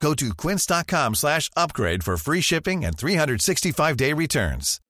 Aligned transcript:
Go 0.00 0.14
to 0.14 0.34
quince.com 0.34 1.14
slash 1.14 1.50
upgrade 1.56 2.04
for 2.04 2.16
free 2.16 2.40
shipping 2.40 2.84
and 2.84 2.96
365-day 2.96 4.12
returns. 4.12 4.80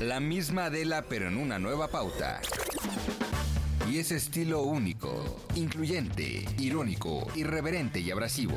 La 0.00 0.20
misma 0.20 0.66
Adela, 0.66 1.04
pero 1.08 1.28
en 1.28 1.36
una 1.36 1.58
nueva 1.58 1.88
pauta. 1.88 2.40
Y 3.90 3.98
ese 3.98 4.16
estilo 4.16 4.62
único, 4.62 5.40
incluyente, 5.54 6.44
irónico, 6.58 7.26
irreverente 7.34 8.00
y 8.00 8.10
abrasivo. 8.10 8.56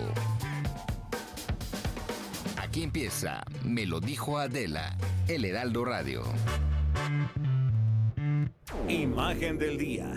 Aquí 2.58 2.84
empieza 2.84 3.44
Me 3.64 3.86
lo 3.86 4.00
dijo 4.00 4.38
Adela, 4.38 4.98
El 5.28 5.46
Heraldo 5.46 5.86
Radio. 5.86 6.24
Imagen 8.88 9.58
del 9.58 9.78
día. 9.78 10.12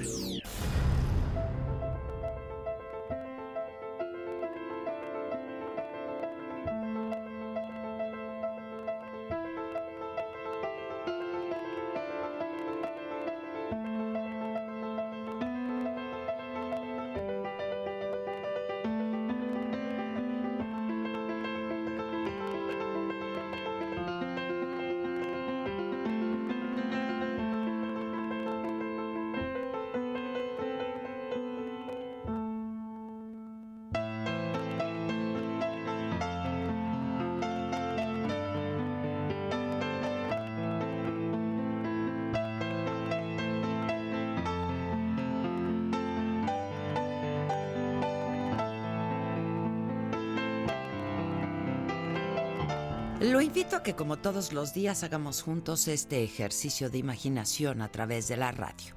Que 53.79 53.95
como 53.95 54.19
todos 54.19 54.53
los 54.53 54.75
días 54.75 55.05
hagamos 55.05 55.43
juntos 55.43 55.87
este 55.87 56.25
ejercicio 56.25 56.91
de 56.91 56.99
imaginación 56.99 57.83
a 57.83 57.89
través 57.89 58.27
de 58.27 58.37
la 58.37 58.51
radio. 58.51 58.95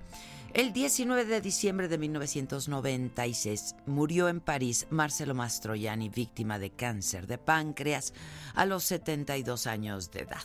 El 0.51 0.73
19 0.73 1.25
de 1.25 1.41
diciembre 1.41 1.87
de 1.87 1.99
1996 1.99 3.75
murió 3.85 4.29
en 4.29 4.41
París 4.41 4.87
Marcelo 4.89 5.35
Mastroianni, 5.35 6.09
víctima 6.09 6.57
de 6.57 6.71
cáncer 6.71 7.27
de 7.27 7.37
páncreas 7.37 8.13
a 8.55 8.65
los 8.65 8.83
72 8.85 9.67
años 9.67 10.09
de 10.09 10.21
edad. 10.21 10.43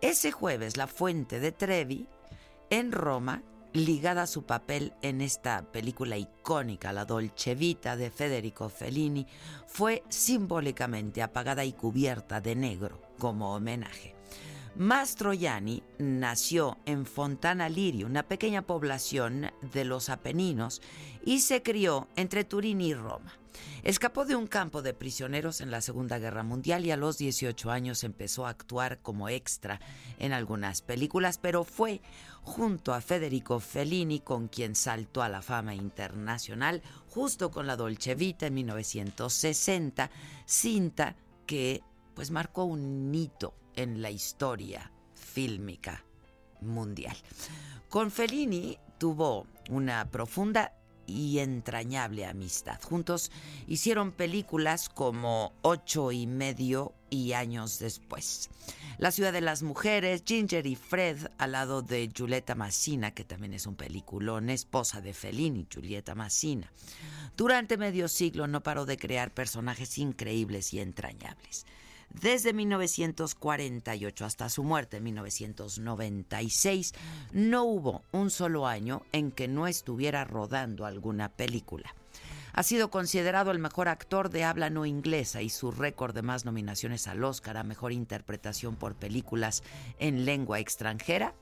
Ese 0.00 0.32
jueves, 0.32 0.78
la 0.78 0.86
fuente 0.86 1.38
de 1.38 1.52
Trevi, 1.52 2.08
en 2.70 2.90
Roma, 2.90 3.42
ligada 3.74 4.22
a 4.22 4.26
su 4.26 4.44
papel 4.44 4.94
en 5.02 5.20
esta 5.20 5.70
película 5.70 6.16
icónica, 6.16 6.92
La 6.94 7.04
Dolce 7.04 7.54
Vita 7.54 7.96
de 7.96 8.10
Federico 8.10 8.70
Fellini, 8.70 9.26
fue 9.66 10.02
simbólicamente 10.08 11.22
apagada 11.22 11.66
y 11.66 11.74
cubierta 11.74 12.40
de 12.40 12.56
negro 12.56 13.07
como 13.18 13.54
homenaje. 13.54 14.14
Mastroianni 14.76 15.82
nació 15.98 16.78
en 16.86 17.04
Fontana 17.04 17.68
Liri, 17.68 18.04
una 18.04 18.22
pequeña 18.22 18.62
población 18.62 19.50
de 19.72 19.84
los 19.84 20.08
Apeninos, 20.08 20.80
y 21.24 21.40
se 21.40 21.62
crió 21.62 22.06
entre 22.14 22.44
Turín 22.44 22.80
y 22.80 22.94
Roma. 22.94 23.32
Escapó 23.82 24.24
de 24.24 24.36
un 24.36 24.46
campo 24.46 24.82
de 24.82 24.94
prisioneros 24.94 25.60
en 25.60 25.70
la 25.70 25.80
Segunda 25.80 26.18
Guerra 26.18 26.42
Mundial 26.42 26.86
y 26.86 26.90
a 26.90 26.96
los 26.96 27.18
18 27.18 27.70
años 27.70 28.04
empezó 28.04 28.46
a 28.46 28.50
actuar 28.50 29.00
como 29.00 29.28
extra 29.28 29.80
en 30.18 30.32
algunas 30.32 30.82
películas, 30.82 31.38
pero 31.38 31.64
fue 31.64 32.00
junto 32.42 32.94
a 32.94 33.00
Federico 33.00 33.60
Fellini 33.60 34.20
con 34.20 34.48
quien 34.48 34.74
saltó 34.74 35.22
a 35.22 35.28
la 35.28 35.42
fama 35.42 35.74
internacional 35.74 36.82
justo 37.08 37.50
con 37.50 37.66
la 37.66 37.76
Dolce 37.76 38.14
Vita 38.14 38.46
en 38.46 38.54
1960, 38.54 40.10
cinta 40.44 41.16
que 41.46 41.82
pues 42.18 42.32
marcó 42.32 42.64
un 42.64 43.14
hito 43.14 43.54
en 43.76 44.02
la 44.02 44.10
historia 44.10 44.90
fílmica 45.14 46.04
mundial. 46.60 47.16
Con 47.88 48.10
Fellini 48.10 48.76
tuvo 48.98 49.46
una 49.70 50.04
profunda 50.10 50.72
y 51.06 51.38
entrañable 51.38 52.26
amistad. 52.26 52.80
Juntos 52.82 53.30
hicieron 53.68 54.10
películas 54.10 54.88
como 54.88 55.52
Ocho 55.62 56.10
y 56.10 56.26
medio 56.26 56.92
y 57.08 57.34
años 57.34 57.78
después. 57.78 58.50
La 58.98 59.12
ciudad 59.12 59.32
de 59.32 59.40
las 59.40 59.62
mujeres, 59.62 60.24
Ginger 60.26 60.66
y 60.66 60.74
Fred, 60.74 61.30
al 61.38 61.52
lado 61.52 61.82
de 61.82 62.10
Giulietta 62.12 62.56
Massina, 62.56 63.12
que 63.12 63.22
también 63.22 63.52
es 63.52 63.64
un 63.64 63.76
peliculón, 63.76 64.50
esposa 64.50 65.00
de 65.00 65.14
Fellini, 65.14 65.68
Giulietta 65.70 66.16
Massina. 66.16 66.72
Durante 67.36 67.76
medio 67.76 68.08
siglo 68.08 68.48
no 68.48 68.64
paró 68.64 68.86
de 68.86 68.96
crear 68.96 69.32
personajes 69.32 69.98
increíbles 69.98 70.74
y 70.74 70.80
entrañables. 70.80 71.64
Desde 72.10 72.52
1948 72.52 74.24
hasta 74.24 74.48
su 74.48 74.64
muerte 74.64 74.96
en 74.96 75.04
1996, 75.04 76.94
no 77.32 77.64
hubo 77.64 78.02
un 78.12 78.30
solo 78.30 78.66
año 78.66 79.02
en 79.12 79.30
que 79.30 79.46
no 79.48 79.66
estuviera 79.66 80.24
rodando 80.24 80.84
alguna 80.84 81.28
película. 81.28 81.94
Ha 82.52 82.62
sido 82.64 82.90
considerado 82.90 83.52
el 83.52 83.60
mejor 83.60 83.88
actor 83.88 84.30
de 84.30 84.42
habla 84.42 84.68
no 84.68 84.84
inglesa 84.84 85.42
y 85.42 85.48
su 85.48 85.70
récord 85.70 86.14
de 86.14 86.22
más 86.22 86.44
nominaciones 86.44 87.06
al 87.06 87.22
Oscar 87.22 87.56
a 87.56 87.62
mejor 87.62 87.92
interpretación 87.92 88.74
por 88.74 88.96
películas 88.96 89.62
en 89.98 90.24
lengua 90.24 90.58
extranjera 90.58 91.34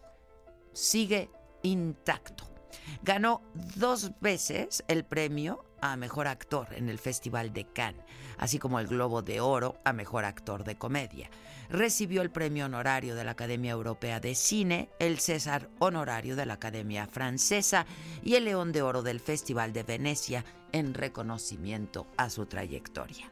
sigue 0.74 1.30
intacto. 1.62 2.55
Ganó 3.02 3.42
dos 3.76 4.12
veces 4.20 4.84
el 4.88 5.04
premio 5.04 5.64
a 5.80 5.96
Mejor 5.96 6.26
Actor 6.26 6.68
en 6.74 6.88
el 6.88 6.98
Festival 6.98 7.52
de 7.52 7.66
Cannes, 7.66 8.04
así 8.38 8.58
como 8.58 8.80
el 8.80 8.86
Globo 8.86 9.22
de 9.22 9.40
Oro 9.40 9.76
a 9.84 9.92
Mejor 9.92 10.24
Actor 10.24 10.64
de 10.64 10.76
Comedia. 10.76 11.30
Recibió 11.68 12.22
el 12.22 12.30
premio 12.30 12.66
honorario 12.66 13.14
de 13.14 13.24
la 13.24 13.32
Academia 13.32 13.72
Europea 13.72 14.20
de 14.20 14.34
Cine, 14.34 14.88
el 14.98 15.18
César 15.18 15.68
honorario 15.78 16.36
de 16.36 16.46
la 16.46 16.54
Academia 16.54 17.06
Francesa 17.06 17.86
y 18.22 18.34
el 18.34 18.44
León 18.44 18.72
de 18.72 18.82
Oro 18.82 19.02
del 19.02 19.20
Festival 19.20 19.72
de 19.72 19.82
Venecia 19.82 20.44
en 20.72 20.94
reconocimiento 20.94 22.06
a 22.16 22.30
su 22.30 22.46
trayectoria. 22.46 23.30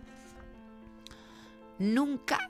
Nunca 1.79 2.49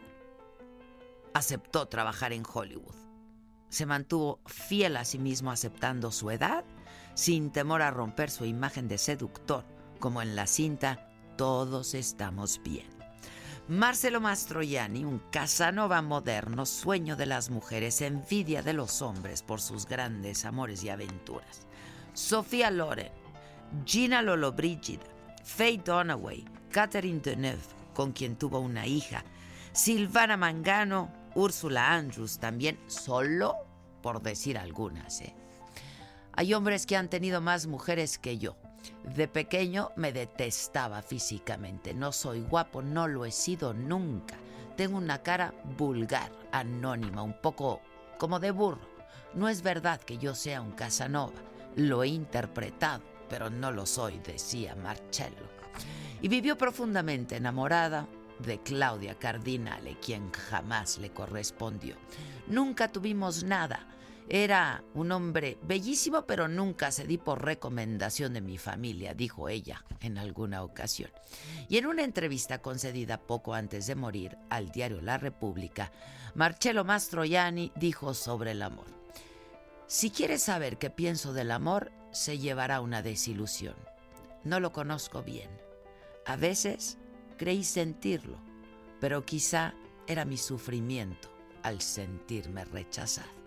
aceptó 1.33 1.87
trabajar 1.87 2.33
en 2.33 2.45
Hollywood. 2.51 2.95
Se 3.69 3.87
mantuvo 3.87 4.41
fiel 4.47 4.97
a 4.97 5.05
sí 5.05 5.19
mismo 5.19 5.51
aceptando 5.51 6.13
su 6.13 6.31
edad, 6.31 6.65
sin 7.15 7.51
temor 7.51 7.83
a 7.83 7.91
romper 7.91 8.31
su 8.31 8.45
imagen 8.45 8.89
de 8.89 8.99
seductor 8.99 9.65
como 9.99 10.21
en 10.23 10.37
la 10.37 10.47
cinta 10.47 11.09
Todos 11.37 11.95
estamos 11.95 12.61
bien. 12.63 12.87
Marcelo 13.67 14.21
Mastroianni, 14.21 15.05
un 15.05 15.21
Casanova 15.31 16.03
moderno, 16.03 16.67
sueño 16.67 17.17
de 17.17 17.25
las 17.25 17.49
mujeres, 17.49 18.03
envidia 18.03 18.63
de 18.63 18.75
los 18.75 19.01
hombres 19.01 19.43
por 19.43 19.61
sus 19.63 19.87
grandes 19.87 20.45
amores 20.45 20.85
y 20.85 20.91
aventuras. 20.91 21.67
Sofía 22.13 22.71
Loren, 22.71 23.11
Gina 23.87 24.21
Lollobrigida, 24.21 25.05
Faye 25.43 25.81
Dunaway, 25.83 26.45
Catherine 26.71 27.21
Deneuve, 27.21 27.63
con 27.95 28.13
quien 28.13 28.37
tuvo 28.37 28.59
una 28.59 28.87
hija, 28.87 29.25
Silvana 29.73 30.37
Mangano, 30.37 31.11
Úrsula 31.35 31.95
Andrews, 31.95 32.39
también 32.39 32.79
solo 32.87 33.55
por 34.03 34.21
decir 34.21 34.59
algunas. 34.59 35.23
¿eh? 35.23 35.35
Hay 36.37 36.53
hombres 36.53 36.87
que 36.87 36.97
han 36.97 37.09
tenido 37.09 37.41
más 37.41 37.67
mujeres 37.67 38.19
que 38.19 38.39
yo. 38.39 38.57
De 39.05 39.29
pequeño 39.29 39.93
me 39.97 40.13
detestaba 40.13 41.01
físicamente. 41.01 41.95
No 41.95 42.13
soy 42.13 42.41
guapo, 42.41 42.83
no 42.83 43.07
lo 43.07 43.25
he 43.25 43.31
sido 43.31 43.73
nunca. 43.73 44.37
Tengo 44.77 44.99
una 44.99 45.23
cara 45.23 45.55
vulgar, 45.77 46.33
anónima, 46.51 47.23
un 47.23 47.41
poco 47.41 47.81
como 48.19 48.41
de 48.41 48.51
burro. 48.51 48.95
No 49.35 49.49
es 49.49 49.63
verdad 49.63 50.01
que 50.01 50.19
yo 50.19 50.35
sea 50.35 50.61
un 50.61 50.73
Casanova. 50.73 51.41
Lo 51.77 52.03
he 52.03 52.09
interpretado, 52.09 53.03
pero 53.29 53.49
no 53.51 53.71
lo 53.71 53.87
soy, 53.87 54.19
decía 54.19 54.75
Marcello. 54.75 55.49
Y 56.21 56.29
vivió 56.29 56.59
profundamente 56.59 57.37
enamorada 57.37 58.09
de 58.41 58.59
Claudia 58.59 59.15
Cardinale, 59.17 59.99
quien 60.01 60.33
jamás 60.33 60.99
le 60.99 61.11
correspondió. 61.11 61.97
Nunca 62.49 62.89
tuvimos 62.89 63.45
nada. 63.45 63.87
Era 64.29 64.83
un 64.95 65.13
hombre 65.13 65.59
bellísimo, 65.63 66.27
pero 66.27 66.49
nunca 66.49 66.91
se 66.91 67.07
di 67.07 67.19
por 67.19 67.45
recomendación 67.45 68.33
de 68.33 68.41
mi 68.41 68.57
familia, 68.57 69.13
dijo 69.13 69.51
ella 69.51 69.85
en 70.01 70.17
alguna 70.17 70.63
ocasión. 70.63 71.11
Y 71.69 71.77
en 71.77 71.87
una 71.87 72.05
entrevista 72.05 72.63
concedida 72.63 73.21
poco 73.21 73.53
antes 73.53 73.87
de 73.87 73.95
morir 73.95 74.39
al 74.49 74.71
diario 74.71 75.03
La 75.03 75.19
República, 75.19 75.93
Marcello 76.35 76.85
Mastroianni 76.85 77.71
dijo 77.77 78.15
sobre 78.15 78.53
el 78.53 78.63
amor. 78.63 78.87
Si 79.87 80.11
quieres 80.11 80.43
saber 80.43 80.79
qué 80.79 80.89
pienso 80.89 81.35
del 81.35 81.51
amor, 81.51 81.93
se 82.11 82.39
llevará 82.39 82.81
una 82.81 83.03
desilusión. 83.03 83.77
No 84.43 84.59
lo 84.59 84.73
conozco 84.73 85.23
bien. 85.23 85.51
A 86.25 86.37
veces 86.37 86.97
creí 87.37 87.63
sentirlo, 87.63 88.39
pero 89.01 89.27
quizá 89.27 89.75
era 90.07 90.25
mi 90.25 90.39
sufrimiento 90.39 91.29
al 91.63 91.83
sentirme 91.83 92.65
rechazado. 92.65 93.44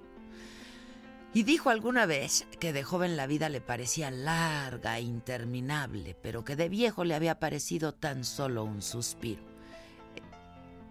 Y 1.34 1.44
dijo 1.44 1.70
alguna 1.70 2.06
vez 2.06 2.48
que 2.60 2.74
de 2.74 2.84
joven 2.84 3.18
la 3.18 3.28
vida 3.28 3.50
le 3.50 3.62
parecía 3.62 4.10
larga 4.12 4.98
e 4.98 5.02
interminable, 5.02 6.16
pero 6.22 6.44
que 6.44 6.56
de 6.56 6.70
viejo 6.70 7.04
le 7.04 7.16
había 7.16 7.40
parecido 7.40 7.94
tan 7.94 8.24
solo 8.24 8.64
un 8.64 8.82
suspiro. 8.82 9.44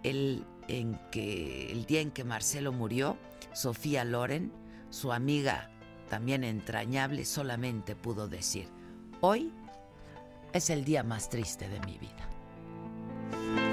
El, 0.03 0.45
en 0.69 1.01
que, 1.11 1.73
el 1.73 1.87
día 1.87 2.01
en 2.01 2.13
que 2.13 2.23
Marcelo 2.23 2.73
murió, 2.73 3.17
Sofía 3.55 4.05
Loren, 4.05 4.53
su 4.91 5.13
amiga 5.13 5.71
también 6.09 6.45
entrañable, 6.45 7.25
solamente 7.25 7.97
pudo 7.97 8.29
decir, 8.29 8.69
hoy 9.21 9.53
es 10.53 10.71
el 10.71 10.85
día 10.85 11.03
más 11.03 11.29
triste 11.29 11.69
de 11.69 11.81
mi 11.81 11.99
vida. 11.99 13.66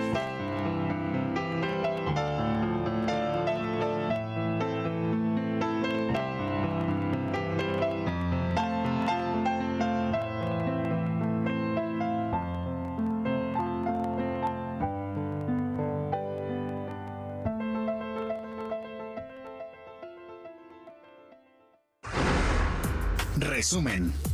Resumen. 23.73 24.32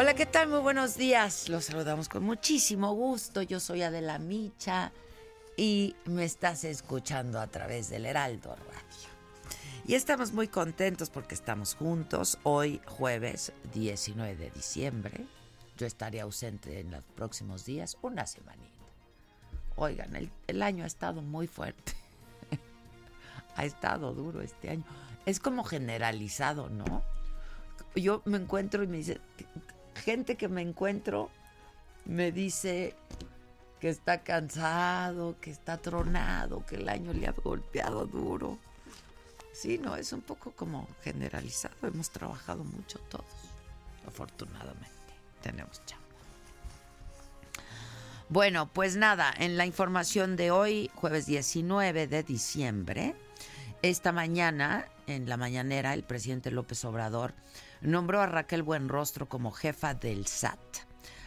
Hola, 0.00 0.14
¿qué 0.14 0.24
tal? 0.24 0.48
Muy 0.48 0.60
buenos 0.60 0.96
días. 0.96 1.50
Los 1.50 1.66
saludamos 1.66 2.08
con 2.08 2.22
muchísimo 2.22 2.94
gusto. 2.94 3.42
Yo 3.42 3.60
soy 3.60 3.82
Adela 3.82 4.18
Micha 4.18 4.92
y 5.58 5.94
me 6.06 6.24
estás 6.24 6.64
escuchando 6.64 7.38
a 7.38 7.48
través 7.48 7.90
del 7.90 8.06
Heraldo 8.06 8.56
Radio. 8.56 9.10
Y 9.86 9.96
estamos 9.96 10.32
muy 10.32 10.48
contentos 10.48 11.10
porque 11.10 11.34
estamos 11.34 11.74
juntos 11.74 12.38
hoy 12.44 12.80
jueves 12.86 13.52
19 13.74 14.36
de 14.36 14.50
diciembre. 14.52 15.26
Yo 15.76 15.86
estaré 15.86 16.22
ausente 16.22 16.80
en 16.80 16.92
los 16.92 17.04
próximos 17.14 17.66
días, 17.66 17.98
una 18.00 18.26
semanita. 18.26 18.86
Oigan, 19.76 20.16
el, 20.16 20.32
el 20.46 20.62
año 20.62 20.84
ha 20.84 20.86
estado 20.86 21.20
muy 21.20 21.46
fuerte. 21.46 21.92
ha 23.54 23.66
estado 23.66 24.14
duro 24.14 24.40
este 24.40 24.70
año. 24.70 24.84
Es 25.26 25.40
como 25.40 25.62
generalizado, 25.62 26.70
¿no? 26.70 27.04
Yo 27.94 28.22
me 28.24 28.38
encuentro 28.38 28.82
y 28.82 28.86
me 28.86 28.98
dice, 28.98 29.20
gente 30.00 30.36
que 30.36 30.48
me 30.48 30.62
encuentro 30.62 31.30
me 32.04 32.32
dice 32.32 32.94
que 33.80 33.88
está 33.88 34.22
cansado, 34.22 35.36
que 35.40 35.50
está 35.50 35.78
tronado, 35.78 36.64
que 36.66 36.76
el 36.76 36.88
año 36.88 37.12
le 37.12 37.26
ha 37.26 37.32
golpeado 37.32 38.06
duro. 38.06 38.58
Sí, 39.52 39.78
no, 39.78 39.96
es 39.96 40.12
un 40.12 40.20
poco 40.20 40.52
como 40.52 40.88
generalizado. 41.02 41.74
Hemos 41.86 42.10
trabajado 42.10 42.64
mucho 42.64 42.98
todos, 43.08 43.24
afortunadamente. 44.06 44.88
Tenemos 45.42 45.84
chamba. 45.86 46.00
Bueno, 48.28 48.68
pues 48.72 48.96
nada, 48.96 49.34
en 49.38 49.56
la 49.56 49.66
información 49.66 50.36
de 50.36 50.50
hoy, 50.50 50.90
jueves 50.94 51.26
19 51.26 52.06
de 52.06 52.22
diciembre, 52.22 53.16
esta 53.82 54.12
mañana, 54.12 54.86
en 55.06 55.28
la 55.28 55.36
mañanera, 55.36 55.94
el 55.94 56.04
presidente 56.04 56.50
López 56.50 56.84
Obrador 56.84 57.34
nombró 57.80 58.20
a 58.20 58.26
Raquel 58.26 58.62
Buenrostro 58.62 59.28
como 59.28 59.50
jefa 59.50 59.94
del 59.94 60.26
SAT. 60.26 60.58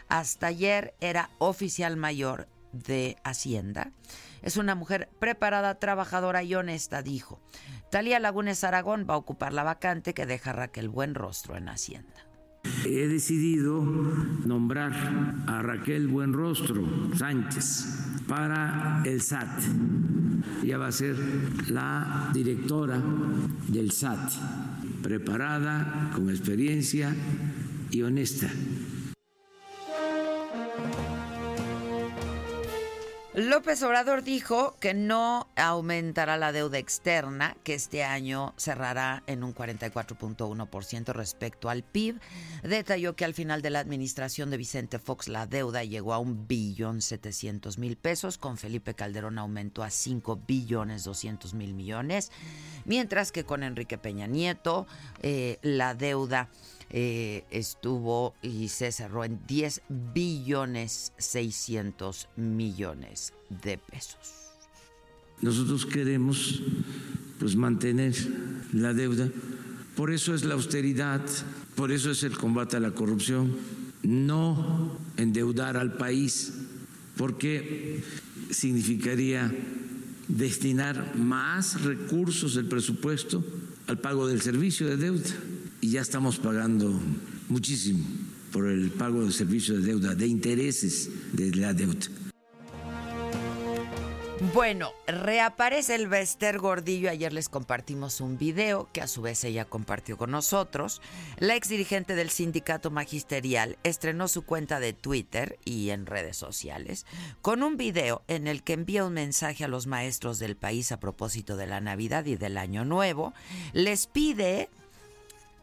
Hasta 0.08 0.48
ayer 0.48 0.94
era 1.00 1.30
oficial 1.40 1.98
mayor 1.98 2.48
de 2.72 3.18
Hacienda. 3.24 3.92
Es 4.42 4.58
una 4.58 4.76
mujer 4.76 5.10
preparada, 5.20 5.80
trabajadora 5.80 6.44
y 6.44 6.56
honesta, 6.56 7.02
dijo. 7.02 7.40
Talía 7.90 8.20
Lagunes 8.20 8.64
Aragón 8.64 9.08
va 9.10 9.14
a 9.14 9.18
ocupar 9.18 9.54
la 9.54 9.64
vacante 9.64 10.14
que 10.14 10.26
deja 10.26 10.52
Raquel 10.52 10.90
Buenrostro 10.90 11.56
en 11.56 11.70
Hacienda. 11.70 12.33
He 12.86 13.08
decidido 13.08 13.82
nombrar 14.46 15.36
a 15.48 15.62
Raquel 15.62 16.08
Buenrostro 16.08 16.86
Sánchez 17.16 17.88
para 18.28 19.02
el 19.06 19.22
SAT. 19.22 19.62
Ella 20.64 20.78
va 20.78 20.88
a 20.88 20.92
ser 20.92 21.16
la 21.70 22.30
directora 22.34 23.02
del 23.68 23.92
SAT 23.92 24.32
preparada, 25.02 26.12
con 26.16 26.30
experiencia 26.30 27.16
y 27.92 28.02
honesta. 28.02 28.50
López 33.36 33.82
Obrador 33.82 34.22
dijo 34.22 34.76
que 34.80 34.94
no 34.94 35.48
aumentará 35.56 36.38
la 36.38 36.52
deuda 36.52 36.78
externa, 36.78 37.58
que 37.64 37.74
este 37.74 38.04
año 38.04 38.54
cerrará 38.58 39.24
en 39.26 39.44
un 39.44 39.56
44.1% 39.56 41.14
respecto 41.14 41.72
al 41.72 41.82
PIB. 41.82 42.20
Detalló 42.62 43.16
que 43.16 43.26
al 43.26 43.34
final 43.34 43.64
de 43.64 43.72
la 43.72 43.80
administración 43.80 44.52
de 44.52 44.58
Vicente 44.58 45.00
Fox 45.00 45.30
la 45.30 45.48
deuda 45.48 45.84
llegó 45.84 46.14
a 46.14 46.20
un 46.20 46.48
billón 46.48 47.02
700 47.02 47.80
mil 47.80 47.96
pesos, 47.96 48.38
con 48.38 48.58
Felipe 48.58 48.94
Calderón 48.94 49.40
aumentó 49.40 49.82
a 49.82 49.90
5 49.90 50.42
billones 50.48 51.04
200 51.04 51.56
mil 51.56 51.74
millones, 51.74 52.32
mientras 52.86 53.32
que 53.32 53.46
con 53.46 53.64
Enrique 53.64 53.98
Peña 53.98 54.28
Nieto 54.28 54.86
eh, 55.24 55.58
la 55.64 55.96
deuda 55.96 56.50
eh, 56.96 57.44
estuvo 57.50 58.36
y 58.44 58.68
se 58.68 58.92
cerró 58.92 59.24
en 59.24 59.40
10 59.48 59.82
billones 60.14 61.12
600 61.18 62.30
millones 62.36 63.34
de 63.50 63.80
pesos. 63.80 64.54
Nosotros 65.42 65.88
queremos 65.88 66.62
pues 67.40 67.56
mantener 67.56 68.14
la 68.74 68.94
deuda, 68.94 69.28
por 69.96 70.12
eso 70.12 70.36
es 70.36 70.46
la 70.46 70.54
austeridad, 70.54 71.20
por 71.74 71.92
eso 71.92 72.12
es 72.12 72.22
el 72.22 72.38
combate 72.38 72.78
a 72.78 72.80
la 72.80 72.92
corrupción, 72.92 73.58
no 74.04 74.96
endeudar 75.18 75.78
al 75.78 75.98
país, 75.98 76.54
porque 77.18 78.04
significaría 78.52 79.52
destinar 80.28 81.16
más 81.16 81.82
recursos 81.82 82.54
del 82.54 82.68
presupuesto 82.68 83.44
al 83.88 84.00
pago 84.00 84.28
del 84.28 84.42
servicio 84.44 84.88
de 84.88 84.98
deuda 84.98 85.32
y 85.84 85.90
ya 85.90 86.00
estamos 86.00 86.40
pagando 86.40 86.98
muchísimo 87.50 88.06
por 88.54 88.70
el 88.70 88.90
pago 88.92 89.26
de 89.26 89.34
servicio 89.34 89.76
de 89.76 89.82
deuda, 89.82 90.16
de 90.16 90.28
intereses 90.28 91.10
de 91.34 91.54
la 91.56 91.74
deuda. 91.74 92.08
Bueno, 94.54 94.94
reaparece 95.08 95.96
el 95.96 96.08
Bester 96.08 96.58
Gordillo. 96.58 97.10
Ayer 97.10 97.34
les 97.34 97.50
compartimos 97.50 98.22
un 98.22 98.38
video 98.38 98.88
que 98.94 99.02
a 99.02 99.08
su 99.08 99.22
vez 99.22 99.44
ella 99.44 99.66
compartió 99.66 100.16
con 100.16 100.32
nosotros. 100.32 101.02
La 101.38 101.58
ex 101.58 101.68
dirigente 101.68 102.16
del 102.16 102.30
sindicato 102.30 102.90
magisterial 102.90 103.78
estrenó 103.84 104.30
su 104.30 104.44
cuenta 104.44 104.80
de 104.80 104.94
Twitter 104.94 105.60
y 105.66 105.90
en 105.90 106.06
redes 106.06 106.38
sociales 106.38 107.06
con 107.42 107.62
un 107.62 107.76
video 107.76 108.24
en 108.30 108.48
el 108.48 108.64
que 108.64 108.74
envía 108.74 109.04
un 109.04 109.14
mensaje 109.14 109.66
a 109.66 109.68
los 109.68 109.86
maestros 109.86 110.40
del 110.40 110.56
país 110.56 110.94
a 110.94 111.00
propósito 111.02 111.58
de 111.58 111.68
la 111.68 111.82
Navidad 111.82 112.26
y 112.26 112.38
del 112.38 112.58
Año 112.58 112.86
Nuevo. 112.86 113.34
Les 113.74 114.08
pide 114.08 114.70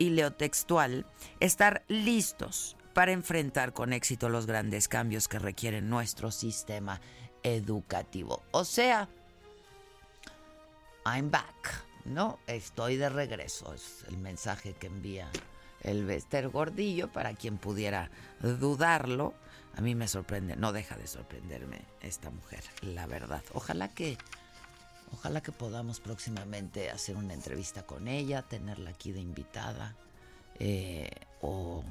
y 0.00 0.11
leo 0.11 0.33
textual, 0.33 1.07
estar 1.40 1.85
listos 1.87 2.76
para 2.95 3.12
enfrentar 3.12 3.75
con 3.75 3.92
éxito 3.92 4.30
los 4.30 4.47
grandes 4.47 4.88
cambios 4.88 5.28
que 5.28 5.38
requiere 5.38 5.83
nuestro 5.83 6.30
sistema 6.33 7.00
educativo. 7.42 8.42
O 8.50 8.64
sea, 8.64 9.09
I'm 11.04 11.30
back, 11.30 11.85
¿no? 12.07 12.38
Estoy 12.47 12.97
de 12.97 13.11
regreso, 13.11 13.75
es 13.75 14.04
el 14.09 14.16
mensaje 14.16 14.73
que 14.73 14.87
envía 14.87 15.30
el 15.83 16.07
Bester 16.07 16.49
Gordillo 16.49 17.12
para 17.12 17.35
quien 17.35 17.59
pudiera 17.59 18.11
dudarlo. 18.40 19.35
A 19.76 19.83
mí 19.83 19.95
me 19.95 20.09
sorprende, 20.09 20.57
no 20.57 20.73
deja 20.73 20.97
de 20.97 21.07
sorprenderme 21.07 21.83
esta 22.00 22.30
mujer, 22.30 22.64
la 22.80 23.07
verdad. 23.07 23.42
Ojalá 23.52 23.88
que 23.88 24.16
ojalá 25.12 25.40
que 25.40 25.52
podamos 25.52 26.00
próximamente 26.00 26.90
hacer 26.90 27.16
una 27.16 27.34
entrevista 27.34 27.84
con 27.84 28.08
ella, 28.08 28.42
tenerla 28.42 28.90
aquí 28.90 29.12
de 29.12 29.20
invitada 29.20 29.96
eh, 30.58 31.10
o 31.40 31.82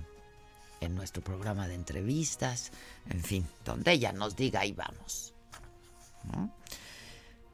en 0.82 0.96
nuestro 0.96 1.22
programa 1.22 1.68
de 1.68 1.76
entrevistas, 1.76 2.72
en 3.10 3.22
fin, 3.24 3.48
donde 3.66 3.92
ella 3.92 4.14
nos 4.14 4.36
diga 4.36 4.62
ahí 4.62 4.74
vamos. 4.74 5.34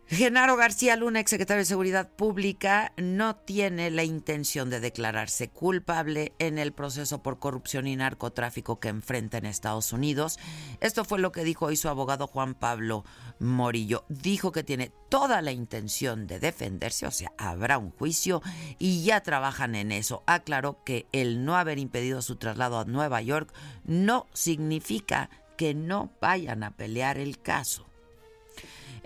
Genaro 0.07 0.55
García 0.55 0.95
Luna, 0.95 1.19
exsecretario 1.19 1.61
de 1.61 1.65
Seguridad 1.65 2.11
Pública, 2.11 2.93
no 2.95 3.35
tiene 3.35 3.89
la 3.89 4.03
intención 4.03 4.69
de 4.69 4.79
declararse 4.79 5.49
culpable 5.49 6.33
en 6.37 6.59
el 6.59 6.73
proceso 6.73 7.23
por 7.23 7.39
corrupción 7.39 7.87
y 7.87 7.95
narcotráfico 7.95 8.79
que 8.79 8.89
enfrenta 8.89 9.39
en 9.39 9.47
Estados 9.47 9.93
Unidos. 9.93 10.37
Esto 10.79 11.05
fue 11.05 11.17
lo 11.17 11.31
que 11.31 11.43
dijo 11.43 11.65
hoy 11.65 11.75
su 11.75 11.89
abogado 11.89 12.27
Juan 12.27 12.53
Pablo 12.53 13.03
Morillo. 13.39 14.05
Dijo 14.07 14.51
que 14.51 14.63
tiene 14.63 14.91
toda 15.09 15.41
la 15.41 15.51
intención 15.51 16.27
de 16.27 16.39
defenderse, 16.39 17.07
o 17.07 17.11
sea, 17.11 17.31
habrá 17.39 17.79
un 17.79 17.89
juicio 17.89 18.43
y 18.77 19.03
ya 19.03 19.21
trabajan 19.21 19.73
en 19.73 19.91
eso. 19.91 20.23
Aclaró 20.27 20.83
que 20.83 21.07
el 21.13 21.43
no 21.45 21.57
haber 21.57 21.79
impedido 21.79 22.21
su 22.21 22.35
traslado 22.35 22.77
a 22.77 22.85
Nueva 22.85 23.23
York 23.23 23.51
no 23.85 24.27
significa 24.33 25.31
que 25.57 25.73
no 25.73 26.11
vayan 26.21 26.63
a 26.63 26.77
pelear 26.77 27.17
el 27.17 27.41
caso. 27.41 27.87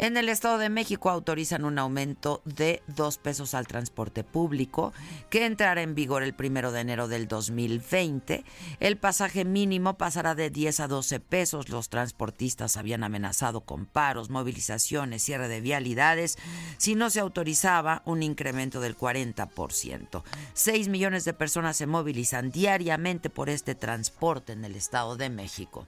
En 0.02 0.16
el 0.16 0.30
Estado 0.30 0.58
de 0.60 0.70
México 0.70 1.10
autorizan 1.10 1.66
un 1.66 1.78
aumento 1.78 2.42
de 2.46 2.82
dos 2.88 3.18
pesos 3.18 3.54
al 3.54 3.68
transporte 3.68 4.24
público 4.24 4.94
que 5.30 5.46
entrará 5.46 5.82
en 5.82 5.94
vigor 5.94 6.24
el 6.24 6.34
primero 6.34 6.72
de 6.72 6.80
enero 6.80 7.10
del 7.10 7.28
2020. 7.28 8.46
El 8.80 8.98
pasaje 8.98 9.44
mínimo 9.44 9.98
pasará 9.98 10.36
de 10.36 10.50
10 10.50 10.80
a 10.80 10.88
12 10.88 11.20
pesos. 11.20 11.68
Los 11.68 11.90
transportistas 11.90 12.78
habían 12.78 13.04
amenazado 13.04 13.60
con 13.60 13.86
paros, 13.86 14.30
movilizaciones, 14.30 15.22
cierre 15.22 15.50
de 15.50 15.60
vialidades 15.60 16.38
si 16.78 16.96
no 16.96 17.10
se 17.10 17.20
autorizaba 17.20 18.02
un 18.06 18.24
incremento 18.24 18.80
del 18.80 18.98
40%. 18.98 20.24
6 20.54 20.88
millones 20.88 21.26
de 21.26 21.34
personas 21.34 21.76
se 21.76 21.88
movilizan 21.88 22.52
diariamente 22.52 23.30
por 23.30 23.50
este 23.50 23.76
transporte 23.76 24.54
en 24.54 24.64
el 24.64 24.78
Estado 24.78 25.18
de 25.18 25.30
México. 25.30 25.86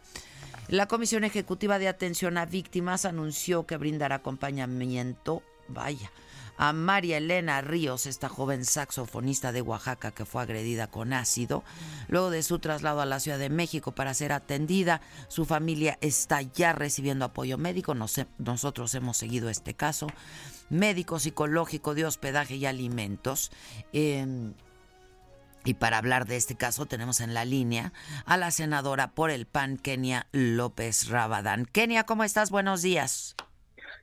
La 0.71 0.87
Comisión 0.87 1.25
Ejecutiva 1.25 1.79
de 1.79 1.89
Atención 1.89 2.37
a 2.37 2.45
Víctimas 2.45 3.03
anunció 3.03 3.67
que 3.67 3.75
brindará 3.75 4.15
acompañamiento, 4.15 5.43
vaya, 5.67 6.13
a 6.55 6.71
María 6.71 7.17
Elena 7.17 7.59
Ríos, 7.59 8.05
esta 8.05 8.29
joven 8.29 8.63
saxofonista 8.63 9.51
de 9.51 9.61
Oaxaca 9.61 10.11
que 10.11 10.23
fue 10.23 10.41
agredida 10.41 10.87
con 10.87 11.11
ácido. 11.11 11.65
Luego 12.07 12.29
de 12.29 12.41
su 12.41 12.59
traslado 12.59 13.01
a 13.01 13.05
la 13.05 13.19
Ciudad 13.19 13.37
de 13.37 13.49
México 13.49 13.91
para 13.91 14.13
ser 14.13 14.31
atendida, 14.31 15.01
su 15.27 15.43
familia 15.43 15.97
está 15.99 16.41
ya 16.41 16.71
recibiendo 16.71 17.25
apoyo 17.25 17.57
médico. 17.57 17.93
nosotros 17.93 18.95
hemos 18.95 19.17
seguido 19.17 19.49
este 19.49 19.73
caso. 19.73 20.07
Médico, 20.69 21.19
psicológico, 21.19 21.95
de 21.95 22.05
hospedaje 22.05 22.55
y 22.55 22.65
alimentos. 22.65 23.51
Em, 23.91 24.53
y 25.63 25.75
para 25.75 25.97
hablar 25.97 26.25
de 26.25 26.37
este 26.37 26.55
caso 26.55 26.85
tenemos 26.85 27.19
en 27.21 27.33
la 27.33 27.45
línea 27.45 27.93
a 28.25 28.37
la 28.37 28.51
senadora 28.51 29.11
por 29.11 29.31
el 29.31 29.45
PAN, 29.45 29.77
Kenia 29.77 30.27
López 30.31 31.09
Rabadán. 31.09 31.65
Kenia, 31.65 32.05
¿cómo 32.05 32.23
estás? 32.23 32.51
Buenos 32.51 32.81
días. 32.81 33.35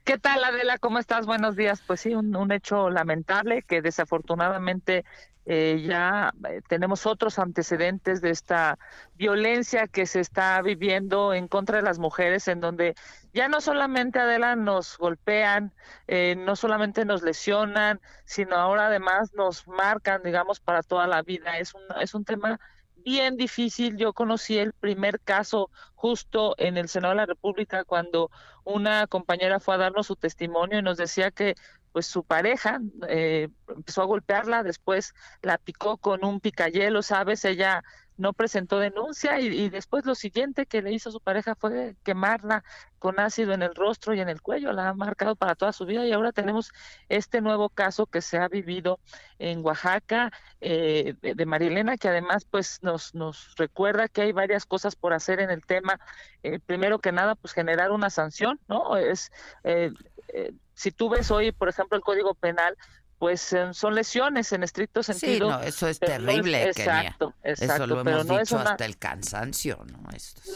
¿Qué 0.04 0.18
tal, 0.18 0.42
Adela? 0.42 0.78
¿Cómo 0.78 0.98
estás? 0.98 1.26
Buenos 1.26 1.54
días. 1.54 1.82
Pues 1.86 2.00
sí, 2.00 2.14
un, 2.14 2.52
hecho 2.52 2.88
lamentable 2.88 3.62
que 3.62 3.82
desafortunadamente 3.82 5.04
eh, 5.50 5.82
ya 5.82 6.34
eh, 6.46 6.60
tenemos 6.68 7.06
otros 7.06 7.38
antecedentes 7.38 8.20
de 8.20 8.28
esta 8.28 8.78
violencia 9.14 9.86
que 9.86 10.04
se 10.04 10.20
está 10.20 10.60
viviendo 10.60 11.32
en 11.32 11.48
contra 11.48 11.78
de 11.78 11.82
las 11.82 11.98
mujeres, 11.98 12.48
en 12.48 12.60
donde 12.60 12.94
ya 13.32 13.48
no 13.48 13.62
solamente 13.62 14.18
Adela 14.18 14.56
nos 14.56 14.98
golpean, 14.98 15.72
eh, 16.06 16.36
no 16.36 16.54
solamente 16.54 17.06
nos 17.06 17.22
lesionan, 17.22 17.98
sino 18.26 18.56
ahora 18.56 18.88
además 18.88 19.32
nos 19.32 19.66
marcan, 19.66 20.22
digamos, 20.22 20.60
para 20.60 20.82
toda 20.82 21.06
la 21.06 21.22
vida. 21.22 21.56
Es 21.56 21.72
un, 21.72 21.80
es 21.98 22.14
un 22.14 22.26
tema 22.26 22.60
bien 23.02 23.38
difícil. 23.38 23.96
Yo 23.96 24.12
conocí 24.12 24.58
el 24.58 24.74
primer 24.74 25.18
caso 25.18 25.70
justo 25.94 26.54
en 26.58 26.76
el 26.76 26.90
Senado 26.90 27.12
de 27.14 27.20
la 27.20 27.26
República 27.26 27.84
cuando 27.84 28.30
una 28.64 29.06
compañera 29.06 29.60
fue 29.60 29.76
a 29.76 29.78
darnos 29.78 30.08
su 30.08 30.16
testimonio 30.16 30.80
y 30.80 30.82
nos 30.82 30.98
decía 30.98 31.30
que 31.30 31.54
pues 31.92 32.06
su 32.06 32.24
pareja 32.24 32.80
eh, 33.08 33.48
empezó 33.68 34.02
a 34.02 34.06
golpearla, 34.06 34.62
después 34.62 35.14
la 35.42 35.58
picó 35.58 35.98
con 35.98 36.24
un 36.24 36.40
picayelo, 36.40 37.02
¿sabes? 37.02 37.44
Ella 37.44 37.82
no 38.18 38.32
presentó 38.32 38.80
denuncia 38.80 39.38
y, 39.38 39.70
después 39.70 40.04
lo 40.04 40.14
siguiente 40.14 40.66
que 40.66 40.82
le 40.82 40.92
hizo 40.92 41.10
su 41.12 41.20
pareja 41.20 41.54
fue 41.54 41.94
quemarla 42.02 42.64
con 42.98 43.20
ácido 43.20 43.52
en 43.52 43.62
el 43.62 43.74
rostro 43.76 44.12
y 44.12 44.20
en 44.20 44.28
el 44.28 44.42
cuello, 44.42 44.72
la 44.72 44.88
ha 44.88 44.94
marcado 44.94 45.36
para 45.36 45.54
toda 45.54 45.72
su 45.72 45.86
vida 45.86 46.04
y 46.04 46.12
ahora 46.12 46.32
tenemos 46.32 46.72
este 47.08 47.40
nuevo 47.40 47.68
caso 47.68 48.06
que 48.06 48.20
se 48.20 48.36
ha 48.38 48.48
vivido 48.48 48.98
en 49.38 49.64
Oaxaca 49.64 50.32
eh, 50.60 51.14
de, 51.22 51.46
Marilena 51.46 51.96
que 51.96 52.08
además 52.08 52.44
pues 52.44 52.82
nos, 52.82 53.14
nos 53.14 53.54
recuerda 53.56 54.08
que 54.08 54.22
hay 54.22 54.32
varias 54.32 54.66
cosas 54.66 54.96
por 54.96 55.12
hacer 55.12 55.40
en 55.40 55.50
el 55.50 55.64
tema. 55.64 56.00
Eh, 56.42 56.58
primero 56.58 56.98
que 56.98 57.12
nada 57.12 57.36
pues 57.36 57.54
generar 57.54 57.92
una 57.92 58.10
sanción, 58.10 58.58
¿no? 58.66 58.96
Es 58.96 59.30
eh, 59.62 59.92
si 60.74 60.92
tú 60.92 61.08
ves 61.08 61.30
hoy, 61.30 61.52
por 61.52 61.68
ejemplo, 61.68 61.96
el 61.96 62.02
Código 62.02 62.34
Penal, 62.34 62.76
pues 63.18 63.54
son 63.72 63.94
lesiones 63.94 64.52
en 64.52 64.62
estricto 64.62 65.02
sentido. 65.02 65.48
Sí, 65.48 65.56
no, 65.56 65.60
eso 65.60 65.88
es 65.88 65.98
terrible. 65.98 66.68
exacto, 66.68 67.34
exacto. 67.42 67.84
Eso 67.84 67.86
lo 67.86 68.00
hemos 68.00 68.28
dicho 68.28 68.58
hasta 68.58 68.84
el 68.84 68.96
cansancio, 68.96 69.84
¿no? 69.90 69.98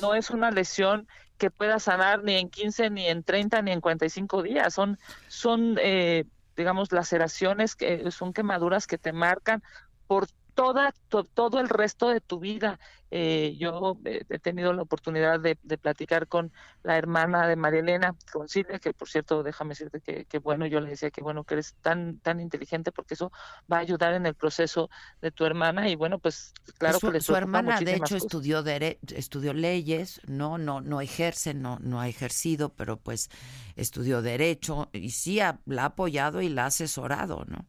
No 0.01 0.15
es 0.15 0.31
una 0.31 0.51
lesión 0.51 1.09
que 1.39 1.51
pueda 1.51 1.81
sanar 1.81 2.23
ni 2.23 2.37
en 2.37 2.49
15, 2.49 2.91
ni 2.91 3.09
en 3.09 3.25
30, 3.25 3.63
ni 3.63 3.73
en 3.73 3.81
45 3.81 4.43
días. 4.43 4.73
Son, 4.73 4.97
son 5.27 5.77
eh, 5.83 6.25
digamos, 6.57 6.93
laceraciones 6.93 7.75
que 7.75 8.09
son 8.13 8.33
quemaduras 8.33 8.87
que 8.87 8.97
te 8.97 9.13
marcan 9.13 9.61
por 10.07 10.29
toda, 10.55 10.95
todo 11.09 11.61
el 11.61 11.69
resto 11.69 12.09
de 12.09 12.21
tu 12.21 12.39
vida. 12.39 12.79
Eh, 13.15 13.57
yo 13.59 13.99
eh, 14.07 14.25
he 14.31 14.39
tenido 14.39 14.73
la 14.73 14.83
oportunidad 14.83 15.39
de, 15.39 15.57
platicar 15.77 16.29
con 16.29 16.51
la 16.83 16.97
hermana 16.97 17.47
de 17.47 17.57
María 17.57 17.81
Elena, 17.81 18.17
con 18.33 18.49
Silvia, 18.49 18.79
que 18.79 18.95
por 18.95 19.09
cierto, 19.09 19.43
déjame 19.43 19.71
decirte 19.71 20.01
que, 20.01 20.39
bueno, 20.39 20.67
yo 20.67 20.81
le 20.81 20.91
decía 20.91 21.11
que 21.11 21.21
bueno 21.21 21.45
que 21.45 21.55
eres 21.55 21.75
tan, 21.83 22.19
tan 22.21 22.41
inteligente 22.41 22.91
porque 22.91 23.13
eso 23.15 23.31
va 23.71 23.77
a 23.79 23.81
ayudar 23.81 24.15
en 24.15 24.25
el 24.25 24.35
proceso 24.35 24.89
de 25.21 25.31
tu 25.31 25.45
hermana 25.45 25.91
y 25.91 25.95
bueno, 25.95 26.19
pues 26.21 26.55
claro 26.79 26.99
su, 26.99 27.13
que 27.13 27.21
Su 27.21 27.37
hermana, 27.37 27.81
de 27.81 27.97
hecho, 27.97 28.17
estudió, 28.17 28.65
estudió 28.65 29.53
leyes, 29.53 30.23
no, 30.27 30.57
no, 30.57 30.81
no 30.81 31.03
ejerce, 31.03 31.53
no, 31.53 31.79
no 31.81 32.01
ha 32.01 32.09
ejercido, 32.09 32.71
pero 32.71 32.97
pues 32.97 33.29
estudió 33.77 34.23
derecho 34.23 34.89
y 34.93 35.11
sí 35.11 35.39
la 35.67 35.83
ha 35.83 35.85
apoyado 35.85 36.41
y 36.41 36.49
la 36.49 36.65
ha 36.65 36.67
asesorado, 36.67 37.45
¿no? 37.47 37.67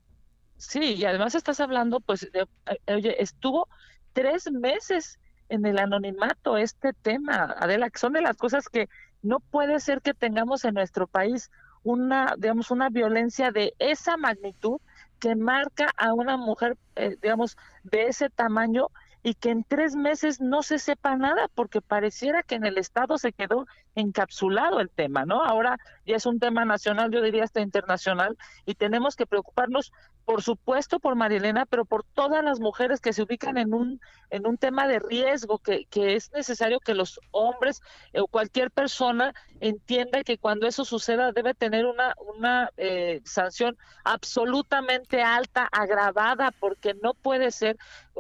Sí, 0.70 0.96
y 0.96 1.06
además 1.06 1.36
estás 1.36 1.60
hablando, 1.60 2.00
pues, 2.00 2.22
de, 2.32 2.48
eh, 2.68 2.94
oye, 2.96 3.22
estuvo 3.22 3.68
tres 4.14 4.50
meses 4.52 5.20
en 5.50 5.66
el 5.66 5.78
anonimato 5.78 6.58
este 6.58 6.94
tema, 6.94 7.54
Adela, 7.60 7.90
que 7.90 8.00
son 8.00 8.14
de 8.14 8.22
las 8.22 8.38
cosas 8.38 8.70
que 8.70 8.88
no 9.22 9.40
puede 9.42 9.80
ser 9.82 10.02
que 10.02 10.14
tengamos 10.14 10.64
en 10.66 10.76
nuestro 10.76 11.08
país 11.08 11.52
una, 11.84 12.36
digamos, 12.38 12.72
una 12.72 12.90
violencia 12.90 13.52
de 13.52 13.74
esa 13.78 14.16
magnitud 14.18 14.80
que 15.20 15.36
marca 15.36 15.92
a 15.98 16.14
una 16.14 16.38
mujer, 16.38 16.78
eh, 16.96 17.18
digamos, 17.22 17.58
de 17.84 18.08
ese 18.08 18.30
tamaño 18.30 18.88
y 19.22 19.36
que 19.36 19.50
en 19.52 19.64
tres 19.64 19.96
meses 19.96 20.40
no 20.42 20.64
se 20.64 20.80
sepa 20.80 21.16
nada 21.18 21.50
porque 21.56 21.82
pareciera 21.82 22.44
que 22.44 22.56
en 22.56 22.66
el 22.66 22.78
Estado 22.78 23.18
se 23.18 23.34
quedó 23.34 23.66
encapsulado 23.96 24.80
el 24.80 24.90
tema, 24.90 25.26
¿no? 25.26 25.44
Ahora 25.44 25.78
ya 26.06 26.16
es 26.16 26.26
un 26.26 26.40
tema 26.40 26.66
nacional, 26.66 27.12
yo 27.12 27.22
diría 27.22 27.44
hasta 27.44 27.62
internacional, 27.62 28.38
y 28.66 28.76
tenemos 28.76 29.16
que 29.16 29.26
preocuparnos 29.26 29.92
por 30.26 30.42
supuesto 30.42 31.00
por 31.00 31.16
Marilena, 31.16 31.66
pero 31.66 31.86
por 31.86 32.04
todas 32.04 32.44
las 32.44 32.60
mujeres 32.60 33.02
que 33.02 33.14
se 33.14 33.24
ubican 33.24 33.58
en 33.58 33.74
un, 33.74 34.00
en 34.30 34.48
un 34.48 34.58
tema 34.58 34.88
de 34.88 35.00
riesgo, 35.00 35.60
que, 35.60 35.86
que 35.86 36.16
es 36.16 36.32
necesario 36.32 36.80
que 36.80 36.94
los 36.94 37.20
hombres 37.32 37.82
o 38.14 38.28
cualquier 38.28 38.72
persona 38.72 39.34
entienda 39.60 40.24
que 40.24 40.38
cuando 40.38 40.66
eso 40.66 40.86
suceda 40.86 41.34
debe 41.34 41.54
tener 41.54 41.86
una, 41.86 42.16
una 42.36 42.70
eh, 42.78 43.22
sanción 43.26 43.78
absolutamente 44.06 45.22
alta, 45.22 45.68
agravada, 45.72 46.52
porque 46.60 46.94
no 46.94 47.14
puede 47.14 47.52
ser, 47.52 47.78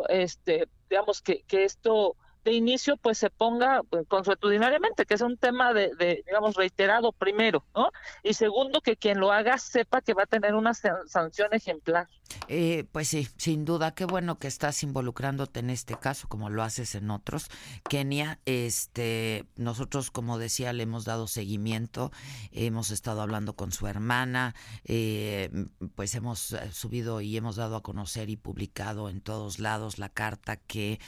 este, 0.10 0.68
digamos, 0.90 1.22
que, 1.22 1.44
que 1.48 1.64
esto 1.64 2.18
de 2.44 2.54
inicio 2.54 2.98
pues 2.98 3.18
se 3.18 3.30
ponga 3.30 3.82
pues, 3.90 4.06
consuetudinariamente, 4.08 5.06
que 5.06 5.14
es 5.14 5.22
un 5.22 5.38
tema 5.38 5.74
de, 5.74 6.24
digamos, 6.26 6.56
reiterado 6.56 7.12
primero, 7.12 7.64
¿no? 7.76 7.92
Y 8.24 8.34
segundo, 8.34 8.82
que 8.82 8.98
quien 8.98 9.20
lo 9.20 9.32
haga 9.32 9.58
sepa 9.58 10.02
que 10.02 10.14
va 10.14 10.24
a 10.24 10.28
tener 10.28 10.56
una 10.56 10.74
sanción 10.74 11.54
ejemplar. 11.54 12.08
Eh, 12.48 12.86
pues 12.92 13.08
sí, 13.10 13.28
sin 13.38 13.64
duda, 13.64 13.94
qué 13.94 14.06
bueno 14.06 14.40
que 14.40 14.48
estás 14.48 14.84
involucrándote 14.84 15.60
en 15.60 15.70
este 15.70 15.98
caso, 15.98 16.28
como 16.28 16.50
lo 16.50 16.64
haces 16.64 16.96
en 16.96 17.12
otros. 17.12 17.50
Kenia, 17.90 18.40
este, 18.46 19.46
nosotros, 19.56 20.12
como 20.12 20.38
decía, 20.38 20.74
le 20.74 20.84
hemos 20.84 21.06
dado 21.06 21.28
seguimiento, 21.28 22.12
hemos 22.52 22.92
estado 22.92 23.22
hablando 23.22 23.56
con 23.56 23.72
su 23.72 23.88
hermana, 23.88 24.56
eh, 24.86 25.50
pues 25.96 26.16
hemos 26.16 26.54
eh, 26.54 26.72
subido 26.72 27.22
y 27.22 27.38
hemos 27.38 27.56
dado 27.56 27.76
a 27.76 27.84
conocer 27.84 28.30
y 28.30 28.36
publicado 28.36 29.10
en 29.10 29.22
todos 29.22 29.60
lados 29.60 30.00
la 30.00 30.10
carta 30.10 30.58
que 30.58 31.00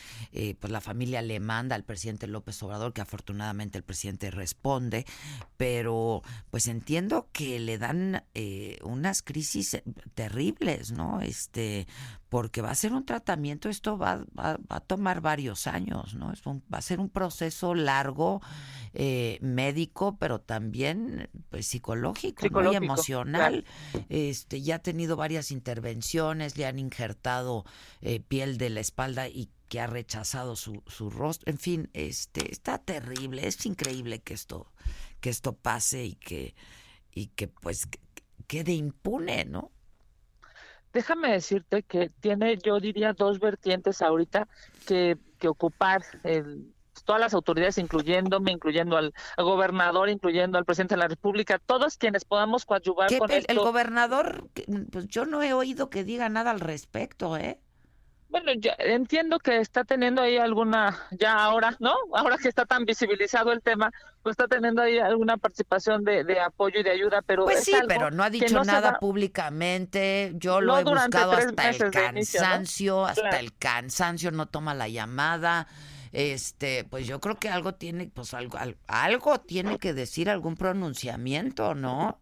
pues 0.59 0.71
la 0.71 0.81
familia 0.81 1.21
le 1.27 1.39
manda 1.39 1.75
al 1.75 1.83
presidente 1.83 2.27
López 2.27 2.61
Obrador, 2.63 2.93
que 2.93 3.01
afortunadamente 3.01 3.77
el 3.77 3.83
presidente 3.83 4.31
responde, 4.31 5.05
pero 5.57 6.21
pues 6.51 6.67
entiendo 6.67 7.27
que 7.31 7.59
le 7.59 7.77
dan 7.77 8.23
unas 8.83 9.21
crisis 9.21 9.81
terribles, 10.13 10.91
¿no? 10.91 11.21
este, 11.21 11.87
porque 12.29 12.61
va 12.61 12.71
a 12.71 12.75
ser 12.75 12.93
un 12.93 13.05
tratamiento, 13.05 13.69
esto 13.69 13.97
va, 13.97 14.25
va, 14.37 14.59
a 14.69 14.79
tomar 14.79 15.21
varios 15.21 15.67
años, 15.67 16.15
¿no? 16.15 16.31
Es 16.33 16.41
va 16.45 16.77
a 16.77 16.81
ser 16.81 16.99
un 16.99 17.09
proceso 17.09 17.75
largo, 17.75 18.41
eh, 18.97 19.39
médico, 19.41 20.15
pero 20.17 20.39
también 20.39 21.29
pues, 21.49 21.67
psicológico, 21.67 22.45
y 22.71 22.75
emocional. 22.75 23.65
Este, 24.07 24.61
ya 24.61 24.75
ha 24.75 24.79
tenido 24.79 25.17
varias 25.17 25.51
intervenciones, 25.51 26.57
le 26.57 26.65
han 26.65 26.79
injertado 26.79 27.65
eh, 27.99 28.21
piel 28.21 28.57
de 28.57 28.69
la 28.69 28.79
espalda 28.79 29.27
y 29.27 29.49
que 29.69 29.79
ha 29.79 29.87
rechazado 29.87 30.55
su, 30.55 30.83
su 30.87 31.09
rostro. 31.09 31.51
En 31.51 31.57
fin, 31.57 31.89
este, 31.93 32.51
está 32.51 32.77
terrible, 32.77 33.47
es 33.47 33.65
increíble 33.65 34.19
que 34.19 34.33
esto, 34.33 34.71
que 35.21 35.29
esto 35.29 35.53
pase 35.53 36.05
y 36.05 36.15
que, 36.15 36.55
y 37.11 37.27
que 37.27 37.47
pues 37.47 37.87
quede 38.47 38.73
impune, 38.73 39.45
¿no? 39.45 39.71
déjame 40.95 41.29
decirte 41.33 41.83
que 41.83 42.09
tiene, 42.21 42.57
yo 42.57 42.79
diría, 42.79 43.11
dos 43.11 43.39
vertientes 43.39 44.01
ahorita 44.01 44.47
que, 44.87 45.17
que 45.37 45.49
ocupar 45.49 46.01
el, 46.23 46.73
todas 47.03 47.19
las 47.19 47.33
autoridades, 47.33 47.77
incluyéndome, 47.77 48.51
incluyendo 48.51 48.95
al, 48.97 49.13
gobernador, 49.37 50.09
incluyendo 50.09 50.57
al 50.57 50.65
presidente 50.65 50.95
de 50.95 50.99
la 50.99 51.07
República, 51.07 51.59
todos 51.59 51.97
quienes 51.97 52.23
podamos 52.23 52.65
coadyuvar 52.65 53.15
con 53.17 53.29
el, 53.31 53.45
El 53.47 53.59
gobernador, 53.59 54.49
pues 54.91 55.07
yo 55.07 55.25
no 55.25 55.43
he 55.43 55.53
oído 55.53 55.89
que 55.89 56.03
diga 56.03 56.29
nada 56.29 56.51
al 56.51 56.61
respecto, 56.61 57.35
¿eh? 57.37 57.59
Bueno, 58.35 58.51
yo 58.59 58.71
entiendo 58.79 59.39
que 59.39 59.59
está 59.59 59.85
teniendo 59.85 60.21
ahí 60.21 60.35
alguna, 60.35 61.07
ya 61.11 61.35
ahora, 61.35 61.73
¿no? 61.79 61.93
Ahora 62.13 62.37
que 62.37 62.49
está 62.49 62.65
tan 62.65 62.83
visibilizado 62.83 63.53
el 63.53 63.61
tema, 63.61 63.93
pues 64.23 64.33
está 64.33 64.45
teniendo 64.49 64.81
ahí 64.81 64.99
alguna 64.99 65.37
participación 65.37 66.03
de, 66.03 66.41
apoyo 66.41 66.81
y 66.81 66.83
de 66.83 66.91
ayuda, 66.91 67.21
pero... 67.25 67.45
Pues 67.45 67.63
sí, 67.63 67.71
pero 67.87 68.11
no 68.11 68.23
ha 68.23 68.29
dicho 68.29 68.61
nada 68.65 68.99
públicamente, 68.99 70.33
yo 70.35 70.59
lo 70.59 70.77
he 70.77 70.83
buscado 70.83 71.31
hasta 71.31 71.69
el 71.69 71.91
cansancio, 71.91 73.05
hasta 73.05 73.39
el 73.39 73.55
cansancio, 73.55 74.31
no 74.31 74.47
toma 74.47 74.73
la 74.73 74.89
llamada 74.89 75.67
este, 76.11 76.83
pues 76.83 77.07
yo 77.07 77.21
creo 77.21 77.35
que 77.35 77.47
algo 77.47 77.75
tiene, 77.75 78.09
pues 78.13 78.33
algo, 78.33 78.57
algo 78.87 79.39
tiene 79.39 79.79
que 79.79 79.93
decir, 79.93 80.29
algún 80.29 80.55
pronunciamiento, 80.55 81.73
¿no? 81.73 82.19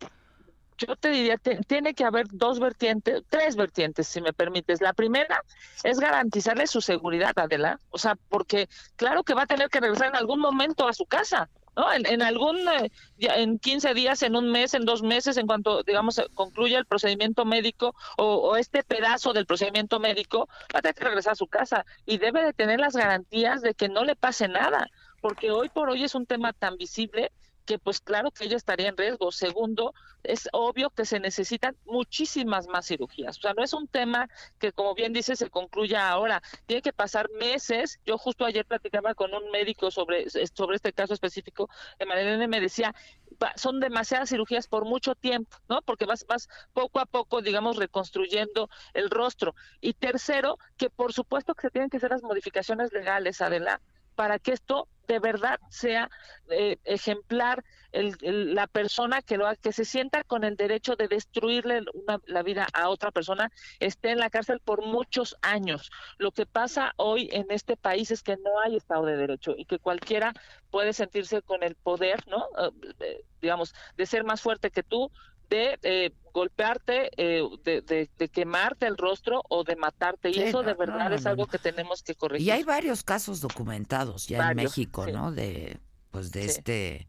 Yo 0.87 0.95
te 0.95 1.09
diría, 1.09 1.37
tiene 1.67 1.93
que 1.93 2.03
haber 2.03 2.27
dos 2.31 2.59
vertientes, 2.59 3.23
tres 3.29 3.55
vertientes, 3.55 4.07
si 4.07 4.21
me 4.21 4.33
permites. 4.33 4.81
La 4.81 4.93
primera 4.93 5.43
es 5.83 5.99
garantizarle 5.99 6.67
su 6.67 6.81
seguridad, 6.81 7.33
Adela. 7.35 7.79
O 7.89 7.97
sea, 7.97 8.15
porque 8.29 8.69
claro 8.95 9.23
que 9.23 9.33
va 9.33 9.43
a 9.43 9.47
tener 9.47 9.69
que 9.69 9.79
regresar 9.79 10.09
en 10.09 10.15
algún 10.15 10.39
momento 10.39 10.87
a 10.87 10.93
su 10.93 11.05
casa, 11.05 11.49
¿no? 11.75 11.91
En, 11.91 12.21
algún, 12.21 12.57
eh, 12.67 12.91
en 13.17 13.59
15 13.59 13.93
días, 13.93 14.21
en 14.23 14.35
un 14.35 14.51
mes, 14.51 14.73
en 14.73 14.85
dos 14.85 15.01
meses, 15.01 15.37
en 15.37 15.47
cuanto, 15.47 15.83
digamos, 15.83 16.21
concluya 16.33 16.79
el 16.79 16.85
procedimiento 16.85 17.45
médico 17.45 17.95
o, 18.17 18.55
este 18.57 18.83
pedazo 18.83 19.33
del 19.33 19.45
procedimiento 19.45 19.99
médico, 19.99 20.47
va 20.73 20.79
a 20.79 20.81
tener 20.81 20.95
que 20.95 21.05
regresar 21.05 21.33
a 21.33 21.35
su 21.35 21.47
casa 21.47 21.85
y 22.05 22.17
debe 22.17 22.43
de 22.43 22.53
tener 22.53 22.79
las 22.79 22.95
garantías 22.95 23.61
de 23.61 23.73
que 23.73 23.89
no 23.89 24.03
le 24.03 24.15
pase 24.15 24.47
nada, 24.47 24.89
porque 25.21 25.51
hoy 25.51 25.69
por 25.69 25.89
hoy 25.89 26.03
es 26.03 26.15
un 26.15 26.25
tema 26.25 26.53
tan 26.53 26.77
visible 26.77 27.31
que 27.65 27.79
pues 27.79 27.99
claro 27.99 28.31
que 28.31 28.45
ella 28.45 28.57
estaría 28.57 28.89
en 28.89 28.97
riesgo. 28.97 29.31
Segundo, 29.31 29.93
es 30.23 30.49
obvio 30.51 30.89
que 30.89 31.05
se 31.05 31.19
necesitan 31.19 31.75
muchísimas 31.85 32.67
más 32.67 32.87
cirugías. 32.87 33.37
O 33.37 33.41
sea, 33.41 33.53
no 33.53 33.63
es 33.63 33.73
un 33.73 33.87
tema 33.87 34.29
que, 34.59 34.71
como 34.71 34.95
bien 34.95 35.13
dice, 35.13 35.35
se 35.35 35.49
concluya 35.49 36.09
ahora. 36.09 36.41
Tiene 36.65 36.81
que 36.81 36.93
pasar 36.93 37.29
meses. 37.31 37.99
Yo 38.05 38.17
justo 38.17 38.45
ayer 38.45 38.65
platicaba 38.65 39.13
con 39.15 39.33
un 39.33 39.51
médico 39.51 39.91
sobre, 39.91 40.29
sobre 40.29 40.75
este 40.75 40.93
caso 40.93 41.13
específico. 41.13 41.69
Emanuel 41.99 42.47
me 42.47 42.59
decía, 42.59 42.93
son 43.55 43.79
demasiadas 43.79 44.29
cirugías 44.29 44.67
por 44.67 44.85
mucho 44.85 45.15
tiempo, 45.15 45.57
¿no? 45.69 45.81
Porque 45.81 46.05
vas, 46.05 46.25
vas 46.27 46.47
poco 46.73 46.99
a 46.99 47.05
poco, 47.05 47.41
digamos, 47.41 47.77
reconstruyendo 47.77 48.69
el 48.93 49.09
rostro. 49.09 49.55
Y 49.81 49.93
tercero, 49.93 50.57
que 50.77 50.89
por 50.89 51.13
supuesto 51.13 51.55
que 51.55 51.61
se 51.61 51.71
tienen 51.71 51.89
que 51.89 51.97
hacer 51.97 52.11
las 52.11 52.23
modificaciones 52.23 52.93
legales, 52.93 53.41
adelante 53.41 53.93
para 54.15 54.39
que 54.39 54.51
esto 54.51 54.87
de 55.07 55.19
verdad 55.19 55.59
sea 55.69 56.09
eh, 56.49 56.77
ejemplar 56.83 57.63
el, 57.91 58.55
la 58.55 58.67
persona 58.67 59.21
que 59.21 59.37
lo 59.37 59.45
que 59.61 59.71
se 59.71 59.85
sienta 59.85 60.23
con 60.23 60.43
el 60.43 60.55
derecho 60.55 60.95
de 60.95 61.07
destruirle 61.07 61.81
la 62.25 62.43
vida 62.43 62.67
a 62.73 62.89
otra 62.89 63.11
persona 63.11 63.51
esté 63.79 64.11
en 64.11 64.19
la 64.19 64.29
cárcel 64.29 64.59
por 64.59 64.83
muchos 64.85 65.37
años. 65.41 65.91
Lo 66.17 66.31
que 66.31 66.45
pasa 66.45 66.93
hoy 66.97 67.29
en 67.31 67.45
este 67.49 67.77
país 67.77 68.11
es 68.11 68.23
que 68.23 68.37
no 68.37 68.59
hay 68.61 68.75
Estado 68.75 69.05
de 69.05 69.17
Derecho 69.17 69.53
y 69.55 69.65
que 69.65 69.79
cualquiera 69.79 70.33
puede 70.71 70.93
sentirse 70.93 71.41
con 71.41 71.63
el 71.63 71.75
poder, 71.75 72.27
¿no? 72.27 72.47
Eh, 72.99 73.23
digamos, 73.41 73.75
de 73.95 74.05
ser 74.05 74.23
más 74.23 74.41
fuerte 74.41 74.71
que 74.71 74.83
tú, 74.83 75.11
de 75.49 75.79
eh, 75.83 76.11
golpearte, 76.33 77.11
eh, 77.17 77.43
de, 77.63 78.29
quemarte 78.29 78.87
el 78.87 78.97
rostro 78.97 79.43
o 79.49 79.63
de 79.63 79.75
matarte. 79.75 80.29
Y 80.29 80.39
eso 80.39 80.63
de 80.63 80.73
verdad 80.73 81.13
es 81.13 81.25
algo 81.25 81.47
que 81.47 81.59
tenemos 81.59 82.03
que 82.03 82.15
corregir. 82.15 82.47
Y 82.47 82.51
hay 82.51 82.63
varios 82.63 83.03
casos 83.03 83.41
documentados 83.41 84.27
ya 84.27 84.51
en 84.51 84.57
México, 84.57 85.05
¿no? 85.07 85.31
De, 85.31 85.79
pues 86.11 86.31
de 86.31 86.45
este 86.45 87.07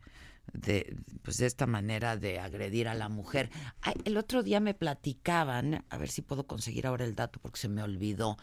de 0.53 0.97
pues 1.23 1.39
de 1.39 1.47
esta 1.47 1.67
manera 1.67 2.17
de 2.17 2.39
agredir 2.39 2.87
a 2.87 2.95
la 2.95 3.09
mujer. 3.09 3.51
el 4.05 4.17
otro 4.17 4.43
día 4.43 4.61
me 4.61 4.75
platicaban, 4.75 5.85
a 5.89 5.99
ver 5.99 6.09
si 6.11 6.23
puedo 6.23 6.47
conseguir 6.47 6.87
ahora 6.87 7.05
el 7.05 7.15
dato 7.15 7.41
porque 7.41 7.59
se 7.59 7.69
me 7.69 7.83
olvidó, 7.83 8.37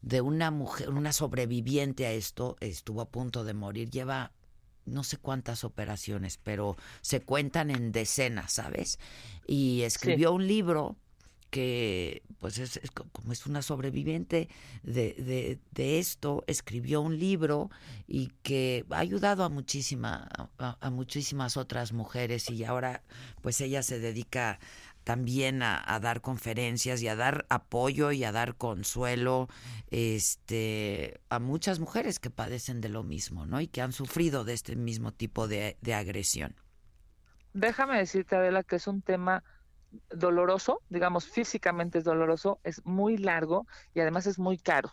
de 0.00 0.20
una 0.20 0.50
mujer, 0.50 0.90
una 0.90 1.12
sobreviviente 1.12 2.06
a 2.06 2.12
esto, 2.12 2.56
estuvo 2.60 3.00
a 3.00 3.10
punto 3.10 3.44
de 3.44 3.54
morir, 3.54 3.90
lleva 3.90 4.32
no 4.88 5.04
sé 5.04 5.16
cuántas 5.16 5.64
operaciones, 5.64 6.38
pero 6.42 6.76
se 7.00 7.20
cuentan 7.20 7.70
en 7.70 7.92
decenas, 7.92 8.52
¿sabes? 8.52 8.98
Y 9.46 9.82
escribió 9.82 10.32
un 10.32 10.46
libro 10.46 10.96
que, 11.50 12.22
pues, 12.38 12.58
es, 12.58 12.80
como 13.12 13.32
es 13.32 13.46
una 13.46 13.62
sobreviviente 13.62 14.48
de, 14.82 15.58
de, 15.72 15.98
esto, 15.98 16.44
escribió 16.46 17.00
un 17.00 17.18
libro 17.18 17.70
y 18.06 18.28
que 18.42 18.84
ha 18.90 18.98
ayudado 18.98 19.44
a, 19.44 19.48
muchísima, 19.48 20.28
a 20.58 20.90
muchísimas 20.90 21.56
otras 21.56 21.92
mujeres 21.92 22.50
y 22.50 22.64
ahora, 22.64 23.02
pues, 23.40 23.60
ella 23.60 23.82
se 23.82 23.98
dedica 23.98 24.58
también 25.08 25.62
a, 25.62 25.98
dar 26.02 26.20
conferencias 26.20 27.00
y 27.00 27.08
a 27.08 27.16
dar 27.16 27.46
apoyo 27.48 28.12
y 28.12 28.24
a 28.24 28.30
dar 28.30 28.56
consuelo 28.56 29.48
este, 29.90 31.18
a 31.30 31.38
muchas 31.38 31.80
mujeres 31.80 32.18
que 32.18 32.28
padecen 32.28 32.82
de 32.82 32.90
lo 32.90 33.02
mismo, 33.04 33.46
¿no? 33.46 33.62
Y 33.62 33.68
que 33.68 33.80
han 33.80 33.92
sufrido 33.92 34.44
de 34.44 34.52
este 34.52 34.76
mismo 34.76 35.10
tipo 35.10 35.48
de, 35.48 35.78
de 35.80 35.94
agresión. 35.94 36.56
Déjame 37.54 37.96
decirte, 37.96 38.36
Adela, 38.36 38.62
que 38.62 38.76
es 38.76 38.86
un 38.86 39.00
tema 39.00 39.42
doloroso, 40.10 40.82
digamos, 40.90 41.26
físicamente 41.26 41.96
es 41.96 42.04
doloroso, 42.04 42.60
es 42.62 42.84
muy 42.84 43.16
largo 43.16 43.66
y 43.94 44.00
además 44.00 44.26
es 44.26 44.38
muy 44.38 44.58
caro. 44.58 44.92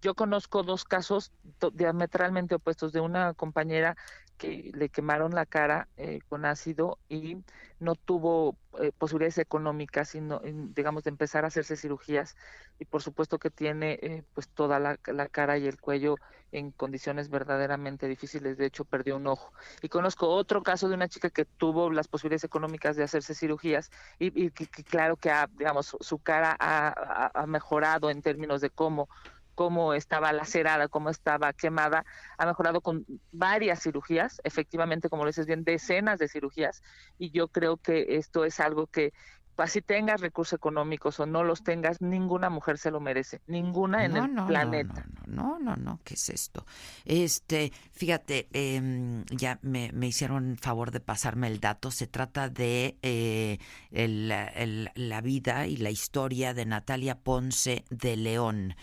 Yo 0.00 0.14
conozco 0.14 0.62
dos 0.62 0.84
casos 0.84 1.32
diametralmente 1.72 2.54
opuestos 2.54 2.92
de 2.92 3.00
una 3.00 3.34
compañera 3.34 3.96
que 4.36 4.70
le 4.74 4.88
quemaron 4.88 5.34
la 5.34 5.46
cara 5.46 5.88
eh, 5.96 6.20
con 6.28 6.44
ácido 6.44 6.98
y 7.08 7.38
no 7.78 7.94
tuvo 7.94 8.56
eh, 8.80 8.92
posibilidades 8.96 9.38
económicas, 9.38 10.10
sino, 10.10 10.40
digamos, 10.44 11.04
de 11.04 11.10
empezar 11.10 11.44
a 11.44 11.48
hacerse 11.48 11.76
cirugías 11.76 12.36
y 12.78 12.84
por 12.84 13.02
supuesto 13.02 13.38
que 13.38 13.50
tiene 13.50 13.98
eh, 14.02 14.22
pues 14.34 14.48
toda 14.48 14.78
la, 14.78 14.96
cara 15.28 15.58
y 15.58 15.66
el 15.66 15.78
cuello 15.80 16.16
en 16.52 16.70
condiciones 16.70 17.28
verdaderamente 17.28 18.08
difíciles, 18.08 18.56
de 18.56 18.66
hecho 18.66 18.84
perdió 18.84 19.16
un 19.16 19.26
ojo. 19.26 19.52
Y 19.82 19.88
conozco 19.88 20.28
otro 20.28 20.62
caso 20.62 20.88
de 20.88 20.94
una 20.94 21.08
chica 21.08 21.30
que 21.30 21.44
tuvo 21.44 21.90
las 21.90 22.08
posibilidades 22.08 22.44
económicas 22.44 22.96
de 22.96 23.04
hacerse 23.04 23.34
cirugías 23.34 23.90
y, 24.18 24.50
que, 24.50 24.66
claro 24.84 25.16
que 25.16 25.32
digamos, 25.58 25.96
su 26.00 26.18
cara 26.18 26.56
ha 26.58 27.46
mejorado 27.46 28.10
en 28.10 28.22
términos 28.22 28.60
de 28.60 28.70
cómo 28.70 29.08
cómo 29.56 29.94
estaba 29.94 30.32
lacerada, 30.32 30.86
cómo 30.86 31.10
estaba 31.10 31.52
quemada, 31.54 32.04
ha 32.38 32.46
mejorado 32.46 32.82
con 32.82 33.06
varias 33.32 33.82
cirugías, 33.82 34.40
efectivamente, 34.44 35.08
como 35.08 35.24
lo 35.24 35.30
dices 35.30 35.46
bien, 35.46 35.64
decenas 35.64 36.20
de 36.20 36.28
cirugías, 36.28 36.82
y 37.18 37.30
yo 37.30 37.48
creo 37.48 37.78
que 37.78 38.16
esto 38.16 38.44
es 38.44 38.60
algo 38.60 38.86
que 38.86 39.12
así 39.56 39.80
tengas 39.80 40.20
recursos 40.20 40.52
económicos 40.52 41.18
o 41.20 41.24
no 41.24 41.42
los 41.42 41.62
tengas, 41.64 42.02
ninguna 42.02 42.50
mujer 42.50 42.76
se 42.76 42.90
lo 42.90 43.00
merece, 43.00 43.40
ninguna 43.46 44.04
en 44.04 44.16
el 44.16 44.30
planeta. 44.46 45.06
No, 45.26 45.58
no, 45.58 45.58
no, 45.58 45.76
no, 45.76 46.00
¿qué 46.04 46.14
es 46.14 46.28
esto? 46.28 46.66
Este, 47.06 47.72
fíjate, 47.92 48.48
em, 48.52 49.24
ya 49.30 49.58
me, 49.62 49.90
me, 49.92 50.06
hicieron 50.06 50.58
favor 50.58 50.90
de 50.90 51.00
pasarme 51.00 51.46
el 51.46 51.60
dato, 51.60 51.90
se 51.90 52.06
trata 52.06 52.50
de 52.50 52.98
eh, 53.00 53.58
la 53.90 55.20
vida 55.22 55.66
y 55.66 55.78
la 55.78 55.90
historia 55.90 56.52
de 56.52 56.66
Natalia 56.66 57.18
Ponce 57.18 57.86
de 57.88 58.16
León. 58.18 58.74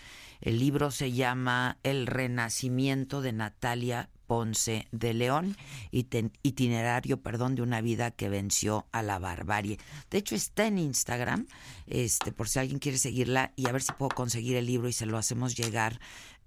El 0.44 0.58
libro 0.58 0.90
se 0.90 1.10
llama 1.10 1.78
El 1.82 2.06
Renacimiento 2.06 3.22
de 3.22 3.32
Natalia 3.32 4.10
Ponce 4.26 4.86
de 4.92 5.14
León, 5.14 5.56
itinerario, 5.90 7.22
perdón, 7.22 7.54
de 7.54 7.62
una 7.62 7.80
vida 7.80 8.10
que 8.10 8.28
venció 8.28 8.86
a 8.92 9.02
la 9.02 9.18
barbarie. 9.18 9.78
De 10.10 10.18
hecho, 10.18 10.34
está 10.34 10.66
en 10.66 10.78
Instagram, 10.78 11.46
este, 11.86 12.30
por 12.30 12.50
si 12.50 12.58
alguien 12.58 12.78
quiere 12.78 12.98
seguirla 12.98 13.54
y 13.56 13.68
a 13.68 13.72
ver 13.72 13.80
si 13.80 13.92
puedo 13.92 14.10
conseguir 14.10 14.56
el 14.56 14.66
libro 14.66 14.86
y 14.86 14.92
se 14.92 15.06
lo 15.06 15.16
hacemos 15.16 15.56
llegar. 15.56 15.98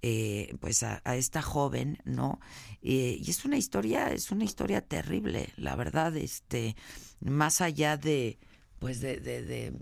Eh, 0.04 0.56
pues 0.60 0.84
a, 0.84 1.02
esta 1.16 1.42
joven, 1.42 1.98
¿no? 2.06 2.40
Eh, 2.84 3.20
y 3.20 3.32
es 3.32 3.46
una 3.46 3.58
historia, 3.58 4.12
es 4.14 4.30
una 4.30 4.44
historia 4.44 4.82
terrible, 4.82 5.50
la 5.58 5.76
verdad, 5.76 6.16
este, 6.16 6.76
más 7.20 7.62
allá 7.62 7.98
de, 7.98 8.38
pues 8.78 9.02
de, 9.02 9.20
de 9.20 9.74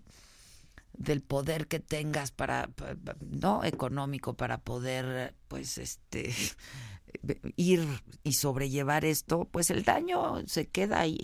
del 0.97 1.21
poder 1.21 1.67
que 1.67 1.79
tengas 1.79 2.31
para, 2.31 2.69
no 3.19 3.63
económico 3.63 4.35
para 4.35 4.59
poder 4.59 5.35
pues 5.47 5.77
este 5.77 6.33
ir 7.55 7.85
y 8.23 8.33
sobrellevar 8.33 9.05
esto, 9.05 9.47
pues 9.51 9.69
el 9.69 9.83
daño 9.83 10.47
se 10.47 10.67
queda 10.67 10.99
ahí. 10.99 11.17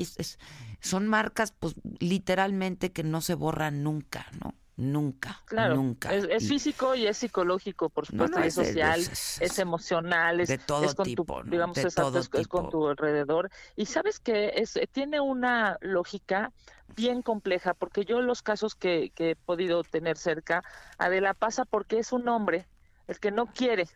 son 0.82 1.08
marcas, 1.08 1.52
pues 1.52 1.76
literalmente 2.00 2.92
que 2.92 3.04
no 3.04 3.22
se 3.22 3.36
borran 3.36 3.84
nunca, 3.84 4.28
¿no? 4.44 4.56
Nunca, 4.78 5.44
claro, 5.46 5.76
nunca. 5.76 6.12
Es, 6.12 6.48
físico 6.48 6.96
y 6.96 7.06
es 7.06 7.18
psicológico, 7.18 7.90
por 7.90 8.08
supuesto, 8.08 8.40
es, 8.40 8.56
social, 8.56 9.00
es, 9.00 9.60
emocional, 9.60 10.40
es, 10.40 10.48
de 10.48 10.58
todo 10.58 10.96
con 10.96 11.06
tipo, 11.06 11.44
tu, 11.44 11.52
digamos, 11.52 11.78
es, 11.78 12.48
con 12.48 12.70
tu 12.70 12.88
alrededor. 12.88 13.52
Y 13.76 13.86
sabes 13.86 14.20
que 14.20 14.54
es, 14.56 14.80
tiene 14.92 15.20
una 15.20 15.78
lógica 15.82 16.52
bien 16.96 17.22
compleja, 17.22 17.74
porque 17.74 18.06
yo 18.06 18.22
los 18.22 18.42
casos 18.42 18.76
que, 18.76 19.12
que 19.16 19.32
he 19.32 19.36
podido 19.36 19.84
tener 19.84 20.18
cerca, 20.18 20.64
Adela 20.98 21.34
pasa 21.34 21.66
porque 21.66 22.00
es 22.00 22.12
un 22.12 22.28
hombre 22.28 22.68
el 23.08 23.20
que 23.20 23.32
no 23.32 23.48
quiere 23.48 23.88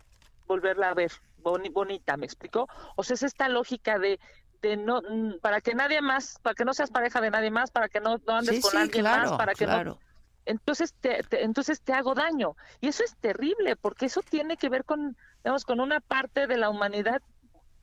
volverla 0.47 0.89
a 0.89 0.93
ver, 0.93 1.11
bonita, 1.37 2.17
¿me 2.17 2.25
explicó? 2.25 2.67
O 2.95 3.03
sea, 3.03 3.15
es 3.15 3.23
esta 3.23 3.49
lógica 3.49 3.99
de, 3.99 4.19
de 4.61 4.77
no, 4.77 5.01
mm, 5.01 5.39
para 5.41 5.61
que 5.61 5.73
nadie 5.73 6.01
más, 6.01 6.39
para 6.41 6.55
que 6.55 6.65
no 6.65 6.73
seas 6.73 6.91
pareja 6.91 7.21
de 7.21 7.31
nadie 7.31 7.51
más, 7.51 7.71
para 7.71 7.89
que 7.89 7.99
no, 7.99 8.17
andes 8.27 8.61
con 8.61 8.77
alguien 8.77 9.03
más, 9.03 9.31
para 9.33 9.53
que 9.53 9.65
no 9.65 9.99
entonces 10.45 10.93
te, 11.01 11.21
entonces 11.43 11.81
te 11.81 11.93
hago 11.93 12.13
daño. 12.13 12.55
Y 12.79 12.87
eso 12.87 13.03
es 13.03 13.15
terrible 13.17 13.75
porque 13.75 14.05
eso 14.05 14.21
tiene 14.21 14.57
que 14.57 14.69
ver 14.69 14.85
con 14.85 15.17
digamos 15.43 15.65
con 15.65 15.79
una 15.79 15.99
parte 15.99 16.47
de 16.47 16.57
la 16.57 16.69
humanidad 16.69 17.21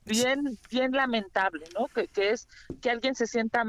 bien 0.04 0.58
bien 0.68 0.90
lamentable 0.92 1.64
no 1.78 1.86
que, 1.86 2.08
que 2.08 2.30
es 2.30 2.48
que 2.80 2.90
alguien 2.90 3.14
se 3.14 3.26
sienta 3.26 3.64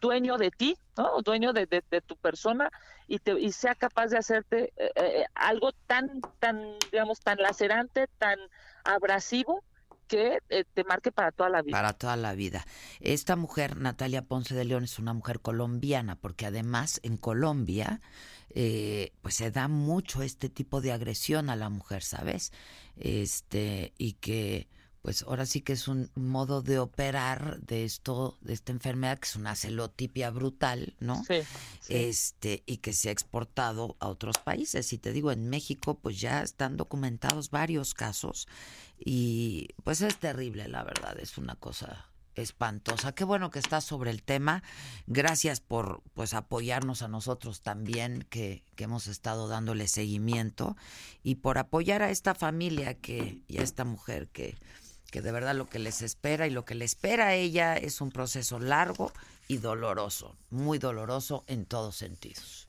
dueño 0.00 0.36
de 0.38 0.50
ti 0.50 0.76
no 0.96 1.20
dueño 1.22 1.52
de, 1.52 1.66
de, 1.66 2.00
tu 2.00 2.16
persona 2.16 2.70
y 3.06 3.18
te 3.18 3.38
y 3.38 3.52
sea 3.52 3.74
capaz 3.74 4.08
de 4.08 4.18
hacerte 4.18 4.72
eh, 4.76 4.90
eh, 4.96 5.24
algo 5.34 5.72
tan 5.86 6.20
tan 6.38 6.76
digamos 6.90 7.20
tan 7.20 7.38
lacerante 7.38 8.08
tan 8.18 8.38
abrasivo 8.84 9.62
que 10.06 10.38
eh, 10.48 10.64
te 10.72 10.84
marque 10.84 11.12
para 11.12 11.32
toda 11.32 11.48
la 11.48 11.62
vida. 11.62 11.76
Para 11.76 11.92
toda 11.92 12.16
la 12.16 12.34
vida. 12.34 12.64
Esta 13.00 13.36
mujer, 13.36 13.76
Natalia 13.76 14.22
Ponce 14.22 14.54
de 14.54 14.64
León, 14.64 14.84
es 14.84 14.98
una 14.98 15.12
mujer 15.12 15.40
colombiana, 15.40 16.16
porque 16.16 16.46
además 16.46 17.00
en 17.02 17.16
Colombia, 17.16 18.00
eh, 18.50 19.12
pues 19.22 19.34
se 19.36 19.50
da 19.50 19.68
mucho 19.68 20.22
este 20.22 20.48
tipo 20.48 20.80
de 20.80 20.92
agresión 20.92 21.50
a 21.50 21.56
la 21.56 21.68
mujer, 21.68 22.02
¿sabes? 22.02 22.52
Este, 22.96 23.92
y 23.98 24.14
que 24.14 24.68
pues 25.06 25.22
ahora 25.22 25.46
sí 25.46 25.60
que 25.60 25.74
es 25.74 25.86
un 25.86 26.10
modo 26.16 26.62
de 26.62 26.80
operar 26.80 27.60
de 27.60 27.84
esto, 27.84 28.36
de 28.40 28.52
esta 28.52 28.72
enfermedad, 28.72 29.20
que 29.20 29.28
es 29.28 29.36
una 29.36 29.54
celotipia 29.54 30.30
brutal, 30.30 30.96
¿no? 30.98 31.22
Sí, 31.22 31.42
Este, 31.88 32.64
y 32.66 32.78
que 32.78 32.92
se 32.92 33.08
ha 33.08 33.12
exportado 33.12 33.94
a 34.00 34.08
otros 34.08 34.38
países. 34.38 34.92
Y 34.92 34.98
te 34.98 35.12
digo, 35.12 35.30
en 35.30 35.48
México, 35.48 35.94
pues 35.94 36.20
ya 36.20 36.42
están 36.42 36.76
documentados 36.76 37.52
varios 37.52 37.94
casos. 37.94 38.48
Y 38.98 39.68
pues 39.84 40.00
es 40.00 40.16
terrible, 40.16 40.66
la 40.66 40.82
verdad, 40.82 41.16
es 41.20 41.38
una 41.38 41.54
cosa 41.54 42.10
espantosa. 42.34 43.12
Qué 43.12 43.22
bueno 43.22 43.52
que 43.52 43.60
estás 43.60 43.84
sobre 43.84 44.10
el 44.10 44.24
tema. 44.24 44.64
Gracias 45.06 45.60
por 45.60 46.02
pues 46.14 46.34
apoyarnos 46.34 47.02
a 47.02 47.08
nosotros 47.08 47.60
también 47.60 48.26
que, 48.28 48.64
que, 48.74 48.84
hemos 48.84 49.06
estado 49.06 49.46
dándole 49.46 49.86
seguimiento 49.86 50.76
y 51.22 51.36
por 51.36 51.58
apoyar 51.58 52.02
a 52.02 52.10
esta 52.10 52.34
familia 52.34 52.94
que 52.94 53.38
y 53.46 53.58
a 53.58 53.62
esta 53.62 53.84
mujer 53.84 54.26
que 54.28 54.56
que 55.10 55.22
de 55.22 55.32
verdad 55.32 55.54
lo 55.54 55.68
que 55.68 55.78
les 55.78 56.02
espera 56.02 56.46
y 56.46 56.50
lo 56.50 56.64
que 56.64 56.74
le 56.74 56.84
espera 56.84 57.28
a 57.28 57.34
ella 57.34 57.76
es 57.76 58.00
un 58.00 58.10
proceso 58.10 58.58
largo 58.58 59.12
y 59.48 59.58
doloroso, 59.58 60.36
muy 60.50 60.78
doloroso 60.78 61.44
en 61.46 61.66
todos 61.66 61.96
sentidos. 61.96 62.68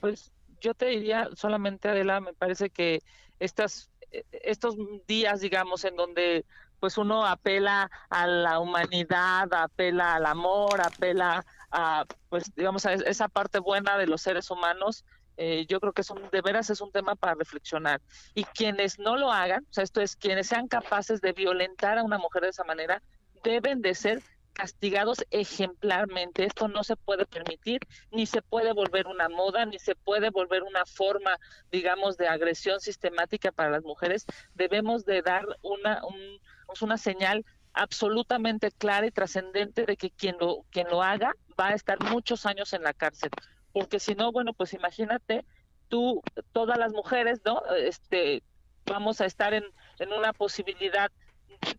Pues 0.00 0.32
yo 0.60 0.74
te 0.74 0.86
diría 0.86 1.28
solamente, 1.34 1.88
Adela, 1.88 2.20
me 2.20 2.32
parece 2.32 2.70
que 2.70 3.02
estas, 3.38 3.90
estos 4.32 4.76
días, 5.06 5.40
digamos, 5.40 5.84
en 5.84 5.96
donde 5.96 6.44
pues 6.78 6.96
uno 6.96 7.26
apela 7.26 7.90
a 8.08 8.26
la 8.26 8.58
humanidad, 8.58 9.52
apela 9.52 10.14
al 10.14 10.26
amor, 10.26 10.80
apela 10.80 11.44
a, 11.70 12.06
pues 12.30 12.50
digamos, 12.56 12.86
a 12.86 12.94
esa 12.94 13.28
parte 13.28 13.58
buena 13.58 13.98
de 13.98 14.06
los 14.06 14.22
seres 14.22 14.50
humanos, 14.50 15.04
eh, 15.42 15.64
yo 15.66 15.80
creo 15.80 15.94
que 15.94 16.02
es 16.02 16.10
un, 16.10 16.28
de 16.30 16.42
veras 16.42 16.68
es 16.68 16.82
un 16.82 16.92
tema 16.92 17.14
para 17.14 17.34
reflexionar. 17.34 18.02
Y 18.34 18.44
quienes 18.44 18.98
no 18.98 19.16
lo 19.16 19.32
hagan, 19.32 19.64
o 19.70 19.72
sea, 19.72 19.84
esto 19.84 20.02
es, 20.02 20.14
quienes 20.14 20.48
sean 20.48 20.68
capaces 20.68 21.22
de 21.22 21.32
violentar 21.32 21.96
a 21.96 22.02
una 22.02 22.18
mujer 22.18 22.42
de 22.42 22.50
esa 22.50 22.62
manera, 22.64 23.02
deben 23.42 23.80
de 23.80 23.94
ser 23.94 24.22
castigados 24.52 25.24
ejemplarmente. 25.30 26.44
Esto 26.44 26.68
no 26.68 26.84
se 26.84 26.94
puede 26.94 27.24
permitir, 27.24 27.80
ni 28.10 28.26
se 28.26 28.42
puede 28.42 28.74
volver 28.74 29.06
una 29.06 29.30
moda, 29.30 29.64
ni 29.64 29.78
se 29.78 29.94
puede 29.94 30.28
volver 30.28 30.62
una 30.62 30.84
forma, 30.84 31.38
digamos, 31.72 32.18
de 32.18 32.28
agresión 32.28 32.78
sistemática 32.78 33.50
para 33.50 33.70
las 33.70 33.82
mujeres. 33.82 34.26
Debemos 34.52 35.06
de 35.06 35.22
dar 35.22 35.46
una, 35.62 36.04
un, 36.04 36.38
una 36.82 36.98
señal 36.98 37.46
absolutamente 37.72 38.70
clara 38.72 39.06
y 39.06 39.10
trascendente 39.10 39.86
de 39.86 39.96
que 39.96 40.10
quien 40.10 40.36
lo, 40.38 40.66
quien 40.70 40.86
lo 40.88 41.02
haga 41.02 41.32
va 41.58 41.68
a 41.68 41.74
estar 41.74 41.98
muchos 42.10 42.44
años 42.44 42.74
en 42.74 42.82
la 42.82 42.92
cárcel 42.92 43.30
porque 43.72 44.00
si 44.00 44.14
no, 44.14 44.32
bueno, 44.32 44.52
pues 44.52 44.72
imagínate 44.74 45.44
tú, 45.88 46.22
todas 46.52 46.78
las 46.78 46.92
mujeres, 46.92 47.40
¿no? 47.44 47.62
Este, 47.76 48.42
vamos 48.86 49.20
a 49.20 49.26
estar 49.26 49.54
en, 49.54 49.64
en 49.98 50.12
una 50.12 50.32
posibilidad 50.32 51.10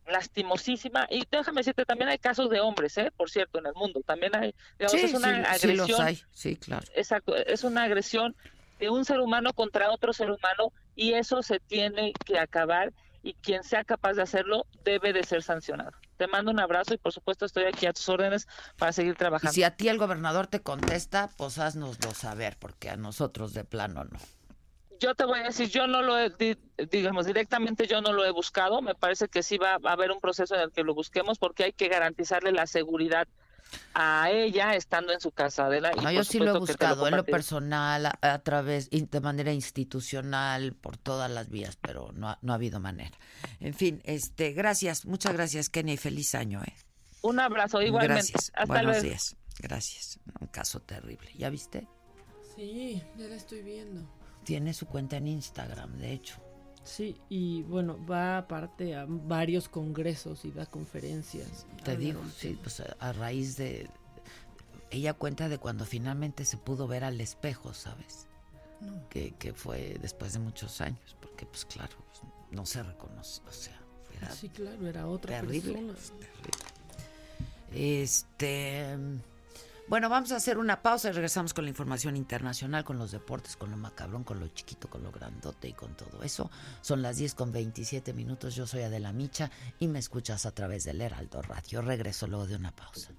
lastimosísima 0.06 1.08
y 1.10 1.24
déjame 1.32 1.62
decirte 1.62 1.86
también 1.86 2.10
hay 2.10 2.20
casos 2.20 2.52
de 2.52 2.60
hombres 2.60 2.96
eh 3.00 3.12
por 3.18 3.32
cierto 3.32 3.58
en 3.58 3.66
el 3.66 3.74
mundo 3.74 4.02
también 4.06 4.36
hay 4.36 4.54
digamos, 4.78 4.94
es 4.94 5.14
una 5.16 5.42
agresión 5.44 5.88
sí, 5.88 6.04
hay. 6.04 6.22
sí 6.32 6.56
claro 6.56 6.86
exacto 6.94 7.36
es 7.36 7.64
una 7.64 7.84
agresión 7.84 8.36
de 8.80 8.90
un 8.90 9.06
ser 9.06 9.22
humano 9.22 9.54
contra 9.54 9.90
otro 9.92 10.14
ser 10.14 10.30
humano 10.30 10.72
y 10.96 11.14
eso 11.14 11.42
se 11.42 11.60
tiene 11.60 12.14
que 12.26 12.38
acabar 12.38 12.94
y 13.24 13.34
quien 13.36 13.64
sea 13.64 13.84
capaz 13.84 14.14
de 14.14 14.24
hacerlo 14.24 14.66
debe 14.84 15.14
de 15.14 15.24
ser 15.24 15.44
sancionado. 15.44 15.92
Te 16.22 16.28
mando 16.28 16.52
un 16.52 16.60
abrazo 16.60 16.94
y 16.94 16.98
por 16.98 17.12
supuesto 17.12 17.48
estoy 17.48 17.64
aquí 17.64 17.88
a 17.88 17.94
tus 17.94 18.08
órdenes 18.08 18.48
para 18.78 18.94
seguir 18.94 19.16
trabajando. 19.16 19.52
Y 19.52 19.56
si 19.56 19.64
a 19.64 19.76
ti 19.76 19.90
el 19.90 19.98
gobernador 19.98 20.46
te 20.46 20.62
contesta, 20.62 21.32
pues 21.36 21.58
haznoslo 21.58 22.14
saber, 22.14 22.58
porque 22.60 22.92
a 22.92 22.96
nosotros 22.96 23.56
de 23.56 23.64
plano 23.64 24.04
no. 24.04 24.20
Yo 25.00 25.16
te 25.16 25.26
voy 25.26 25.40
a 25.40 25.44
decir, 25.46 25.70
yo 25.70 25.88
no 25.88 26.04
lo 26.04 26.20
he, 26.20 26.32
digamos, 26.92 27.26
directamente 27.26 27.88
yo 27.88 28.02
no 28.02 28.14
lo 28.14 28.24
he 28.24 28.30
buscado, 28.30 28.84
me 28.84 28.94
parece 28.94 29.30
que 29.30 29.42
sí 29.42 29.58
va 29.58 29.80
a 29.84 29.92
haber 29.94 30.12
un 30.12 30.20
proceso 30.20 30.54
en 30.54 30.62
el 30.62 30.72
que 30.72 30.84
lo 30.84 30.94
busquemos 30.94 31.40
porque 31.40 31.64
hay 31.64 31.74
que 31.74 31.88
garantizarle 31.88 32.52
la 32.52 32.68
seguridad 32.68 33.28
a 33.94 34.30
ella 34.32 34.76
estando 34.76 35.14
en 35.14 35.20
su 35.20 35.32
casa. 35.32 35.70
De 35.70 35.82
la, 35.82 35.92
no, 35.92 36.12
yo 36.12 36.24
sí 36.24 36.40
lo 36.40 36.56
he 36.56 36.60
buscado 36.60 37.08
en 37.08 37.16
lo 37.16 37.26
personal, 37.26 38.12
a, 38.22 38.40
través, 38.40 38.90
de 38.90 39.20
manera 39.20 39.54
institucional, 39.54 40.74
por 40.74 40.98
todas 40.98 41.30
las 41.30 41.50
vías, 41.50 41.78
pero 41.82 42.12
no 42.14 42.30
ha, 42.30 42.40
no 42.42 42.54
ha 42.54 42.56
habido 42.56 42.80
manera. 42.80 43.18
En 43.60 43.74
fin, 43.74 44.02
este, 44.06 44.54
gracias, 44.54 45.06
muchas 45.06 45.34
gracias, 45.34 45.70
Kenia, 45.70 45.94
y 45.94 45.98
feliz 45.98 46.36
año, 46.36 46.62
¿eh? 46.64 46.74
Un 47.22 47.40
abrazo, 47.40 47.82
igualmente. 47.82 48.32
Gracias. 48.32 48.68
Buenos 48.68 49.02
días. 49.02 49.36
Gracias. 49.60 50.20
Un 50.40 50.48
caso 50.48 50.80
terrible. 50.82 51.30
¿Ya 51.38 51.50
viste? 51.50 51.88
Sí, 52.56 53.02
ya 53.18 53.28
la 53.28 53.36
estoy 53.36 53.62
viendo. 53.62 54.02
Tiene 54.44 54.74
su 54.74 54.88
cuenta 54.88 55.18
en 55.18 55.28
Instagram, 55.28 55.98
de 55.98 56.14
hecho. 56.14 56.42
Sí, 56.84 57.16
y 57.30 57.62
bueno, 57.64 57.98
va 58.10 58.40
aparte 58.40 58.96
a 58.96 59.06
varios 59.08 59.70
congresos 59.70 60.46
y 60.46 60.52
da 60.52 60.66
conferencias. 60.66 61.66
Te 61.84 61.96
digo, 61.96 62.22
sí, 62.36 62.58
pues 62.62 62.82
a, 62.82 63.14
raíz 63.14 63.58
de... 63.58 63.90
Ella 64.90 65.14
cuenta 65.14 65.48
de 65.48 65.58
cuando 65.58 65.86
finalmente 65.86 66.44
se 66.44 66.58
pudo 66.58 66.88
ver 66.88 67.04
al 67.04 67.22
espejo, 67.22 67.74
¿sabes? 67.74 68.28
Que, 69.10 69.32
que, 69.36 69.54
fue 69.54 69.98
después 70.02 70.34
de 70.34 70.40
muchos 70.40 70.82
años, 70.82 71.16
porque 71.22 71.46
pues 71.46 71.66
claro, 71.66 71.96
pues, 72.08 72.22
no 72.52 72.66
se 72.66 72.82
reconoce, 72.82 73.42
o 73.48 73.52
sea, 73.52 73.80
era 74.18 74.32
Sí, 74.32 74.50
claro, 74.50 74.88
era 74.88 75.08
otra 75.08 75.40
terrible, 75.40 75.74
persona. 75.74 76.20
Terrible. 76.20 77.94
Este... 78.02 78.98
Bueno, 79.92 80.08
vamos 80.08 80.32
a 80.32 80.38
hacer 80.38 80.58
una 80.58 80.82
pausa 80.82 81.10
y 81.10 81.12
regresamos 81.12 81.54
con 81.54 81.66
la 81.66 81.70
información 81.70 82.16
internacional, 82.16 82.86
con 82.86 82.98
los 82.98 83.12
deportes, 83.12 83.58
con 83.58 83.72
lo 83.72 83.76
macabrón, 83.76 84.24
con 84.24 84.40
lo 84.40 84.48
chiquito, 84.48 84.90
con 84.90 85.04
lo 85.04 85.12
grandote 85.12 85.68
y 85.68 85.74
con 85.74 85.96
todo 85.96 86.24
eso. 86.24 86.50
Son 86.80 87.02
las 87.02 87.18
10 87.18 87.36
con 87.36 87.52
27 87.52 88.14
minutos. 88.14 88.56
Yo 88.56 88.66
soy 88.66 88.84
Adela 88.84 89.12
Micha 89.12 89.52
y 89.80 89.90
me 89.90 90.00
escuchas 90.00 90.46
a 90.46 90.52
través 90.52 90.86
del 90.86 91.02
Heraldo 91.02 91.42
Radio. 91.42 91.82
Regreso 91.82 92.26
luego 92.26 92.48
de 92.48 92.56
una 92.56 92.74
pausa. 92.74 93.12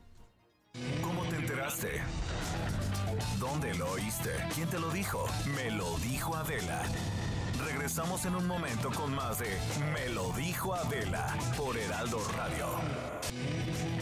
¿Cómo 1.02 1.22
te 1.24 1.36
enteraste? 1.36 2.00
¿Dónde 3.38 3.74
lo 3.74 3.90
oíste? 3.90 4.30
¿Quién 4.54 4.70
te 4.70 4.78
lo 4.78 4.88
dijo? 4.92 5.26
Me 5.54 5.70
lo 5.72 5.98
dijo 5.98 6.34
Adela. 6.34 6.84
Regresamos 7.66 8.24
en 8.24 8.34
un 8.34 8.46
momento 8.46 8.90
con 8.92 9.14
más 9.14 9.38
de 9.40 9.58
Me 9.92 10.08
lo 10.08 10.32
dijo 10.32 10.74
Adela 10.74 11.36
por 11.54 11.76
Heraldo 11.76 12.18
Radio. 12.34 14.01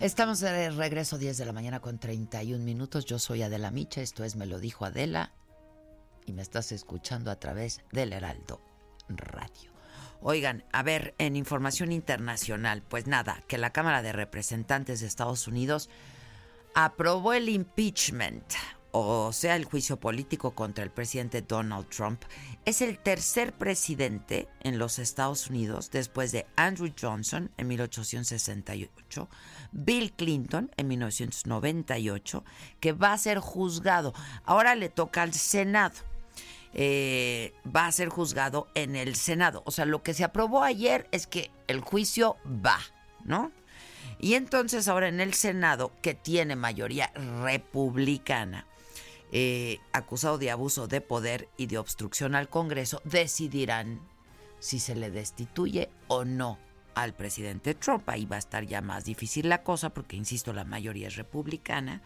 Estamos 0.00 0.38
de 0.38 0.70
regreso 0.70 1.18
10 1.18 1.38
de 1.38 1.44
la 1.44 1.52
mañana 1.52 1.80
con 1.80 1.98
31 1.98 2.64
minutos. 2.64 3.04
Yo 3.04 3.18
soy 3.18 3.42
Adela 3.42 3.72
Micha, 3.72 4.00
esto 4.00 4.22
es 4.22 4.36
Me 4.36 4.46
lo 4.46 4.60
dijo 4.60 4.84
Adela 4.84 5.32
y 6.24 6.32
me 6.32 6.42
estás 6.42 6.70
escuchando 6.70 7.32
a 7.32 7.40
través 7.40 7.80
del 7.90 8.12
Heraldo 8.12 8.60
Radio. 9.08 9.72
Oigan, 10.20 10.62
a 10.72 10.84
ver, 10.84 11.16
en 11.18 11.34
información 11.34 11.90
internacional, 11.90 12.84
pues 12.88 13.08
nada, 13.08 13.42
que 13.48 13.58
la 13.58 13.72
Cámara 13.72 14.02
de 14.02 14.12
Representantes 14.12 15.00
de 15.00 15.08
Estados 15.08 15.48
Unidos 15.48 15.90
aprobó 16.76 17.32
el 17.32 17.48
impeachment, 17.48 18.44
o 18.92 19.32
sea, 19.32 19.56
el 19.56 19.64
juicio 19.64 19.98
político 19.98 20.52
contra 20.52 20.84
el 20.84 20.92
presidente 20.92 21.42
Donald 21.42 21.88
Trump. 21.88 22.22
Es 22.64 22.82
el 22.82 23.00
tercer 23.00 23.52
presidente 23.52 24.48
en 24.60 24.78
los 24.78 25.00
Estados 25.00 25.50
Unidos 25.50 25.90
después 25.90 26.30
de 26.30 26.46
Andrew 26.54 26.92
Johnson 26.96 27.50
en 27.56 27.66
1868, 27.66 29.28
Bill 29.72 30.12
Clinton 30.12 30.70
en 30.76 30.88
1998, 30.88 32.44
que 32.80 32.92
va 32.92 33.12
a 33.12 33.18
ser 33.18 33.38
juzgado. 33.38 34.12
Ahora 34.44 34.74
le 34.74 34.88
toca 34.88 35.22
al 35.22 35.34
Senado. 35.34 35.96
Eh, 36.74 37.54
va 37.64 37.86
a 37.86 37.92
ser 37.92 38.08
juzgado 38.08 38.68
en 38.74 38.96
el 38.96 39.16
Senado. 39.16 39.62
O 39.66 39.70
sea, 39.70 39.84
lo 39.84 40.02
que 40.02 40.14
se 40.14 40.24
aprobó 40.24 40.62
ayer 40.62 41.08
es 41.12 41.26
que 41.26 41.50
el 41.66 41.80
juicio 41.80 42.36
va, 42.46 42.78
¿no? 43.24 43.52
Y 44.20 44.34
entonces 44.34 44.88
ahora 44.88 45.08
en 45.08 45.20
el 45.20 45.34
Senado, 45.34 45.92
que 46.02 46.14
tiene 46.14 46.56
mayoría 46.56 47.12
republicana, 47.42 48.66
eh, 49.30 49.78
acusado 49.92 50.38
de 50.38 50.50
abuso 50.50 50.88
de 50.88 51.00
poder 51.00 51.48
y 51.56 51.66
de 51.66 51.78
obstrucción 51.78 52.34
al 52.34 52.48
Congreso, 52.48 53.00
decidirán 53.04 54.00
si 54.58 54.80
se 54.80 54.96
le 54.96 55.10
destituye 55.10 55.88
o 56.08 56.24
no 56.24 56.58
al 57.02 57.14
presidente 57.14 57.74
Trump. 57.74 58.08
Ahí 58.08 58.26
va 58.26 58.36
a 58.36 58.40
estar 58.40 58.64
ya 58.64 58.80
más 58.80 59.04
difícil 59.04 59.48
la 59.48 59.62
cosa 59.62 59.90
porque, 59.90 60.16
insisto, 60.16 60.52
la 60.52 60.64
mayoría 60.64 61.08
es 61.08 61.16
republicana. 61.16 62.02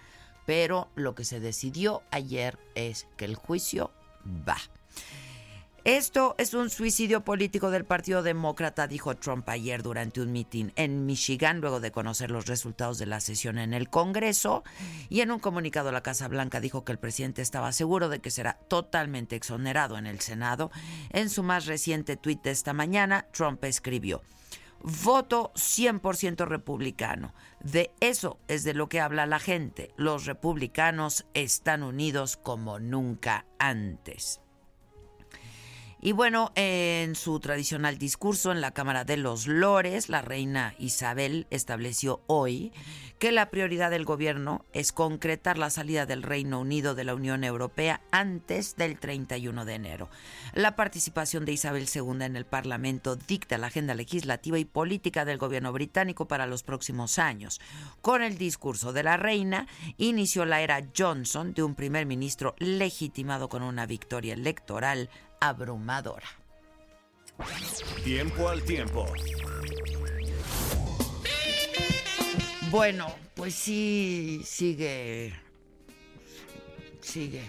Pero 0.47 0.89
lo 0.95 1.15
que 1.15 1.25
se 1.25 1.41
decidió 1.41 2.03
ayer 2.11 2.59
es 2.75 3.07
que 3.17 3.25
el 3.25 3.37
juicio 3.37 3.93
va. 4.49 4.59
Esto 5.85 6.37
es 6.39 6.55
un 6.55 6.71
suicidio 6.71 7.25
político 7.25 7.73
del 7.73 7.85
Partido 7.85 8.23
Demócrata, 8.23 8.87
dijo 8.87 9.17
Trump 9.17 9.49
ayer 9.49 9.83
durante 9.83 10.21
un 10.21 10.31
mitin 10.31 10.73
en 10.77 11.07
Michigan, 11.07 11.61
luego 11.61 11.81
de 11.81 11.91
conocer 11.91 12.31
los 12.31 12.47
resultados 12.47 12.99
de 12.99 13.07
la 13.07 13.19
sesión 13.19 13.59
en 13.59 13.75
el 13.75 13.91
Congreso. 13.91 14.63
Y 15.09 15.23
en 15.23 15.33
un 15.33 15.41
comunicado, 15.41 15.91
la 15.91 16.05
Casa 16.05 16.29
Blanca 16.29 16.61
dijo 16.61 16.85
que 16.85 16.93
el 16.93 17.01
presidente 17.01 17.43
estaba 17.43 17.73
seguro 17.73 18.09
de 18.09 18.21
que 18.21 18.31
será 18.31 18.61
totalmente 18.69 19.35
exonerado 19.35 19.99
en 19.99 20.07
el 20.07 20.21
Senado. 20.21 20.71
En 21.11 21.29
su 21.29 21.43
más 21.43 21.67
reciente 21.67 22.17
tuit 22.17 22.41
de 22.43 22.53
esta 22.53 22.73
mañana, 22.73 23.27
Trump 23.33 23.65
escribió. 23.65 24.23
Voto 24.85 25.53
100% 25.55 26.45
republicano. 26.45 27.35
De 27.61 27.93
eso 28.01 28.41
es 28.49 28.65
de 28.65 28.75
lo 28.75 28.89
que 28.89 29.01
habla 29.01 29.27
la 29.27 29.39
gente. 29.39 29.93
Los 29.97 30.27
republicanos 30.27 31.25
están 31.35 31.85
unidos 31.85 32.37
como 32.37 32.81
nunca 32.81 33.47
antes. 33.61 34.41
Y 36.05 36.11
bueno, 36.11 36.51
en 36.57 37.15
su 37.15 37.39
tradicional 37.39 37.97
discurso 37.97 38.51
en 38.51 38.61
la 38.61 38.73
Cámara 38.73 39.05
de 39.05 39.17
los 39.17 39.47
Lores, 39.47 40.09
la 40.09 40.21
reina 40.21 40.75
Isabel 40.81 41.47
estableció 41.51 42.23
hoy 42.27 42.73
que 43.21 43.31
la 43.31 43.51
prioridad 43.51 43.93
del 43.93 44.05
gobierno 44.05 44.65
es 44.73 44.91
concretar 44.91 45.59
la 45.59 45.71
salida 45.71 46.05
del 46.05 46.25
Reino 46.25 46.59
Unido 46.59 46.97
de 46.97 47.05
la 47.05 47.15
Unión 47.15 47.45
Europea 47.45 48.01
antes 48.11 48.75
del 48.75 48.99
31 48.99 49.65
de 49.65 49.75
enero. 49.75 50.11
La 50.55 50.75
participación 50.75 51.45
de 51.45 51.53
Isabel 51.53 51.87
II 51.87 52.25
en 52.25 52.35
el 52.35 52.47
Parlamento 52.47 53.15
dicta 53.15 53.57
la 53.57 53.69
agenda 53.69 53.95
legislativa 53.95 54.59
y 54.59 54.65
política 54.65 55.25
del 55.25 55.39
gobierno 55.39 55.73
británico 55.73 56.27
para 56.27 56.49
los 56.49 56.65
próximos 56.65 57.21
años. 57.21 57.61
Con 58.01 58.25
el 58.25 58.39
discurso 58.39 58.93
de 58.93 59.05
la 59.05 59.19
reina, 59.19 59.69
inició 59.99 60.47
la 60.47 60.63
era 60.63 60.85
Johnson 60.99 61.55
de 61.55 61.63
un 61.63 61.77
primer 61.77 62.07
ministro 62.07 62.57
legitimado 62.59 63.49
con 63.49 63.63
una 63.63 63.87
victoria 63.87 64.35
electoral 64.35 65.09
abrumadora. 65.43 66.29
Tiempo 68.05 68.49
al 68.49 68.63
tiempo. 68.63 69.07
Bueno, 72.71 73.13
pues 73.35 73.55
sí, 73.55 74.43
sigue, 74.45 75.35
sigue, 77.01 77.43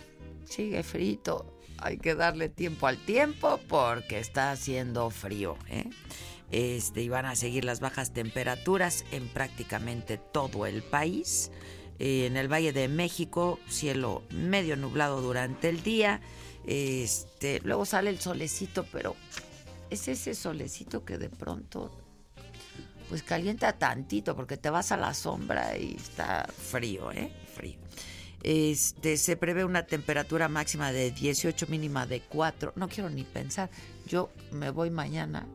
sigue 0.44 0.84
frito. 0.84 1.60
Hay 1.78 1.98
que 1.98 2.16
darle 2.16 2.50
tiempo 2.50 2.88
al 2.88 2.98
tiempo 2.98 3.60
porque 3.68 4.18
está 4.18 4.52
haciendo 4.52 5.10
frío, 5.12 5.56
¿eh? 5.70 5.86
Este, 6.52 7.02
y 7.02 7.10
van 7.10 7.26
a 7.26 7.36
seguir 7.36 7.64
las 7.64 7.80
bajas 7.80 8.12
temperaturas 8.12 9.06
en 9.12 9.28
prácticamente 9.28 10.18
todo 10.18 10.66
el 10.66 10.82
país. 10.82 11.52
Eh, 12.00 12.26
en 12.26 12.38
el 12.38 12.52
Valle 12.52 12.74
de 12.74 12.88
México, 12.88 13.60
cielo 13.70 14.24
medio 14.32 14.76
nublado 14.78 15.22
durante 15.22 15.70
el 15.70 15.84
día. 15.84 16.22
Este, 16.66 17.60
luego 17.64 17.86
sale 17.86 18.10
el 18.10 18.20
solecito, 18.20 18.86
pero 18.92 19.16
es 19.90 20.08
ese 20.08 20.34
solecito 20.34 21.04
que 21.04 21.18
de 21.18 21.30
pronto 21.30 21.92
pues 23.10 23.22
calienta 23.22 23.74
tantito 23.74 24.36
porque 24.36 24.58
te 24.58 24.70
vas 24.70 24.92
a 24.92 24.98
la 24.98 25.14
sombra 25.14 25.78
y 25.78 25.96
está 25.96 26.48
frío, 26.48 27.12
¿eh? 27.12 27.32
Frío. 27.54 27.78
Este, 28.42 29.18
se 29.18 29.38
prevé 29.38 29.64
una 29.64 29.86
temperatura 29.86 30.50
máxima 30.50 30.92
de 30.92 31.12
18, 31.12 31.68
mínima 31.68 32.06
de 32.06 32.22
4. 32.22 32.74
No 32.76 32.90
quiero 32.90 33.10
ni 33.10 33.24
pensar. 33.24 33.70
Yo 34.06 34.32
me 34.52 34.70
voy 34.70 34.90
mañana 34.90 35.48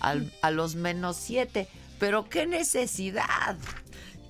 a 0.00 0.50
los 0.50 0.74
menos 0.74 1.16
7. 1.16 1.68
Pero 1.98 2.28
qué 2.30 2.46
necesidad. 2.46 3.58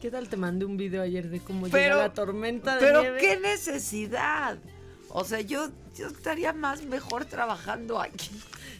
¿Qué 0.00 0.10
tal 0.10 0.28
te 0.28 0.36
mandé 0.36 0.64
un 0.64 0.76
video 0.76 1.02
ayer 1.02 1.28
de 1.28 1.40
cómo 1.40 1.68
llega 1.68 1.96
la 1.96 2.12
tormenta 2.12 2.74
de 2.76 2.80
pero 2.80 3.02
nieve? 3.02 3.18
qué 3.20 3.38
necesidad. 3.38 4.58
O 5.12 5.24
sea, 5.24 5.40
yo, 5.40 5.68
yo 5.96 6.06
estaría 6.08 6.52
más 6.52 6.82
mejor 6.82 7.24
trabajando 7.24 8.00
aquí. 8.00 8.30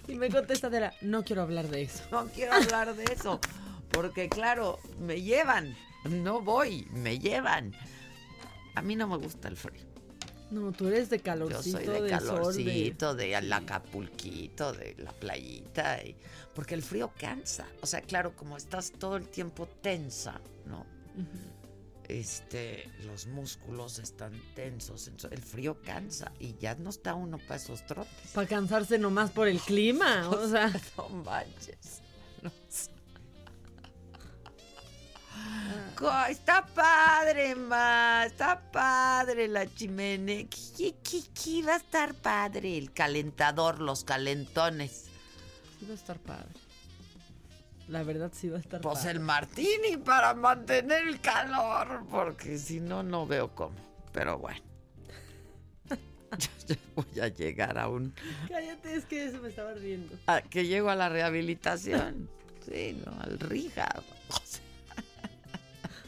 Y 0.08 0.14
me 0.14 0.30
contesta 0.30 0.70
de 0.70 0.80
la, 0.80 0.94
no 1.02 1.24
quiero 1.24 1.42
hablar 1.42 1.68
de 1.68 1.82
eso. 1.82 2.02
No 2.10 2.26
quiero 2.28 2.52
hablar 2.54 2.94
de 2.94 3.04
eso. 3.04 3.40
Porque 3.90 4.28
claro, 4.28 4.78
me 5.00 5.20
llevan. 5.22 5.76
No 6.08 6.40
voy, 6.40 6.86
me 6.92 7.18
llevan. 7.18 7.74
A 8.74 8.82
mí 8.82 8.96
no 8.96 9.06
me 9.08 9.16
gusta 9.16 9.48
el 9.48 9.56
frío. 9.56 9.82
No, 10.50 10.72
tú 10.72 10.88
eres 10.88 11.10
de 11.10 11.18
Yo 11.18 11.22
calorcito, 11.24 11.78
soy 11.78 11.86
de, 12.02 12.10
calorcito, 12.10 13.14
de... 13.14 13.34
el 13.34 13.52
acapulquito, 13.52 14.72
de 14.72 14.94
la 14.98 15.12
playita. 15.12 16.02
y- 16.02 16.16
porque 16.54 16.74
el 16.74 16.82
frío 16.82 17.12
cansa. 17.18 17.66
O 17.82 17.86
sea, 17.86 18.00
claro, 18.00 18.34
como 18.34 18.56
estás 18.56 18.90
todo 18.92 19.16
el 19.16 19.28
tiempo 19.28 19.68
tensa, 19.80 20.40
¿no? 20.66 20.84
Este, 22.10 22.90
los 23.06 23.26
músculos 23.28 24.00
están 24.00 24.32
tensos. 24.56 25.08
el 25.30 25.42
frío 25.42 25.80
cansa 25.82 26.32
y 26.40 26.56
ya 26.58 26.74
no 26.74 26.90
está 26.90 27.14
uno 27.14 27.38
para 27.38 27.54
esos 27.54 27.86
trotes. 27.86 28.32
Para 28.34 28.48
cansarse 28.48 28.98
nomás 28.98 29.30
por 29.30 29.46
el 29.46 29.60
clima. 29.70 30.28
O 30.28 30.48
sea, 30.48 30.72
No 30.96 31.08
manches. 31.08 32.02
No 32.42 32.50
sé. 32.68 32.90
Está 36.30 36.66
padre, 36.66 37.54
ma. 37.54 38.24
Está 38.26 38.58
padre 38.72 39.46
la 39.46 39.72
chimenea. 39.72 40.46
¿Qué, 40.76 40.96
qué, 41.04 41.22
qué 41.32 41.62
va 41.62 41.74
a 41.74 41.76
estar 41.76 42.14
padre? 42.14 42.76
El 42.76 42.92
calentador, 42.92 43.80
los 43.80 44.02
calentones. 44.02 45.04
sí 45.78 45.86
va 45.86 45.92
a 45.92 45.96
estar 45.96 46.18
padre. 46.18 46.69
La 47.90 48.02
verdad 48.04 48.30
sí 48.32 48.48
va 48.48 48.56
a 48.56 48.60
estar 48.60 48.80
Pues 48.80 48.98
padre. 49.00 49.10
el 49.10 49.20
martini 49.20 49.96
para 50.04 50.32
mantener 50.34 51.08
el 51.08 51.20
calor, 51.20 52.04
porque 52.10 52.56
si 52.56 52.80
no, 52.80 53.02
no 53.02 53.26
veo 53.26 53.52
cómo. 53.54 53.74
Pero 54.12 54.38
bueno, 54.38 54.60
Yo 56.68 56.76
voy 56.94 57.20
a 57.20 57.26
llegar 57.28 57.76
a 57.78 57.88
un... 57.88 58.14
Cállate, 58.48 58.94
es 58.94 59.04
que 59.06 59.24
eso 59.26 59.40
me 59.42 59.48
estaba 59.48 59.74
riendo. 59.74 60.16
a 60.28 60.40
que 60.40 60.66
llego 60.66 60.88
a 60.90 60.94
la 60.96 61.08
rehabilitación. 61.08 62.28
Sí, 62.70 63.02
no, 63.04 63.20
al 63.22 63.40
rija. 63.40 63.88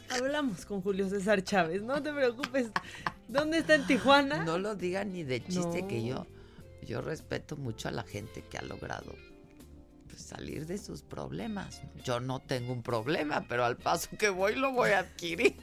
Hablamos 0.09 0.65
con 0.65 0.81
Julio 0.81 1.09
César 1.09 1.43
Chávez, 1.43 1.81
no 1.81 2.01
te 2.01 2.13
preocupes. 2.13 2.67
¿Dónde 3.27 3.57
está 3.57 3.75
en 3.75 3.87
Tijuana? 3.87 4.43
no 4.45 4.57
lo 4.59 4.75
digan 4.75 5.11
ni 5.11 5.23
de 5.23 5.43
chiste 5.43 5.81
No. 5.81 5.87
que 5.87 6.05
yo, 6.05 6.27
yo 6.85 7.01
respeto 7.01 7.57
mucho 7.57 7.87
a 7.87 7.91
la 7.91 8.03
gente 8.03 8.43
que 8.43 8.59
ha 8.59 8.61
logrado 8.61 9.15
pues, 10.13 10.25
salir 10.27 10.67
de 10.67 10.77
sus 10.77 11.01
problemas. 11.01 11.81
Yo 12.03 12.19
no 12.19 12.39
tengo 12.39 12.71
un 12.71 12.83
problema, 12.83 13.45
pero 13.49 13.65
al 13.65 13.77
paso 13.77 14.09
que 14.17 14.29
voy 14.29 14.55
lo 14.55 14.71
voy 14.71 14.91
a 14.91 14.99
adquirir. 14.99 15.57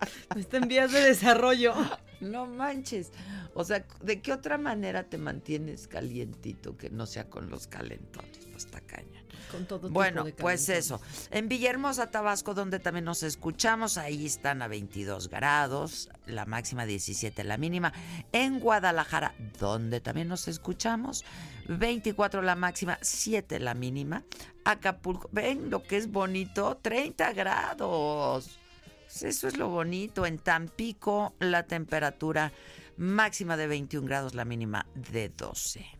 Está 0.36 0.56
en 0.56 0.68
vías 0.68 0.90
de 0.90 1.02
desarrollo. 1.02 1.74
No 2.20 2.46
manches. 2.46 3.12
O 3.52 3.64
sea, 3.64 3.84
¿de 4.02 4.22
qué 4.22 4.32
otra 4.32 4.56
manera 4.56 5.04
te 5.04 5.18
mantienes 5.18 5.86
calientito 5.86 6.76
que 6.78 6.88
no 6.88 7.04
sea 7.04 7.28
con 7.28 7.50
los 7.50 7.66
calentones? 7.66 8.46
Pues 8.50 8.64
está 8.64 8.80
cañón. 8.80 9.17
Con 9.50 9.66
todo 9.66 9.80
tipo 9.80 9.92
Bueno, 9.92 10.24
de 10.24 10.32
pues 10.32 10.68
eso. 10.68 11.00
En 11.30 11.48
Villahermosa, 11.48 12.10
Tabasco, 12.10 12.54
donde 12.54 12.78
también 12.78 13.04
nos 13.04 13.22
escuchamos, 13.22 13.98
ahí 13.98 14.26
están 14.26 14.62
a 14.62 14.68
22 14.68 15.28
grados, 15.28 16.08
la 16.26 16.46
máxima 16.46 16.86
17, 16.86 17.44
la 17.44 17.56
mínima. 17.56 17.92
En 18.32 18.60
Guadalajara, 18.60 19.34
donde 19.58 20.00
también 20.00 20.28
nos 20.28 20.48
escuchamos, 20.48 21.24
24 21.68 22.42
la 22.42 22.54
máxima, 22.54 22.98
7 23.00 23.58
la 23.60 23.74
mínima. 23.74 24.24
Acapulco, 24.64 25.28
ven 25.32 25.70
lo 25.70 25.82
que 25.82 25.96
es 25.96 26.10
bonito, 26.10 26.78
30 26.80 27.32
grados. 27.32 28.58
Pues 29.06 29.22
Eso 29.22 29.48
es 29.48 29.56
lo 29.56 29.68
bonito. 29.68 30.26
En 30.26 30.38
Tampico, 30.38 31.34
la 31.38 31.62
temperatura 31.62 32.52
máxima 32.98 33.56
de 33.56 33.66
21 33.66 34.06
grados, 34.06 34.34
la 34.34 34.44
mínima 34.44 34.86
de 34.94 35.30
12. 35.30 35.97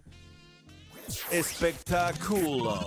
Espectáculo. 1.31 2.85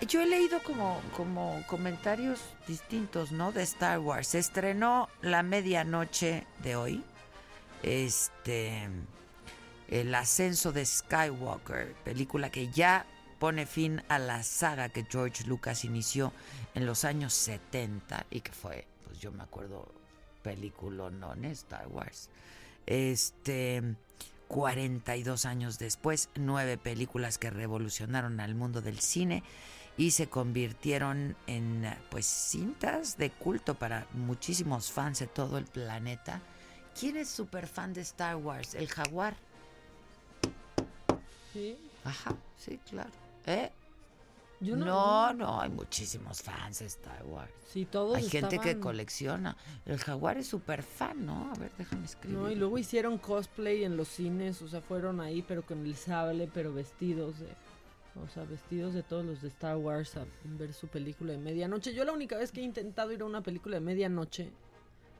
Eh, 0.00 0.06
yo 0.06 0.22
he 0.22 0.26
leído 0.26 0.62
como, 0.62 1.00
como 1.16 1.62
comentarios 1.66 2.40
distintos, 2.66 3.32
¿no? 3.32 3.52
De 3.52 3.62
Star 3.62 3.98
Wars. 3.98 4.28
Se 4.28 4.38
estrenó 4.38 5.08
la 5.22 5.42
medianoche 5.42 6.46
de 6.62 6.76
hoy. 6.76 7.04
Este. 7.82 8.88
El 9.88 10.14
ascenso 10.16 10.72
de 10.72 10.84
Skywalker, 10.84 11.94
película 12.02 12.50
que 12.50 12.68
ya 12.72 13.06
pone 13.38 13.66
fin 13.66 14.02
a 14.08 14.18
la 14.18 14.42
saga 14.42 14.88
que 14.88 15.06
George 15.08 15.44
Lucas 15.44 15.84
inició 15.84 16.32
en 16.74 16.86
los 16.86 17.04
años 17.04 17.34
70 17.34 18.26
y 18.30 18.40
que 18.40 18.52
fue, 18.52 18.86
pues 19.16 19.22
yo 19.22 19.32
me 19.32 19.42
acuerdo, 19.42 19.88
película 20.42 21.10
no 21.10 21.32
Star 21.50 21.88
Wars. 21.88 22.28
Este, 22.84 23.82
42 24.48 25.46
años 25.46 25.78
después, 25.78 26.28
nueve 26.34 26.76
películas 26.76 27.38
que 27.38 27.48
revolucionaron 27.48 28.40
al 28.40 28.54
mundo 28.54 28.82
del 28.82 29.00
cine 29.00 29.42
y 29.96 30.10
se 30.10 30.28
convirtieron 30.28 31.34
en 31.46 31.90
pues 32.10 32.26
cintas 32.26 33.16
de 33.16 33.30
culto 33.30 33.74
para 33.74 34.06
muchísimos 34.12 34.92
fans 34.92 35.20
de 35.20 35.28
todo 35.28 35.56
el 35.56 35.64
planeta. 35.64 36.42
¿Quién 36.98 37.16
es 37.16 37.30
súper 37.30 37.66
fan 37.66 37.94
de 37.94 38.02
Star 38.02 38.36
Wars? 38.36 38.74
El 38.74 38.88
jaguar. 38.88 39.34
Sí. 41.54 41.78
Ajá, 42.04 42.36
sí, 42.58 42.78
claro. 42.90 43.10
¿Eh? 43.46 43.72
Yo 44.60 44.74
no. 44.76 44.86
no, 44.86 45.32
no, 45.34 45.60
hay 45.60 45.68
muchísimos 45.68 46.40
fans 46.40 46.78
de 46.78 46.86
Star 46.86 47.24
Wars. 47.26 47.52
Sí, 47.68 47.84
todos 47.84 48.16
Hay 48.16 48.28
gente 48.28 48.58
que 48.58 48.78
colecciona. 48.78 49.56
El 49.84 49.98
jaguar 49.98 50.38
es 50.38 50.46
súper 50.46 50.82
fan, 50.82 51.26
¿no? 51.26 51.52
A 51.52 51.58
ver, 51.58 51.70
déjame 51.76 52.06
escribir. 52.06 52.38
No, 52.38 52.50
y 52.50 52.54
luego 52.54 52.78
hicieron 52.78 53.18
cosplay 53.18 53.84
en 53.84 53.96
los 53.96 54.08
cines, 54.08 54.62
o 54.62 54.68
sea, 54.68 54.80
fueron 54.80 55.20
ahí, 55.20 55.42
pero 55.42 55.62
con 55.62 55.84
el 55.84 55.94
sable, 55.94 56.48
pero 56.52 56.72
vestidos 56.72 57.38
de. 57.38 57.48
O 58.24 58.28
sea, 58.28 58.44
vestidos 58.44 58.94
de 58.94 59.02
todos 59.02 59.26
los 59.26 59.42
de 59.42 59.48
Star 59.48 59.76
Wars 59.76 60.16
a 60.16 60.24
ver 60.44 60.72
su 60.72 60.88
película 60.88 61.32
de 61.32 61.38
medianoche. 61.38 61.92
Yo 61.92 62.02
la 62.06 62.12
única 62.12 62.38
vez 62.38 62.50
que 62.50 62.60
he 62.60 62.64
intentado 62.64 63.12
ir 63.12 63.20
a 63.20 63.26
una 63.26 63.42
película 63.42 63.76
de 63.76 63.80
medianoche, 63.80 64.50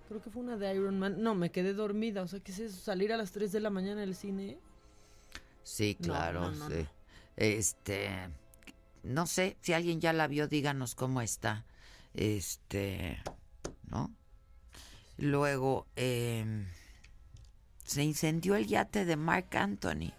creo 0.09 0.22
que 0.22 0.31
fue 0.31 0.40
una 0.40 0.57
de 0.57 0.75
Iron 0.75 0.99
Man. 0.99 1.22
No, 1.22 1.35
me 1.35 1.51
quedé 1.51 1.75
dormida. 1.75 2.22
O 2.22 2.27
sea, 2.27 2.40
¿qué 2.40 2.53
es 2.53 2.59
eso? 2.59 2.81
Salir 2.81 3.12
a 3.12 3.18
las 3.18 3.33
3 3.33 3.53
de 3.53 3.61
la 3.61 3.68
mañana 3.68 4.01
del 4.01 4.14
cine. 4.14 4.59
Sí, 5.62 5.94
claro, 6.01 6.53
no, 6.53 6.53
no, 6.53 6.68
sí. 6.68 6.75
no. 6.83 6.88
Este, 7.37 8.09
no 9.07 9.27
sé, 9.27 9.57
si 9.61 9.73
alguien 9.73 10.01
ya 10.01 10.12
la 10.12 10.27
vio, 10.27 10.49
díganos 10.49 10.95
cómo 10.95 11.21
está. 11.21 11.64
Este, 12.14 13.23
¿no? 13.88 14.14
Luego, 15.19 15.87
eh, 15.97 16.66
se 17.85 18.03
incendió 18.03 18.57
el 18.57 18.66
yate 18.66 19.05
de 19.05 19.16
Mark 19.16 19.57
Anthony, 19.57 20.12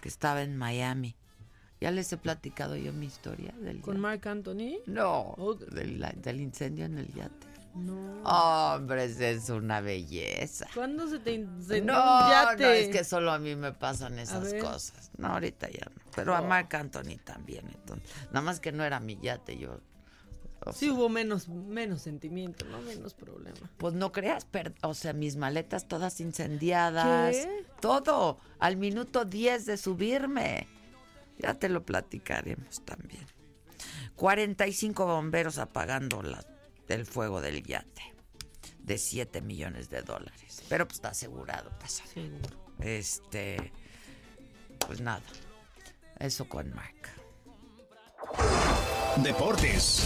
que 0.00 0.08
estaba 0.08 0.42
en 0.42 0.56
Miami. 0.56 1.16
¿Ya 1.80 1.90
les 1.90 2.12
he 2.12 2.16
platicado 2.16 2.76
yo 2.76 2.92
mi 2.92 3.06
historia 3.06 3.52
del 3.60 3.80
Con 3.80 3.94
yate? 3.94 4.00
Mark 4.00 4.28
Anthony. 4.28 4.78
No, 4.86 5.36
del, 5.70 6.04
del 6.16 6.40
incendio 6.40 6.84
en 6.84 6.98
el 6.98 7.12
yate. 7.12 7.51
No. 7.74 8.22
Hombre, 8.24 9.04
es 9.04 9.48
una 9.48 9.80
belleza. 9.80 10.66
¿Cuándo 10.74 11.08
se 11.08 11.18
te 11.18 11.32
incendió 11.32 11.94
No, 11.94 12.30
yate? 12.30 12.62
no, 12.62 12.68
es 12.70 12.88
que 12.88 13.02
solo 13.04 13.32
a 13.32 13.38
mí 13.38 13.56
me 13.56 13.72
pasan 13.72 14.18
esas 14.18 14.52
cosas. 14.54 15.10
No, 15.16 15.28
ahorita 15.28 15.68
ya 15.70 15.86
no. 15.86 16.02
Pero 16.14 16.34
a. 16.34 16.42
Marc 16.42 16.72
Anthony 16.74 17.16
también, 17.24 17.66
entonces. 17.74 18.08
Nada 18.26 18.42
más 18.42 18.60
que 18.60 18.72
no 18.72 18.84
era 18.84 19.00
mi 19.00 19.18
yate, 19.18 19.56
yo. 19.56 19.80
o 20.66 20.72
Sí 20.72 20.90
hubo 20.90 21.08
menos, 21.08 21.48
menos 21.48 22.02
sentimiento, 22.02 22.64
¿no? 22.66 22.80
Menos 22.82 23.14
problema. 23.14 23.56
Pues 23.78 23.94
no 23.94 24.12
creas, 24.12 24.44
per- 24.44 24.74
o 24.82 24.92
sea, 24.94 25.12
mis 25.14 25.36
maletas 25.36 25.88
todas 25.88 26.20
incendiadas. 26.20 27.34
¿Qué? 27.34 27.66
Todo. 27.80 28.38
Al 28.58 28.76
minuto 28.76 29.24
10 29.24 29.64
de 29.66 29.76
subirme. 29.78 30.68
Ya 31.38 31.54
te 31.54 31.68
lo 31.70 31.84
platicaremos 31.84 32.84
también. 32.84 33.26
45 34.16 35.06
bomberos 35.06 35.58
apagando 35.58 36.22
la, 36.22 36.44
el 36.88 37.06
fuego 37.06 37.40
del 37.40 37.62
yate. 37.62 38.02
De 38.80 38.98
7 38.98 39.40
millones 39.42 39.90
de 39.90 40.02
dólares. 40.02 40.62
Pero 40.68 40.86
pues 40.86 40.96
está 40.98 41.08
asegurado, 41.10 41.70
pasa. 41.78 42.04
Seguro. 42.06 42.48
Este, 42.80 43.72
pues 44.86 45.00
nada, 45.00 45.22
eso 46.18 46.48
con 46.48 46.74
Mark. 46.74 46.96
Deportes. 49.22 50.04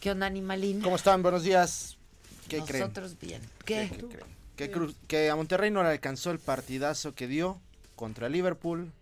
¿Qué 0.00 0.10
onda, 0.12 0.26
animalín? 0.26 0.80
¿Cómo 0.82 0.96
están? 0.96 1.22
Buenos 1.22 1.42
días. 1.42 1.96
¿Qué 2.48 2.60
creen? 2.62 2.82
Nosotros 2.82 3.18
bien. 3.18 3.42
¿Qué? 3.64 3.90
¿Qué 3.90 4.68
creen? 4.68 4.72
Cruz- 4.72 4.96
que 5.08 5.30
a 5.30 5.36
Monterrey 5.36 5.70
no 5.70 5.82
le 5.82 5.88
alcanzó 5.88 6.30
el 6.30 6.38
partidazo 6.38 7.14
que 7.14 7.26
dio 7.26 7.60
contra 7.96 8.28
Liverpool 8.28 8.92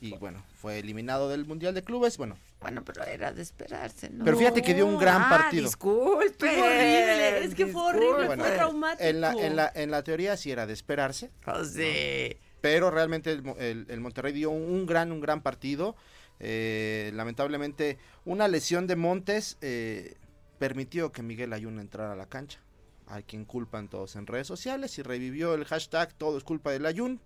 y 0.00 0.14
bueno, 0.16 0.42
fue 0.60 0.78
eliminado 0.78 1.28
del 1.28 1.46
Mundial 1.46 1.74
de 1.74 1.82
Clubes. 1.82 2.18
Bueno, 2.18 2.36
Bueno, 2.62 2.84
pero 2.84 3.04
era 3.04 3.32
de 3.32 3.42
esperarse, 3.42 4.08
¿no? 4.10 4.24
Pero 4.24 4.36
fíjate 4.38 4.62
que 4.62 4.72
dio 4.74 4.86
un 4.86 4.98
gran 4.98 5.22
Ah, 5.22 5.28
partido. 5.28 5.64
Disculpe. 5.64 6.26
Estuvo 6.26 6.50
horrible, 6.64 7.44
es 7.44 7.54
que 7.54 7.66
fue 7.66 7.82
horrible. 7.82 8.26
Bueno, 8.26 8.44
fue 8.44 8.54
traumático. 8.54 9.04
en 9.08 9.20
la, 9.20 9.32
en, 9.32 9.56
la, 9.56 9.72
en 9.74 9.90
la 9.90 10.02
teoría 10.04 10.36
sí 10.36 10.50
era 10.52 10.66
de 10.66 10.72
esperarse, 10.72 11.30
Oh, 11.46 11.64
sí. 11.64 12.36
pero 12.60 12.90
realmente 12.90 13.32
el, 13.32 13.42
el- 13.58 13.86
el 13.88 14.00
Monterrey 14.00 14.32
dio 14.32 14.50
un, 14.50 14.86
gran, 14.86 15.10
un 15.12 15.20
gran 15.20 15.42
partido. 15.42 15.96
Eh, 16.40 17.10
lamentablemente, 17.14 17.98
una 18.24 18.48
lesión 18.48 18.86
de 18.86 18.96
Montes 18.96 19.58
eh, 19.60 20.14
permitió 20.58 21.12
que 21.12 21.22
Miguel 21.22 21.52
Ayun 21.52 21.78
entrara 21.78 22.12
a 22.12 22.16
la 22.16 22.26
cancha. 22.26 22.60
Hay 23.08 23.24
quien 23.24 23.44
culpan 23.44 23.88
todos 23.88 24.16
en 24.16 24.26
redes 24.26 24.46
sociales 24.46 24.96
y 24.98 25.02
revivió 25.02 25.54
el 25.54 25.64
hashtag 25.64 26.14
todo 26.14 26.38
es 26.38 26.44
culpa 26.44 26.70
del 26.70 26.86
Ayun. 26.86 27.20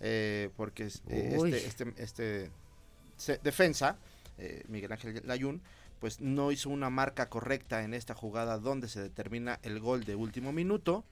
eh, 0.00 0.48
porque 0.56 0.84
eh, 1.08 1.36
este, 1.36 1.66
este, 1.66 1.94
este 2.02 2.50
se- 3.16 3.38
defensa, 3.42 3.98
eh, 4.38 4.64
Miguel 4.68 4.92
Ángel 4.92 5.22
Layún, 5.24 5.62
pues 5.98 6.20
no 6.20 6.50
hizo 6.52 6.70
una 6.70 6.88
marca 6.90 7.28
correcta 7.28 7.82
en 7.84 7.94
esta 7.94 8.14
jugada 8.14 8.58
donde 8.58 8.88
se 8.88 9.00
determina 9.02 9.58
el 9.62 9.80
gol 9.80 10.04
de 10.04 10.14
último 10.16 10.52
minuto. 10.52 11.04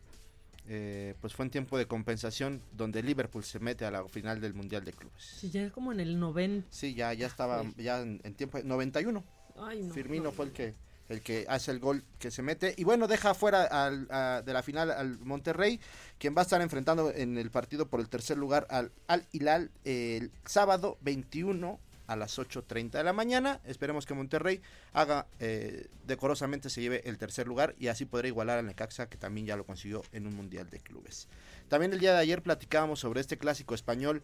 Eh, 0.70 1.14
pues 1.22 1.32
fue 1.34 1.46
en 1.46 1.50
tiempo 1.50 1.78
de 1.78 1.86
compensación 1.86 2.60
donde 2.72 3.02
Liverpool 3.02 3.42
se 3.42 3.58
mete 3.58 3.86
a 3.86 3.90
la 3.90 4.06
final 4.06 4.38
del 4.40 4.52
Mundial 4.52 4.84
de 4.84 4.92
Clubes. 4.92 5.22
Sí, 5.22 5.50
ya 5.50 5.70
como 5.70 5.92
en 5.92 6.00
el 6.00 6.18
90. 6.20 6.66
Sí, 6.70 6.94
ya, 6.94 7.12
ya 7.14 7.26
estaba 7.26 7.64
ya 7.78 8.02
en, 8.02 8.20
en 8.22 8.34
tiempo 8.34 8.58
91. 8.62 9.24
Ay, 9.56 9.82
no, 9.82 9.94
Firmino 9.94 10.24
no. 10.24 10.32
fue 10.32 10.46
el 10.46 10.52
que 10.52 10.74
el 11.08 11.22
que 11.22 11.46
hace 11.48 11.70
el 11.70 11.78
gol 11.78 12.04
que 12.18 12.30
se 12.30 12.42
mete 12.42 12.74
y 12.76 12.84
bueno 12.84 13.06
deja 13.08 13.32
fuera 13.32 13.64
al- 13.64 14.06
a- 14.10 14.42
de 14.44 14.52
la 14.52 14.62
final 14.62 14.90
al 14.90 15.18
Monterrey 15.20 15.80
quien 16.18 16.34
va 16.36 16.40
a 16.40 16.42
estar 16.42 16.60
enfrentando 16.60 17.10
en 17.10 17.38
el 17.38 17.50
partido 17.50 17.88
por 17.88 18.00
el 18.00 18.10
tercer 18.10 18.36
lugar 18.36 18.66
al 18.68 18.92
Al 19.06 19.26
Hilal 19.32 19.70
el 19.84 20.30
sábado 20.44 20.98
21 21.00 21.80
a 22.08 22.16
las 22.16 22.38
8.30 22.38 22.90
de 22.90 23.04
la 23.04 23.12
mañana 23.12 23.60
esperemos 23.64 24.04
que 24.04 24.14
Monterrey 24.14 24.60
haga 24.92 25.26
eh, 25.38 25.86
decorosamente 26.06 26.70
se 26.70 26.80
lleve 26.80 27.02
el 27.08 27.18
tercer 27.18 27.46
lugar 27.46 27.76
y 27.78 27.86
así 27.86 28.04
podrá 28.04 28.26
igualar 28.26 28.58
al 28.58 28.66
Necaxa 28.66 29.08
que 29.08 29.16
también 29.16 29.46
ya 29.46 29.56
lo 29.56 29.64
consiguió 29.64 30.02
en 30.12 30.26
un 30.26 30.34
mundial 30.34 30.68
de 30.70 30.80
clubes 30.80 31.28
también 31.68 31.92
el 31.92 32.00
día 32.00 32.12
de 32.12 32.18
ayer 32.18 32.42
platicábamos 32.42 32.98
sobre 32.98 33.20
este 33.20 33.38
clásico 33.38 33.74
español 33.74 34.22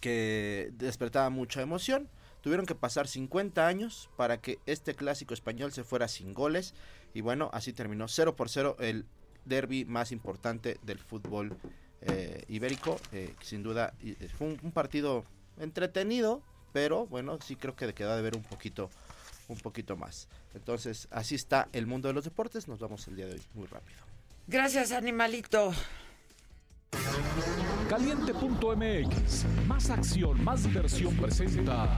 que 0.00 0.70
despertaba 0.74 1.30
mucha 1.30 1.62
emoción 1.62 2.10
Tuvieron 2.42 2.64
que 2.64 2.74
pasar 2.74 3.06
50 3.06 3.66
años 3.66 4.08
para 4.16 4.40
que 4.40 4.58
este 4.66 4.94
clásico 4.94 5.34
español 5.34 5.72
se 5.72 5.84
fuera 5.84 6.08
sin 6.08 6.32
goles. 6.32 6.74
Y 7.12 7.20
bueno, 7.20 7.50
así 7.52 7.72
terminó 7.72 8.08
0 8.08 8.34
por 8.34 8.48
0 8.48 8.76
el 8.80 9.04
derby 9.44 9.84
más 9.84 10.12
importante 10.12 10.78
del 10.82 10.98
fútbol 10.98 11.56
eh, 12.00 12.44
ibérico. 12.48 12.98
Eh, 13.12 13.34
sin 13.42 13.62
duda, 13.62 13.94
fue 14.38 14.56
un 14.62 14.72
partido 14.72 15.24
entretenido, 15.58 16.42
pero 16.72 17.06
bueno, 17.06 17.38
sí 17.40 17.56
creo 17.56 17.74
que 17.74 17.92
queda 17.94 18.16
de 18.16 18.22
ver 18.22 18.36
un 18.36 18.42
poquito, 18.42 18.90
un 19.48 19.58
poquito 19.58 19.96
más. 19.96 20.28
Entonces, 20.54 21.08
así 21.10 21.34
está 21.34 21.68
el 21.72 21.86
mundo 21.86 22.08
de 22.08 22.14
los 22.14 22.24
deportes. 22.24 22.68
Nos 22.68 22.78
vamos 22.78 23.06
el 23.08 23.16
día 23.16 23.26
de 23.26 23.34
hoy 23.34 23.42
muy 23.54 23.66
rápido. 23.66 23.98
Gracias, 24.46 24.92
animalito. 24.92 25.72
Caliente.mx. 27.88 29.44
Más 29.66 29.90
acción, 29.90 30.42
más 30.44 30.64
diversión 30.64 31.16
presenta. 31.16 31.88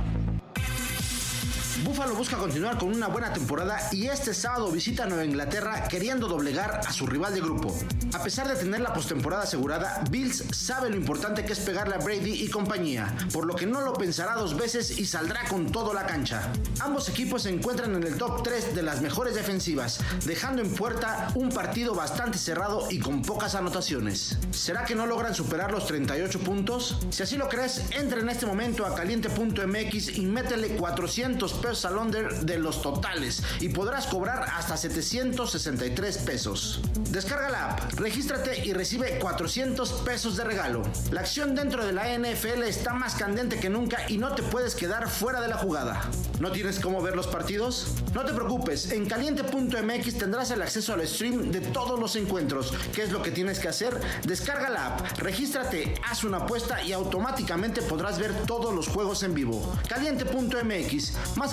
Buffalo 1.84 2.14
busca 2.14 2.36
continuar 2.36 2.78
con 2.78 2.94
una 2.94 3.08
buena 3.08 3.32
temporada 3.32 3.76
y 3.90 4.06
este 4.06 4.32
sábado 4.34 4.70
visita 4.70 5.06
Nueva 5.06 5.24
Inglaterra 5.24 5.88
queriendo 5.88 6.28
doblegar 6.28 6.80
a 6.86 6.92
su 6.92 7.06
rival 7.06 7.34
de 7.34 7.40
grupo. 7.40 7.76
A 8.12 8.22
pesar 8.22 8.46
de 8.46 8.54
tener 8.54 8.80
la 8.80 8.92
postemporada 8.92 9.42
asegurada, 9.42 10.04
Bills 10.08 10.44
sabe 10.52 10.90
lo 10.90 10.96
importante 10.96 11.44
que 11.44 11.54
es 11.54 11.58
pegarle 11.58 11.96
a 11.96 11.98
Brady 11.98 12.44
y 12.44 12.48
compañía, 12.48 13.12
por 13.32 13.46
lo 13.46 13.56
que 13.56 13.66
no 13.66 13.80
lo 13.80 13.94
pensará 13.94 14.34
dos 14.34 14.56
veces 14.56 14.96
y 14.96 15.06
saldrá 15.06 15.44
con 15.48 15.72
todo 15.72 15.92
la 15.92 16.06
cancha. 16.06 16.52
Ambos 16.78 17.08
equipos 17.08 17.42
se 17.42 17.50
encuentran 17.50 17.96
en 17.96 18.04
el 18.04 18.16
top 18.16 18.44
3 18.44 18.76
de 18.76 18.82
las 18.82 19.02
mejores 19.02 19.34
defensivas, 19.34 19.98
dejando 20.24 20.62
en 20.62 20.72
puerta 20.72 21.32
un 21.34 21.48
partido 21.48 21.96
bastante 21.96 22.38
cerrado 22.38 22.86
y 22.90 23.00
con 23.00 23.22
pocas 23.22 23.56
anotaciones. 23.56 24.38
¿Será 24.52 24.84
que 24.84 24.94
no 24.94 25.06
logran 25.06 25.34
superar 25.34 25.72
los 25.72 25.86
38 25.86 26.38
puntos? 26.40 26.98
Si 27.10 27.24
así 27.24 27.36
lo 27.36 27.48
crees, 27.48 27.82
entra 27.90 28.20
en 28.20 28.28
este 28.28 28.46
momento 28.46 28.86
a 28.86 28.94
caliente.mx 28.94 30.18
y 30.18 30.26
métele 30.26 30.76
400 30.76 31.52
pesos 31.54 31.71
al 31.72 31.96
under 31.96 32.40
de 32.40 32.58
los 32.58 32.82
totales 32.82 33.42
y 33.60 33.70
podrás 33.70 34.06
cobrar 34.06 34.44
hasta 34.54 34.76
763 34.76 36.18
pesos. 36.18 36.80
Descarga 37.10 37.48
la 37.48 37.70
app, 37.70 37.94
regístrate 37.94 38.66
y 38.66 38.72
recibe 38.72 39.18
400 39.18 39.92
pesos 40.04 40.36
de 40.36 40.44
regalo. 40.44 40.82
La 41.10 41.20
acción 41.20 41.54
dentro 41.54 41.84
de 41.84 41.92
la 41.92 42.16
NFL 42.16 42.62
está 42.64 42.92
más 42.92 43.14
candente 43.14 43.58
que 43.58 43.70
nunca 43.70 44.08
y 44.08 44.18
no 44.18 44.34
te 44.34 44.42
puedes 44.42 44.74
quedar 44.74 45.08
fuera 45.08 45.40
de 45.40 45.48
la 45.48 45.56
jugada. 45.56 46.02
¿No 46.40 46.50
tienes 46.52 46.78
cómo 46.78 47.00
ver 47.00 47.16
los 47.16 47.26
partidos? 47.26 47.86
No 48.14 48.24
te 48.24 48.32
preocupes, 48.32 48.90
en 48.90 49.06
caliente.mx 49.06 50.18
tendrás 50.18 50.50
el 50.50 50.60
acceso 50.60 50.92
al 50.92 51.06
stream 51.06 51.50
de 51.50 51.60
todos 51.60 51.98
los 51.98 52.16
encuentros. 52.16 52.72
¿Qué 52.94 53.02
es 53.02 53.12
lo 53.12 53.22
que 53.22 53.30
tienes 53.30 53.58
que 53.58 53.68
hacer? 53.68 53.98
Descarga 54.26 54.68
la 54.68 54.86
app, 54.88 55.18
regístrate, 55.18 55.94
haz 56.08 56.24
una 56.24 56.38
apuesta 56.38 56.82
y 56.82 56.92
automáticamente 56.92 57.80
podrás 57.82 58.18
ver 58.18 58.32
todos 58.46 58.74
los 58.74 58.88
juegos 58.88 59.22
en 59.22 59.34
vivo. 59.34 59.74
Caliente.mx, 59.88 61.36
más 61.36 61.52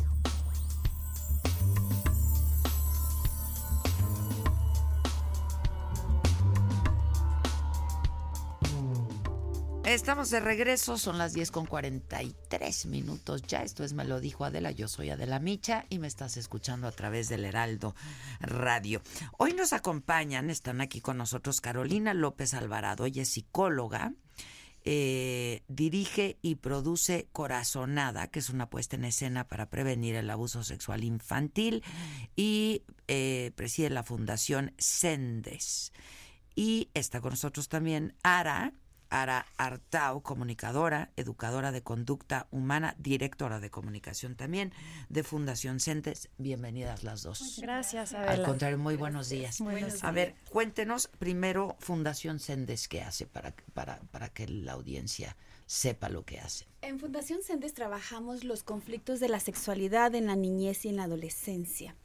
Estamos 9.93 10.29
de 10.29 10.39
regreso, 10.39 10.97
son 10.97 11.17
las 11.17 11.33
10 11.33 11.51
con 11.51 11.65
43 11.65 12.85
minutos 12.85 13.41
ya. 13.41 13.61
Esto 13.61 13.83
es 13.83 13.91
Me 13.91 14.05
lo 14.05 14.21
dijo 14.21 14.45
Adela, 14.45 14.71
yo 14.71 14.87
soy 14.87 15.09
Adela 15.09 15.39
Micha 15.39 15.85
y 15.89 15.99
me 15.99 16.07
estás 16.07 16.37
escuchando 16.37 16.87
a 16.87 16.93
través 16.93 17.27
del 17.27 17.43
Heraldo 17.43 17.93
Radio. 18.39 19.01
Hoy 19.37 19.51
nos 19.51 19.73
acompañan, 19.73 20.49
están 20.49 20.79
aquí 20.79 21.01
con 21.01 21.17
nosotros 21.17 21.59
Carolina 21.59 22.13
López 22.13 22.53
Alvarado, 22.53 23.05
ella 23.05 23.23
es 23.23 23.33
psicóloga, 23.33 24.13
eh, 24.85 25.61
dirige 25.67 26.37
y 26.41 26.55
produce 26.55 27.27
Corazonada, 27.33 28.27
que 28.27 28.39
es 28.39 28.49
una 28.49 28.69
puesta 28.69 28.95
en 28.95 29.03
escena 29.03 29.49
para 29.49 29.69
prevenir 29.69 30.15
el 30.15 30.29
abuso 30.29 30.63
sexual 30.63 31.03
infantil 31.03 31.83
y 32.37 32.83
eh, 33.09 33.51
preside 33.55 33.89
la 33.89 34.03
fundación 34.03 34.73
Sendes. 34.77 35.91
Y 36.55 36.89
está 36.93 37.19
con 37.19 37.31
nosotros 37.31 37.67
también 37.67 38.15
Ara, 38.23 38.73
Ara 39.11 39.45
Artao, 39.57 40.21
comunicadora, 40.23 41.11
educadora 41.17 41.73
de 41.73 41.83
conducta 41.83 42.47
humana, 42.49 42.95
directora 42.97 43.59
de 43.59 43.69
comunicación 43.69 44.35
también 44.35 44.71
de 45.09 45.23
Fundación 45.23 45.81
Centes. 45.81 46.29
Bienvenidas 46.37 47.03
las 47.03 47.21
dos. 47.21 47.59
Gracias, 47.61 48.13
Al 48.13 48.29
Adela. 48.29 48.47
contrario, 48.47 48.77
muy 48.77 48.95
buenos 48.95 49.27
días. 49.27 49.59
Buenos 49.59 49.95
A 50.05 50.11
días. 50.11 50.13
ver, 50.13 50.35
cuéntenos 50.49 51.09
primero 51.19 51.75
Fundación 51.79 52.39
Sendes 52.39 52.87
qué 52.87 53.01
hace 53.01 53.27
para, 53.27 53.53
para, 53.73 53.99
para 54.11 54.29
que 54.29 54.47
la 54.47 54.71
audiencia 54.71 55.35
sepa 55.71 56.09
lo 56.09 56.25
que 56.25 56.37
hace. 56.37 56.67
En 56.81 56.99
Fundación 56.99 57.43
Sendes 57.43 57.73
trabajamos 57.73 58.43
los 58.43 58.61
conflictos 58.61 59.21
de 59.21 59.29
la 59.29 59.39
sexualidad 59.39 60.13
en 60.15 60.25
la 60.25 60.35
niñez 60.35 60.83
y 60.83 60.89
en 60.89 60.97
la 60.97 61.03
adolescencia. 61.03 61.95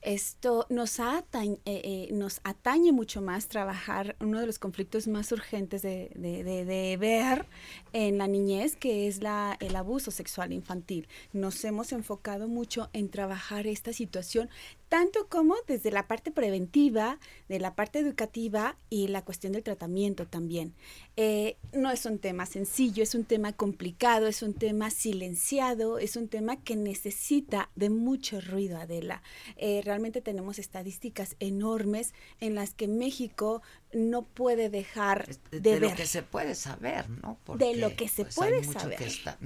Esto 0.00 0.66
nos, 0.70 1.00
atañe, 1.00 1.58
eh, 1.66 2.08
eh, 2.10 2.28
atañe 2.44 2.92
mucho 2.92 3.20
más 3.20 3.48
trabajar 3.48 4.16
uno 4.20 4.40
de 4.40 4.46
los 4.46 4.58
conflictos 4.58 5.06
más 5.06 5.30
urgentes 5.32 5.82
de, 5.82 6.96
ver 6.98 7.44
en 7.92 8.16
la 8.16 8.26
niñez, 8.26 8.74
que 8.76 9.06
es 9.06 9.20
el 9.20 9.76
abuso 9.76 10.10
sexual 10.10 10.54
infantil. 10.54 11.06
Nos 11.34 11.62
hemos 11.64 11.92
enfocado 11.92 12.48
mucho 12.48 12.88
en 12.94 13.10
trabajar 13.10 13.66
esta 13.66 13.92
situación, 13.92 14.48
tanto 14.90 15.28
como 15.28 15.54
desde 15.68 15.92
la 15.92 16.08
parte 16.08 16.32
preventiva, 16.32 17.20
de 17.48 17.60
la 17.60 17.76
parte 17.76 18.00
educativa 18.00 18.76
y 18.90 19.06
la 19.06 19.24
cuestión 19.24 19.52
del 19.52 19.62
tratamiento 19.62 20.26
también. 20.26 20.74
Eh, 21.16 21.56
no 21.72 21.92
es 21.92 22.06
un 22.06 22.18
tema 22.18 22.44
sencillo, 22.44 23.04
es 23.04 23.14
un 23.14 23.24
tema 23.24 23.52
complicado, 23.52 24.26
es 24.26 24.42
un 24.42 24.52
tema 24.52 24.90
silenciado, 24.90 25.98
es 25.98 26.16
un 26.16 26.26
tema 26.26 26.56
que 26.56 26.74
necesita 26.74 27.70
de 27.76 27.88
mucho 27.88 28.40
ruido, 28.40 28.78
Adela. 28.78 29.22
Eh, 29.56 29.80
realmente 29.84 30.20
tenemos 30.20 30.58
estadísticas 30.58 31.36
enormes 31.38 32.12
en 32.40 32.56
las 32.56 32.74
que 32.74 32.88
México 32.88 33.62
no 33.92 34.22
puede 34.22 34.70
dejar 34.70 35.26
de, 35.50 35.60
De, 35.60 35.80
lo 35.80 35.88
ver. 35.88 35.96
que 35.96 36.06
se 36.06 36.22
puede 36.22 36.54
saber, 36.54 37.08
¿no? 37.10 37.38
de 37.56 37.76
lo 37.76 37.94
que 37.96 38.08
se 38.08 38.24
pues, 38.24 38.38
hay 38.38 38.50
puede 38.50 38.62
mucho 38.66 38.80
saber. 38.80 38.98
que 38.98 39.04
está-. 39.04 39.38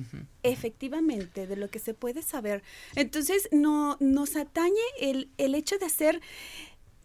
Efectivamente, 0.42 1.46
de 1.46 1.56
lo 1.56 1.70
que 1.70 1.78
se 1.78 1.94
puede 1.94 2.22
saber. 2.22 2.62
Entonces, 2.94 3.48
no, 3.52 3.96
nos 4.00 4.36
atañe 4.36 4.74
el, 5.00 5.30
el 5.38 5.54
hecho 5.54 5.78
de 5.78 5.86
hacer 5.86 6.20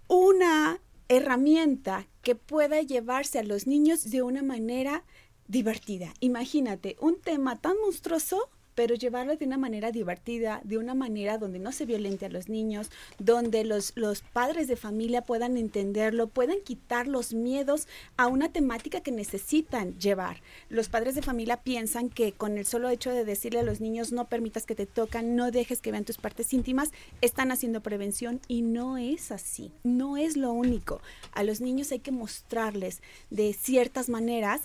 una 0.08 0.80
herramienta 1.08 2.08
que 2.22 2.36
pueda 2.36 2.82
llevarse 2.82 3.40
a 3.40 3.44
los 3.44 3.68
niños 3.68 4.10
de 4.10 4.22
una 4.22 4.44
manera 4.44 5.04
divertida. 5.48 6.14
Imagínate, 6.20 6.96
un 7.00 7.20
tema 7.20 7.60
tan 7.60 7.76
monstruoso 7.84 8.50
pero 8.80 8.96
llevarlo 8.96 9.36
de 9.36 9.44
una 9.44 9.58
manera 9.58 9.92
divertida, 9.92 10.62
de 10.64 10.78
una 10.78 10.96
manera 10.96 11.38
donde 11.38 11.60
no 11.60 11.74
se 11.74 11.86
violente 11.86 12.28
a 12.28 12.30
los 12.30 12.48
niños, 12.48 12.90
donde 13.18 13.66
los, 13.66 13.92
los 13.98 14.22
padres 14.22 14.70
de 14.70 14.78
familia 14.78 15.22
puedan 15.22 15.58
entenderlo, 15.58 16.28
puedan 16.28 16.62
quitar 16.62 17.06
los 17.06 17.34
miedos 17.34 17.90
a 18.16 18.28
una 18.28 18.54
temática 18.54 19.02
que 19.02 19.12
necesitan 19.12 20.00
llevar. 20.00 20.38
Los 20.70 20.88
padres 20.88 21.16
de 21.16 21.22
familia 21.22 21.58
piensan 21.58 22.08
que 22.08 22.32
con 22.32 22.58
el 22.58 22.66
solo 22.66 22.88
hecho 22.88 23.12
de 23.12 23.26
decirle 23.26 23.60
a 23.60 23.64
los 23.64 23.82
niños 23.82 24.14
no 24.14 24.30
permitas 24.30 24.66
que 24.66 24.76
te 24.76 24.86
tocan, 24.86 25.36
no 25.36 25.52
dejes 25.52 25.82
que 25.82 25.92
vean 25.92 26.06
tus 26.06 26.18
partes 26.18 26.54
íntimas, 26.54 26.92
están 27.20 27.52
haciendo 27.52 27.82
prevención 27.82 28.40
y 28.48 28.62
no 28.62 28.98
es 28.98 29.34
así, 29.34 29.74
no 29.84 30.16
es 30.16 30.38
lo 30.38 30.54
único. 30.54 31.02
A 31.34 31.44
los 31.44 31.60
niños 31.60 31.92
hay 31.92 32.00
que 32.00 32.14
mostrarles 32.14 33.02
de 33.30 33.52
ciertas 33.52 34.08
maneras 34.08 34.62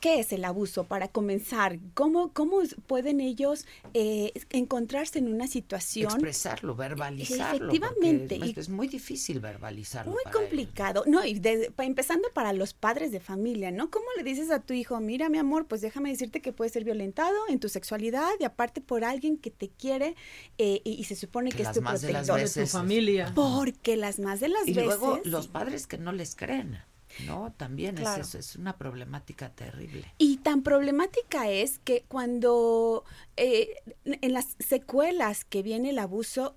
¿Qué 0.00 0.18
es 0.18 0.32
el 0.32 0.46
abuso 0.46 0.84
para 0.84 1.08
comenzar? 1.08 1.78
¿Cómo, 1.92 2.32
cómo 2.32 2.60
pueden 2.86 3.20
ellos 3.20 3.66
eh, 3.92 4.32
encontrarse 4.48 5.18
en 5.18 5.28
una 5.28 5.46
situación? 5.46 6.10
Expresarlo, 6.10 6.74
verbalizarlo. 6.74 7.70
Efectivamente. 7.70 8.36
y 8.36 8.50
Es, 8.52 8.56
es 8.56 8.68
muy 8.70 8.88
difícil 8.88 9.40
verbalizarlo. 9.40 10.12
muy 10.12 10.22
para 10.24 10.38
ellos. 10.38 10.48
complicado. 10.48 11.04
No, 11.06 11.22
y 11.26 11.38
de- 11.38 11.70
pa- 11.70 11.84
empezando 11.84 12.28
para 12.32 12.54
los 12.54 12.72
padres 12.72 13.12
de 13.12 13.20
familia, 13.20 13.70
¿no? 13.72 13.90
¿Cómo 13.90 14.06
le 14.16 14.22
dices 14.22 14.50
a 14.50 14.60
tu 14.60 14.72
hijo, 14.72 14.98
mira, 15.00 15.28
mi 15.28 15.36
amor, 15.36 15.66
pues 15.66 15.82
déjame 15.82 16.08
decirte 16.08 16.40
que 16.40 16.52
puedes 16.54 16.72
ser 16.72 16.84
violentado 16.84 17.36
en 17.50 17.60
tu 17.60 17.68
sexualidad 17.68 18.30
y 18.40 18.44
aparte 18.44 18.80
por 18.80 19.04
alguien 19.04 19.36
que 19.36 19.50
te 19.50 19.68
quiere 19.68 20.16
eh, 20.56 20.80
y, 20.82 20.92
y 20.92 21.04
se 21.04 21.14
supone 21.14 21.50
que, 21.50 21.58
Que 21.58 21.62
es 21.64 21.72
tu 21.72 21.82
más 21.82 22.00
de 22.00 22.10
las 22.12 22.26
protector. 22.26 22.40
veces- 22.40 22.72
familia. 22.72 23.32
Porque 23.34 23.98
las 23.98 24.18
más 24.18 24.40
de 24.40 24.48
las 24.48 24.66
Y 24.66 24.72
veces... 24.72 24.86
luego 24.86 25.20
los 25.24 25.46
padres 25.48 25.86
que 25.86 25.98
no 25.98 26.10
les 26.12 26.34
creen. 26.34 26.78
No, 27.26 27.52
también 27.56 27.96
Claro. 27.96 28.22
es, 28.22 28.28
eso, 28.28 28.38
es 28.38 28.56
una 28.56 28.76
problemática 28.76 29.50
terrible. 29.50 30.04
Y 30.18 30.38
tan 30.38 30.62
problemática 30.62 31.48
es 31.50 31.78
que 31.78 32.04
cuando 32.08 33.04
eh, 33.36 33.68
en 34.04 34.32
las 34.32 34.56
secuelas 34.58 35.44
que 35.44 35.62
viene 35.62 35.90
el 35.90 35.98
abuso, 35.98 36.56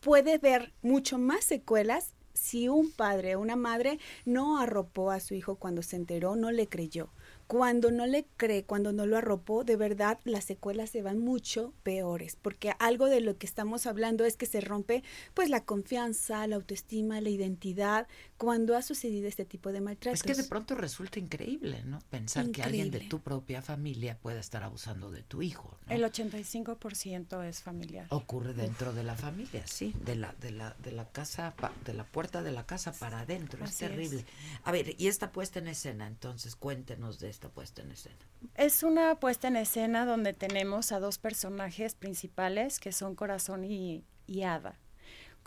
puede 0.00 0.38
ver 0.38 0.72
mucho 0.82 1.18
más 1.18 1.44
secuelas 1.44 2.14
si 2.34 2.68
un 2.68 2.92
padre 2.92 3.34
o 3.34 3.40
una 3.40 3.56
madre 3.56 3.98
no 4.24 4.60
arropó 4.60 5.10
a 5.10 5.18
su 5.20 5.34
hijo 5.34 5.56
cuando 5.56 5.82
se 5.82 5.96
enteró, 5.96 6.36
no 6.36 6.52
le 6.52 6.68
creyó. 6.68 7.10
Cuando 7.48 7.90
no 7.90 8.06
le 8.06 8.26
cree, 8.36 8.64
cuando 8.64 8.92
no 8.92 9.06
lo 9.06 9.16
arropó, 9.16 9.64
de 9.64 9.74
verdad 9.76 10.20
las 10.24 10.44
secuelas 10.44 10.90
se 10.90 11.02
van 11.02 11.18
mucho 11.18 11.72
peores, 11.82 12.36
porque 12.40 12.74
algo 12.78 13.06
de 13.06 13.22
lo 13.22 13.38
que 13.38 13.46
estamos 13.46 13.86
hablando 13.86 14.24
es 14.24 14.36
que 14.36 14.46
se 14.46 14.60
rompe 14.60 15.02
pues 15.34 15.48
la 15.48 15.64
confianza, 15.64 16.46
la 16.46 16.56
autoestima, 16.56 17.20
la 17.20 17.30
identidad, 17.30 18.06
cuando 18.38 18.76
ha 18.76 18.82
sucedido 18.82 19.26
este 19.28 19.44
tipo 19.44 19.72
de 19.72 19.80
maltratos. 19.80 20.20
Es 20.20 20.22
que 20.22 20.40
de 20.40 20.48
pronto 20.48 20.74
resulta 20.76 21.18
increíble, 21.18 21.82
¿no? 21.84 21.98
Pensar 22.08 22.48
que 22.50 22.62
alguien 22.62 22.90
de 22.90 23.00
tu 23.00 23.18
propia 23.20 23.62
familia 23.62 24.16
pueda 24.16 24.38
estar 24.40 24.62
abusando 24.62 25.10
de 25.10 25.22
tu 25.24 25.42
hijo. 25.42 25.76
¿no? 25.86 25.92
El 25.94 26.04
85% 26.04 27.44
es 27.44 27.62
familiar. 27.62 28.06
Ocurre 28.10 28.54
dentro 28.54 28.92
de 28.92 29.02
la 29.02 29.16
familia, 29.16 29.66
sí, 29.66 29.92
de 30.04 30.14
la, 30.14 30.32
de 30.40 30.52
la, 30.52 30.74
de 30.82 30.92
la 30.92 31.08
casa, 31.10 31.54
pa- 31.56 31.72
de 31.84 31.94
la 31.94 32.04
puerta 32.04 32.42
de 32.42 32.52
la 32.52 32.64
casa 32.64 32.92
para 32.92 33.20
adentro, 33.20 33.64
es 33.64 33.70
Así 33.70 33.84
es. 33.84 33.90
terrible. 33.90 34.24
A 34.64 34.72
ver, 34.72 34.94
y 34.98 35.08
esta 35.08 35.32
puesta 35.32 35.58
en 35.58 35.68
escena, 35.68 36.06
entonces 36.06 36.54
cuéntenos 36.56 37.18
de 37.18 37.30
esta 37.30 37.48
puesta 37.48 37.82
en 37.82 37.90
escena. 37.90 38.16
Es 38.54 38.82
una 38.84 39.16
puesta 39.18 39.48
en 39.48 39.56
escena 39.56 40.06
donde 40.06 40.32
tenemos 40.32 40.92
a 40.92 41.00
dos 41.00 41.18
personajes 41.18 41.94
principales 41.94 42.78
que 42.78 42.92
son 42.92 43.14
Corazón 43.16 43.64
y, 43.64 44.04
y 44.26 44.42
Hada. 44.42 44.78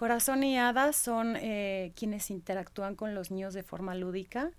Corazón 0.02 0.44
y 0.44 0.58
Hada 0.58 0.94
son 0.94 1.36
eh, 1.36 1.92
quienes 1.96 2.32
interactúan 2.32 2.96
con 2.96 3.14
los 3.14 3.30
niños 3.30 3.54
de 3.54 3.62
forma 3.62 3.94
lúdica. 3.94 4.50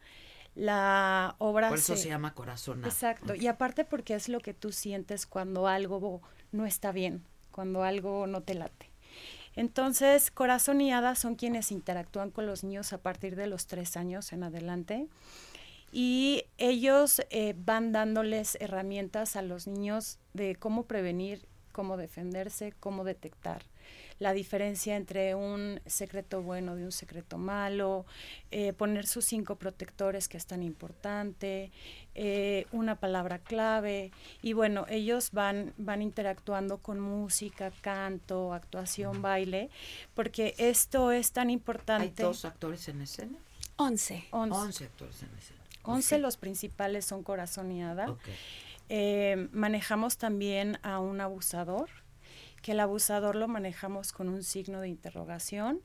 La 0.55 1.34
obra 1.38 1.68
Por 1.68 1.78
eso 1.78 1.97
se 1.97 2.11
llama 2.11 2.32
Corazón. 2.32 2.84
Exacto, 2.84 3.34
y 3.34 3.49
aparte 3.49 3.84
porque 3.84 4.14
es 4.14 4.28
lo 4.28 4.38
que 4.38 4.55
tú 4.55 4.70
sientes 4.70 5.26
cuando 5.26 5.66
algo 5.66 6.22
no 6.53 6.64
está 6.64 6.93
bien, 6.93 7.24
cuando 7.51 7.82
algo 7.82 8.28
no 8.28 8.43
te 8.43 8.55
late. 8.55 8.93
Entonces, 9.57 10.30
Corazón 10.30 10.80
y 10.80 10.93
Hada 10.93 11.16
son 11.16 11.34
quienes 11.34 11.72
interactúan 11.72 12.30
con 12.30 12.47
los 12.47 12.62
niños 12.62 12.93
a 12.93 12.99
partir 12.99 13.34
de 13.34 13.49
los 13.49 13.66
tres 13.66 13.97
años 13.97 14.32
en 14.32 14.45
adelante 14.45 15.09
y 15.90 16.45
ellos 16.57 17.20
eh, 17.30 17.57
van 17.57 17.90
dándoles 17.90 18.57
herramientas 18.61 19.34
a 19.34 19.43
los 19.43 19.66
niños 19.66 20.20
de 20.34 20.55
cómo 20.55 20.84
prevenir, 20.84 21.49
cómo 21.72 21.97
defenderse, 21.97 22.74
cómo 22.78 23.03
detectar 23.03 23.72
la 24.19 24.33
diferencia 24.33 24.97
entre 24.97 25.35
un 25.35 25.81
secreto 25.87 26.43
bueno 26.43 26.77
de 26.77 26.85
un 26.85 26.93
secreto 26.93 27.39
malo, 27.39 28.07
eh, 28.51 28.73
poner 28.73 29.07
sus 29.07 29.25
cinco 29.25 29.57
protectores 29.57 30.29
que 30.29 30.37
es 30.37 30.47
tan 30.47 30.63
importante, 30.63 31.71
eh, 32.15 32.67
una 32.73 32.97
palabra 32.97 33.39
clave 33.39 34.11
y 34.43 34.53
bueno, 34.53 34.87
ellos 34.89 35.31
van, 35.33 35.73
van 35.79 36.03
interactuando 36.03 36.79
con 36.79 37.01
música, 37.01 37.73
canto, 37.81 38.53
actuación, 38.53 39.23
baile, 39.23 39.71
porque 40.15 40.55
esto 40.59 41.13
es 41.13 41.33
tan 41.33 41.49
¿Hay 41.49 41.55
importante. 41.55 42.23
dos 42.23 42.45
actores 42.45 42.89
en 42.89 43.03
escena? 43.03 43.39
Once. 43.77 44.25
Once. 44.31 44.57
Once 44.57 44.85
actores 44.85 45.23
en 45.23 45.39
escena. 45.39 45.63
11 45.85 46.19
los 46.19 46.37
principales 46.37 47.05
son 47.05 47.23
Corazón 47.23 47.73
y 47.73 47.83
Hada. 47.83 48.11
Ok. 48.11 48.21
Eh, 48.89 49.49
manejamos 49.53 50.19
también 50.19 50.79
a 50.83 51.01
un 51.01 51.21
abusador, 51.21 51.89
que 52.63 52.73
el 52.73 52.81
abusador 52.81 53.37
lo 53.37 53.49
manejamos 53.49 54.13
con 54.13 54.29
un 54.29 54.43
signo 54.43 54.81
de 54.81 54.89
interrogación 54.89 55.81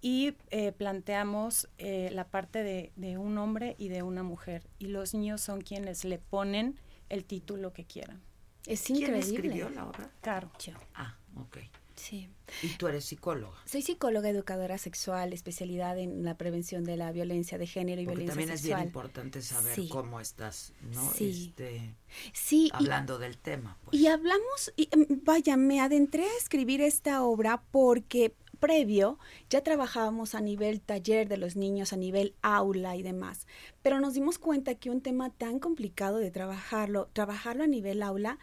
y 0.00 0.34
eh, 0.50 0.72
planteamos 0.72 1.68
eh, 1.78 2.10
la 2.12 2.24
parte 2.28 2.62
de, 2.62 2.92
de 2.96 3.18
un 3.18 3.38
hombre 3.38 3.74
y 3.78 3.88
de 3.88 4.02
una 4.02 4.22
mujer. 4.22 4.66
Y 4.78 4.86
los 4.86 5.14
niños 5.14 5.40
son 5.40 5.60
quienes 5.60 6.04
le 6.04 6.18
ponen 6.18 6.78
el 7.08 7.24
título 7.24 7.72
que 7.72 7.84
quieran. 7.84 8.20
Es 8.66 8.82
¿Quién 8.84 8.98
increíble. 8.98 9.20
escribió 9.20 9.68
la 9.70 9.86
obra? 9.86 10.10
Claro. 10.20 10.50
Ah, 10.94 11.16
ok. 11.36 11.58
Sí. 12.02 12.28
Y 12.62 12.68
tú 12.76 12.88
eres 12.88 13.04
psicóloga. 13.04 13.56
Soy 13.64 13.80
psicóloga 13.82 14.28
educadora 14.28 14.76
sexual, 14.76 15.32
especialidad 15.32 15.96
en 15.98 16.24
la 16.24 16.36
prevención 16.36 16.82
de 16.84 16.96
la 16.96 17.12
violencia 17.12 17.58
de 17.58 17.66
género 17.66 18.00
y 18.02 18.04
Porque 18.04 18.22
violencia 18.24 18.32
también 18.34 18.50
es 18.54 18.60
sexual. 18.60 18.80
bien 18.80 18.88
importante 18.88 19.40
saber 19.42 19.74
Sí. 19.74 19.88
cómo 19.88 20.18
estás, 20.20 20.72
¿no? 20.92 21.12
Sí. 21.12 21.46
Este, 21.56 21.94
Sí, 22.32 22.66
y- 22.66 22.70
hablando 22.74 23.18
del 23.18 23.38
tema. 23.38 23.78
pues. 23.84 23.96
Y 23.96 24.06
hablamos, 24.08 24.72
y, 24.76 24.88
em, 24.90 25.06
vaya, 25.24 25.56
me 25.56 25.80
adentré 25.80 26.24
a 26.24 26.36
escribir 26.38 26.80
esta 26.80 27.22
obra 27.22 27.62
porque 27.70 28.34
previo 28.58 29.18
ya 29.50 29.62
trabajábamos 29.62 30.34
a 30.36 30.40
nivel 30.40 30.80
taller 30.80 31.28
de 31.28 31.36
los 31.36 31.56
niños, 31.56 31.92
a 31.92 31.96
nivel 31.96 32.34
aula 32.42 32.94
y 32.96 33.02
demás, 33.02 33.46
pero 33.82 33.98
nos 33.98 34.14
dimos 34.14 34.38
cuenta 34.38 34.76
que 34.76 34.88
un 34.90 35.00
tema 35.00 35.30
tan 35.30 35.58
complicado 35.58 36.18
de 36.18 36.30
trabajarlo, 36.30 37.08
trabajarlo 37.12 37.64
a 37.64 37.66
nivel 37.66 38.02
aula, 38.04 38.38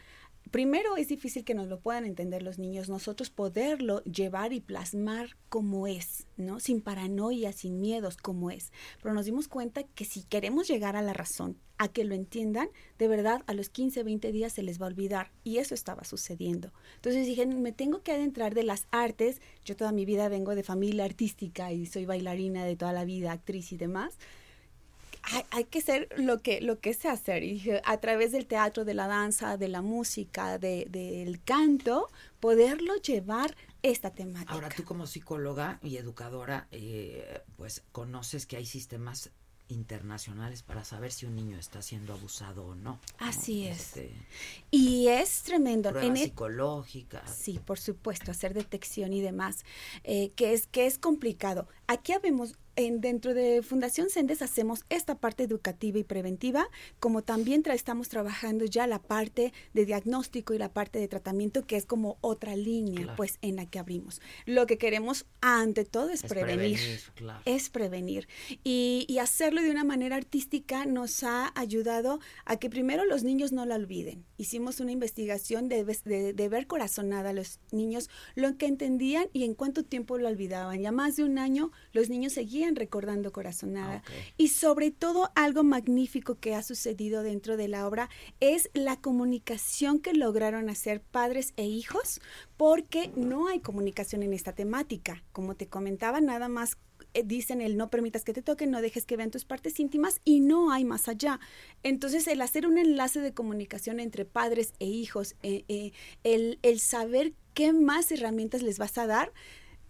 primero 0.50 0.96
es 0.96 1.08
difícil 1.08 1.44
que 1.44 1.54
nos 1.54 1.68
lo 1.68 1.80
puedan 1.80 2.04
entender 2.04 2.42
los 2.42 2.58
niños, 2.58 2.88
nosotros 2.88 3.30
poderlo 3.30 4.02
llevar 4.04 4.52
y 4.52 4.60
plasmar 4.60 5.36
como 5.48 5.86
es, 5.86 6.26
¿no? 6.36 6.60
Sin 6.60 6.80
paranoia, 6.80 7.52
sin 7.52 7.80
miedos, 7.80 8.16
como 8.16 8.50
es. 8.50 8.72
Pero 9.02 9.14
nos 9.14 9.26
dimos 9.26 9.48
cuenta 9.48 9.82
que 9.82 10.04
si 10.04 10.22
queremos 10.24 10.68
llegar 10.68 10.96
a 10.96 11.02
la 11.02 11.12
razón, 11.12 11.56
a 11.78 11.88
que 11.88 12.04
lo 12.04 12.14
entiendan, 12.14 12.68
de 12.98 13.08
verdad 13.08 13.42
a 13.46 13.54
los 13.54 13.70
15, 13.70 14.02
20 14.02 14.32
días 14.32 14.52
se 14.52 14.62
les 14.62 14.80
va 14.80 14.86
a 14.86 14.90
olvidar. 14.90 15.32
Y 15.44 15.58
eso 15.58 15.74
estaba 15.74 16.04
sucediendo. 16.04 16.72
Entonces 16.96 17.26
dije, 17.26 17.46
me 17.46 17.72
tengo 17.72 18.02
que 18.02 18.12
adentrar 18.12 18.54
de 18.54 18.64
las 18.64 18.86
artes. 18.90 19.40
Yo 19.64 19.76
toda 19.76 19.92
mi 19.92 20.04
vida 20.04 20.28
vengo 20.28 20.54
de 20.54 20.62
familia 20.62 21.04
artística 21.04 21.72
y 21.72 21.86
soy 21.86 22.04
bailarina 22.04 22.64
de 22.64 22.76
toda 22.76 22.92
la 22.92 23.04
vida, 23.04 23.32
actriz 23.32 23.72
y 23.72 23.78
demás 23.78 24.18
hay, 25.32 25.44
hay 25.50 25.64
que 25.64 25.80
ser 25.80 26.08
lo 26.16 26.40
que, 26.42 26.60
lo 26.60 26.80
que 26.80 26.94
sé 26.94 27.08
hacer. 27.08 27.42
Y 27.42 27.62
a 27.84 27.96
través 27.98 28.32
del 28.32 28.46
teatro, 28.46 28.84
de 28.84 28.94
la 28.94 29.06
danza, 29.06 29.56
de 29.56 29.68
la 29.68 29.82
música, 29.82 30.58
de- 30.58 30.86
del 30.90 31.42
canto, 31.42 32.08
poderlo 32.40 32.94
llevar 32.96 33.56
esta 33.82 34.10
temática. 34.10 34.52
Ahora 34.52 34.68
tú 34.68 34.84
como 34.84 35.06
psicóloga 35.06 35.78
y 35.82 35.96
educadora, 35.96 36.66
eh, 36.70 37.40
pues 37.56 37.82
conoces 37.92 38.46
que 38.46 38.56
hay 38.56 38.66
sistemas 38.66 39.30
internacionales 39.68 40.62
para 40.64 40.84
saber 40.84 41.12
si 41.12 41.26
un 41.26 41.36
niño 41.36 41.56
está 41.56 41.80
siendo 41.80 42.12
abusado 42.12 42.66
o 42.66 42.74
no. 42.74 42.80
¿no? 42.92 43.00
Así 43.18 43.66
es. 43.68 43.78
Este, 43.96 44.12
Y 44.72 45.06
es 45.08 45.42
tremendo. 45.42 45.90
pruebas 45.90 46.18
el- 46.18 46.24
psicológicas. 46.26 47.34
Sí, 47.34 47.60
por 47.64 47.78
supuesto, 47.78 48.32
hacer 48.32 48.52
detección 48.52 49.12
y 49.12 49.20
demás, 49.20 49.64
eh, 50.02 50.30
que 50.34 50.52
es 50.54 50.66
que 50.66 50.86
es 50.86 50.98
complicado. 50.98 51.68
Aquí 51.92 52.12
habemos 52.12 52.54
en, 52.76 53.00
dentro 53.00 53.34
de 53.34 53.62
Fundación 53.62 54.10
Sendes 54.10 54.42
hacemos 54.42 54.84
esta 54.90 55.18
parte 55.18 55.42
educativa 55.42 55.98
y 55.98 56.04
preventiva, 56.04 56.68
como 57.00 57.22
también 57.22 57.64
tra- 57.64 57.74
estamos 57.74 58.08
trabajando 58.08 58.64
ya 58.64 58.86
la 58.86 59.02
parte 59.02 59.52
de 59.74 59.84
diagnóstico 59.84 60.54
y 60.54 60.58
la 60.58 60.72
parte 60.72 61.00
de 61.00 61.08
tratamiento, 61.08 61.66
que 61.66 61.76
es 61.76 61.84
como 61.84 62.16
otra 62.20 62.54
línea, 62.54 62.94
Claro. 63.02 63.16
pues, 63.16 63.38
en 63.42 63.56
la 63.56 63.66
que 63.66 63.80
abrimos. 63.80 64.20
Lo 64.46 64.66
que 64.66 64.78
queremos 64.78 65.26
ante 65.40 65.84
todo 65.84 66.10
es, 66.10 66.22
Es 66.22 66.30
prevenir. 66.30 66.76
prevenir, 66.78 67.00
claro. 67.16 67.42
Es 67.44 67.70
prevenir. 67.70 68.28
Y, 68.62 69.04
y 69.08 69.18
hacerlo 69.18 69.60
de 69.60 69.72
una 69.72 69.82
manera 69.84 70.14
artística 70.14 70.86
nos 70.86 71.24
ha 71.24 71.52
ayudado 71.56 72.20
a 72.44 72.56
que 72.56 72.70
primero 72.70 73.04
los 73.04 73.24
niños 73.24 73.50
no 73.50 73.66
la 73.66 73.74
olviden. 73.74 74.24
Hicimos 74.38 74.78
una 74.78 74.92
investigación 74.92 75.68
de, 75.68 75.84
de- 75.84 76.32
de 76.34 76.48
ver 76.48 76.68
corazonada 76.68 77.30
a 77.30 77.32
los 77.34 77.58
niños, 77.72 78.08
lo 78.36 78.56
que 78.56 78.66
entendían 78.66 79.26
y 79.32 79.42
en 79.42 79.54
cuánto 79.54 79.84
tiempo 79.84 80.16
lo 80.18 80.28
olvidaban. 80.28 80.80
Ya 80.80 80.92
más 80.92 81.16
de 81.16 81.24
un 81.24 81.36
año 81.36 81.72
los 81.92 82.08
niños 82.08 82.32
seguían 82.32 82.76
recordando 82.76 83.32
corazonada. 83.32 84.02
Y 84.36 84.48
sobre 84.48 84.90
todo 84.90 85.30
algo 85.34 85.62
magnífico 85.64 86.36
que 86.36 86.54
ha 86.54 86.62
sucedido 86.62 87.22
dentro 87.22 87.56
de 87.56 87.68
la 87.68 87.86
obra 87.86 88.08
es 88.40 88.70
la 88.74 89.00
comunicación 89.00 89.98
que 89.98 90.14
lograron 90.14 90.68
hacer 90.70 91.00
padres 91.00 91.52
e 91.56 91.66
hijos, 91.66 92.20
porque 92.56 93.10
no 93.16 93.48
hay 93.48 93.60
comunicación 93.60 94.22
en 94.22 94.32
esta 94.32 94.52
temática. 94.52 95.22
Como 95.32 95.54
te 95.54 95.66
comentaba, 95.66 96.20
nada 96.20 96.48
más 96.48 96.78
eh, 97.14 97.22
dicen 97.24 97.60
el 97.60 97.76
no 97.76 97.90
permitas 97.90 98.24
que 98.24 98.32
te 98.32 98.42
toquen, 98.42 98.70
no 98.70 98.80
dejes 98.80 99.04
que 99.04 99.16
vean 99.16 99.30
tus 99.30 99.44
partes 99.44 99.80
íntimas 99.80 100.20
y 100.24 100.40
no 100.40 100.70
hay 100.70 100.84
más 100.84 101.08
allá. 101.08 101.40
Entonces 101.82 102.26
el 102.28 102.40
hacer 102.40 102.66
un 102.66 102.78
enlace 102.78 103.20
de 103.20 103.34
comunicación 103.34 104.00
entre 104.00 104.24
padres 104.24 104.74
e 104.78 104.86
hijos, 104.86 105.34
eh, 105.42 105.64
eh, 105.68 105.92
el, 106.22 106.58
el 106.62 106.80
saber 106.80 107.32
qué 107.54 107.72
más 107.72 108.12
herramientas 108.12 108.62
les 108.62 108.78
vas 108.78 108.96
a 108.98 109.06
dar, 109.06 109.32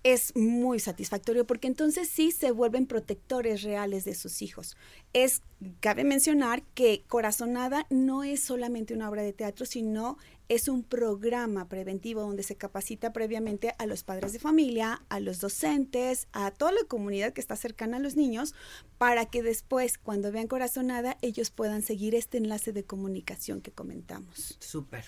es 0.03 0.35
muy 0.35 0.81
satisfactorio 0.81 1.47
porque 1.47 1.69
entonces 1.69 2.09
sí 2.09 2.31
se 2.31 2.51
vuelven 2.53 2.87
protectores 2.87 3.63
reales 3.63 4.05
de 4.05 4.15
sus 4.15 4.43
hijos. 4.43 4.77
Es, 5.13 5.43
cabe 5.81 6.05
mencionar 6.05 6.63
que 6.75 7.05
Corazonada 7.07 7.87
no 7.91 8.25
es 8.25 8.43
solamente 8.43 8.95
una 8.95 9.11
obra 9.11 9.23
de 9.23 9.33
teatro, 9.33 9.67
sino 9.67 10.17
es 10.49 10.67
un 10.67 10.83
programa 10.83 11.69
preventivo 11.69 12.23
donde 12.23 12.43
se 12.43 12.57
capacita 12.57 13.13
previamente 13.13 13.75
a 13.79 13.87
los 13.87 14.03
padres 14.03 14.33
de 14.33 14.41
familia, 14.41 15.03
a 15.09 15.21
los 15.21 15.39
docentes, 15.39 16.27
a 16.33 16.51
toda 16.51 16.73
la 16.73 16.83
comunidad 16.89 17.33
que 17.33 17.41
está 17.41 17.55
cercana 17.55 17.99
a 17.99 18.01
los 18.01 18.17
niños, 18.17 18.55
para 18.99 19.27
que 19.27 19.45
después, 19.45 19.97
cuando 19.97 20.33
vean 20.33 20.49
Corazonada, 20.49 21.19
ellos 21.23 21.51
puedan 21.51 21.83
seguir 21.83 22.17
este 22.17 22.39
enlace 22.39 22.73
de 22.73 22.85
comunicación 22.85 23.61
que 23.61 23.71
comentamos. 23.71 24.57
Súper. 24.59 25.05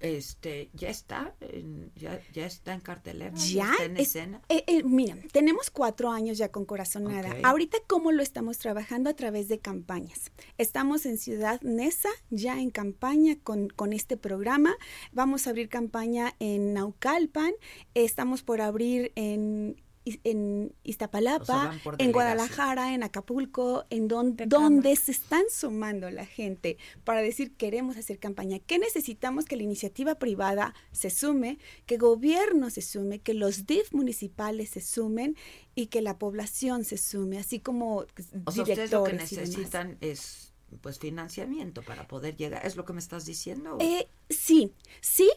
Este, 0.00 0.70
ya 0.74 0.88
está, 0.90 1.34
en, 1.40 1.92
ya, 1.96 2.20
ya 2.32 2.46
está 2.46 2.74
en 2.74 2.80
cartelera, 2.80 3.32
ya 3.36 3.70
está 3.72 3.84
en 3.84 3.96
es- 3.96 4.08
escena. 4.08 4.42
eh, 4.48 4.64
eh, 4.66 4.82
mira, 4.82 5.16
tenemos 5.32 5.70
cuatro 5.70 6.10
años 6.10 6.38
ya 6.38 6.50
con 6.50 6.64
Corazonada. 6.64 7.30
Ok. 7.30 7.36
Ahorita, 7.44 7.78
¿cómo 7.86 8.12
lo 8.12 8.22
estamos 8.22 8.58
trabajando? 8.58 9.10
A 9.10 9.14
través 9.14 9.48
de 9.48 9.58
campañas. 9.58 10.30
Estamos 10.58 11.06
en 11.06 11.18
Ciudad 11.18 11.60
Neza, 11.62 12.08
ya 12.30 12.60
en 12.60 12.70
campaña 12.70 13.36
con, 13.42 13.68
con 13.68 13.92
este 13.92 14.16
programa. 14.16 14.76
Vamos 15.12 15.46
a 15.46 15.50
abrir 15.50 15.68
campaña 15.68 16.34
en 16.38 16.74
Naucalpan. 16.74 17.52
Estamos 17.94 18.42
por 18.42 18.60
abrir 18.60 19.12
en 19.14 19.80
en 20.24 20.72
Iztapalapa, 20.84 21.42
O 21.42 21.46
sea, 21.82 21.94
en. 21.98 22.12
Guadalajara, 22.12 22.94
en 22.94 23.02
Acapulco, 23.02 23.84
en 23.90 24.08
don- 24.08 24.36
donde 24.46 24.94
se 24.96 25.10
están 25.12 25.44
sumando 25.50 26.10
la 26.10 26.24
gente 26.26 26.78
para 27.04 27.20
decir 27.20 27.54
queremos 27.56 27.96
hacer 27.96 28.18
campaña. 28.18 28.58
¿Qué 28.60 28.78
necesitamos? 28.78 29.44
Que 29.44 29.56
la 29.56 29.62
iniciativa 29.64 30.14
privada 30.16 30.74
se 30.92 31.10
sume, 31.10 31.58
que 31.86 31.96
gobierno 31.98 32.70
se 32.70 32.82
sume, 32.82 33.18
que 33.18 33.34
los 33.34 33.66
DIF 33.66 33.92
municipales 33.92 34.70
se 34.70 34.80
sumen 34.80 35.36
y 35.74 35.86
que 35.86 36.00
la 36.02 36.18
población 36.18 36.84
se 36.84 36.96
sume, 36.96 37.38
así 37.38 37.60
como 37.60 38.04
O 38.44 38.52
sea, 38.52 38.62
ustedes 38.62 38.90
lo 38.92 39.04
que 39.04 39.12
directores 39.12 39.32
y 39.32 39.36
demás. 39.36 39.48
necesitan 39.50 39.98
es 40.00 40.52
pues 40.80 40.98
financiamiento 40.98 41.82
para 41.82 42.08
poder 42.08 42.36
llegar, 42.36 42.66
¿es 42.66 42.74
lo 42.76 42.84
que 42.84 42.92
me 42.92 42.98
estás 42.98 43.24
diciendo? 43.24 43.78
Eh, 43.80 44.08
sí, 44.28 44.72
sí, 45.00 45.30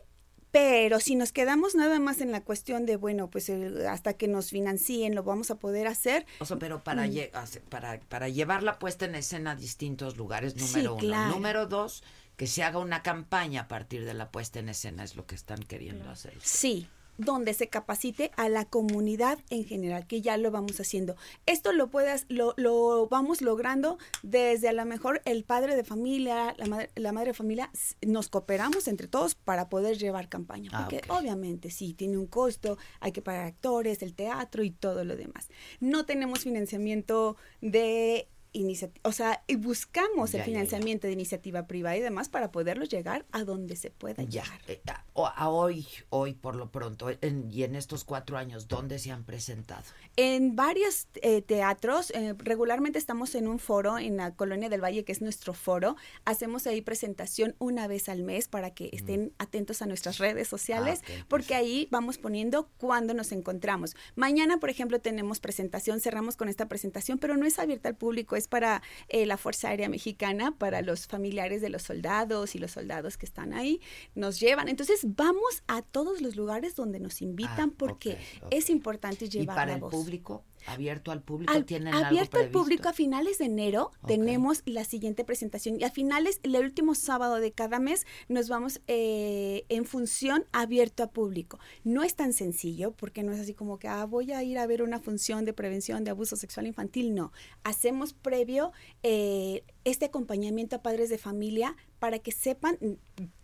pero 0.52 1.00
si 1.00 1.16
nos 1.16 1.32
quedamos 1.32 1.76
nada 1.76 2.00
más 2.00 2.22
en 2.22 2.32
la 2.32 2.42
cuestión 2.44 2.86
de, 2.86 2.96
bueno, 2.96 3.30
pues 3.30 3.50
el- 3.50 3.86
hasta 3.88 4.14
que 4.14 4.28
nos 4.28 4.50
financien 4.50 5.14
lo 5.16 5.24
vamos 5.24 5.52
a 5.52 5.56
poder 5.56 5.88
hacer. 5.88 6.26
O 6.40 6.46
sea, 6.46 6.58
pero 6.58 6.84
para, 6.84 7.06
Mm. 7.08 7.12
lle- 7.12 7.62
para, 7.70 8.00
para 8.02 8.30
llevarla 8.30 8.80
puesta 8.80 9.06
en 9.06 9.16
escena 9.16 9.52
a 9.52 9.56
distintos 9.56 10.18
lugares, 10.18 10.54
Sí, 10.58 10.62
número 10.62 10.94
uno. 10.94 11.00
claro. 11.02 11.32
Número 11.32 11.66
dos, 11.68 12.04
que 12.36 12.48
se 12.48 12.64
haga 12.64 12.80
una 12.80 13.04
campaña 13.04 13.62
a 13.62 13.68
partir 13.68 14.06
de 14.06 14.14
la 14.14 14.32
puesta 14.32 14.60
en 14.60 14.70
escena, 14.70 15.04
es 15.04 15.16
lo 15.16 15.26
que 15.26 15.36
están 15.36 15.60
queriendo 15.60 16.10
hacer. 16.10 16.34
Sí, 16.42 16.88
donde 17.20 17.54
se 17.54 17.68
capacite 17.68 18.32
a 18.38 18.48
la 18.50 18.66
comunidad 18.66 19.40
en 19.50 19.66
general, 19.66 20.08
que 20.08 20.22
ya 20.22 20.38
lo 20.38 20.52
vamos 20.52 20.80
haciendo. 20.80 21.16
Esto 21.46 21.74
lo 21.74 21.90
puedas, 21.90 22.26
lo, 22.30 22.54
lo 22.58 23.08
vamos 23.08 23.42
logrando 23.42 23.98
desde 24.24 24.70
a 24.70 24.74
lo 24.74 24.86
mejor 24.86 25.22
el 25.26 25.44
padre 25.44 25.76
de 25.76 25.84
familia, 25.84 26.56
la 26.58 26.66
madre, 26.66 26.90
la 26.96 27.12
madre 27.12 27.28
de 27.28 27.34
familia, 27.34 27.70
nos 28.08 28.30
cooperamos 28.30 28.88
entre 28.88 29.08
todos 29.08 29.36
para 29.36 29.68
poder 29.70 29.98
llevar 29.98 30.30
campaña. 30.30 30.72
Ah, 30.74 30.88
Porque 30.90 31.02
obviamente 31.10 31.70
sí, 31.72 31.94
tiene 31.94 32.18
un 32.18 32.28
costo, 32.28 32.78
hay 33.02 33.12
que 33.12 33.22
pagar 33.22 33.46
actores, 33.46 34.02
el 34.02 34.14
teatro 34.14 34.64
y 34.64 34.72
todo 34.72 35.04
lo 35.04 35.18
demás. 35.18 35.50
No 35.82 36.06
tenemos 36.06 36.40
financiamiento 36.40 37.36
de 37.60 38.30
iniciativa, 38.52 39.08
o 39.08 39.12
sea, 39.12 39.44
y 39.48 39.56
buscamos 39.56 40.32
Ya, 40.32 40.40
el 40.40 40.42
ya, 40.42 40.46
ya. 40.46 40.46
financiamiento 40.46 41.08
de 41.08 41.14
iniciativa 41.14 41.68
privada 41.68 41.96
y 41.98 42.02
demás 42.02 42.30
para 42.30 42.52
poderlo 42.52 42.86
llegar 42.86 43.26
a 43.32 43.44
donde 43.44 43.76
se 43.76 43.92
pueda 43.92 44.24
llegar. 44.24 44.48
eh, 44.68 44.82
a, 44.88 45.04
o- 45.14 45.28
a 45.28 45.50
hoy, 45.50 45.86
hoy 46.10 46.34
por 46.34 46.56
lo 46.56 46.72
pronto, 46.72 47.10
en- 47.22 47.50
y 47.52 47.64
en 47.64 47.76
estos 47.76 48.04
cuatro 48.04 48.38
años, 48.38 48.68
¿dónde 48.68 48.98
se 49.00 49.12
han 49.12 49.24
presentado? 49.24 49.84
En 50.16 50.56
varios 50.56 51.08
eh, 51.22 51.42
teatros, 51.42 52.12
eh, 52.12 52.34
regularmente 52.38 52.98
estamos 53.00 53.36
en 53.36 53.48
un 53.48 53.60
foro 53.60 53.98
en 54.00 54.18
la 54.18 54.34
Colonia 54.36 54.68
del 54.70 54.84
Valle, 54.84 55.04
que 55.06 55.12
es 55.12 55.22
nuestro 55.22 55.54
foro. 55.54 55.96
Hacemos 56.26 56.66
ahí 56.68 56.82
presentación 56.82 57.56
una 57.60 57.88
vez 57.88 58.10
al 58.10 58.24
mes 58.24 58.48
para 58.48 58.72
que 58.74 58.90
estén 58.94 59.32
atentos 59.38 59.82
a 59.82 59.86
nuestras 59.86 60.18
redes 60.18 60.48
sociales, 60.48 61.02
Ah, 61.08 61.26
porque 61.28 61.56
ahí 61.56 61.88
vamos 61.92 62.18
poniendo 62.18 62.70
cuándo 62.78 63.14
nos 63.14 63.32
encontramos. 63.32 63.96
Mañana, 64.16 64.60
por 64.60 64.70
ejemplo, 64.70 65.00
tenemos 65.00 65.40
presentación, 65.40 66.00
cerramos 66.00 66.36
con 66.36 66.50
esta 66.50 66.68
presentación, 66.68 67.18
pero 67.20 67.38
no 67.38 67.46
es 67.46 67.60
abierta 67.60 67.90
al 67.90 67.96
público, 67.96 68.36
es 68.40 68.48
para 68.48 68.82
eh, 69.10 69.26
la 69.28 69.38
Fuerza 69.38 69.70
Aérea 69.70 69.90
Mexicana, 69.90 70.56
para 70.58 70.82
los 70.82 71.06
familiares 71.06 71.62
de 71.62 71.70
los 71.70 71.84
soldados 71.84 72.56
y 72.56 72.60
los 72.60 72.72
soldados 72.72 73.18
que 73.18 73.26
están 73.28 73.54
ahí, 73.54 73.80
nos 74.16 74.40
llevan. 74.40 74.68
Entonces, 74.68 75.02
vamos 75.04 75.64
a 75.68 75.84
todos 75.84 76.22
los 76.22 76.36
lugares 76.36 76.76
donde 76.76 77.00
nos 77.00 77.22
invitan, 77.22 77.70
Ah, 77.70 77.76
porque 77.78 78.18
es 78.50 78.70
importante 78.70 79.26
¿Y 79.26 79.30
llevar 79.30 79.56
para 79.56 79.68
la 79.72 79.76
el 79.76 79.82
voz. 79.82 79.92
público? 79.92 80.44
¿Abierto 80.68 81.12
al 81.12 81.22
público? 81.22 81.54
Al- 81.54 81.66
¿Tienen 81.66 81.94
abierto 81.94 82.38
algo 82.38 82.48
al 82.48 82.52
público 82.52 82.90
a 82.90 82.94
finales 82.94 83.38
de 83.38 83.46
enero 83.46 83.92
tenemos 84.08 84.62
la 84.66 84.84
siguiente 84.84 85.24
presentación. 85.24 85.80
Y 85.80 85.84
a 85.84 85.92
finales 85.92 86.40
el 86.44 86.56
último 86.56 86.96
sábado 86.96 87.36
de 87.38 87.52
cada 87.52 87.80
mes 87.80 88.06
nos 88.28 88.50
vamos 88.50 88.82
eh, 88.88 89.66
en 89.70 89.86
función 89.86 90.46
abierto 90.52 91.04
a 91.04 91.08
público. 91.12 91.60
No 91.84 92.04
es 92.04 92.16
tan 92.16 92.34
sencillo 92.34 92.92
porque 92.92 93.24
no 93.24 93.32
es 93.32 93.40
así 93.40 93.54
como 93.54 93.80
que 93.80 93.88
ah, 93.88 94.06
voy 94.06 94.32
a 94.32 94.44
ir 94.44 94.58
a 94.58 94.68
ver 94.68 94.82
una 94.82 95.00
función 95.00 95.46
de 95.46 95.54
prevención 95.54 96.04
de 96.04 96.12
abuso 96.12 96.36
sexual 96.36 96.68
infantil 96.68 97.14
no. 97.16 97.32
Hacemos 97.64 98.14
previo 98.14 98.72
eh, 99.04 99.64
este 99.84 100.06
acompañamiento 100.06 100.76
a 100.76 100.82
padres 100.82 101.10
de 101.10 101.18
familia 101.18 101.76
para 102.00 102.20
que 102.20 102.32
sepan 102.32 102.78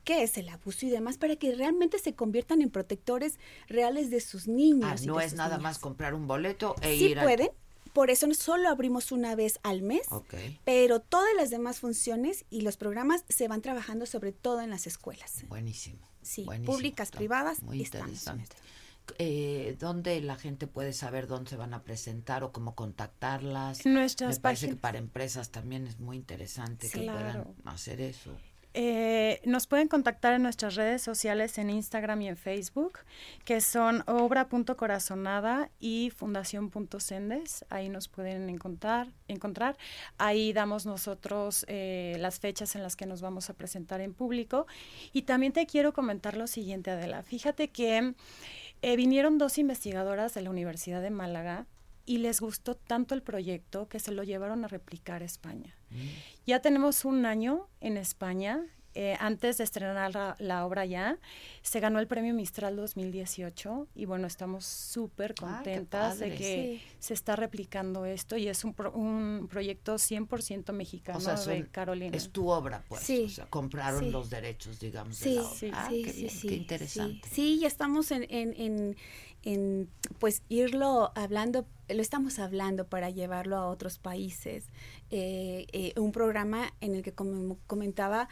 qué 0.03 0.23
es 0.23 0.37
el 0.37 0.49
abuso 0.49 0.85
y 0.85 0.89
demás 0.89 1.17
para 1.17 1.35
que 1.35 1.53
realmente 1.55 1.99
se 1.99 2.13
conviertan 2.15 2.61
en 2.61 2.69
protectores 2.69 3.37
reales 3.67 4.09
de 4.09 4.21
sus 4.21 4.47
niños 4.47 4.89
Ah, 4.89 4.95
y 5.01 5.05
no 5.07 5.19
es 5.19 5.33
nada 5.33 5.57
niñas. 5.57 5.61
más 5.63 5.79
comprar 5.79 6.13
un 6.13 6.27
boleto 6.27 6.75
e 6.81 6.97
Sí 6.97 7.05
ir 7.09 7.19
a... 7.19 7.23
pueden, 7.23 7.49
por 7.93 8.09
eso 8.09 8.27
solo 8.33 8.69
abrimos 8.69 9.11
una 9.11 9.35
vez 9.35 9.59
al 9.63 9.81
mes, 9.81 10.07
Ok. 10.09 10.33
pero 10.65 10.99
todas 10.99 11.33
las 11.37 11.49
demás 11.49 11.79
funciones 11.79 12.45
y 12.49 12.61
los 12.61 12.77
programas 12.77 13.23
se 13.29 13.47
van 13.47 13.61
trabajando 13.61 14.05
sobre 14.05 14.31
todo 14.31 14.61
en 14.61 14.69
las 14.69 14.85
escuelas. 14.87 15.43
Buenísimo. 15.47 15.99
Sí, 16.21 16.43
buenísimo, 16.43 16.75
públicas, 16.75 17.11
privadas, 17.11 17.61
Muy 17.61 17.81
estamos. 17.81 18.25
Eh, 19.17 19.75
¿Dónde 19.79 20.19
la 20.21 20.35
gente 20.35 20.67
puede 20.67 20.93
saber 20.93 21.27
dónde 21.27 21.49
se 21.49 21.55
van 21.55 21.73
a 21.73 21.83
presentar 21.83 22.43
o 22.43 22.51
cómo 22.51 22.75
contactarlas? 22.75 23.85
Nuestras 23.85 24.37
Me 24.37 24.41
parece 24.41 24.69
que 24.69 24.75
para 24.75 24.97
empresas 24.97 25.49
también 25.51 25.87
es 25.87 25.99
muy 25.99 26.17
interesante 26.17 26.89
que 26.89 27.01
puedan 27.01 27.55
hacer 27.65 28.01
eso. 28.01 28.31
Eh, 28.77 29.39
nos 29.45 29.67
pueden 29.67 29.87
contactar 29.87 30.33
en 30.33 30.43
nuestras 30.43 30.75
redes 30.75 31.01
sociales 31.01 31.57
en 31.57 31.69
Instagram 31.69 32.23
y 32.23 32.27
en 32.27 32.35
Facebook, 32.35 32.99
que 33.45 33.61
son 33.61 34.03
obra.corazonada 34.05 35.71
y 35.79 36.11
fundación.sendes. 36.13 37.63
Ahí 37.69 37.87
nos 37.87 38.09
pueden 38.09 38.49
encontrar. 38.49 39.07
encontrar. 39.29 39.77
Ahí 40.17 40.51
damos 40.51 40.85
nosotros 40.85 41.65
eh, 41.69 42.17
las 42.19 42.41
fechas 42.41 42.75
en 42.75 42.83
las 42.83 42.97
que 42.97 43.05
nos 43.05 43.21
vamos 43.21 43.49
a 43.49 43.53
presentar 43.53 44.01
en 44.01 44.13
público. 44.13 44.67
Y 45.13 45.21
también 45.21 45.53
te 45.53 45.65
quiero 45.67 45.93
comentar 45.93 46.35
lo 46.35 46.45
siguiente, 46.45 46.91
Adela. 46.91 47.23
Fíjate 47.23 47.69
que 47.69 48.13
eh, 48.85 48.95
vinieron 48.97 49.39
dos 49.39 49.57
investigadoras 49.57 50.35
de 50.35 50.43
la 50.43 50.51
Universidad 50.51 51.01
de 51.01 51.09
Málaga 51.09 51.65
y 52.05 52.19
les 52.19 52.39
gustó 52.39 52.75
tanto 52.75 53.15
el 53.15 53.23
proyecto 53.23 53.89
que 53.89 53.99
se 53.99 54.11
lo 54.11 54.21
llevaron 54.21 54.63
a 54.63 54.67
replicar 54.67 55.23
a 55.23 55.25
España. 55.25 55.75
Ya 56.45 56.59
tenemos 56.59 57.03
un 57.03 57.25
año 57.25 57.67
en 57.81 57.97
España. 57.97 58.63
Eh, 58.95 59.15
antes 59.19 59.57
de 59.57 59.63
estrenar 59.65 60.13
la, 60.13 60.35
la 60.39 60.65
obra 60.65 60.85
ya, 60.85 61.19
se 61.61 61.79
ganó 61.79 61.99
el 61.99 62.07
premio 62.07 62.33
Mistral 62.33 62.75
2018 62.75 63.87
y 63.95 64.05
bueno, 64.05 64.25
estamos 64.27 64.65
súper 64.65 65.35
Ah, 65.41 65.57
contentas 65.57 66.17
de 66.19 66.33
que 66.35 66.81
se 66.99 67.13
está 67.13 67.35
replicando 67.35 68.05
esto 68.05 68.37
y 68.37 68.47
es 68.47 68.63
un, 68.63 68.73
pro- 68.73 68.91
un 68.93 69.47
proyecto 69.49 69.95
100% 69.97 70.73
mexicano 70.73 71.17
O 71.19 71.21
sea, 71.21 71.35
de 71.35 71.67
Carolina. 71.67 72.15
es 72.15 72.29
tu 72.29 72.49
obra, 72.49 72.83
pues. 72.87 73.01
Sí, 73.01 73.25
o 73.25 73.29
sea, 73.29 73.45
compraron 73.49 74.05
sí. 74.05 74.11
los 74.11 74.29
derechos, 74.29 74.79
digamos, 74.79 75.19
de 75.19 75.25
Sí, 75.25 75.35
la 75.35 75.41
obra. 75.43 75.55
sí, 75.55 75.69
Ah, 75.73 75.87
sí, 75.89 76.01
qué 76.03 76.11
sí, 76.11 76.19
bien, 76.21 76.29
sí, 76.31 76.47
qué 76.47 76.55
interesante. 76.55 77.29
Sí, 77.29 77.35
sí, 77.35 77.59
ya 77.59 77.67
estamos 77.67 78.11
en, 78.11 78.23
en, 78.29 78.53
en, 78.59 78.95
en, 79.43 79.89
pues 80.19 80.41
irlo 80.49 81.11
hablando, 81.15 81.67
lo 81.89 82.01
estamos 82.01 82.39
hablando 82.39 82.87
para 82.87 83.09
llevarlo 83.09 83.57
a 83.57 83.67
otros 83.67 83.99
países. 83.99 84.65
Eh, 85.11 85.67
eh, 85.73 85.93
un 85.99 86.11
programa 86.11 86.73
en 86.81 86.95
el 86.95 87.03
que 87.03 87.13
como 87.13 87.57
comentaba 87.67 88.27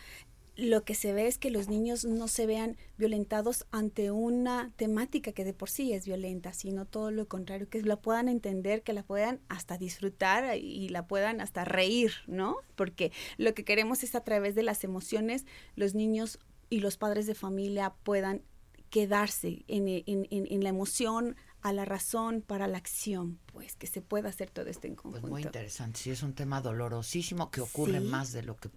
lo 0.55 0.83
que 0.83 0.93
se 0.93 1.13
ve 1.13 1.27
es 1.27 1.37
que 1.39 1.49
los 1.49 1.67
niños 1.67 2.05
no 2.05 2.27
se 2.27 2.45
vean 2.45 2.77
violentados 2.97 3.65
ante 3.71 4.11
una 4.11 4.71
temática 4.75 5.31
que 5.31 5.43
de 5.43 5.53
por 5.53 5.69
sí 5.69 5.93
es 5.93 6.05
violenta, 6.05 6.53
sino 6.53 6.85
todo 6.85 7.09
lo 7.09 7.27
contrario, 7.27 7.67
que 7.69 7.81
la 7.81 7.95
puedan 7.95 8.29
entender, 8.29 8.83
que 8.83 8.93
la 8.93 9.01
puedan 9.03 9.39
hasta 9.49 9.77
disfrutar 9.79 10.55
y 10.57 10.89
la 10.89 11.07
puedan 11.07 11.41
hasta 11.41 11.65
reír, 11.65 12.11
¿no? 12.27 12.57
Porque 12.75 13.11
lo 13.37 13.53
que 13.55 13.65
queremos 13.65 14.03
es 14.03 14.13
a 14.13 14.23
través 14.23 14.53
de 14.53 14.61
las 14.63 14.83
emociones 14.83 15.45
los 15.75 15.95
niños 15.95 16.37
y 16.69 16.81
los 16.81 16.97
padres 16.97 17.25
de 17.25 17.33
familia 17.35 17.93
puedan 18.03 18.43
quedarse 18.91 19.63
en, 19.67 19.87
en- 19.87 20.03
en- 20.29 20.47
en 20.51 20.63
la 20.63 20.69
emoción, 20.69 21.35
a 21.61 21.73
la 21.73 21.85
razón, 21.85 22.41
para 22.45 22.67
la 22.67 22.77
acción, 22.77 23.39
pues 23.47 23.75
que 23.75 23.87
se 23.87 24.01
pueda 24.01 24.29
hacer 24.29 24.49
todo 24.51 24.67
esto 24.67 24.85
en 24.85 24.95
conjunto. 24.95 25.21
Pues 25.21 25.31
muy 25.31 25.41
interesante. 25.41 25.99
Sí, 25.99 26.11
es 26.11 26.21
un 26.21 26.33
tema 26.35 26.61
dolorosísimo 26.61 27.49
que 27.49 27.61
ocurre 27.61 27.99
Sí. 28.01 28.05
más 28.05 28.33
de 28.33 28.43
lo 28.43 28.55
que 28.57 28.69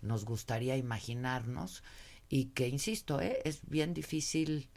nos 0.00 0.24
gustaría 0.24 0.76
imaginarnos 0.76 1.82
y 2.28 2.46
que, 2.46 2.68
insisto, 2.68 3.20
¿eh? 3.20 3.40
es 3.44 3.60
bien 3.68 3.94
difícil 3.94 4.68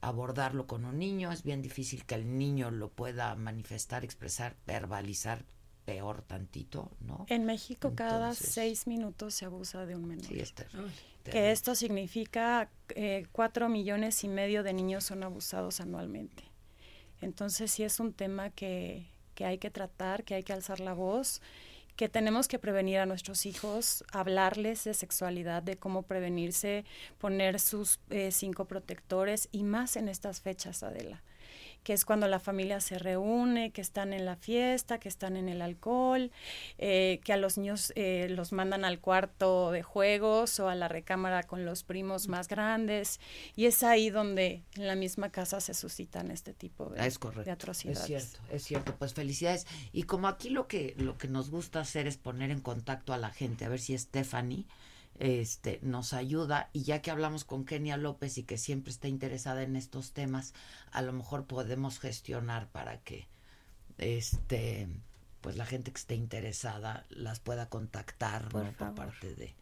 abordarlo 0.00 0.66
con 0.66 0.84
un 0.84 0.98
niño, 0.98 1.32
es 1.32 1.42
bien 1.42 1.62
difícil 1.62 2.04
que 2.04 2.14
el 2.14 2.36
niño 2.36 2.70
lo 2.70 2.90
pueda 2.90 3.34
manifestar, 3.36 4.04
expresar, 4.04 4.56
verbalizar 4.66 5.44
peor 5.84 6.22
tantito, 6.22 6.90
¿no? 7.00 7.26
En 7.28 7.44
México 7.44 7.92
cada 7.94 8.34
seis 8.34 8.86
minutos 8.86 9.34
se 9.34 9.44
abusa 9.44 9.86
de 9.86 9.96
un 9.96 10.06
menor. 10.06 10.26
Sí, 10.26 10.40
es 10.40 10.54
terrible, 10.54 10.90
Que 11.24 11.52
esto 11.52 11.74
significa 11.74 12.70
eh, 12.90 13.26
cuatro 13.32 13.68
millones 13.68 14.24
y 14.24 14.28
medio 14.28 14.62
de 14.62 14.72
niños 14.72 15.04
son 15.04 15.22
abusados 15.22 15.80
anualmente. 15.80 16.44
Entonces 17.20 17.70
sí 17.70 17.82
es 17.82 18.00
un 18.00 18.12
tema 18.12 18.50
que, 18.50 19.06
que 19.34 19.44
hay 19.44 19.58
que 19.58 19.70
tratar, 19.70 20.24
que 20.24 20.34
hay 20.34 20.42
que 20.42 20.52
alzar 20.52 20.80
la 20.80 20.92
voz, 20.92 21.40
que 21.96 22.08
tenemos 22.08 22.48
que 22.48 22.58
prevenir 22.58 22.98
a 22.98 23.06
nuestros 23.06 23.46
hijos, 23.46 24.04
hablarles 24.12 24.84
de 24.84 24.94
sexualidad, 24.94 25.62
de 25.62 25.76
cómo 25.76 26.02
prevenirse, 26.02 26.84
poner 27.18 27.60
sus 27.60 28.00
eh, 28.10 28.30
cinco 28.32 28.64
protectores 28.66 29.48
y 29.52 29.62
más 29.62 29.96
en 29.96 30.08
estas 30.08 30.40
fechas, 30.40 30.82
Adela 30.82 31.22
que 31.84 31.92
es 31.92 32.04
cuando 32.04 32.26
la 32.26 32.40
familia 32.40 32.80
se 32.80 32.98
reúne, 32.98 33.70
que 33.70 33.82
están 33.82 34.12
en 34.12 34.24
la 34.24 34.36
fiesta, 34.36 34.98
que 34.98 35.08
están 35.08 35.36
en 35.36 35.48
el 35.48 35.62
alcohol, 35.62 36.32
eh, 36.78 37.20
que 37.22 37.32
a 37.32 37.36
los 37.36 37.58
niños 37.58 37.92
eh, 37.94 38.26
los 38.30 38.52
mandan 38.52 38.84
al 38.84 39.00
cuarto 39.00 39.70
de 39.70 39.82
juegos 39.82 40.58
o 40.58 40.68
a 40.68 40.74
la 40.74 40.88
recámara 40.88 41.42
con 41.42 41.64
los 41.66 41.84
primos 41.84 42.26
más 42.26 42.48
grandes. 42.48 43.20
Y 43.54 43.66
es 43.66 43.82
ahí 43.82 44.10
donde 44.10 44.62
en 44.76 44.86
la 44.86 44.96
misma 44.96 45.30
casa 45.30 45.60
se 45.60 45.74
suscitan 45.74 46.30
este 46.30 46.54
tipo 46.54 46.86
de, 46.86 47.06
es 47.06 47.20
de 47.44 47.50
atrocidades. 47.50 48.00
Es 48.00 48.06
cierto, 48.06 48.38
es 48.50 48.64
cierto. 48.64 48.94
Pues 48.96 49.12
felicidades. 49.12 49.66
Y 49.92 50.04
como 50.04 50.26
aquí 50.26 50.48
lo 50.48 50.66
que, 50.66 50.94
lo 50.96 51.18
que 51.18 51.28
nos 51.28 51.50
gusta 51.50 51.80
hacer 51.80 52.06
es 52.06 52.16
poner 52.16 52.50
en 52.50 52.60
contacto 52.60 53.12
a 53.12 53.18
la 53.18 53.30
gente, 53.30 53.66
a 53.66 53.68
ver 53.68 53.80
si 53.80 53.96
Stephanie 53.96 54.64
este, 55.18 55.78
nos 55.82 56.12
ayuda. 56.12 56.70
Y 56.72 56.82
ya 56.82 57.02
que 57.02 57.10
hablamos 57.10 57.44
con 57.44 57.64
Kenia 57.64 57.96
López 57.96 58.38
y 58.38 58.44
que 58.44 58.58
siempre 58.58 58.90
está 58.90 59.08
interesada 59.08 59.62
en 59.62 59.76
estos 59.76 60.12
temas, 60.12 60.54
a 60.90 61.02
lo 61.02 61.12
mejor 61.12 61.46
podemos 61.46 61.98
gestionar 61.98 62.68
para 62.68 62.98
que 63.00 63.26
este 63.98 64.88
pues 65.40 65.56
la 65.56 65.66
gente 65.66 65.92
que 65.92 65.98
esté 65.98 66.14
interesada 66.14 67.04
las 67.10 67.38
pueda 67.38 67.68
contactar 67.68 68.48
por, 68.48 68.72
parte 68.94 69.34
de 69.34 69.54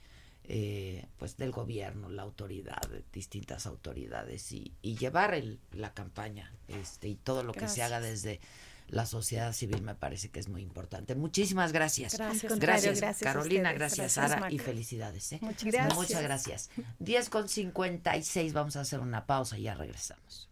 eh, 0.44 1.06
pues 1.18 1.36
del 1.36 1.50
gobierno, 1.50 2.08
la 2.08 2.22
autoridad, 2.22 2.88
distintas 3.12 3.66
autoridades 3.66 4.52
y, 4.52 4.72
y 4.80 4.96
llevar 4.96 5.34
el, 5.34 5.58
la 5.72 5.92
campaña 5.92 6.52
este 6.68 7.08
y 7.08 7.16
todo 7.16 7.42
lo 7.42 7.52
que 7.52 7.66
se 7.66 7.82
haga 7.82 8.00
desde 8.00 8.38
la 8.88 9.06
sociedad 9.06 9.52
civil 9.52 9.82
me 9.82 9.94
parece 9.94 10.30
que 10.30 10.40
es 10.40 10.48
muy 10.48 10.62
importante. 10.62 11.14
Muchísimas 11.14 11.72
gracias. 11.72 12.16
Gracias, 12.16 12.58
gracias, 12.58 13.18
Carolina, 13.20 13.72
gracias, 13.72 14.12
Sara 14.12 14.50
y 14.50 14.58
felicidades. 14.58 15.32
¿eh? 15.32 15.38
Muchas 15.40 15.72
gracias. 15.72 15.94
Muchas 15.96 16.22
gracias. 16.22 16.70
10 16.98 17.28
con 17.30 17.48
56, 17.48 18.52
vamos 18.52 18.76
a 18.76 18.80
hacer 18.80 19.00
una 19.00 19.26
pausa 19.26 19.58
y 19.58 19.62
ya 19.62 19.74
regresamos. 19.74 20.48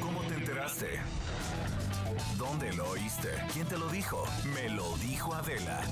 ¿Cómo 0.00 0.22
te 0.22 0.34
enteraste? 0.34 0.86
¿Dónde 2.38 2.72
lo 2.72 2.90
oíste? 2.90 3.28
¿Quién 3.52 3.66
te 3.66 3.76
lo 3.76 3.88
dijo? 3.88 4.24
Me 4.54 4.70
lo 4.70 4.96
dijo 4.98 5.34
Adela. 5.34 5.82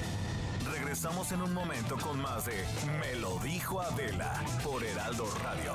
Regresamos 0.73 1.31
en 1.33 1.43
un 1.43 1.53
momento 1.53 1.97
con 1.99 2.21
más 2.21 2.47
de 2.47 2.65
Me 3.01 3.17
lo 3.21 3.39
dijo 3.41 3.81
Adela 3.81 4.43
por 4.65 4.83
Heraldo 4.83 5.27
Radio. 5.43 5.75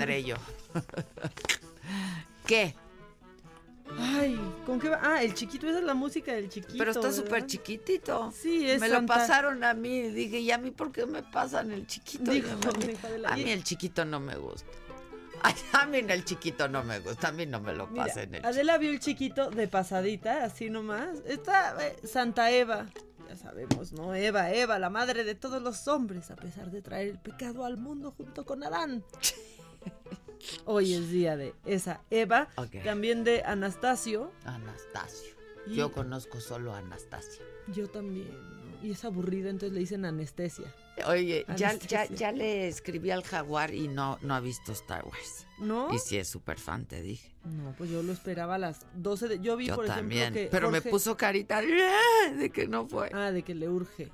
Ladré 0.00 0.24
yo. 0.24 0.36
¿Qué? 2.46 2.74
Ay, 3.98 4.38
¿con 4.66 4.78
qué 4.78 4.88
va? 4.88 5.00
Ah, 5.02 5.22
el 5.22 5.34
chiquito, 5.34 5.68
esa 5.68 5.78
es 5.78 5.84
la 5.84 5.94
música 5.94 6.32
del 6.32 6.48
chiquito. 6.48 6.74
Pero 6.78 6.92
está 6.92 7.12
súper 7.12 7.46
chiquitito. 7.46 8.32
Sí, 8.32 8.68
es 8.68 8.80
Me 8.80 8.88
lo 8.88 9.04
pasaron 9.04 9.64
a 9.64 9.74
mí. 9.74 10.02
Dije, 10.08 10.38
¿y 10.38 10.50
a 10.52 10.58
mí 10.58 10.70
por 10.70 10.92
qué 10.92 11.06
me 11.06 11.22
pasan 11.22 11.72
el 11.72 11.86
chiquito? 11.86 12.30
Dijo, 12.30 12.48
me- 12.78 13.26
a 13.26 13.36
mí 13.36 13.50
el 13.50 13.64
chiquito 13.64 14.04
no 14.04 14.20
me 14.20 14.36
gusta. 14.36 14.68
Ay, 15.42 15.54
a 15.72 15.86
mí 15.86 15.98
el 15.98 16.24
chiquito 16.24 16.68
no 16.68 16.84
me 16.84 17.00
gusta. 17.00 17.28
A 17.28 17.32
mí 17.32 17.46
no 17.46 17.60
me 17.60 17.72
lo 17.74 17.86
Mira, 17.88 18.04
pasen 18.06 18.34
el 18.34 18.44
Adela 18.44 18.78
vio 18.78 18.90
el 18.90 19.00
chiquito 19.00 19.50
de 19.50 19.66
pasadita, 19.68 20.44
así 20.44 20.70
nomás. 20.70 21.18
Está 21.26 21.76
eh, 21.84 21.96
Santa 22.04 22.50
Eva. 22.50 22.86
Ya 23.28 23.36
sabemos, 23.36 23.92
¿no? 23.92 24.14
Eva, 24.14 24.52
Eva, 24.52 24.78
la 24.78 24.90
madre 24.90 25.24
de 25.24 25.34
todos 25.34 25.62
los 25.62 25.88
hombres, 25.88 26.30
a 26.30 26.36
pesar 26.36 26.70
de 26.70 26.82
traer 26.82 27.08
el 27.08 27.18
pecado 27.18 27.64
al 27.64 27.76
mundo 27.76 28.12
junto 28.16 28.44
con 28.44 28.62
Adán. 28.62 29.02
Hoy 30.64 30.94
es 30.94 31.10
día 31.10 31.36
de 31.36 31.54
esa 31.66 32.00
Eva, 32.10 32.48
también 32.84 33.24
de 33.24 33.42
Anastasio. 33.42 34.32
Anastasio. 34.44 35.30
Y- 35.66 35.74
Yo 35.76 35.92
conozco 35.92 36.40
solo 36.40 36.72
a 36.74 36.78
Anastasia. 36.78 37.42
Yo 37.68 37.88
también. 37.88 38.28
¿no? 38.30 38.70
Y 38.82 38.92
es 38.92 39.04
aburrida, 39.04 39.50
entonces 39.50 39.74
le 39.74 39.80
dicen 39.80 40.06
anestesia. 40.06 40.64
Oye, 41.06 41.44
ya, 41.56 41.74
ya, 41.74 42.06
ya 42.06 42.32
le 42.32 42.68
escribí 42.68 43.10
al 43.10 43.22
jaguar 43.22 43.74
y 43.74 43.88
no, 43.88 44.18
no 44.22 44.34
ha 44.34 44.40
visto 44.40 44.72
Star 44.72 45.04
Wars. 45.04 45.46
¿No? 45.58 45.92
Y 45.94 45.98
sí 45.98 46.16
es 46.16 46.28
súper 46.28 46.58
fan, 46.58 46.86
te 46.86 47.02
dije. 47.02 47.30
No, 47.44 47.74
pues 47.76 47.90
yo 47.90 48.02
lo 48.02 48.12
esperaba 48.12 48.54
a 48.54 48.58
las 48.58 48.86
12 48.94 49.28
de... 49.28 49.40
Yo 49.40 49.56
vi, 49.58 49.66
Yo 49.66 49.76
por 49.76 49.86
también. 49.86 50.22
ejemplo, 50.34 50.42
que 50.42 50.48
Pero 50.50 50.70
me 50.70 50.80
puso 50.80 51.16
carita 51.16 51.60
de 51.60 52.50
que 52.50 52.66
no 52.66 52.86
fue. 52.86 53.10
Ah, 53.12 53.30
de 53.30 53.42
que 53.42 53.54
le 53.54 53.68
urge. 53.68 54.10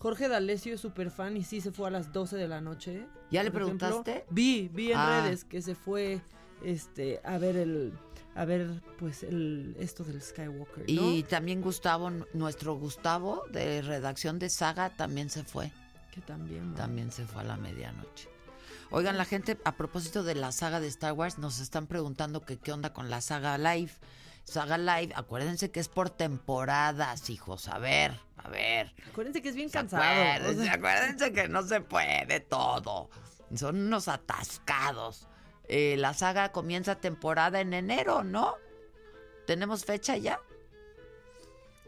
Jorge 0.00 0.28
D'Alessio 0.28 0.74
es 0.74 0.80
súper 0.80 1.10
fan 1.10 1.36
y 1.36 1.44
sí 1.44 1.60
se 1.60 1.70
fue 1.70 1.86
a 1.88 1.90
las 1.90 2.12
12 2.12 2.36
de 2.36 2.48
la 2.48 2.60
noche. 2.60 3.06
¿Ya 3.30 3.42
le 3.42 3.50
ejemplo, 3.50 3.52
preguntaste? 3.78 4.24
vi, 4.30 4.68
vi 4.72 4.90
en 4.92 4.98
Ah. 4.98 5.22
redes 5.22 5.44
que 5.44 5.62
se 5.62 5.74
fue 5.74 6.20
este 6.64 7.20
a 7.24 7.38
ver 7.38 7.56
el 7.56 7.92
a 8.34 8.44
ver 8.44 8.82
pues 8.98 9.22
el 9.22 9.74
esto 9.78 10.02
del 10.04 10.20
Skywalker, 10.22 10.84
¿no? 10.90 11.10
Y 11.12 11.22
también 11.24 11.60
Gustavo, 11.60 12.10
nuestro 12.32 12.74
Gustavo 12.76 13.44
de 13.50 13.82
redacción 13.82 14.38
de 14.38 14.48
Saga 14.48 14.90
también 14.90 15.30
se 15.30 15.44
fue. 15.44 15.70
que 16.12 16.20
también. 16.22 16.70
¿no? 16.70 16.76
También 16.76 17.12
se 17.12 17.24
fue 17.24 17.42
a 17.42 17.44
la 17.44 17.56
medianoche. 17.56 18.28
Oigan, 18.90 19.16
la 19.16 19.24
gente, 19.24 19.56
a 19.64 19.76
propósito 19.76 20.24
de 20.24 20.34
la 20.34 20.50
saga 20.50 20.80
de 20.80 20.88
Star 20.88 21.12
Wars, 21.12 21.38
nos 21.38 21.60
están 21.60 21.86
preguntando 21.86 22.40
que 22.40 22.56
qué 22.58 22.72
onda 22.72 22.92
con 22.92 23.08
la 23.10 23.20
saga 23.20 23.56
live. 23.58 23.92
Saga 24.50 24.78
live, 24.78 25.12
acuérdense 25.14 25.70
que 25.70 25.78
es 25.78 25.88
por 25.88 26.10
temporadas, 26.10 27.30
hijos. 27.30 27.68
A 27.68 27.78
ver, 27.78 28.18
a 28.36 28.48
ver. 28.48 28.92
Acuérdense 29.08 29.40
que 29.42 29.50
es 29.50 29.54
bien 29.54 29.70
cansado. 29.70 30.02
Acuérdense, 30.02 30.60
o 30.60 30.64
sea, 30.64 30.72
acuérdense 30.74 31.32
que 31.32 31.48
no 31.48 31.62
se 31.62 31.80
puede 31.80 32.40
todo. 32.40 33.10
Son 33.54 33.76
unos 33.76 34.08
atascados. 34.08 35.28
Eh, 35.68 35.94
la 35.98 36.14
saga 36.14 36.50
comienza 36.50 36.96
temporada 36.96 37.60
en 37.60 37.74
enero, 37.74 38.24
¿no? 38.24 38.56
¿Tenemos 39.46 39.84
fecha 39.84 40.16
ya? 40.16 40.40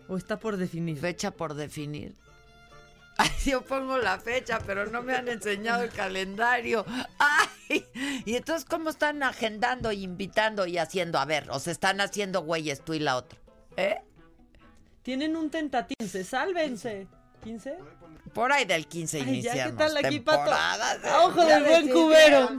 o 0.09 0.17
está 0.17 0.39
por 0.39 0.57
definir. 0.57 0.99
Fecha 0.99 1.31
por 1.31 1.55
definir. 1.55 2.15
Yo 3.45 3.63
pongo 3.63 3.99
la 3.99 4.19
fecha, 4.19 4.59
pero 4.65 4.87
no 4.87 5.03
me 5.03 5.15
han 5.15 5.29
enseñado 5.29 5.83
el 5.83 5.91
calendario. 5.91 6.85
Ay, 7.19 7.85
y 8.25 8.37
entonces, 8.37 8.65
¿cómo 8.65 8.91
están 8.91 9.23
agendando, 9.23 9.93
y 9.93 10.03
invitando 10.03 10.67
y 10.67 10.79
haciendo? 10.79 11.19
A 11.19 11.25
ver, 11.25 11.51
o 11.51 11.59
se 11.59 11.71
están 11.71 12.01
haciendo 12.01 12.43
güeyes 12.43 12.85
tú 12.85 12.95
y 12.95 12.99
la 12.99 13.17
otra. 13.17 13.39
¿Eh? 13.77 14.01
Tienen 15.03 15.37
un 15.37 15.51
tentativo, 15.51 16.07
sálvense. 16.25 17.09
¿15? 17.45 17.77
Por 18.33 18.53
ahí 18.53 18.65
del 18.65 18.87
15 18.87 19.19
Ay, 19.19 19.43
ya, 19.43 19.53
¿qué 19.53 19.59
iniciamos. 19.59 19.77
tal 19.77 19.97
aquí, 19.97 20.21
Pato? 20.21 20.53
ojo 21.25 21.45
del 21.45 21.65
buen 21.65 21.91
cubero. 21.91 22.51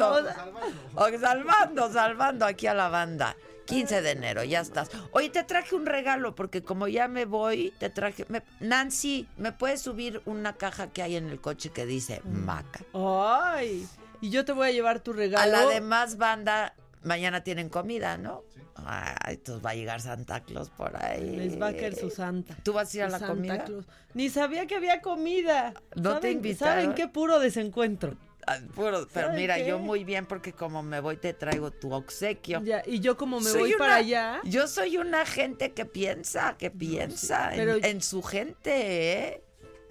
O 0.96 1.20
salvando, 1.20 1.92
salvando 1.92 2.46
aquí 2.46 2.68
a 2.68 2.74
la 2.74 2.90
banda. 2.90 3.36
15 3.66 4.02
de 4.02 4.12
enero, 4.12 4.44
ya 4.44 4.60
estás. 4.62 4.90
Oye, 5.12 5.30
te 5.30 5.44
traje 5.44 5.76
un 5.76 5.86
regalo 5.86 6.36
porque 6.36 6.62
como 6.64 6.88
ya 6.88 7.08
me 7.08 7.26
voy, 7.26 7.74
te 7.80 7.90
traje... 7.90 8.26
me- 8.30 8.44
Nancy, 8.60 9.28
¿me 9.38 9.52
puedes 9.52 9.82
subir 9.82 10.22
una 10.26 10.54
caja 10.58 10.88
que 10.92 11.02
hay 11.02 11.16
en 11.16 11.30
el 11.30 11.40
coche 11.40 11.70
que 11.70 11.86
dice 11.86 12.22
Maca? 12.26 12.82
Ay, 12.94 13.88
y 14.22 14.30
yo 14.30 14.46
te 14.46 14.52
voy 14.52 14.68
a 14.68 14.72
llevar 14.72 15.00
tu 15.00 15.14
regalo. 15.14 15.44
A 15.44 15.62
la 15.66 15.68
demás 15.70 16.18
banda, 16.18 16.76
mañana 17.04 17.44
tienen 17.44 17.70
comida, 17.70 18.18
¿no? 18.18 18.44
Ay, 18.86 19.36
entonces 19.36 19.64
va 19.66 19.70
a 19.70 19.76
llegar 19.76 20.02
Santa 20.02 20.42
Claus 20.42 20.70
por 20.70 20.96
ahí. 20.98 21.36
Les 21.36 21.62
va 21.62 21.68
a 21.68 21.74
caer 21.74 21.96
su 21.96 22.10
santa. 22.10 22.58
¿Tú 22.64 22.74
vas 22.74 22.94
a 22.94 22.98
ir 22.98 23.04
a 23.04 23.10
la 23.10 23.20
Santa 23.20 23.34
comida? 23.34 23.64
Claus. 23.66 23.86
Ni 24.14 24.30
sabía 24.30 24.66
que 24.66 24.76
había 24.76 25.00
comida. 25.02 25.74
¿No 25.96 26.20
te 26.20 26.28
¿Saben- 26.28 26.32
invitaron? 26.34 26.82
¿Saben 26.84 26.96
qué 26.96 27.08
puro 27.08 27.40
desencuentro? 27.40 28.18
Ah, 28.48 28.58
pero 28.76 29.08
¿Saben 29.10 29.36
mira, 29.36 29.56
qué? 29.56 29.66
yo 29.68 29.80
muy 29.80 30.04
bien 30.04 30.26
porque 30.26 30.54
como 30.54 30.84
me 30.84 31.00
voy 31.00 31.18
te 31.18 31.34
traigo 31.34 31.72
tu 31.72 31.94
obsequio. 31.94 32.62
Ya, 32.64 32.84
y 32.86 33.00
yo 33.00 33.16
como 33.18 33.40
me 33.40 33.50
Soy 33.50 33.60
voy 33.62 33.70
una- 33.74 33.78
para 33.80 33.96
allá. 33.96 34.42
Yo 34.44 34.68
soy 34.68 34.98
una 34.98 35.26
gente 35.26 35.74
que 35.74 35.86
piensa, 35.86 36.56
que 36.58 36.70
piensa 36.72 37.52
en- 37.54 37.58
pero- 37.58 37.76
en, 37.86 38.02
su 38.02 38.22
gente, 38.22 39.14
¿eh? 39.28 39.44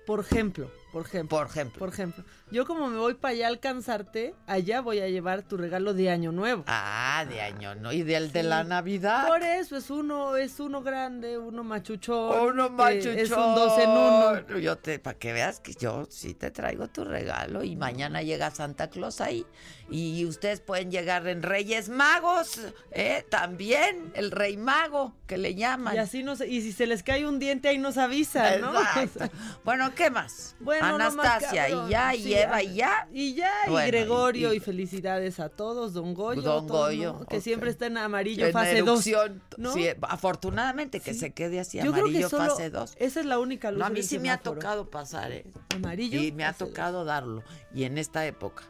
Por 0.07 0.21
ejemplo, 0.21 0.71
por 0.93 1.07
ejemplo. 1.07 1.39
Por 1.39 1.47
ejemplo. 1.47 1.79
Por 1.79 1.89
ejemplo. 1.89 2.25
Yo 2.53 2.67
como 2.67 2.89
me 2.89 2.99
voy 2.99 3.15
para 3.15 3.33
allá 3.33 3.47
a 3.47 3.49
alcanzarte, 3.49 4.35
allá 4.47 4.83
voy 4.83 5.01
a 5.01 5.09
llevar 5.09 5.41
tu 5.41 5.57
regalo 5.57 5.95
de 5.95 6.11
año 6.11 6.33
nuevo. 6.33 6.65
Ah, 6.67 7.25
de 7.27 7.41
año, 7.41 7.75
¿no? 7.75 7.95
Y 7.95 8.03
del 8.03 8.31
de 8.31 8.43
la. 8.43 8.63
Navidad. 8.63 9.27
Por 9.27 9.43
eso 9.43 9.75
es 9.77 9.89
uno, 9.91 10.37
es 10.37 10.61
uno 10.61 10.83
grande, 10.83 11.39
uno 11.39 11.65
machuchón. 11.65 12.49
Uno 12.49 12.69
que 12.69 12.75
machuchón. 12.75 13.19
Es 13.19 13.31
un 13.31 13.55
dos 13.55 13.79
en 13.79 13.89
uno. 13.89 14.59
Yo 14.59 14.77
te, 14.77 14.99
para 14.99 15.19
que 15.19 15.33
veas 15.33 15.61
que 15.61 15.73
yo 15.73 16.07
sí 16.11 16.35
te 16.35 16.51
traigo 16.51 16.89
tu 16.89 17.05
regalo 17.05 17.65
y 17.65 17.75
mañana 17.75 18.21
llega 18.21 18.51
Santa 18.51 18.91
Claus 18.91 19.23
ahí. 19.23 19.47
Y 19.91 20.25
ustedes 20.27 20.61
pueden 20.61 20.91
llegar 20.91 21.27
en 21.29 21.43
Reyes 21.43 21.89
Magos, 21.89 22.61
¿eh? 22.93 23.25
También, 23.29 24.13
el 24.15 24.31
Rey 24.31 24.57
Mago, 24.57 25.15
que 25.27 25.37
le 25.37 25.55
llaman. 25.55 25.95
Y 25.95 25.99
así 25.99 26.23
no 26.23 26.33
y 26.33 26.63
si 26.63 26.73
se 26.73 26.87
les 26.87 27.03
cae 27.03 27.27
un 27.27 27.39
diente 27.39 27.69
ahí 27.69 27.79
nos 27.79 27.99
avisan, 27.99 28.61
¿no? 28.61 28.79
Exacto. 28.79 29.31
Bueno, 29.65 29.95
¿qué 29.95 30.11
más? 30.11 30.57
Bueno, 30.61 30.87
Anastasia, 30.87 31.69
más 31.69 31.89
y 31.89 31.91
ya, 31.91 32.13
sí, 32.13 32.29
y 32.31 32.35
Eva, 32.43 32.63
y 32.63 32.75
ya. 32.75 33.09
Y 33.13 33.35
ya, 33.35 33.51
Bueno, 33.69 33.87
y 33.87 33.91
Gregorio, 33.91 34.53
y- 34.53 34.57
y, 34.57 34.61
felicidades 34.61 35.41
a 35.41 35.49
todos, 35.49 35.93
Don 35.93 36.15
Goyo. 36.15 36.43
Don 36.43 36.67
todos, 36.67 36.89
Goyo, 36.89 37.13
¿no? 37.21 37.27
que 37.27 37.41
siempre 37.41 37.71
está 37.71 37.87
en 37.87 37.99
amarillo, 37.99 38.47
En 38.47 38.53
fase 38.53 38.81
2. 38.83 39.07
erupción, 39.07 39.43
¿no? 39.57 39.73
sí, 39.73 39.87
afortunadamente 40.03 41.01
que 41.01 41.15
se 41.15 41.33
quede 41.33 41.61
así 41.61 41.79
Yo 41.79 41.85
creo 41.93 41.95
que 41.95 42.01
amarillo 42.11 42.29
solo 42.29 42.51
fase 42.51 42.71
2. 42.71 42.95
esa 42.99 43.21
es 43.21 43.27
la 43.27 43.39
única 43.39 43.71
luz 43.71 43.81
No, 43.81 43.87
a 43.87 43.91
mí 43.91 44.03
sí 44.03 44.19
me 44.19 44.31
ha 44.31 44.39
tocado 44.39 44.91
pasar, 44.91 45.33
¿eh? 45.33 45.45
Amarillo. 45.75 46.21
Y 46.21 46.33
me 46.33 46.45
ha 46.45 46.53
dos. 46.53 46.69
tocado 46.69 47.05
darlo. 47.05 47.43
Y 47.75 47.85
en 47.85 47.99
esta 47.99 48.27
época 48.27 48.65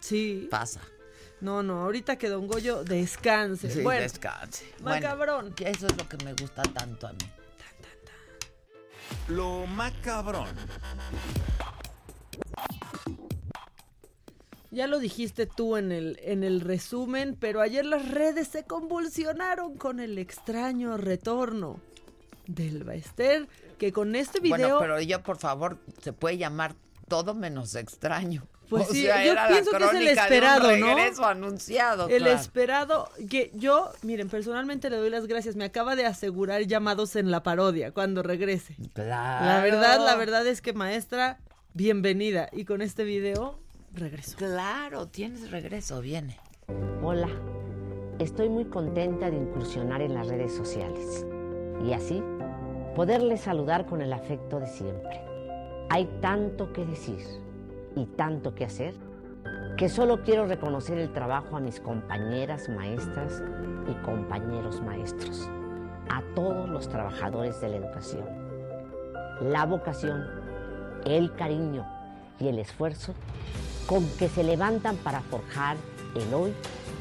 Sí. 0.00 0.48
pasa. 0.50 0.80
No, 1.40 1.62
no, 1.62 1.82
ahorita 1.82 2.16
que 2.16 2.28
Don 2.30 2.46
Goyo 2.46 2.82
descanse. 2.82 3.70
Sí, 3.70 3.82
bueno, 3.82 4.00
descanse. 4.02 4.64
Macabrón. 4.82 5.52
Bueno, 5.56 5.70
eso 5.70 5.86
es 5.86 5.96
lo 5.96 6.08
que 6.08 6.16
me 6.24 6.32
gusta 6.32 6.62
tanto 6.62 7.06
a 7.08 7.12
mí. 7.12 7.18
Lo 9.28 9.66
macabrón. 9.66 10.48
Ya 14.76 14.86
lo 14.86 14.98
dijiste 14.98 15.46
tú 15.46 15.78
en 15.78 15.90
el, 15.90 16.20
en 16.22 16.44
el 16.44 16.60
resumen, 16.60 17.34
pero 17.40 17.62
ayer 17.62 17.86
las 17.86 18.10
redes 18.10 18.48
se 18.48 18.64
convulsionaron 18.64 19.78
con 19.78 20.00
el 20.00 20.18
extraño 20.18 20.98
retorno 20.98 21.80
del 22.46 22.84
Baester, 22.84 23.48
que 23.78 23.90
con 23.90 24.14
este 24.14 24.38
video... 24.38 24.76
Bueno, 24.76 24.78
pero 24.78 25.00
yo, 25.00 25.22
por 25.22 25.38
favor, 25.38 25.78
se 26.02 26.12
puede 26.12 26.36
llamar 26.36 26.74
todo 27.08 27.34
menos 27.34 27.74
extraño. 27.74 28.46
Pues 28.68 28.90
o 28.90 28.92
sí, 28.92 29.02
sea, 29.02 29.24
yo 29.24 29.30
era 29.30 29.46
pienso 29.46 29.70
la 29.70 29.78
que 29.78 29.84
es 29.84 29.92
el 29.92 30.08
esperado, 30.08 30.66
de 30.66 30.74
un 30.74 30.80
¿no? 30.80 30.96
regreso 30.96 31.24
anunciado. 31.24 32.08
El 32.08 32.24
claro. 32.24 32.36
esperado, 32.36 33.10
que 33.30 33.52
yo, 33.54 33.92
miren, 34.02 34.28
personalmente 34.28 34.90
le 34.90 34.96
doy 34.96 35.08
las 35.08 35.28
gracias, 35.28 35.54
me 35.54 35.64
acaba 35.64 35.94
de 35.94 36.04
asegurar 36.04 36.62
llamados 36.62 37.14
en 37.14 37.30
la 37.30 37.44
parodia 37.44 37.92
cuando 37.92 38.24
regrese. 38.24 38.76
Claro. 38.92 39.46
La 39.46 39.62
verdad, 39.62 40.04
la 40.04 40.16
verdad 40.16 40.44
es 40.48 40.62
que 40.62 40.72
maestra, 40.72 41.38
bienvenida. 41.74 42.48
Y 42.50 42.64
con 42.64 42.82
este 42.82 43.04
video, 43.04 43.60
regreso. 43.96 44.36
Claro, 44.36 45.08
tienes 45.08 45.50
regreso, 45.50 46.00
viene. 46.00 46.38
Hola, 47.02 47.28
estoy 48.18 48.48
muy 48.48 48.66
contenta 48.66 49.30
de 49.30 49.36
incursionar 49.36 50.02
en 50.02 50.14
las 50.14 50.28
redes 50.28 50.54
sociales 50.54 51.26
y 51.84 51.92
así 51.92 52.22
poderles 52.94 53.42
saludar 53.42 53.86
con 53.86 54.00
el 54.00 54.12
afecto 54.12 54.60
de 54.60 54.66
siempre. 54.66 55.20
Hay 55.90 56.06
tanto 56.20 56.72
que 56.72 56.84
decir 56.84 57.20
y 57.94 58.06
tanto 58.06 58.54
que 58.54 58.64
hacer 58.64 58.94
que 59.76 59.88
solo 59.88 60.22
quiero 60.22 60.46
reconocer 60.46 60.98
el 60.98 61.12
trabajo 61.12 61.56
a 61.56 61.60
mis 61.60 61.80
compañeras 61.80 62.68
maestras 62.68 63.42
y 63.90 63.94
compañeros 64.04 64.80
maestros, 64.80 65.48
a 66.08 66.22
todos 66.34 66.68
los 66.68 66.88
trabajadores 66.88 67.60
de 67.60 67.68
la 67.68 67.76
educación. 67.76 68.24
La 69.40 69.66
vocación, 69.66 70.26
el 71.04 71.34
cariño 71.34 71.86
y 72.40 72.48
el 72.48 72.58
esfuerzo 72.58 73.14
con 73.86 74.06
que 74.18 74.28
se 74.28 74.42
levantan 74.42 74.96
para 74.96 75.20
forjar 75.22 75.76
el 76.14 76.34
hoy 76.34 76.52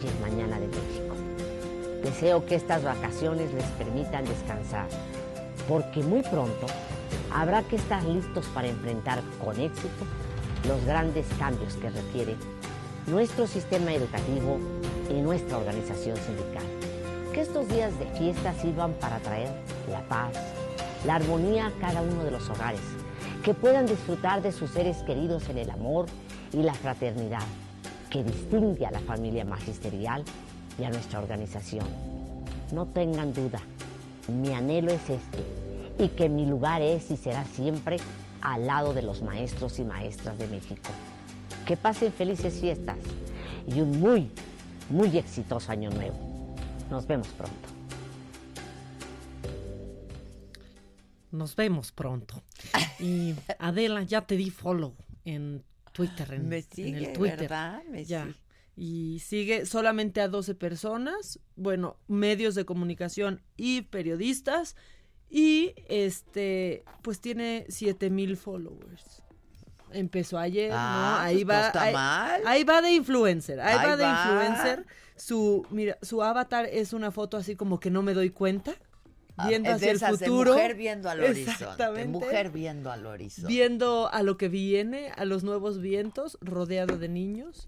y 0.03 0.07
el 0.07 0.19
mañana 0.19 0.59
de 0.59 0.67
México. 0.67 1.15
Deseo 2.03 2.45
que 2.45 2.55
estas 2.55 2.83
vacaciones 2.83 3.51
les 3.53 3.65
permitan 3.71 4.25
descansar, 4.25 4.87
porque 5.67 6.03
muy 6.03 6.21
pronto 6.21 6.67
habrá 7.31 7.63
que 7.63 7.77
estar 7.77 8.03
listos 8.03 8.45
para 8.53 8.67
enfrentar 8.67 9.21
con 9.43 9.59
éxito 9.59 10.05
los 10.67 10.83
grandes 10.85 11.25
cambios 11.39 11.73
que 11.75 11.89
requiere 11.89 12.35
nuestro 13.07 13.47
sistema 13.47 13.93
educativo 13.93 14.59
y 15.09 15.21
nuestra 15.21 15.57
organización 15.57 16.17
sindical. 16.17 16.63
Que 17.33 17.41
estos 17.41 17.67
días 17.67 17.97
de 17.99 18.05
fiesta 18.17 18.53
sirvan 18.61 18.93
para 18.93 19.19
traer 19.19 19.49
la 19.91 20.01
paz, 20.07 20.33
la 21.05 21.15
armonía 21.15 21.67
a 21.67 21.71
cada 21.81 22.01
uno 22.01 22.23
de 22.23 22.31
los 22.31 22.49
hogares, 22.49 22.81
que 23.43 23.53
puedan 23.53 23.85
disfrutar 23.85 24.41
de 24.41 24.51
sus 24.51 24.71
seres 24.71 24.97
queridos 25.03 25.49
en 25.49 25.57
el 25.57 25.69
amor 25.69 26.05
y 26.55 26.63
la 26.63 26.73
fraternidad 26.73 27.43
que 28.09 28.23
distingue 28.23 28.85
a 28.85 28.91
la 28.91 29.01
familia 29.01 29.43
magisterial 29.43 30.23
y 30.79 30.85
a 30.85 30.89
nuestra 30.89 31.19
organización. 31.19 31.85
No 32.71 32.85
tengan 32.85 33.33
duda, 33.33 33.59
mi 34.29 34.53
anhelo 34.53 34.91
es 34.91 35.09
este 35.09 35.43
y 35.99 36.09
que 36.09 36.29
mi 36.29 36.45
lugar 36.45 36.81
es 36.81 37.11
y 37.11 37.17
será 37.17 37.43
siempre 37.43 37.97
al 38.41 38.67
lado 38.67 38.93
de 38.93 39.01
los 39.01 39.21
maestros 39.21 39.79
y 39.79 39.83
maestras 39.83 40.37
de 40.37 40.47
México. 40.47 40.89
Que 41.65 41.75
pasen 41.75 42.13
felices 42.13 42.59
fiestas 42.59 42.97
y 43.67 43.81
un 43.81 43.99
muy, 43.99 44.31
muy 44.89 45.17
exitoso 45.17 45.71
año 45.71 45.89
nuevo. 45.89 46.55
Nos 46.89 47.05
vemos 47.05 47.27
pronto. 47.29 47.69
Nos 51.31 51.55
vemos 51.55 51.91
pronto. 51.91 52.41
Y 52.99 53.35
Adela, 53.59 54.03
ya 54.03 54.21
te 54.21 54.37
di 54.37 54.49
follow 54.49 54.93
en 55.25 55.63
Twitter, 55.95 56.33
en, 56.33 56.49
Me 56.49 56.57
en 56.57 56.63
sigue, 56.63 57.07
el 57.07 57.13
Twitter. 57.13 57.39
¿verdad? 57.39 57.83
Me 57.89 58.03
ya. 58.05 58.23
sigue. 58.25 58.35
Y 58.77 59.19
sigue 59.19 59.65
solamente 59.65 60.19
a 60.19 60.27
12 60.27 60.53
personas, 60.53 61.39
bueno, 61.55 61.95
medios 62.09 62.55
de 62.55 62.65
comunicación 62.65 63.41
y 63.55 63.83
periodistas. 63.83 64.75
Y 65.29 65.73
este, 65.87 66.83
pues 67.01 67.21
tiene 67.21 67.65
7 67.69 68.09
mil 68.09 68.35
followers. 68.37 69.21
Empezó 69.91 70.37
ayer, 70.37 70.71
Ah, 70.73 71.19
¿no? 71.19 71.23
Ahí 71.23 71.45
pues 71.45 71.55
no 71.57 71.61
va. 71.61 71.67
está 71.67 71.81
ahí, 71.83 71.93
mal. 71.93 72.41
ahí 72.45 72.63
va 72.65 72.81
de 72.81 72.91
influencer. 72.91 73.61
Ahí, 73.61 73.77
Ahí 73.77 73.85
va 73.87 73.95
de 73.97 74.03
va. 74.03 74.11
influencer. 74.25 74.85
Su, 75.15 75.65
mira, 75.69 75.97
su 76.01 76.21
avatar 76.21 76.65
es 76.65 76.91
una 76.91 77.11
foto 77.11 77.37
así 77.37 77.55
como 77.55 77.79
que 77.79 77.89
no 77.89 78.01
me 78.01 78.13
doy 78.13 78.29
cuenta. 78.29 78.75
Ah, 79.37 79.49
Viendo 79.49 79.69
hacia 79.71 79.89
el 79.91 79.97
esas 79.97 80.19
de 80.19 80.27
futuro. 80.27 80.53
mujer 80.53 80.75
viendo 80.75 81.09
al 81.09 81.23
horizonte. 81.23 82.05
Mujer 82.07 82.51
viendo 82.51 82.91
al 82.91 83.05
horizonte. 83.05 83.47
Viendo 83.49 84.09
a 84.11 84.23
lo 84.23 84.37
que 84.37 84.47
viene, 84.47 85.11
a 85.15 85.25
los 85.25 85.43
nuevos 85.43 85.81
vientos, 85.81 86.37
rodeado 86.41 86.97
de 86.97 87.09
niños. 87.09 87.67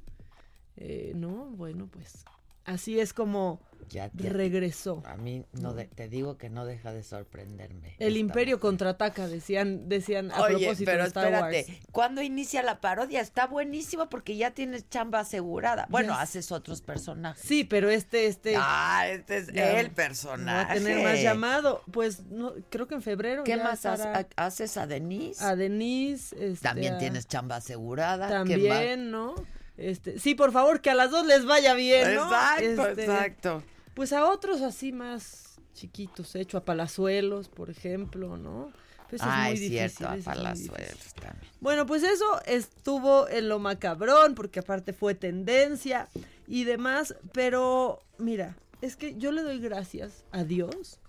Eh, 0.77 1.11
no, 1.15 1.49
bueno, 1.51 1.89
pues 1.91 2.23
así 2.67 2.99
es 2.99 3.13
como 3.13 3.59
Ya- 3.89 4.11
ya- 4.15 4.29
regresó. 4.29 5.01
A 5.05 5.15
mí 5.15 5.45
no 5.53 5.73
de- 5.73 5.85
te 5.85 6.09
digo 6.09 6.37
que 6.37 6.49
no 6.49 6.65
deja 6.65 6.91
de 6.91 7.03
sorprenderme. 7.03 7.95
El 7.99 8.17
imperio 8.17 8.59
contraataca, 8.59 9.29
decían, 9.29 9.87
decían 9.87 10.29
a 10.33 10.41
Oye, 10.41 10.57
propósito 10.57 10.91
pero 10.91 11.03
de 11.03 11.07
Star 11.07 11.23
espérate, 11.33 11.65
Wars. 11.69 11.79
¿cuándo 11.93 12.21
inicia 12.21 12.61
la 12.63 12.81
parodia? 12.81 13.21
Está 13.21 13.47
buenísimo 13.47 14.09
porque 14.09 14.35
ya 14.35 14.51
tienes 14.51 14.89
chamba 14.89 15.21
asegurada. 15.21 15.87
Bueno, 15.89 16.13
haces 16.15 16.51
otros 16.51 16.81
personajes. 16.81 17.41
Sí, 17.47 17.63
pero 17.63 17.89
este, 17.89 18.27
este. 18.27 18.55
Ah, 18.57 19.07
este 19.09 19.37
es 19.37 19.47
ya 19.53 19.79
el 19.79 19.91
personaje. 19.91 20.65
Va 20.67 20.71
a 20.71 20.73
tener 20.73 21.03
más 21.03 21.21
llamado. 21.21 21.81
Pues 21.91 22.25
no, 22.25 22.53
creo 22.69 22.87
que 22.87 22.95
en 22.95 23.01
febrero. 23.01 23.45
¿Qué 23.45 23.55
ya 23.55 23.63
más 23.63 23.85
estará 23.85 24.27
haces 24.35 24.75
a 24.75 24.85
Denise? 24.85 25.41
A 25.41 25.55
Denise. 25.55 26.35
este, 26.37 26.61
También 26.61 26.95
a- 26.95 26.97
tienes 26.97 27.25
chamba 27.25 27.55
asegurada. 27.55 28.27
¿Qué 28.27 28.33
más? 28.33 28.67
También, 28.77 29.11
¿no? 29.11 29.33
Este, 29.77 30.19
sí, 30.19 30.35
por 30.35 30.51
favor, 30.51 30.81
que 30.81 30.89
a 30.89 30.95
las 30.95 31.11
dos 31.11 31.25
les 31.25 31.45
vaya 31.45 31.73
bien, 31.75 32.15
¿no? 32.15 32.23
Exacto, 32.23 32.87
Este, 32.87 33.03
exacto. 33.03 33.63
Pues 33.93 34.11
a 34.13 34.29
otros 34.29 34.61
así 34.61 34.91
más 34.91 35.59
chiquitos, 35.73 36.35
hecho 36.35 36.57
a 36.57 36.65
Palazuelos, 36.65 37.49
por 37.49 37.69
ejemplo, 37.69 38.37
¿no? 38.37 38.71
Pues 39.09 39.21
es 39.21 39.27
ah, 39.29 39.43
muy 39.45 39.53
es 39.53 39.59
difícil, 39.61 39.89
cierto, 39.89 40.07
a 40.07 40.33
Palazuelos 40.33 41.13
también. 41.13 41.51
Bueno, 41.61 41.85
pues 41.85 42.03
eso 42.03 42.41
estuvo 42.45 43.29
en 43.29 43.47
lo 43.47 43.59
macabrón, 43.59 44.35
porque 44.35 44.59
aparte 44.59 44.91
fue 44.93 45.15
tendencia 45.15 46.09
y 46.47 46.63
demás, 46.63 47.15
pero 47.31 48.03
mira, 48.17 48.57
es 48.81 48.95
que 48.95 49.15
yo 49.15 49.31
le 49.31 49.43
doy 49.43 49.59
gracias 49.59 50.25
a 50.31 50.43
Dios 50.43 50.99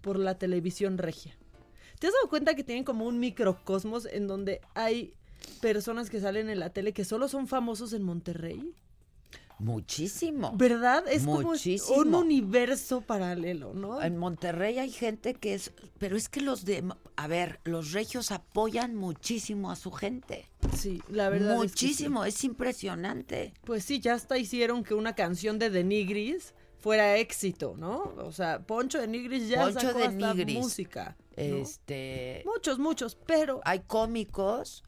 por 0.00 0.18
la 0.18 0.36
televisión 0.36 0.98
regia. 0.98 1.36
¿Te 1.98 2.06
has 2.06 2.12
dado 2.12 2.28
cuenta 2.28 2.54
que 2.54 2.64
tienen 2.64 2.84
como 2.84 3.06
un 3.06 3.18
microcosmos 3.18 4.06
en 4.06 4.26
donde 4.26 4.60
hay 4.74 5.14
personas 5.48 6.10
que 6.10 6.20
salen 6.20 6.50
en 6.50 6.60
la 6.60 6.70
tele 6.70 6.92
que 6.92 7.04
solo 7.04 7.28
son 7.28 7.46
famosos 7.48 7.92
en 7.92 8.02
Monterrey? 8.02 8.74
Muchísimo. 9.58 10.52
¿Verdad? 10.56 11.04
Es 11.08 11.24
como 11.24 11.52
un 11.96 12.14
universo 12.14 13.00
paralelo, 13.00 13.74
¿no? 13.74 14.00
En 14.02 14.16
Monterrey 14.16 14.78
hay 14.78 14.90
gente 14.90 15.34
que 15.34 15.54
es, 15.54 15.72
pero 15.98 16.16
es 16.16 16.28
que 16.28 16.40
los 16.40 16.64
de, 16.64 16.84
a 17.16 17.26
ver, 17.26 17.60
los 17.64 17.92
regios 17.92 18.30
apoyan 18.30 18.94
muchísimo 18.94 19.70
a 19.70 19.76
su 19.76 19.90
gente. 19.90 20.48
Sí, 20.76 21.02
la 21.08 21.28
verdad. 21.28 21.56
es 21.64 21.72
que 21.72 21.78
sí. 21.78 21.84
Muchísimo, 21.86 22.24
es, 22.24 22.44
impresionante. 22.44 23.52
Pues 23.64 23.84
sí, 23.84 23.98
ya 23.98 24.14
hasta 24.14 24.38
hicieron 24.38 24.84
que 24.84 24.94
una 24.94 25.14
canción 25.14 25.58
de 25.58 25.70
Denigris 25.70 26.54
fuera 26.78 27.16
éxito, 27.16 27.74
¿no? 27.76 28.14
O 28.18 28.30
sea, 28.30 28.60
Poncho 28.60 29.00
de 29.00 29.08
Nigris 29.08 29.48
ya 29.48 29.64
Poncho 29.64 29.80
sacó 29.80 29.98
de 29.98 30.04
hasta 30.04 30.34
Nigris. 30.34 30.56
música. 30.56 31.16
¿no? 31.18 31.34
Este, 31.36 32.42
Muchos, 32.44 32.78
muchos, 32.78 33.16
pero 33.26 33.60
hay 33.64 33.80
cómicos 33.80 34.84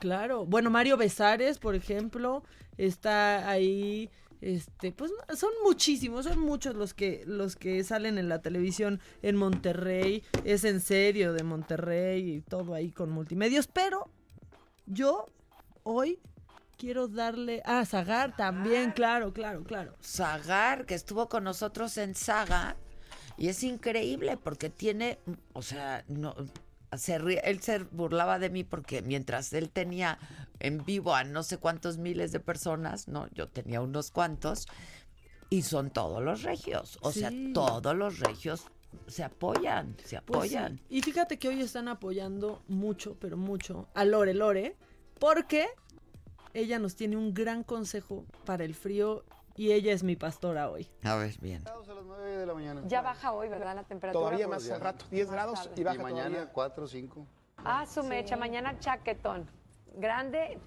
Claro. 0.00 0.46
Bueno, 0.46 0.70
Mario 0.70 0.96
Besares, 0.96 1.58
por 1.58 1.74
ejemplo, 1.74 2.42
está 2.78 3.48
ahí. 3.48 4.10
Este, 4.40 4.90
pues 4.90 5.12
son 5.36 5.50
muchísimos, 5.62 6.24
son 6.24 6.40
muchos 6.40 6.74
los 6.74 6.94
que 6.94 7.22
los 7.26 7.56
que 7.56 7.84
salen 7.84 8.16
en 8.16 8.30
la 8.30 8.40
televisión 8.40 8.98
en 9.20 9.36
Monterrey, 9.36 10.24
es 10.44 10.64
en 10.64 10.80
serio 10.80 11.34
de 11.34 11.42
Monterrey 11.44 12.36
y 12.36 12.40
todo 12.40 12.72
ahí 12.72 12.90
con 12.90 13.10
multimedios, 13.10 13.66
pero 13.66 14.08
yo 14.86 15.26
hoy 15.82 16.20
quiero 16.78 17.06
darle 17.06 17.60
ah 17.66 17.84
Zagar 17.84 18.34
también, 18.34 18.92
claro, 18.92 19.34
claro, 19.34 19.62
claro. 19.62 19.94
Zagar 20.02 20.86
que 20.86 20.94
estuvo 20.94 21.28
con 21.28 21.44
nosotros 21.44 21.98
en 21.98 22.14
Saga 22.14 22.76
y 23.36 23.48
es 23.48 23.62
increíble 23.62 24.38
porque 24.38 24.70
tiene, 24.70 25.18
o 25.52 25.60
sea, 25.60 26.02
no 26.08 26.34
se 26.96 27.18
ríe- 27.18 27.40
él 27.44 27.60
se 27.60 27.78
burlaba 27.78 28.38
de 28.38 28.50
mí 28.50 28.64
porque 28.64 29.02
mientras 29.02 29.52
él 29.52 29.70
tenía 29.70 30.18
en 30.58 30.84
vivo 30.84 31.14
a 31.14 31.24
no 31.24 31.42
sé 31.42 31.58
cuántos 31.58 31.98
miles 31.98 32.32
de 32.32 32.40
personas, 32.40 33.08
no, 33.08 33.28
yo 33.32 33.48
tenía 33.48 33.80
unos 33.80 34.10
cuantos 34.10 34.66
y 35.48 35.62
son 35.62 35.90
todos 35.90 36.22
los 36.22 36.42
regios, 36.42 36.98
o 37.02 37.12
sea, 37.12 37.32
todos 37.54 37.96
los 37.96 38.18
regios 38.18 38.66
se 39.06 39.22
apoyan, 39.24 39.96
se 40.04 40.20
Pues 40.20 40.50
sí. 40.50 40.56
apoyan. 40.56 40.80
Y 40.88 41.02
fíjate 41.02 41.38
que 41.38 41.48
hoy 41.48 41.60
están 41.60 41.88
apoyando 41.88 42.62
mucho, 42.68 43.16
pero 43.20 43.36
mucho 43.36 43.88
a 43.94 44.04
Lore 44.04 44.34
Lore, 44.34 44.76
porque 45.18 45.66
ella 46.54 46.78
nos 46.78 46.96
tiene 46.96 47.16
un 47.16 47.32
gran 47.34 47.62
consejo 47.62 48.24
para 48.44 48.64
el 48.64 48.74
frío 48.74 49.24
y 49.56 49.72
ella 49.72 49.92
es 49.92 50.02
mi 50.02 50.16
pastora 50.16 50.70
hoy. 50.70 50.88
A 51.02 51.16
ver, 51.16 51.34
bien. 51.40 51.64
de 51.64 52.46
la 52.46 52.54
mañana. 52.54 52.82
Ya 52.86 53.02
baja 53.02 53.32
hoy, 53.32 53.48
¿verdad? 53.48 53.74
La 53.74 53.84
temperatura. 53.84 54.24
Todavía 54.26 54.48
más 54.48 54.68
al 54.70 54.80
rato, 54.80 55.04
10 55.10 55.26
Más 55.26 55.34
grados 55.34 55.62
tarde. 55.64 55.80
y 55.80 55.84
baja 55.84 55.96
Y 55.96 56.02
mañana 56.02 56.28
todavía. 56.30 56.52
4 56.52 56.84
o 56.84 56.88
5. 56.88 57.26
Ah, 57.64 57.86
su 57.86 58.02
mecha, 58.02 58.36
mañana 58.36 58.78
chaquetón. 58.78 59.48
Grande. 59.96 60.58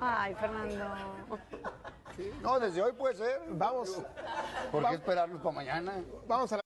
Ay, 0.00 0.34
Fernando. 0.34 0.84
No, 2.42 2.60
desde 2.60 2.82
hoy 2.82 2.92
puede 2.92 3.14
ser. 3.14 3.40
Vamos. 3.50 3.98
¿Por 4.70 4.86
qué 4.88 4.94
esperarnos 4.94 5.40
para 5.40 5.54
mañana? 5.54 6.04
Vamos 6.26 6.52
a 6.52 6.56
la... 6.56 6.62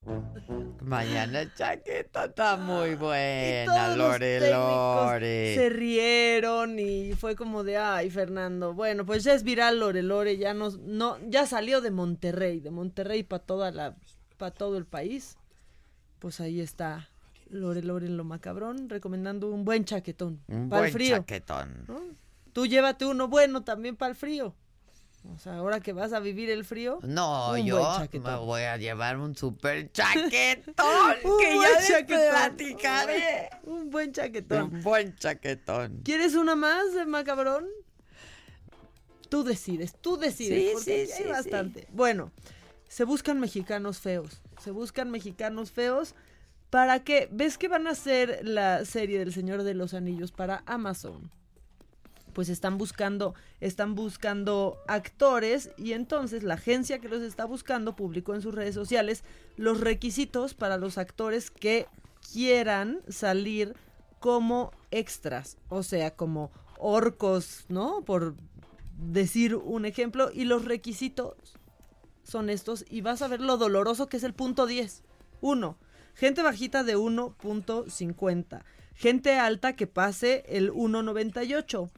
Mañana 0.83 1.53
chaqueta 1.55 2.27
está 2.27 2.57
muy 2.57 2.91
Y 2.93 2.95
buena, 2.95 3.75
todos 3.75 3.97
Lore 3.99 4.51
Lore. 4.51 5.55
se 5.55 5.69
rieron 5.71 6.79
y 6.79 7.13
fue 7.13 7.37
como 7.37 7.65
de, 7.65 7.77
ay, 7.77 8.11
Fernando, 8.11 8.73
bueno, 8.75 9.05
pues 9.05 9.25
ya 9.25 9.35
es 9.35 9.43
viral 9.43 9.81
Lore 9.81 10.03
Lore, 10.03 10.37
ya 10.37 10.55
nos, 10.55 10.79
no, 10.79 11.19
ya 11.29 11.47
salió 11.47 11.81
de 11.81 11.91
Monterrey, 11.91 12.61
de 12.61 12.71
Monterrey 12.71 13.23
para 13.23 13.43
toda 13.43 13.71
la, 13.71 13.97
para 14.37 14.51
todo 14.53 14.77
el 14.79 14.87
país. 14.87 15.37
Pues 16.19 16.41
ahí 16.41 16.61
está 16.61 17.09
Lore 17.49 17.83
Lore 17.83 18.07
en 18.07 18.17
lo 18.17 18.25
macabrón, 18.25 18.89
recomendando 18.89 19.51
un 19.51 19.65
buen 19.65 19.85
chaquetón. 19.85 20.43
Un 20.49 20.69
para 20.69 20.81
buen 20.83 20.87
el 20.89 20.93
frío. 20.93 21.17
chaquetón. 21.19 21.85
¿no? 21.89 22.01
Tú 22.53 22.67
llévate 22.67 23.07
uno 23.07 23.29
bueno 23.29 23.63
también 23.65 23.97
para 23.97 24.11
el 24.11 24.17
frío. 24.17 24.55
O 25.29 25.39
sea, 25.39 25.57
ahora 25.57 25.81
que 25.81 25.93
vas 25.93 26.13
a 26.13 26.21
vivir 26.21 26.49
el 26.51 26.65
frío. 26.65 26.99
No, 27.03 27.57
yo 27.59 27.99
me 28.13 28.37
voy 28.37 28.63
a 28.63 28.77
llevar 28.79 29.19
un 29.19 29.37
super 29.37 29.93
chaquetón 29.93 30.87
Un 31.25 31.39
que 31.39 31.55
buen 31.55 31.71
ya 31.81 31.87
chaquetón. 31.89 32.31
platicaré. 32.31 33.51
Un 33.65 33.91
buen 33.91 34.13
chaquetón. 34.13 34.75
Un 34.75 34.83
buen 34.83 35.15
chaquetón. 35.17 36.01
¿Quieres 36.05 36.35
una 36.35 36.57
más 36.57 36.85
macabrón? 37.07 37.67
Tú 39.29 39.45
decides, 39.45 39.95
tú 40.01 40.17
decides. 40.17 40.59
Sí, 40.59 40.71
porque 40.73 41.07
sí, 41.07 41.13
hay 41.13 41.23
sí, 41.23 41.29
bastante. 41.29 41.87
Bueno, 41.93 42.33
se 42.89 43.05
buscan 43.05 43.39
mexicanos 43.39 43.99
feos. 44.01 44.41
Se 44.59 44.71
buscan 44.71 45.11
mexicanos 45.11 45.71
feos. 45.71 46.15
¿Para 46.71 47.05
qué? 47.05 47.29
¿Ves 47.31 47.59
que 47.59 47.69
van 47.69 47.87
a 47.87 47.91
hacer 47.91 48.41
la 48.43 48.85
serie 48.85 49.19
del 49.19 49.33
Señor 49.33 49.63
de 49.65 49.75
los 49.75 49.93
Anillos 49.95 50.33
para 50.33 50.63
Amazon? 50.67 51.31
Pues 52.33 52.49
están 52.49 52.79
buscando, 52.79 53.35
están 53.61 53.95
buscando 53.95 54.79
actores 54.87 55.71
y 55.77 55.93
entonces 55.93 56.43
la 56.43 56.55
agencia 56.55 57.01
que 57.01 57.09
los 57.09 57.23
está 57.23 57.45
buscando 57.45 57.97
publicó 57.97 58.35
en 58.35 58.43
sus 58.43 58.55
redes 58.55 58.75
sociales 58.75 59.25
los 59.57 59.81
requisitos 59.81 60.55
para 60.55 60.77
los 60.77 60.99
actores 60.99 61.51
que 61.51 61.87
quieran 62.33 63.01
salir 63.09 63.75
como 64.21 64.73
extras, 64.91 65.57
o 65.69 65.83
sea, 65.83 66.15
como 66.15 66.51
orcos, 66.79 67.65
¿no? 67.69 68.03
Por 68.03 68.35
decir 68.97 69.57
un 69.57 69.87
ejemplo, 69.87 70.31
y 70.33 70.45
los 70.45 70.65
requisitos 70.65 71.35
son 72.23 72.51
estos, 72.51 72.85
y 72.89 73.01
vas 73.01 73.23
a 73.23 73.29
ver 73.29 73.41
lo 73.41 73.57
doloroso 73.57 74.09
que 74.09 74.19
es 74.19 74.25
el 74.25 74.35
punto 74.35 74.67
10. 74.67 75.03
Uno, 75.41 75.79
gente 76.15 76.43
bajita 76.43 76.85
de 76.85 76.97
1.50, 76.97 78.63
gente 78.95 79.39
alta 79.39 79.75
que 79.75 79.87
pase 79.87 80.45
el 80.49 80.71
1.98, 80.71 81.91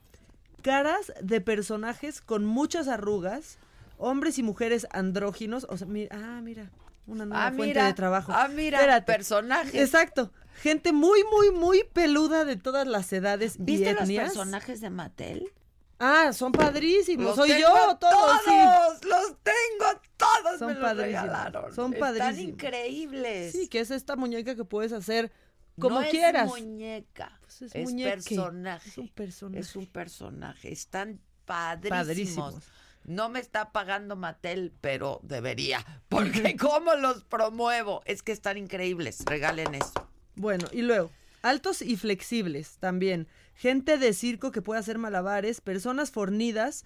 caras 0.62 1.12
de 1.20 1.40
personajes 1.40 2.20
con 2.20 2.44
muchas 2.44 2.88
arrugas, 2.88 3.58
hombres 3.98 4.38
y 4.38 4.42
mujeres 4.42 4.86
andróginos, 4.92 5.66
o 5.68 5.76
sea, 5.76 5.86
mira, 5.86 6.16
ah, 6.18 6.40
mira, 6.42 6.70
una 7.06 7.26
nueva 7.26 7.46
Ah, 7.46 7.50
fuente 7.50 7.66
mira. 7.66 7.86
de 7.86 7.94
trabajo. 7.94 8.32
Ah, 8.34 8.48
mira, 8.48 8.78
Espérate. 8.78 9.12
personajes. 9.12 9.74
Exacto. 9.74 10.32
Gente 10.62 10.92
muy, 10.92 11.24
muy, 11.30 11.50
muy 11.50 11.84
peluda 11.92 12.44
de 12.44 12.56
todas 12.56 12.86
las 12.86 13.12
edades 13.12 13.56
y 13.58 13.62
¿Viste 13.62 13.92
los 13.92 14.02
etnias. 14.04 14.24
personajes 14.32 14.80
de 14.80 14.90
Mattel? 14.90 15.52
Ah, 15.98 16.32
son 16.32 16.50
padrísimos. 16.52 17.26
Los 17.26 17.36
Soy 17.36 17.48
tengo 17.50 17.60
yo, 17.60 17.96
todos, 17.96 18.40
sí. 18.44 18.50
todos, 18.50 19.04
los 19.04 19.36
tengo 19.42 20.00
todos, 20.16 20.58
Son 20.58 20.68
me 20.68 20.74
los 20.74 20.82
padrísimos. 20.82 21.22
regalaron. 21.22 21.74
Son 21.74 21.92
Están 21.94 22.00
padrísimos. 22.16 22.38
increíbles. 22.54 23.52
Sí, 23.52 23.68
que 23.68 23.80
es 23.80 23.90
esta 23.92 24.16
muñeca 24.16 24.56
que 24.56 24.64
puedes 24.64 24.92
hacer 24.92 25.30
como 25.78 26.00
no 26.00 26.08
quieras. 26.08 26.46
Es 26.46 26.50
muñeca. 26.50 27.38
Pues 27.40 27.62
es 27.62 27.74
es, 27.74 27.92
personaje. 27.92 28.88
Es 28.88 28.98
un 28.98 29.08
personaje. 29.08 29.60
Es 29.60 29.76
un 29.76 29.86
personaje. 29.86 30.72
Están 30.72 31.20
padrísimos. 31.44 32.06
Padrísimos. 32.06 32.64
No 33.04 33.28
me 33.28 33.40
está 33.40 33.72
pagando 33.72 34.14
Mattel, 34.14 34.72
pero 34.80 35.20
debería. 35.22 35.84
Porque 36.08 36.56
cómo 36.56 36.94
los 36.94 37.24
promuevo. 37.24 38.02
Es 38.04 38.22
que 38.22 38.32
están 38.32 38.58
increíbles. 38.58 39.24
Regalen 39.24 39.74
eso. 39.74 39.92
Bueno, 40.34 40.68
y 40.72 40.82
luego, 40.82 41.10
altos 41.42 41.82
y 41.82 41.96
flexibles 41.96 42.76
también. 42.78 43.28
Gente 43.54 43.98
de 43.98 44.12
circo 44.12 44.50
que 44.50 44.62
puede 44.62 44.80
hacer 44.80 44.98
malabares, 44.98 45.60
personas 45.60 46.10
fornidas, 46.10 46.84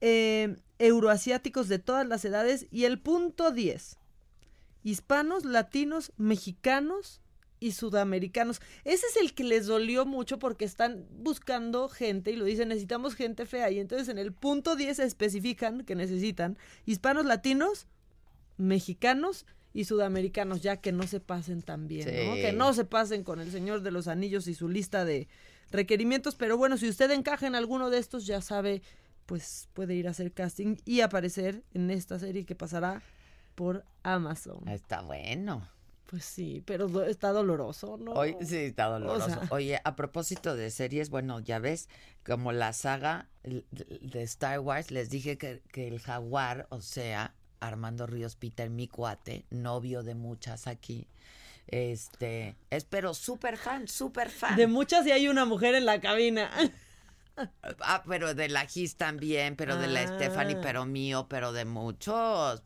eh, 0.00 0.56
euroasiáticos 0.78 1.68
de 1.68 1.78
todas 1.78 2.06
las 2.06 2.24
edades. 2.24 2.66
Y 2.70 2.84
el 2.84 2.98
punto 2.98 3.50
10, 3.50 3.98
hispanos, 4.82 5.44
latinos, 5.44 6.12
mexicanos 6.16 7.20
y 7.60 7.72
sudamericanos. 7.72 8.60
Ese 8.84 9.06
es 9.06 9.16
el 9.16 9.34
que 9.34 9.44
les 9.44 9.66
dolió 9.66 10.06
mucho 10.06 10.38
porque 10.38 10.64
están 10.64 11.06
buscando 11.10 11.88
gente 11.88 12.30
y 12.32 12.36
lo 12.36 12.44
dicen, 12.44 12.68
necesitamos 12.68 13.14
gente 13.14 13.46
fea. 13.46 13.70
Y 13.70 13.78
entonces 13.78 14.08
en 14.08 14.18
el 14.18 14.32
punto 14.32 14.76
10 14.76 14.98
especifican 15.00 15.84
que 15.84 15.94
necesitan 15.94 16.58
hispanos, 16.86 17.24
latinos, 17.24 17.86
mexicanos 18.56 19.46
y 19.72 19.84
sudamericanos, 19.84 20.62
ya 20.62 20.78
que 20.78 20.92
no 20.92 21.06
se 21.06 21.20
pasen. 21.20 21.60
Sí. 21.60 22.04
Que 22.04 22.52
no 22.54 22.72
se 22.72 22.84
pasen 22.84 23.22
con 23.22 23.40
el 23.40 23.50
Señor 23.50 23.82
de 23.82 23.90
los 23.90 24.08
Anillos 24.08 24.46
y 24.48 24.54
su 24.54 24.68
lista 24.68 25.04
de 25.04 25.28
requerimientos. 25.70 26.34
Pero 26.34 26.56
bueno, 26.56 26.76
si 26.76 26.88
usted 26.88 27.10
encaja 27.10 27.46
en 27.46 27.54
alguno 27.54 27.90
de 27.90 27.98
estos, 27.98 28.26
ya 28.26 28.40
sabe, 28.40 28.82
pues 29.26 29.68
puede 29.74 29.94
ir 29.94 30.08
a 30.08 30.12
hacer 30.12 30.32
casting 30.32 30.76
y 30.84 31.00
aparecer 31.00 31.62
en 31.74 31.90
esta 31.90 32.18
serie 32.18 32.44
que 32.44 32.54
pasará 32.54 33.02
por 33.54 33.84
Amazon. 34.02 34.66
Está 34.68 35.02
bueno. 35.02 35.68
Pues 36.10 36.24
sí, 36.24 36.62
pero 36.64 36.88
do- 36.88 37.04
está 37.04 37.32
doloroso, 37.32 37.98
¿no? 37.98 38.12
Hoy 38.12 38.34
sí 38.40 38.56
está 38.56 38.86
doloroso. 38.86 39.26
O 39.26 39.28
sea- 39.28 39.42
Oye, 39.50 39.78
a 39.84 39.94
propósito 39.94 40.56
de 40.56 40.70
series, 40.70 41.10
bueno, 41.10 41.38
ya 41.40 41.58
ves, 41.58 41.90
como 42.24 42.50
la 42.52 42.72
saga 42.72 43.28
de 43.42 44.22
Star 44.22 44.60
Wars, 44.60 44.90
les 44.90 45.10
dije 45.10 45.36
que, 45.36 45.62
que 45.70 45.86
el 45.86 46.00
jaguar, 46.00 46.66
o 46.70 46.80
sea, 46.80 47.34
Armando 47.60 48.06
Ríos 48.06 48.36
Peter, 48.36 48.70
mi 48.70 48.88
cuate, 48.88 49.44
novio 49.50 50.02
de 50.02 50.14
muchas 50.14 50.66
aquí, 50.66 51.08
este, 51.66 52.56
es 52.70 52.84
pero 52.86 53.12
súper 53.12 53.58
fan, 53.58 53.86
súper 53.86 54.30
fan. 54.30 54.56
De 54.56 54.66
muchas 54.66 55.06
y 55.06 55.10
hay 55.10 55.28
una 55.28 55.44
mujer 55.44 55.74
en 55.74 55.84
la 55.84 56.00
cabina. 56.00 56.50
Ah, 57.80 58.02
pero 58.08 58.34
de 58.34 58.48
la 58.48 58.64
Gis 58.66 58.96
también, 58.96 59.56
pero 59.56 59.76
de 59.76 59.86
la 59.88 60.00
Ah. 60.00 60.06
Stephanie, 60.06 60.56
pero 60.56 60.86
mío, 60.86 61.26
pero 61.28 61.52
de 61.52 61.66
muchos, 61.66 62.62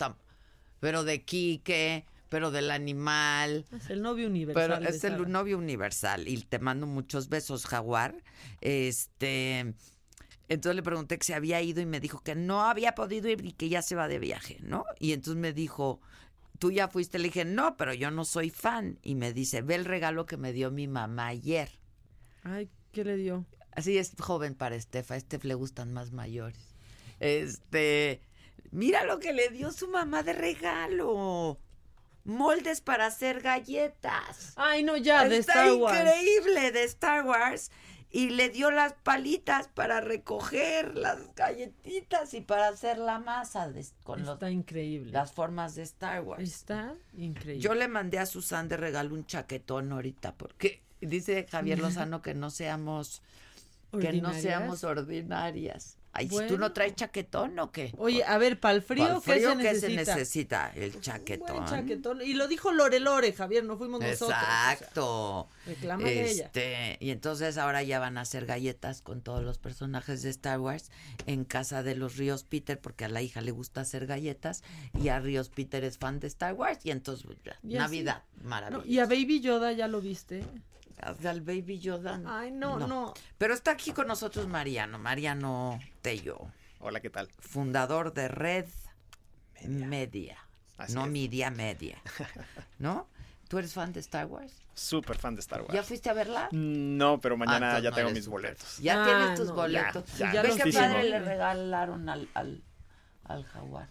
pero 0.81 1.05
de 1.05 1.25
Quique, 1.25 2.07
pero 2.33 2.51
del 2.51 2.71
animal. 2.71 3.67
Es 3.77 3.91
el 3.91 4.01
novio 4.01 4.27
universal. 4.27 4.79
Pero 4.81 4.89
es 4.89 5.05
el 5.05 5.31
novio 5.31 5.59
universal 5.59 6.27
y 6.27 6.39
te 6.39 6.59
mando 6.59 6.87
muchos 6.87 7.29
besos, 7.29 7.67
Jaguar. 7.67 8.15
Este, 8.63 9.75
entonces 10.49 10.77
le 10.77 10.83
pregunté 10.83 11.19
que 11.19 11.27
se 11.27 11.35
había 11.35 11.61
ido 11.61 11.83
y 11.83 11.87
me 11.87 12.01
dijo 12.01 12.21
que 12.21 12.35
no 12.35 12.63
había 12.63 12.95
podido 12.95 13.29
ir 13.29 13.45
y 13.45 13.53
que 13.53 13.69
ya 13.69 13.83
se 13.83 13.97
va 13.97 14.09
de 14.09 14.19
viaje, 14.19 14.57
¿no? 14.63 14.87
Y 14.99 15.13
entonces 15.13 15.39
me 15.39 15.53
dijo, 15.53 16.01
¿tú 16.59 16.71
ya 16.71 16.89
fuiste? 16.89 17.19
Le 17.19 17.25
dije, 17.25 17.45
no, 17.45 17.77
pero 17.77 17.93
yo 17.93 18.11
no 18.11 18.25
soy 18.25 18.49
fan. 18.49 18.99
Y 19.03 19.15
me 19.15 19.35
dice, 19.35 19.61
ve 19.61 19.75
el 19.75 19.85
regalo 19.85 20.25
que 20.25 20.39
me 20.39 20.55
dio 20.55 20.71
mi 20.71 20.89
mamá 20.89 21.27
ayer. 21.27 21.69
Ay, 22.45 22.71
¿qué 22.93 23.05
le 23.05 23.19
dio? 23.19 23.45
Así 23.73 23.99
es 23.99 24.15
joven 24.19 24.55
para 24.55 24.75
Estefa, 24.75 25.13
a 25.13 25.17
Estef 25.19 25.45
le 25.45 25.53
gustan 25.53 25.93
más 25.93 26.13
mayores. 26.13 26.75
Este, 27.21 28.23
mira 28.71 29.05
lo 29.05 29.19
que 29.19 29.35
le 29.35 29.51
dio 29.51 29.71
su 29.71 29.89
mamá 29.89 30.23
de 30.23 30.33
regalo. 30.33 31.61
Moldes 32.25 32.81
para 32.81 33.07
hacer 33.07 33.41
galletas. 33.41 34.53
Ay, 34.57 34.83
no, 34.85 34.97
ya, 34.97 35.29
de 35.29 35.39
Está 35.39 35.65
Star 35.65 35.73
Wars. 35.75 35.99
increíble 35.99 36.71
de 36.73 36.85
Star 36.85 37.25
Wars. 37.27 37.71
y 38.15 38.29
le 38.29 38.51
dio 38.51 38.71
las 38.71 38.93
palitas 38.93 39.69
para 39.69 40.03
recoger 40.03 40.99
las 40.99 41.35
galletitas 41.35 42.35
y 42.35 42.43
para 42.43 42.69
hacer 42.69 42.99
la 42.99 43.19
masa 43.19 43.71
de- 43.71 43.87
con 44.05 44.21
los- 44.21 44.35
Está 44.35 44.51
increíble. 44.51 45.13
las 45.13 45.33
formas 45.33 45.75
de 45.77 45.83
Star 45.85 46.21
Wars. 46.21 46.43
Está 46.43 46.93
increíble. 47.17 47.63
Yo 47.63 47.75
le 47.75 47.89
mandé 47.89 48.19
a 48.19 48.27
Susan 48.27 48.69
de 48.69 48.77
regalo 48.77 49.15
un 49.15 49.25
chaquetón 49.25 49.93
ahorita 49.93 50.35
porque 50.35 50.83
dice 51.01 51.47
Javier 51.51 51.79
Lozano 52.07 52.21
que 52.21 52.35
no 52.35 52.51
seamos 52.51 53.23
que 53.99 54.13
no 54.13 54.35
seamos 54.35 54.85
ordinarias. 54.85 55.97
Ay, 56.15 56.29
si 56.29 56.47
tú 56.47 56.59
no 56.59 56.73
traes 56.73 56.95
chaquetón 56.95 57.59
o 57.59 57.73
qué? 57.73 57.95
Oye, 57.97 58.23
a 58.25 58.37
ver, 58.37 58.61
para 58.61 58.75
el 58.75 58.83
frío, 58.83 59.23
¿qué 59.25 59.41
se 59.41 59.41
¿qué 59.41 59.55
necesita? 59.55 60.05
se 60.05 60.11
necesita? 60.15 60.73
El 60.75 61.01
chaquetón. 61.01 61.57
Buen 61.57 61.65
chaquetón. 61.65 62.21
Y 62.23 62.35
lo 62.35 62.49
dijo 62.49 62.71
Lore 62.71 63.01
Lore, 63.01 63.33
Javier, 63.33 63.65
no 63.65 63.79
fuimos 63.79 64.01
nosotros. 64.03 64.37
Exacto. 64.39 65.49
a 65.67 66.09
ella. 66.11 66.45
Este, 66.47 66.99
y 67.01 67.11
entonces 67.11 67.57
ahora 67.57 67.83
ya 67.83 67.99
van 67.99 68.19
a 68.19 68.23
hacer 68.23 68.45
galletas 68.45 69.01
con 69.01 69.23
todos 69.23 69.43
los 69.43 69.57
personajes 69.59 70.23
de 70.23 70.29
Star 70.31 70.61
Wars 70.61 70.91
en 71.27 71.45
casa 71.45 71.83
de 71.83 71.95
los 71.97 72.17
Ríos 72.19 72.45
Peter, 72.45 72.79
porque 72.79 73.07
a 73.07 73.09
la 73.09 73.23
hija 73.23 73.41
le 73.41 73.51
gusta 73.53 73.81
hacer 73.81 74.07
galletas 74.07 74.63
y 75.01 75.09
a 75.09 75.19
Ríos 75.19 75.49
Peter 75.49 75.83
es 75.83 75.97
fan 75.97 76.21
de 76.21 76.27
Star 76.27 76.53
Wars 76.55 76.81
y 76.85 76.91
entonces 76.91 77.25
pues, 77.25 77.39
ya, 77.43 77.57
Y 77.63 77.69
así- 77.77 77.79
Navidad, 77.79 78.23
No, 78.43 78.49
maravilloso. 78.51 78.87
y 78.87 78.99
a 78.99 79.07
Baby 79.07 79.41
Yoda 79.41 79.73
ya 79.73 79.89
lo 79.89 80.01
viste. 80.03 80.45
Al 81.03 81.41
Baby 81.41 81.79
Yoda. 81.81 82.21
Ay, 82.27 82.51
no, 82.53 82.79
no. 82.79 83.13
Pero 83.39 83.55
está 83.55 83.73
aquí 83.73 83.93
con 83.93 84.07
nosotros 84.07 84.47
Mariano, 84.49 84.99
Mariano 84.99 85.81
Tello. 86.01 86.39
Hola, 86.79 87.01
¿qué 87.01 87.11
tal? 87.11 87.29
Fundador 87.41 88.13
de 88.13 88.29
Red 88.29 88.67
Media. 89.67 90.39
Así 90.79 90.95
no 90.95 91.05
es. 91.05 91.11
Media 91.11 91.51
Media. 91.51 92.01
¿No? 92.79 93.09
¿Tú 93.49 93.59
eres 93.59 93.75
fan 93.75 93.93
de 93.93 94.01
Star 94.01 94.27
Wars? 94.27 94.53
Súper 94.75 95.19
fan 95.19 95.35
de 95.35 95.41
Star 95.41 95.61
Wars. 95.61 95.75
¿Ya 95.75 95.83
fuiste 95.83 96.09
a 96.09 96.15
verla? 96.15 96.49
No, 96.53 97.21
pero 97.21 97.37
mañana 97.37 97.77
entonces 97.77 97.83
ya 97.85 97.91
no 97.91 97.97
tengo 97.97 98.11
mis 98.11 98.27
boletos. 98.27 98.79
Ya 98.79 99.03
Ah, 99.03 99.07
tienes 99.07 99.39
tus 99.39 99.49
no, 99.49 99.55
boletos. 99.55 100.05
ya, 100.17 100.33
ya, 100.33 100.43
¿Ves 100.43 100.57
qué 100.63 100.73
padre 100.73 101.05
le 101.05 101.19
regalaron 101.21 102.09
al, 102.09 102.29
al, 102.35 102.63
al 103.25 103.45
jaguar? 103.45 103.91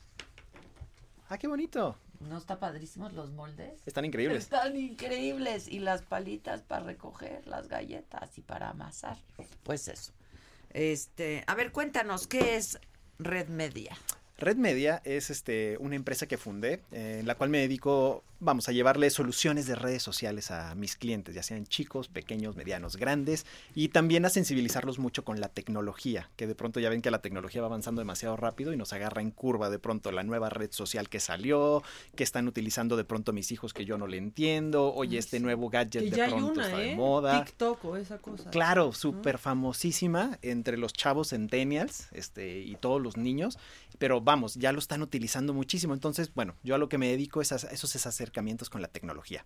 Ah, 1.29 1.37
qué 1.37 1.47
bonito. 1.47 1.97
¿No 2.27 2.37
está 2.37 2.59
padrísimos 2.59 3.13
los 3.13 3.31
moldes? 3.31 3.81
Están 3.85 4.05
increíbles. 4.05 4.43
Están 4.43 4.77
increíbles. 4.77 5.67
Y 5.67 5.79
las 5.79 6.01
palitas 6.01 6.61
para 6.61 6.85
recoger 6.85 7.45
las 7.47 7.67
galletas 7.67 8.37
y 8.37 8.41
para 8.41 8.69
amasar. 8.69 9.17
Pues 9.63 9.87
eso. 9.87 10.13
Este, 10.73 11.43
a 11.47 11.55
ver, 11.55 11.71
cuéntanos, 11.71 12.27
¿qué 12.27 12.55
es 12.55 12.79
Red 13.19 13.49
Media? 13.49 13.97
Red 14.37 14.57
Media 14.57 15.01
es 15.05 15.29
este, 15.29 15.77
una 15.79 15.95
empresa 15.95 16.25
que 16.25 16.37
fundé, 16.37 16.81
eh, 16.91 17.17
en 17.19 17.27
la 17.27 17.35
cual 17.35 17.49
me 17.49 17.59
dedico, 17.59 18.23
vamos, 18.41 18.67
a 18.67 18.71
llevarle 18.71 19.09
soluciones 19.11 19.67
de 19.67 19.75
redes 19.75 20.01
sociales 20.01 20.49
a 20.49 20.73
mis 20.75 20.95
clientes, 20.95 21.35
ya 21.35 21.43
sean 21.43 21.65
chicos, 21.65 22.07
pequeños, 22.07 22.55
medianos, 22.55 22.97
grandes, 22.97 23.45
y 23.75 23.89
también 23.89 24.25
a 24.25 24.29
sensibilizarlos 24.29 24.97
mucho 24.97 25.23
con 25.23 25.39
la 25.39 25.47
tecnología, 25.47 26.29
que 26.35 26.47
de 26.47 26.55
pronto 26.55 26.79
ya 26.79 26.89
ven 26.89 27.03
que 27.03 27.11
la 27.11 27.21
tecnología 27.21 27.61
va 27.61 27.67
avanzando 27.67 28.01
demasiado 28.01 28.35
rápido 28.35 28.73
y 28.73 28.77
nos 28.77 28.93
agarra 28.93 29.21
en 29.21 29.29
curva 29.29 29.69
de 29.69 29.77
pronto 29.77 30.11
la 30.11 30.23
nueva 30.23 30.49
red 30.49 30.71
social 30.71 31.07
que 31.07 31.19
salió, 31.19 31.83
que 32.15 32.23
están 32.23 32.47
utilizando 32.47 32.97
de 32.97 33.03
pronto 33.03 33.31
mis 33.31 33.51
hijos 33.51 33.73
que 33.73 33.85
yo 33.85 33.99
no 33.99 34.07
le 34.07 34.17
entiendo, 34.17 34.91
oye, 34.91 35.19
este 35.19 35.39
nuevo 35.39 35.69
gadget 35.69 36.03
Que 36.03 36.09
de 36.09 36.17
ya 36.17 36.25
hay 36.25 36.31
pronto 36.31 36.53
una, 36.53 36.65
está 36.65 36.77
de 36.77 36.91
¿eh? 36.91 36.95
moda. 36.95 37.45
TikTok 37.45 37.85
o 37.85 37.95
esa 37.95 38.17
cosa. 38.17 38.49
Claro, 38.49 38.91
súper 38.91 39.37
famosísima 39.37 40.39
entre 40.41 40.77
los 40.77 40.93
chavos 40.93 41.29
centennials 41.29 42.07
este, 42.11 42.59
y 42.59 42.75
todos 42.75 42.99
los 42.99 43.17
niños, 43.17 43.59
pero 43.99 44.19
vamos, 44.19 44.55
ya 44.55 44.71
lo 44.71 44.79
están 44.79 45.03
utilizando 45.03 45.53
muchísimo. 45.53 45.93
Entonces, 45.93 46.33
bueno, 46.33 46.55
yo 46.63 46.73
a 46.73 46.79
lo 46.79 46.89
que 46.89 46.97
me 46.97 47.07
dedico 47.07 47.41
es 47.41 47.51
a 47.51 47.55
esos 47.55 47.95
acercamientos 48.31 48.69
con 48.69 48.81
la 48.81 48.87
tecnología. 48.87 49.45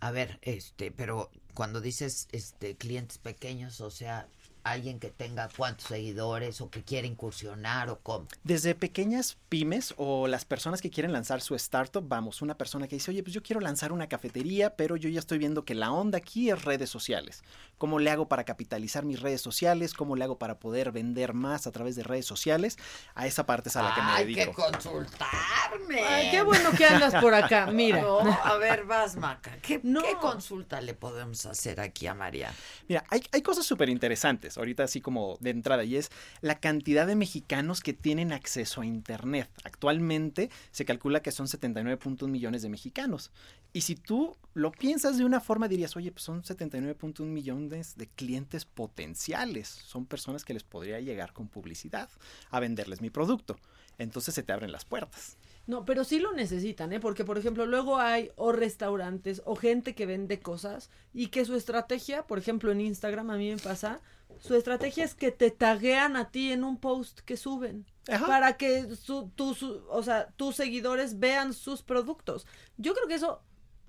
A 0.00 0.12
ver, 0.12 0.38
este, 0.42 0.92
pero 0.92 1.30
cuando 1.54 1.80
dices 1.80 2.28
este 2.30 2.76
clientes 2.76 3.18
pequeños, 3.18 3.80
o 3.80 3.90
sea, 3.90 4.28
alguien 4.62 5.00
que 5.00 5.10
tenga 5.10 5.48
cuántos 5.56 5.88
seguidores 5.88 6.60
o 6.60 6.70
que 6.70 6.82
quiera 6.82 7.06
incursionar 7.06 7.90
o 7.90 7.98
cómo. 7.98 8.28
Desde 8.44 8.76
pequeñas 8.76 9.36
pymes 9.48 9.94
o 9.96 10.28
las 10.28 10.44
personas 10.44 10.80
que 10.80 10.90
quieren 10.90 11.12
lanzar 11.12 11.40
su 11.40 11.56
startup, 11.56 12.06
vamos, 12.06 12.42
una 12.42 12.56
persona 12.56 12.86
que 12.86 12.96
dice, 12.96 13.10
oye, 13.10 13.24
pues 13.24 13.34
yo 13.34 13.42
quiero 13.42 13.60
lanzar 13.60 13.92
una 13.92 14.08
cafetería, 14.08 14.76
pero 14.76 14.96
yo 14.96 15.08
ya 15.08 15.18
estoy 15.18 15.38
viendo 15.38 15.64
que 15.64 15.74
la 15.74 15.90
onda 15.90 16.18
aquí 16.18 16.50
es 16.50 16.64
redes 16.64 16.90
sociales. 16.90 17.42
¿Cómo 17.78 17.98
le 17.98 18.10
hago 18.10 18.28
para 18.28 18.44
capitalizar 18.44 19.04
mis 19.04 19.20
redes 19.20 19.40
sociales? 19.40 19.94
¿Cómo 19.94 20.16
le 20.16 20.24
hago 20.24 20.38
para 20.38 20.58
poder 20.58 20.92
vender 20.92 21.32
más 21.32 21.66
a 21.66 21.72
través 21.72 21.96
de 21.96 22.02
redes 22.02 22.26
sociales? 22.26 22.76
A 23.14 23.26
esa 23.26 23.46
parte 23.46 23.68
es 23.68 23.76
a 23.76 23.82
la 23.82 23.94
que 23.94 24.02
me 24.02 24.10
Hay 24.10 24.24
dedico. 24.34 24.54
que 24.54 24.62
consultarme. 24.62 26.00
Ay, 26.06 26.30
qué 26.30 26.42
bueno 26.42 26.70
que 26.72 26.84
andas 26.84 27.14
por 27.22 27.34
acá. 27.34 27.66
Mira. 27.72 28.00
No, 28.02 28.18
a 28.20 28.56
ver, 28.56 28.84
vas, 28.84 29.16
Maca. 29.16 29.56
¿Qué, 29.62 29.80
qué 29.80 30.16
consulta 30.20 30.80
le 30.80 30.94
podemos 30.94 31.46
hacer 31.46 31.80
aquí 31.80 32.06
a 32.06 32.14
María? 32.14 32.52
Mira, 32.88 33.04
hay, 33.10 33.22
hay 33.32 33.42
cosas 33.42 33.64
súper 33.64 33.88
interesantes, 33.88 34.58
ahorita 34.58 34.84
así 34.84 35.00
como 35.00 35.36
de 35.40 35.50
entrada, 35.50 35.84
y 35.84 35.96
es 35.96 36.10
la 36.40 36.56
cantidad 36.58 37.06
de 37.06 37.14
mexicanos 37.16 37.80
que 37.80 37.92
tienen 37.92 38.32
acceso 38.32 38.80
a 38.80 38.86
Internet. 38.86 39.48
Actualmente 39.64 40.50
se 40.70 40.84
calcula 40.84 41.20
que 41.22 41.32
son 41.32 41.46
79.1 41.46 42.26
millones 42.28 42.62
de 42.62 42.68
mexicanos. 42.68 43.30
Y 43.72 43.82
si 43.82 43.94
tú 43.96 44.36
lo 44.54 44.72
piensas 44.72 45.18
de 45.18 45.24
una 45.24 45.40
forma, 45.40 45.68
dirías, 45.68 45.94
oye, 45.96 46.10
pues 46.10 46.24
son 46.24 46.42
79.1 46.42 47.22
millones 47.26 47.67
de 47.68 48.08
clientes 48.08 48.64
potenciales. 48.64 49.68
Son 49.68 50.06
personas 50.06 50.44
que 50.44 50.54
les 50.54 50.64
podría 50.64 51.00
llegar 51.00 51.32
con 51.32 51.48
publicidad 51.48 52.08
a 52.50 52.60
venderles 52.60 53.00
mi 53.00 53.10
producto. 53.10 53.58
Entonces 53.98 54.34
se 54.34 54.42
te 54.42 54.52
abren 54.52 54.72
las 54.72 54.84
puertas. 54.84 55.36
No, 55.66 55.84
pero 55.84 56.02
sí 56.04 56.18
lo 56.18 56.32
necesitan, 56.32 56.92
¿eh? 56.92 57.00
Porque, 57.00 57.24
por 57.24 57.36
ejemplo, 57.36 57.66
luego 57.66 57.98
hay 57.98 58.30
o 58.36 58.52
restaurantes 58.52 59.42
o 59.44 59.54
gente 59.54 59.94
que 59.94 60.06
vende 60.06 60.40
cosas 60.40 60.88
y 61.12 61.26
que 61.26 61.44
su 61.44 61.54
estrategia, 61.56 62.26
por 62.26 62.38
ejemplo, 62.38 62.72
en 62.72 62.80
Instagram 62.80 63.30
a 63.30 63.36
mí 63.36 63.50
me 63.50 63.58
pasa, 63.58 64.00
su 64.40 64.54
estrategia 64.54 65.04
es 65.04 65.14
que 65.14 65.30
te 65.30 65.50
taguean 65.50 66.16
a 66.16 66.30
ti 66.30 66.52
en 66.52 66.64
un 66.64 66.78
post 66.78 67.20
que 67.20 67.36
suben. 67.36 67.84
Para 68.26 68.56
que 68.56 68.96
su, 68.96 69.30
tu, 69.34 69.54
su- 69.54 69.84
o 69.90 70.02
sea, 70.02 70.28
tus 70.36 70.56
seguidores 70.56 71.18
vean 71.18 71.52
sus 71.52 71.82
productos. 71.82 72.46
Yo 72.78 72.94
creo 72.94 73.06
que 73.06 73.14
eso, 73.16 73.42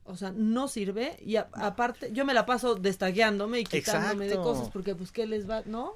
o 0.10 0.18
sea, 0.18 0.32
no 0.36 0.68
sirve. 0.68 1.18
Y 1.26 1.36
a- 1.38 1.50
aparte, 1.54 2.12
yo 2.12 2.26
me 2.26 2.34
la 2.34 2.46
paso 2.46 2.76
destagueándome 2.76 3.60
y 3.62 3.64
quitándome 3.64 4.28
de 4.28 4.36
cosas 4.38 4.70
porque, 4.70 4.96
pues, 4.96 5.12
¿qué 5.12 5.26
les 5.26 5.50
va? 5.50 5.62
¿No? 5.66 5.94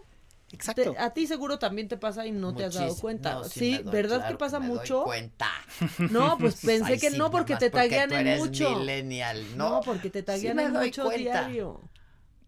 Exacto. 0.52 0.94
Te- 0.94 1.00
a 1.00 1.10
ti 1.16 1.26
seguro 1.26 1.58
también 1.58 1.88
te 1.88 1.98
pasa 1.98 2.28
y 2.28 2.32
no 2.32 2.54
te 2.56 2.64
has 2.66 2.76
dado 2.76 2.96
cuenta. 2.96 3.34
No, 3.34 3.44
sí, 3.46 3.72
me 3.78 3.84
doy, 3.84 3.92
¿verdad 3.92 4.18
claro 4.20 4.32
que 4.36 4.38
pasa 4.38 4.60
me 4.60 4.68
doy 4.68 4.78
mucho? 4.78 5.04
cuenta. 5.04 5.48
No, 6.12 6.38
pues 6.38 6.56
pensé 6.64 6.94
Ay, 6.94 7.00
que 7.00 7.10
sí, 7.10 7.18
no 7.18 7.32
porque 7.32 7.56
te 7.56 7.72
porque 7.72 7.90
taguean 7.90 8.28
en 8.28 8.38
mucho. 8.38 8.76
millennial, 8.80 9.58
¿no? 9.58 9.70
No, 9.70 9.82
porque 9.82 10.12
te 10.12 10.22
taguean 10.22 10.60
en 10.60 10.74
doy 10.74 10.86
mucho 10.88 11.06
cuenta. 11.06 11.18
diario. 11.48 11.82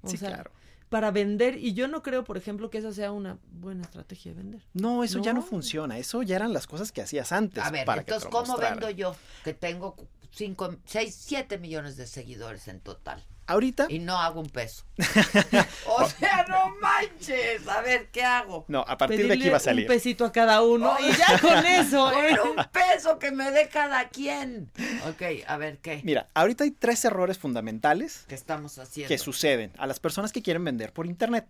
O 0.04 0.08
Sí, 0.08 0.18
sea, 0.18 0.30
claro. 0.30 0.52
para 0.90 1.10
vender 1.10 1.58
y 1.58 1.74
yo 1.74 1.88
no 1.88 2.04
creo, 2.04 2.24
por 2.24 2.38
ejemplo, 2.38 2.70
que 2.70 2.78
esa 2.78 2.94
sea 2.94 3.12
una 3.12 3.40
buena 3.52 3.82
estrategia 3.82 4.34
de 4.34 4.38
vender. 4.38 4.62
No, 4.74 5.04
eso 5.04 5.20
ya 5.20 5.34
no 5.34 5.42
funciona. 5.42 5.98
Eso 5.98 6.22
ya 6.22 6.36
eran 6.36 6.54
las 6.54 6.68
cosas 6.68 6.92
que 6.92 7.02
hacías 7.02 7.32
antes. 7.32 7.64
A 7.64 7.72
ver, 7.72 7.86
para 7.86 8.02
entonces, 8.02 8.30
¿cómo 8.30 8.56
vendo 8.58 8.88
yo? 8.92 9.16
Que 9.44 9.56
tengo 9.56 9.96
5, 10.36 10.76
6, 10.86 11.16
7 11.18 11.58
millones 11.60 11.96
de 11.96 12.08
seguidores 12.08 12.68
en 12.68 12.82
total. 12.82 13.24
Ahorita. 13.48 13.86
Y 13.90 14.00
no 14.00 14.18
hago 14.18 14.42
un 14.42 14.50
peso. 14.50 14.84
o 15.88 16.10
sea, 16.10 16.46
no 16.50 16.76
manches. 16.82 17.66
A 17.68 17.82
ver, 17.82 18.10
¿qué 18.12 18.24
hago? 18.24 18.66
No, 18.68 18.84
a 18.88 18.98
partir 18.98 19.28
de 19.28 19.34
aquí 19.36 19.50
va 19.50 19.58
a 19.58 19.60
salir. 19.62 19.86
Un 19.86 19.96
pesito 19.96 20.26
a 20.26 20.32
cada 20.32 20.62
uno 20.64 20.98
y 21.00 21.16
ya 21.16 21.40
con 21.42 21.66
eso, 21.66 22.12
¿eh? 22.12 22.36
Con 22.38 22.50
un 22.50 22.66
peso 22.72 23.20
que 23.20 23.32
me 23.32 23.52
dé 23.52 23.70
cada 23.70 24.10
quien. 24.10 24.72
Ok, 25.08 25.22
a 25.48 25.58
ver, 25.58 25.78
¿qué? 25.78 26.02
Mira, 26.04 26.28
ahorita 26.34 26.64
hay 26.64 26.72
tres 26.72 27.06
errores 27.06 27.38
fundamentales 27.38 28.26
¿Qué 28.28 28.36
estamos 28.36 28.80
haciendo? 28.80 29.08
que 29.08 29.20
suceden 29.20 29.72
a 29.78 29.86
las 29.86 30.00
personas 30.00 30.34
que 30.34 30.42
quieren 30.42 30.64
vender 30.66 30.92
por 30.92 31.06
internet. 31.06 31.46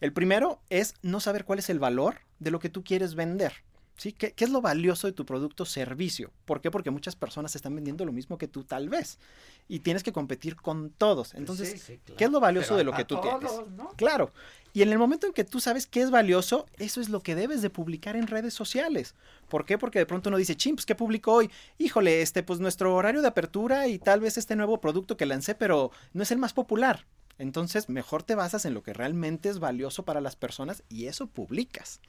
El 0.00 0.12
primero 0.12 0.60
es 0.70 0.94
no 1.02 1.18
saber 1.18 1.44
cuál 1.44 1.58
es 1.58 1.70
el 1.70 1.78
valor 1.78 2.20
de 2.38 2.50
lo 2.50 2.60
que 2.60 2.68
tú 2.68 2.84
quieres 2.84 3.14
vender. 3.14 3.64
¿Sí? 3.98 4.12
¿Qué, 4.12 4.32
qué 4.32 4.44
es 4.44 4.50
lo 4.50 4.60
valioso 4.60 5.08
de 5.08 5.12
tu 5.12 5.26
producto 5.26 5.64
o 5.64 5.66
servicio? 5.66 6.30
¿Por 6.44 6.60
qué? 6.60 6.70
Porque 6.70 6.90
muchas 6.90 7.16
personas 7.16 7.56
están 7.56 7.74
vendiendo 7.74 8.04
lo 8.04 8.12
mismo 8.12 8.38
que 8.38 8.46
tú 8.46 8.62
tal 8.62 8.88
vez. 8.88 9.18
Y 9.66 9.80
tienes 9.80 10.04
que 10.04 10.12
competir 10.12 10.54
con 10.54 10.90
todos. 10.90 11.34
Entonces, 11.34 11.68
Sí, 11.72 11.78
sí, 11.78 11.98
claro. 12.04 12.16
¿qué 12.16 12.24
es 12.24 12.30
lo 12.30 12.38
valioso 12.38 12.68
Pero 12.68 12.78
de 12.78 12.84
lo 12.84 12.92
que 12.94 13.04
tú 13.04 13.16
todos, 13.16 13.40
tienes? 13.40 13.70
¿no? 13.76 13.88
Claro. 13.96 14.32
Y 14.72 14.82
en 14.82 14.90
el 14.90 14.98
momento 14.98 15.26
en 15.26 15.32
que 15.32 15.42
tú 15.42 15.58
sabes 15.58 15.88
qué 15.88 16.00
es 16.00 16.12
valioso, 16.12 16.66
eso 16.76 17.00
es 17.00 17.08
lo 17.08 17.20
que 17.24 17.34
debes 17.34 17.60
de 17.60 17.70
publicar 17.70 18.14
en 18.14 18.28
redes 18.28 18.54
sociales. 18.54 19.16
¿Por 19.48 19.64
qué? 19.66 19.78
Porque 19.78 19.98
de 19.98 20.06
pronto 20.06 20.28
uno 20.28 20.38
dice, 20.38 20.54
chim, 20.54 20.76
pues 20.76 20.86
¿qué 20.86 20.94
publicó 20.94 21.32
hoy? 21.32 21.50
Híjole, 21.78 22.22
este, 22.22 22.44
pues 22.44 22.60
nuestro 22.60 22.94
horario 22.94 23.20
de 23.20 23.26
apertura 23.28 23.88
y 23.88 23.98
tal 23.98 24.20
vez 24.20 24.38
este 24.38 24.54
nuevo 24.54 24.80
producto 24.80 25.16
que 25.16 25.26
lancé, 25.26 25.56
pero 25.56 25.90
no 26.12 26.22
es 26.22 26.30
el 26.30 26.38
más 26.38 26.52
popular. 26.52 27.04
Entonces, 27.38 27.88
mejor 27.88 28.22
te 28.22 28.36
basas 28.36 28.64
en 28.64 28.74
lo 28.74 28.84
que 28.84 28.92
realmente 28.92 29.48
es 29.48 29.58
valioso 29.58 30.04
para 30.04 30.20
las 30.20 30.36
personas 30.36 30.84
y 30.88 31.06
eso 31.06 31.26
publicas. 31.26 32.00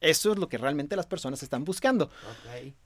Eso 0.00 0.32
es 0.32 0.38
lo 0.38 0.48
que 0.48 0.58
realmente 0.58 0.94
las 0.96 1.06
personas 1.06 1.42
están 1.42 1.64
buscando. 1.64 2.08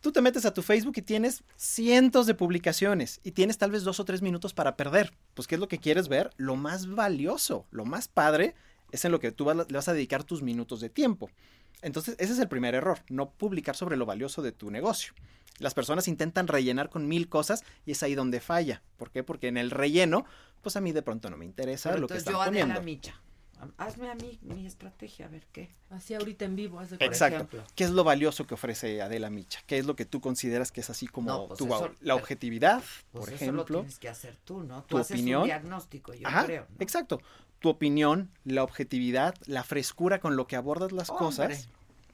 Tú 0.00 0.12
te 0.12 0.20
metes 0.22 0.44
a 0.46 0.54
tu 0.54 0.62
Facebook 0.62 0.94
y 0.96 1.02
tienes 1.02 1.42
cientos 1.56 2.26
de 2.26 2.34
publicaciones 2.34 3.20
y 3.22 3.32
tienes 3.32 3.58
tal 3.58 3.70
vez 3.70 3.84
dos 3.84 4.00
o 4.00 4.04
tres 4.04 4.22
minutos 4.22 4.54
para 4.54 4.76
perder. 4.76 5.12
Pues, 5.34 5.46
¿qué 5.46 5.56
es 5.56 5.60
lo 5.60 5.68
que 5.68 5.78
quieres 5.78 6.08
ver? 6.08 6.30
Lo 6.36 6.56
más 6.56 6.86
valioso, 6.88 7.66
lo 7.70 7.84
más 7.84 8.08
padre 8.08 8.54
es 8.92 9.04
en 9.04 9.12
lo 9.12 9.20
que 9.20 9.32
tú 9.32 9.44
vas- 9.44 9.56
le 9.56 9.76
vas 9.76 9.88
a 9.88 9.92
dedicar 9.92 10.24
tus 10.24 10.42
minutos 10.42 10.80
de 10.80 10.88
tiempo. 10.88 11.30
Entonces, 11.82 12.14
ese 12.18 12.32
es 12.32 12.38
el 12.38 12.48
primer 12.48 12.74
error, 12.74 13.00
no 13.08 13.30
publicar 13.30 13.74
sobre 13.76 13.96
lo 13.96 14.06
valioso 14.06 14.40
de 14.40 14.52
tu 14.52 14.70
negocio. 14.70 15.12
Las 15.58 15.74
personas 15.74 16.08
intentan 16.08 16.48
rellenar 16.48 16.88
con 16.88 17.08
mil 17.08 17.28
cosas 17.28 17.62
y 17.84 17.92
es 17.92 18.02
ahí 18.02 18.14
donde 18.14 18.40
falla. 18.40 18.82
¿Por 18.96 19.10
qué? 19.10 19.22
Porque 19.22 19.48
en 19.48 19.56
el 19.58 19.70
relleno, 19.70 20.24
pues 20.62 20.76
a 20.76 20.80
mí 20.80 20.92
de 20.92 21.02
pronto 21.02 21.28
no 21.28 21.36
me 21.36 21.44
interesa 21.44 21.90
Pero 21.90 22.00
lo 22.02 22.08
que 22.08 22.16
están 22.16 22.34
yo, 22.34 22.44
poniendo. 22.44 22.80
Micha, 22.82 23.20
Hazme 23.78 24.10
a 24.10 24.14
mí 24.14 24.38
mi 24.42 24.66
estrategia, 24.66 25.26
a 25.26 25.28
ver 25.28 25.46
qué. 25.52 25.70
Así 25.90 26.14
ahorita 26.14 26.44
en 26.44 26.56
vivo, 26.56 26.80
haz 26.80 26.90
de 26.90 26.96
Exacto. 27.00 27.36
ejemplo. 27.36 27.64
¿Qué 27.74 27.84
es 27.84 27.90
lo 27.90 28.04
valioso 28.04 28.46
que 28.46 28.54
ofrece 28.54 29.00
Adela 29.02 29.30
Micha? 29.30 29.60
¿Qué 29.66 29.78
es 29.78 29.86
lo 29.86 29.94
que 29.96 30.04
tú 30.04 30.20
consideras 30.20 30.72
que 30.72 30.80
es 30.80 30.90
así 30.90 31.06
como 31.06 31.30
No, 31.30 31.46
pues 31.48 31.58
tu- 31.58 31.66
eso- 31.66 31.90
la 32.00 32.14
objetividad, 32.14 32.78
Pues 32.80 33.02
por 33.12 33.22
eso 33.22 33.30
lo 33.30 33.34
ejemplo? 33.36 33.78
tienes 33.80 33.98
que 33.98 34.08
hacer 34.08 34.36
tú, 34.44 34.62
¿no? 34.62 34.82
Tú 34.82 34.88
tu 34.88 34.98
haces 34.98 35.16
opinión. 35.16 35.42
un 35.42 35.46
diagnóstico, 35.46 36.12
yo 36.14 36.26
Ajá, 36.26 36.44
creo. 36.46 36.66
¿no? 36.70 36.76
Exacto. 36.80 37.20
Tu 37.60 37.68
opinión, 37.68 38.30
la 38.44 38.64
objetividad, 38.64 39.34
la 39.46 39.62
frescura 39.62 40.18
con 40.18 40.34
lo 40.36 40.46
que 40.46 40.56
abordas 40.56 40.90
las 40.92 41.10
Hombre, 41.10 41.24
cosas. 41.26 41.68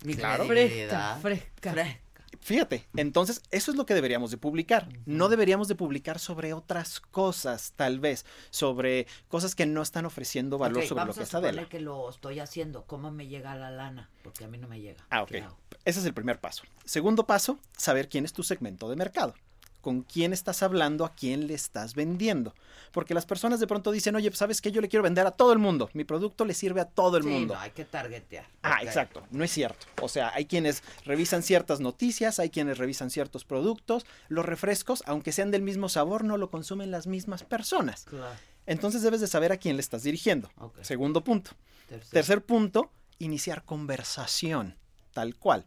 mi 0.04 0.14
Claro. 0.14 0.46
credibilidad. 0.46 1.18
Fresca, 1.20 1.72
fresca. 1.72 1.98
Fíjate, 2.40 2.86
entonces 2.96 3.42
eso 3.50 3.70
es 3.70 3.76
lo 3.76 3.86
que 3.86 3.94
deberíamos 3.94 4.30
de 4.30 4.36
publicar. 4.36 4.88
No 5.06 5.28
deberíamos 5.28 5.68
de 5.68 5.74
publicar 5.74 6.18
sobre 6.18 6.52
otras 6.52 7.00
cosas, 7.00 7.72
tal 7.76 8.00
vez, 8.00 8.24
sobre 8.50 9.06
cosas 9.28 9.54
que 9.54 9.66
no 9.66 9.82
están 9.82 10.06
ofreciendo 10.06 10.58
valor 10.58 10.84
sobre 10.84 11.04
lo 11.04 11.14
que 11.14 11.20
a 11.20 11.22
es 11.22 11.34
Adela. 11.34 11.52
suponer 11.52 11.68
que 11.68 11.80
lo 11.80 12.08
estoy 12.08 12.40
haciendo. 12.40 12.84
¿Cómo 12.84 13.10
me 13.10 13.26
llega 13.26 13.54
la 13.54 13.70
lana? 13.70 14.10
Porque 14.22 14.44
a 14.44 14.48
mí 14.48 14.58
no 14.58 14.68
me 14.68 14.80
llega. 14.80 15.06
Ah, 15.10 15.22
ok. 15.22 15.32
Ese 15.84 16.00
es 16.00 16.06
el 16.06 16.14
primer 16.14 16.40
paso. 16.40 16.64
Segundo 16.84 17.26
paso, 17.26 17.58
saber 17.76 18.08
quién 18.08 18.24
es 18.24 18.32
tu 18.32 18.42
segmento 18.42 18.88
de 18.88 18.96
mercado. 18.96 19.34
Con 19.80 20.02
quién 20.02 20.32
estás 20.32 20.62
hablando, 20.62 21.04
a 21.04 21.14
quién 21.14 21.46
le 21.46 21.54
estás 21.54 21.94
vendiendo. 21.94 22.54
Porque 22.92 23.14
las 23.14 23.26
personas 23.26 23.60
de 23.60 23.66
pronto 23.66 23.90
dicen, 23.92 24.16
oye, 24.16 24.28
pues, 24.30 24.38
¿sabes 24.38 24.60
qué? 24.60 24.72
Yo 24.72 24.80
le 24.80 24.88
quiero 24.88 25.02
vender 25.04 25.26
a 25.26 25.30
todo 25.30 25.52
el 25.52 25.58
mundo. 25.58 25.88
Mi 25.92 26.04
producto 26.04 26.44
le 26.44 26.54
sirve 26.54 26.80
a 26.80 26.84
todo 26.86 27.16
el 27.16 27.22
Sí, 27.22 27.28
mundo. 27.28 27.54
no, 27.54 27.60
hay 27.60 27.70
que 27.70 27.84
targetear. 27.84 28.46
Ah, 28.62 28.78
exacto. 28.82 29.24
No 29.30 29.44
es 29.44 29.50
cierto. 29.52 29.86
O 30.02 30.08
sea, 30.08 30.32
hay 30.34 30.46
quienes 30.46 30.82
revisan 31.04 31.42
ciertas 31.42 31.80
noticias, 31.80 32.38
hay 32.40 32.50
quienes 32.50 32.78
revisan 32.78 33.10
ciertos 33.10 33.44
productos. 33.44 34.04
Los 34.28 34.44
refrescos, 34.44 35.02
aunque 35.06 35.32
sean 35.32 35.50
del 35.50 35.62
mismo 35.62 35.88
sabor, 35.88 36.24
no 36.24 36.36
lo 36.38 36.50
consumen 36.50 36.90
las 36.90 37.06
mismas 37.06 37.44
personas. 37.44 38.04
Claro. 38.04 38.34
Entonces 38.66 39.02
debes 39.02 39.20
de 39.20 39.26
saber 39.28 39.52
a 39.52 39.56
quién 39.58 39.76
le 39.76 39.80
estás 39.80 40.02
dirigiendo. 40.02 40.50
Segundo 40.82 41.22
punto. 41.24 41.52
Tercer 42.10 42.44
punto, 42.44 42.90
iniciar 43.18 43.64
conversación, 43.64 44.76
tal 45.14 45.36
cual. 45.36 45.64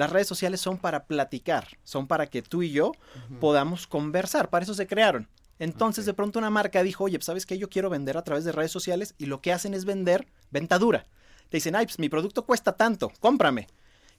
Las 0.00 0.08
redes 0.08 0.26
sociales 0.28 0.62
son 0.62 0.78
para 0.78 1.04
platicar, 1.04 1.68
son 1.84 2.06
para 2.06 2.26
que 2.26 2.40
tú 2.40 2.62
y 2.62 2.70
yo 2.72 2.92
podamos 3.38 3.86
conversar, 3.86 4.48
para 4.48 4.62
eso 4.62 4.72
se 4.72 4.86
crearon. 4.86 5.28
Entonces 5.58 6.06
de 6.06 6.14
pronto 6.14 6.38
una 6.38 6.48
marca 6.48 6.82
dijo, 6.82 7.04
oye, 7.04 7.18
pues, 7.18 7.26
¿sabes 7.26 7.44
qué? 7.44 7.58
Yo 7.58 7.68
quiero 7.68 7.90
vender 7.90 8.16
a 8.16 8.24
través 8.24 8.44
de 8.44 8.52
redes 8.52 8.72
sociales 8.72 9.14
y 9.18 9.26
lo 9.26 9.42
que 9.42 9.52
hacen 9.52 9.74
es 9.74 9.84
vender 9.84 10.26
venta 10.50 10.78
dura. 10.78 11.04
Te 11.50 11.58
dicen, 11.58 11.76
ay, 11.76 11.84
pues 11.84 11.98
mi 11.98 12.08
producto 12.08 12.46
cuesta 12.46 12.72
tanto, 12.72 13.12
cómprame. 13.20 13.66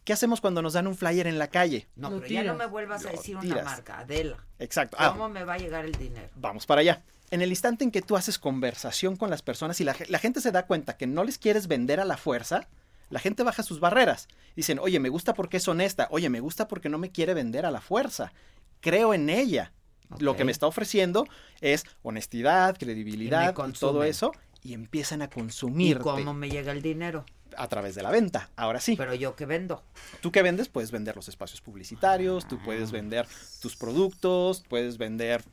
¿Qué 0.03 0.13
hacemos 0.13 0.39
cuando 0.39 0.61
nos 0.61 0.73
dan 0.73 0.85
un 0.85 0.95
flyer 0.95 1.25
en 1.25 1.39
la 1.39 1.47
calle? 1.47 1.87
No, 1.95 2.11
Lo 2.11 2.17
pero 2.19 2.27
ya 2.31 2.39
no 2.41 2.51
tiras. 2.53 2.57
me 2.59 2.65
vuelvas 2.67 3.03
a 3.07 3.09
decir 3.09 3.35
una 3.35 3.41
tiras. 3.47 3.65
marca, 3.65 3.97
Adela. 4.01 4.37
Exacto. 4.59 4.97
Ah, 4.99 5.13
¿Cómo 5.13 5.29
me 5.29 5.43
va 5.45 5.53
a 5.55 5.57
llegar 5.57 5.83
el 5.85 5.93
dinero? 5.93 6.29
vamos 6.35 6.67
para 6.67 6.81
allá. 6.81 7.01
En 7.31 7.41
el 7.41 7.49
instante 7.49 7.83
en 7.83 7.89
que 7.89 8.03
tú 8.03 8.15
haces 8.15 8.37
conversación 8.37 9.15
con 9.15 9.31
las 9.31 9.41
personas 9.41 9.81
y 9.81 9.83
la 9.83 9.93
gente 10.19 10.41
se 10.41 10.51
da 10.51 10.67
cuenta 10.67 10.95
que 10.95 11.07
no 11.07 11.23
les 11.23 11.39
quieres 11.39 11.65
vender 11.67 11.99
a 11.99 12.05
la 12.05 12.17
fuerza, 12.17 12.67
la 13.11 13.19
gente 13.19 13.43
baja 13.43 13.61
sus 13.61 13.79
barreras. 13.79 14.27
Dicen, 14.55 14.79
oye, 14.79 14.99
me 14.99 15.09
gusta 15.09 15.33
porque 15.35 15.57
es 15.57 15.67
honesta, 15.67 16.07
oye, 16.09 16.29
me 16.29 16.39
gusta 16.39 16.67
porque 16.67 16.89
no 16.89 16.97
me 16.97 17.11
quiere 17.11 17.33
vender 17.35 17.65
a 17.65 17.71
la 17.71 17.81
fuerza. 17.81 18.33
Creo 18.79 19.13
en 19.13 19.29
ella. 19.29 19.71
Lo 20.19 20.35
que 20.35 20.43
me 20.43 20.51
está 20.51 20.65
ofreciendo 20.67 21.25
es 21.61 21.85
honestidad, 22.01 22.77
credibilidad 22.77 23.55
y, 23.67 23.71
todo 23.73 24.03
eso. 24.03 24.33
Y 24.63 24.73
empiezan 24.73 25.21
a 25.21 25.25
¿Y 25.25 25.29
consumirte 25.29 26.03
cómo 26.03 26.33
me 26.33 26.49
llega 26.49 26.71
el 26.71 26.81
dinero? 26.81 27.25
a 27.57 27.67
través 27.67 27.95
de 27.95 28.01
la 28.01 28.11
venta. 28.11 28.49
Ahora 28.55 28.79
sí. 28.79 28.95
Pero 28.95 29.13
yo 29.13 29.35
que 29.35 29.45
vendo. 29.45 29.83
Tú 30.21 30.31
que 30.31 30.41
vendes, 30.41 30.69
puedes 30.69 30.89
vender 30.91 31.17
los 31.17 31.27
espacios 31.27 31.59
publicitarios, 31.59 32.47
tú 32.47 32.57
Ah. 32.59 32.63
puedes 32.63 32.91
vender 32.91 33.27
tus 33.61 33.75
productos, 33.75 34.63
puedes 34.69 34.97
vender 34.97 35.43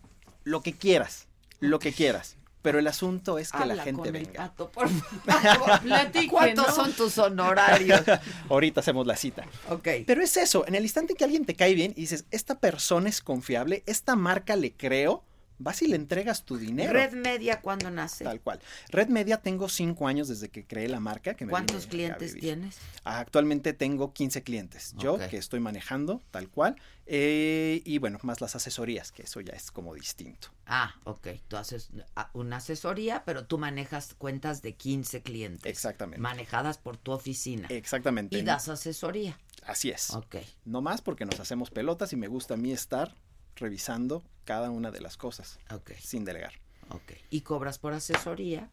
lo 0.45 0.63
que 0.63 0.75
quieras, 0.75 1.27
lo 1.61 1.81
que 1.81 1.93
quieras. 1.93 2.37
Pero 2.61 2.79
el 2.81 2.87
asunto 2.89 3.39
es 3.39 3.53
que 3.53 3.59
Habla 3.59 3.77
la 3.77 3.85
gente 3.85 3.99
con 4.01 4.07
el 4.17 4.25
venga. 4.27 4.49
pato, 4.49 4.69
por 4.71 4.89
favor. 4.89 5.81
¿Cuántos 6.31 6.75
son 6.75 6.93
tus 6.93 7.17
honorarios? 7.19 8.03
Ahorita 8.49 8.81
hacemos 8.81 9.07
la 9.07 9.17
cita. 9.17 9.45
ok. 9.69 9.89
Pero 10.07 10.23
es 10.23 10.37
eso, 10.37 10.67
en 10.67 10.75
el 10.75 10.83
instante 10.83 11.15
que 11.15 11.25
alguien 11.25 11.45
te 11.45 11.55
cae 11.55 11.75
bien 11.75 11.93
y 11.97 12.01
dices, 12.03 12.25
esta 12.31 12.59
persona 12.59 13.09
es 13.09 13.21
confiable, 13.21 13.85
esta 13.87 14.17
marca 14.17 14.57
le 14.57 14.73
creo, 14.73 15.23
vas 15.59 15.83
y 15.83 15.89
le 15.89 15.97
entregas 15.97 16.45
tu 16.45 16.57
dinero. 16.57 16.93
Red 16.93 17.13
Media, 17.13 17.61
¿cuándo 17.61 17.91
nace? 17.91 18.25
Tal 18.25 18.41
cual. 18.41 18.61
Red 18.91 19.09
Media 19.09 19.39
tengo 19.39 19.69
cinco 19.69 20.07
años 20.07 20.29
desde 20.29 20.49
que 20.49 20.67
creé 20.67 20.89
la 20.89 21.01
marca. 21.01 21.35
Que 21.35 21.45
me 21.45 21.51
¿Cuántos 21.51 21.87
clientes 21.87 22.35
tienes? 22.35 22.79
Actualmente 23.05 23.73
tengo 23.73 24.13
15 24.13 24.43
clientes. 24.43 24.95
Yo 24.97 25.19
que 25.19 25.37
estoy 25.37 25.61
manejando, 25.61 26.23
tal 26.31 26.49
cual. 26.49 26.77
eh, 27.07 27.83
y 27.85 27.99
bueno, 27.99 28.19
más 28.23 28.41
las 28.41 28.55
asesorías, 28.55 29.13
que 29.13 29.23
eso 29.23 29.41
ya 29.41 29.55
es 29.55 29.71
como 29.71 29.95
distinto. 29.95 30.49
Ah, 30.67 30.95
ok. 31.05 31.29
Tú 31.49 31.57
haces 31.57 31.91
ah, 32.15 32.31
una 32.35 32.57
asesoría, 32.57 33.25
pero 33.25 33.47
tú 33.47 33.59
manejas 33.59 34.15
cuentas 34.15 34.61
de 34.63 34.75
15 34.75 35.23
clientes. 35.23 35.65
Exactamente. 35.65 36.21
Manejadas 36.21 36.79
por 36.79 36.97
tu 36.97 37.13
oficina. 37.13 37.67
Exactamente. 37.71 38.37
Y 38.37 38.43
das 38.43 38.69
asesoría. 38.69 39.39
Así 39.67 39.91
es. 39.91 40.11
Ok. 40.11 40.37
No 40.65 40.83
más 40.83 41.01
porque 41.03 41.25
nos 41.25 41.41
hacemos 41.41 41.71
pelotas 41.71 42.13
y 42.13 42.17
me 42.17 42.29
gusta 42.29 42.55
a 42.55 42.57
mí 42.57 42.73
estar 42.73 43.15
revisando 43.61 44.23
cada 44.45 44.71
una 44.71 44.91
de 44.91 45.01
las 45.01 45.17
cosas 45.17 45.59
sin 46.01 46.25
delegar. 46.25 46.53
Ok. 46.91 47.13
Y 47.31 47.43
cobras 47.43 47.79
por 47.79 47.93
asesoría. 47.93 48.71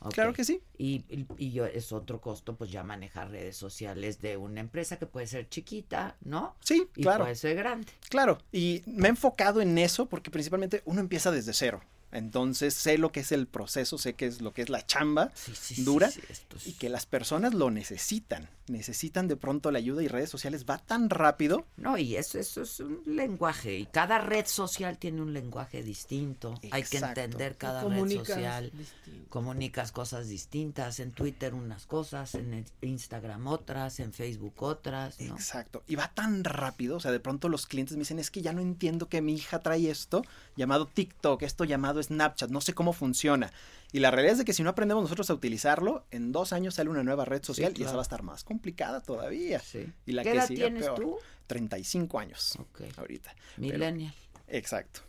Ok. 0.00 0.14
Claro 0.14 0.32
que 0.32 0.44
sí. 0.44 0.60
Y, 0.78 1.04
y- 1.38 1.60
es 1.60 1.92
otro 1.92 2.20
costo, 2.20 2.56
pues 2.56 2.72
ya 2.72 2.82
manejar 2.82 3.30
redes 3.30 3.56
sociales 3.56 4.20
de 4.20 4.36
una 4.36 4.58
empresa 4.60 4.98
que 4.98 5.06
puede 5.06 5.28
ser 5.28 5.48
chiquita, 5.48 6.16
¿no? 6.22 6.56
Sí, 6.60 6.88
Y 6.96 7.02
claro. 7.02 7.22
puede 7.24 7.36
ser 7.36 7.54
grande. 7.54 7.86
Claro, 8.08 8.38
y 8.50 8.82
me 8.86 9.06
he 9.06 9.10
enfocado 9.10 9.60
en 9.60 9.78
eso 9.78 10.06
porque 10.06 10.32
principalmente 10.32 10.82
uno 10.86 11.00
empieza 11.00 11.30
desde 11.30 11.52
cero. 11.52 11.80
Entonces 12.10 12.74
sé 12.74 12.98
lo 12.98 13.10
que 13.12 13.20
es 13.20 13.30
el 13.32 13.46
proceso, 13.46 13.96
sé 13.96 14.14
que 14.14 14.26
es 14.26 14.42
lo 14.42 14.52
que 14.52 14.60
es 14.62 14.68
la 14.68 14.84
chamba 14.84 15.30
Sí, 15.34 15.52
sí, 15.54 15.74
sí, 15.76 15.84
dura 15.84 16.10
sí, 16.10 16.20
esto 16.28 16.56
es- 16.56 16.66
y 16.66 16.72
que 16.74 16.88
las 16.90 17.06
personas 17.06 17.54
lo 17.54 17.70
necesitan. 17.70 18.50
Necesitan 18.68 19.28
de 19.28 19.36
pronto 19.36 19.70
la 19.70 19.78
ayuda 19.78 20.02
y 20.02 20.08
redes 20.08 20.30
sociales 20.30 20.64
va 20.68 20.78
tan 20.78 21.10
rápido. 21.10 21.66
No, 21.76 21.98
y 21.98 22.16
eso, 22.16 22.38
eso 22.38 22.62
es 22.62 22.80
un 22.80 23.02
lenguaje. 23.06 23.76
Y 23.78 23.86
cada 23.86 24.18
red 24.18 24.46
social 24.46 24.98
tiene 24.98 25.20
un 25.20 25.32
lenguaje 25.32 25.82
distinto. 25.82 26.54
Hay 26.70 26.84
que 26.84 26.98
entender 26.98 27.56
cada 27.56 27.82
red 27.82 28.08
social. 28.10 28.70
distinto. 28.72 29.28
Comunicas 29.28 29.92
cosas 29.92 30.28
distintas. 30.28 31.00
En 31.00 31.12
Twitter 31.12 31.54
unas 31.54 31.86
cosas, 31.86 32.34
en 32.34 32.64
Instagram 32.80 33.46
otras, 33.46 34.00
en 34.00 34.12
Facebook 34.12 34.62
otras, 34.62 35.20
¿no? 35.20 35.34
Exacto. 35.34 35.82
Y 35.86 35.96
va 35.96 36.12
tan 36.14 36.44
rápido, 36.44 36.96
o 36.96 37.00
sea, 37.00 37.10
de 37.10 37.20
pronto 37.20 37.48
los 37.48 37.66
clientes 37.66 37.96
me 37.96 38.02
dicen, 38.02 38.18
es 38.18 38.30
que 38.30 38.42
ya 38.42 38.52
no 38.52 38.60
entiendo 38.60 39.08
que 39.08 39.20
mi 39.22 39.34
hija 39.34 39.60
trae 39.60 39.90
esto 39.90 40.22
llamado 40.56 40.86
TikTok, 40.86 41.42
esto 41.42 41.64
llamado 41.64 42.02
Snapchat, 42.02 42.50
no 42.50 42.60
sé 42.60 42.74
cómo 42.74 42.92
funciona. 42.92 43.52
Y 43.92 44.00
la 44.00 44.10
realidad 44.10 44.32
es 44.32 44.38
de 44.38 44.44
que 44.46 44.54
si 44.54 44.62
no 44.62 44.70
aprendemos 44.70 45.02
nosotros 45.02 45.28
a 45.30 45.34
utilizarlo, 45.34 46.06
en 46.10 46.32
dos 46.32 46.52
años 46.54 46.74
sale 46.76 46.88
una 46.88 47.02
nueva 47.02 47.24
red 47.26 47.42
social 47.44 47.74
y 47.76 47.82
esa 47.82 47.92
va 47.92 47.98
a 47.98 48.02
estar 48.02 48.22
más 48.22 48.42
complicada 48.42 49.00
todavía. 49.02 49.58
Sí. 49.60 49.86
Y 50.06 50.12
la 50.12 50.22
¿Qué 50.22 50.30
que 50.30 50.36
edad 50.38 50.46
siga 50.48 50.66
tienes 50.66 50.84
peor. 50.84 50.98
tú? 50.98 51.18
35 51.46 52.18
años 52.18 52.56
Ok. 52.58 52.82
ahorita. 52.96 53.34
Pero- 53.56 53.72
Millennial. 53.74 54.14
exacto. 54.48 55.02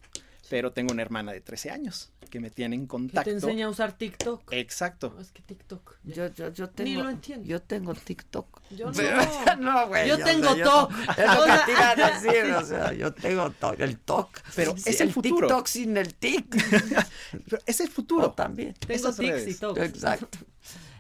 Pero 0.50 0.72
tengo 0.74 0.92
una 0.92 1.02
hermana 1.02 1.32
de 1.32 1.42
13 1.42 1.72
años 1.72 2.12
que 2.30 2.40
me 2.40 2.50
tiene 2.50 2.76
en 2.76 2.86
contacto. 2.88 3.30
te 3.30 3.36
enseña 3.36 3.68
a 3.68 3.70
usar 3.70 3.94
TikTok. 3.98 4.52
Exacto. 4.52 5.14
No, 5.16 5.22
es 5.22 5.32
que 5.32 5.42
TikTok. 5.42 5.98
Yo, 6.04 6.28
yo, 6.34 6.52
yo 6.52 6.66
Ni 6.66 6.72
tengo, 6.74 7.04
lo 7.04 7.10
entiendo. 7.10 7.46
yo 7.48 7.62
tengo 7.62 7.94
TikTok. 7.94 8.62
Yo 8.72 8.92
no. 8.92 9.56
No, 9.60 9.88
güey. 9.88 10.08
Yo 10.10 10.18
tengo 10.18 10.50
sea, 10.54 10.58
yo 10.58 10.64
TOC. 10.66 10.92
no- 10.92 11.14
Es 11.18 11.26
lo 11.26 11.42
O 11.42 11.46
que 11.46 11.52
sea, 11.52 11.66
te 11.66 11.72
iba 11.72 11.90
a 12.08 12.20
decir, 12.20 12.54
o 12.54 12.66
sea, 12.66 12.94
yo 12.94 13.14
tengo 13.14 13.50
TOC, 13.52 13.80
el 13.80 13.98
TOC. 14.00 14.40
Pero 14.56 14.78
Sí, 14.78 14.90
es 14.90 15.02
el 15.02 15.14
futuro. 15.14 15.48
TikTok 15.48 15.68
sin 15.68 15.98
el 15.98 16.14
TIC. 16.16 16.56
Pero 17.50 17.62
es 17.66 17.80
el 17.80 17.90
futuro. 17.90 18.32
También. 18.32 18.74
Tengo 18.74 19.14
tics 19.14 19.48
y 19.48 19.54
TOC. 19.56 19.78
Exacto. 19.78 20.38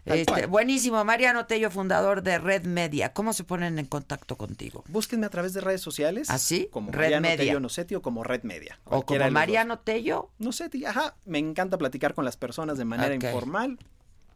Este, 0.05 0.47
buenísimo, 0.47 1.03
Mariano 1.05 1.45
Tello, 1.45 1.71
fundador 1.71 2.23
de 2.23 2.37
Red 2.37 2.65
Media. 2.65 3.13
¿Cómo 3.13 3.31
se 3.33 3.43
ponen 3.43 3.79
en 3.79 3.85
contacto 3.85 4.37
contigo? 4.37 4.83
Búsquenme 4.89 5.25
a 5.25 5.29
través 5.29 5.53
de 5.53 5.61
redes 5.61 5.81
sociales. 5.81 6.29
¿Así? 6.29 6.67
Como 6.71 6.91
Red 6.91 6.99
Mariano 6.99 7.21
Media. 7.21 7.37
Tello 7.37 7.59
Nocetti 7.59 7.95
o 7.95 8.01
como 8.01 8.23
Red 8.23 8.43
Media. 8.43 8.79
O 8.85 9.05
como 9.05 9.17
los 9.17 9.27
dos. 9.27 9.33
Mariano 9.33 9.79
Tello. 9.79 10.29
Nocetti, 10.39 10.85
ajá. 10.85 11.15
Me 11.25 11.39
encanta 11.39 11.77
platicar 11.77 12.13
con 12.13 12.25
las 12.25 12.35
personas 12.37 12.77
de 12.77 12.85
manera 12.85 13.15
informal 13.15 13.79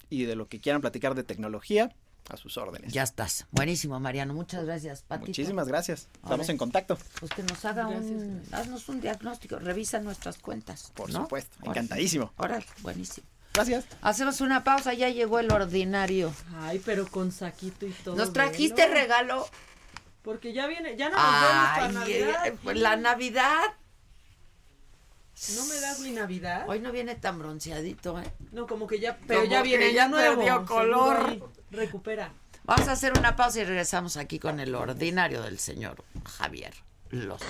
y 0.09 0.23
de 0.23 0.35
lo 0.35 0.47
que 0.47 0.61
quieran 0.61 0.81
platicar 0.81 1.15
de 1.15 1.23
tecnología, 1.23 1.93
a 2.29 2.37
sus 2.37 2.57
órdenes. 2.57 2.93
Ya 2.93 3.03
estás. 3.03 3.45
Buenísimo, 3.51 3.99
Mariano. 3.99 4.33
Muchas 4.33 4.65
gracias, 4.65 5.01
Patito. 5.01 5.27
Muchísimas 5.27 5.67
gracias. 5.67 6.09
Estamos 6.23 6.49
en 6.49 6.57
contacto. 6.57 6.97
Pues 7.19 7.31
que 7.31 7.43
nos 7.43 7.63
haga 7.65 7.89
Gracias, 7.89 8.11
un, 8.11 8.35
gracias. 8.35 8.53
haznos 8.53 8.89
un 8.89 9.01
diagnóstico, 9.01 9.59
revisa 9.59 9.99
nuestras 9.99 10.37
cuentas. 10.37 10.91
Por 10.93 11.11
¿no? 11.11 11.23
supuesto. 11.23 11.57
Encantadísimo. 11.63 12.33
Órale, 12.37 12.65
buenísimo. 12.81 13.27
Gracias. 13.57 13.85
Hacemos 14.01 14.41
una 14.41 14.63
pausa, 14.63 14.93
ya 14.93 15.09
llegó 15.09 15.39
el 15.39 15.51
ordinario. 15.51 16.33
Ay, 16.61 16.81
pero 16.85 17.07
con 17.07 17.31
saquito 17.31 17.85
y 17.85 17.91
todo. 17.91 18.15
¿Nos 18.15 18.31
trajiste 18.33 18.87
regalo? 18.87 19.47
Porque 20.21 20.53
ya 20.53 20.67
viene, 20.67 20.95
ya 20.97 21.09
no 21.09 21.15
nos 21.15 21.41
vemos 21.41 21.69
para 21.69 21.87
Navidad. 21.89 22.47
eh, 22.47 22.57
pues 22.63 22.77
la 22.77 22.95
Navidad. 22.97 23.63
¿No 25.55 25.65
me 25.65 25.79
das 25.79 25.99
mi 25.99 26.11
Navidad? 26.11 26.65
Hoy 26.67 26.79
no 26.79 26.91
viene 26.91 27.15
tan 27.15 27.37
bronceadito, 27.37 28.19
¿eh? 28.19 28.31
No, 28.51 28.65
como 28.67 28.87
que 28.87 28.99
ya, 28.99 29.17
pero 29.27 29.41
Como 29.41 29.51
ya 29.51 29.61
viene 29.61 29.93
ya 29.93 30.05
año 30.05 30.15
nuevo. 30.35 30.65
color. 30.65 31.51
Recupera. 31.71 32.33
Vamos 32.63 32.87
a 32.87 32.93
hacer 32.93 33.17
una 33.17 33.35
pausa 33.35 33.59
y 33.59 33.63
regresamos 33.63 34.17
aquí 34.17 34.39
con 34.39 34.59
el 34.59 34.73
ordinario 34.75 35.41
del 35.43 35.59
señor 35.59 36.03
Javier 36.25 36.73
Los. 37.11 37.41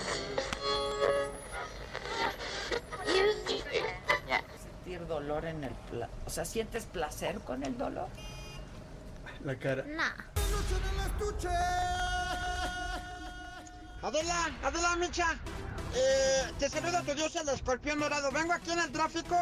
Dolor 5.08 5.46
en 5.46 5.64
el... 5.64 5.74
pla- 5.92 6.10
O 6.26 6.30
sea, 6.30 6.46
¿sientes 6.46 6.86
placer 6.86 7.40
con 7.40 7.64
el 7.64 7.78
dolor? 7.78 8.08
La 9.44 9.56
cara. 9.58 9.84
Adela, 14.04 14.52
Adela 14.64 14.96
Micha, 14.96 15.26
eh, 15.96 16.52
te 16.60 16.70
saluda 16.70 17.02
tu 17.02 17.14
dios 17.16 17.36
el 17.36 17.50
escorpión 17.50 18.00
dorado. 18.00 18.32
Vengo 18.32 18.54
aquí 18.54 18.72
en 18.72 18.80
el 18.80 18.92
tráfico 18.92 19.36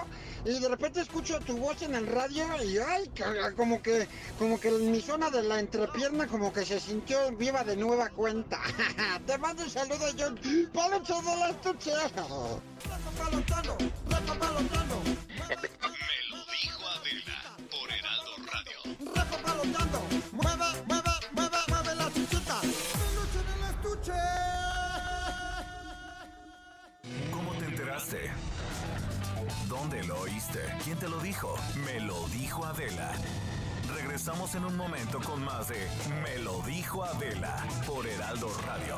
y 0.45 0.59
de 0.59 0.69
repente 0.69 1.01
escucho 1.01 1.39
tu 1.41 1.57
voz 1.57 1.81
en 1.81 1.93
el 1.93 2.07
radio 2.07 2.45
y 2.63 2.77
ay, 2.79 3.11
como 3.55 3.81
que, 3.81 4.07
como 4.39 4.59
que 4.59 4.71
mi 4.71 5.01
zona 5.01 5.29
de 5.29 5.43
la 5.43 5.59
entrepierna 5.59 6.27
como 6.27 6.53
que 6.53 6.65
se 6.65 6.79
sintió 6.79 7.31
viva 7.33 7.63
de 7.63 7.75
nueva 7.75 8.09
cuenta. 8.09 8.59
te 9.27 9.37
mando 9.37 9.63
un 9.63 9.69
saludo 9.69 10.09
yo, 10.15 10.33
Peluche 10.35 11.13
del 11.21 11.49
estuche. 11.51 11.91
Por 17.69 17.91
Heraldo 17.91 18.31
Radio. 18.51 18.77
Rafa 19.13 19.38
palotando, 19.38 20.01
mueve, 20.31 20.65
mueve, 20.88 21.11
mueve, 21.34 21.57
mueve 21.67 21.95
la 21.95 22.11
chichita. 22.11 22.61
Peluche 22.61 23.41
del 23.45 23.63
estuche. 23.69 24.13
¿Cómo 27.31 27.53
te 27.53 27.65
enteraste? 27.65 28.31
¿Dónde 29.67 30.03
lo 30.05 30.22
oíste? 30.22 30.61
¿Quién 30.84 30.97
te 30.97 31.07
lo 31.07 31.19
dijo? 31.19 31.55
Me 31.85 31.99
lo 31.99 32.27
dijo 32.30 32.65
Adela. 32.65 33.11
Regresamos 33.93 34.55
en 34.55 34.65
un 34.65 34.76
momento 34.76 35.19
con 35.22 35.43
más 35.43 35.67
de 35.67 35.88
Me 36.23 36.39
lo 36.39 36.63
dijo 36.63 37.03
Adela 37.03 37.63
por 37.85 38.07
Heraldo 38.07 38.49
Radio. 38.65 38.97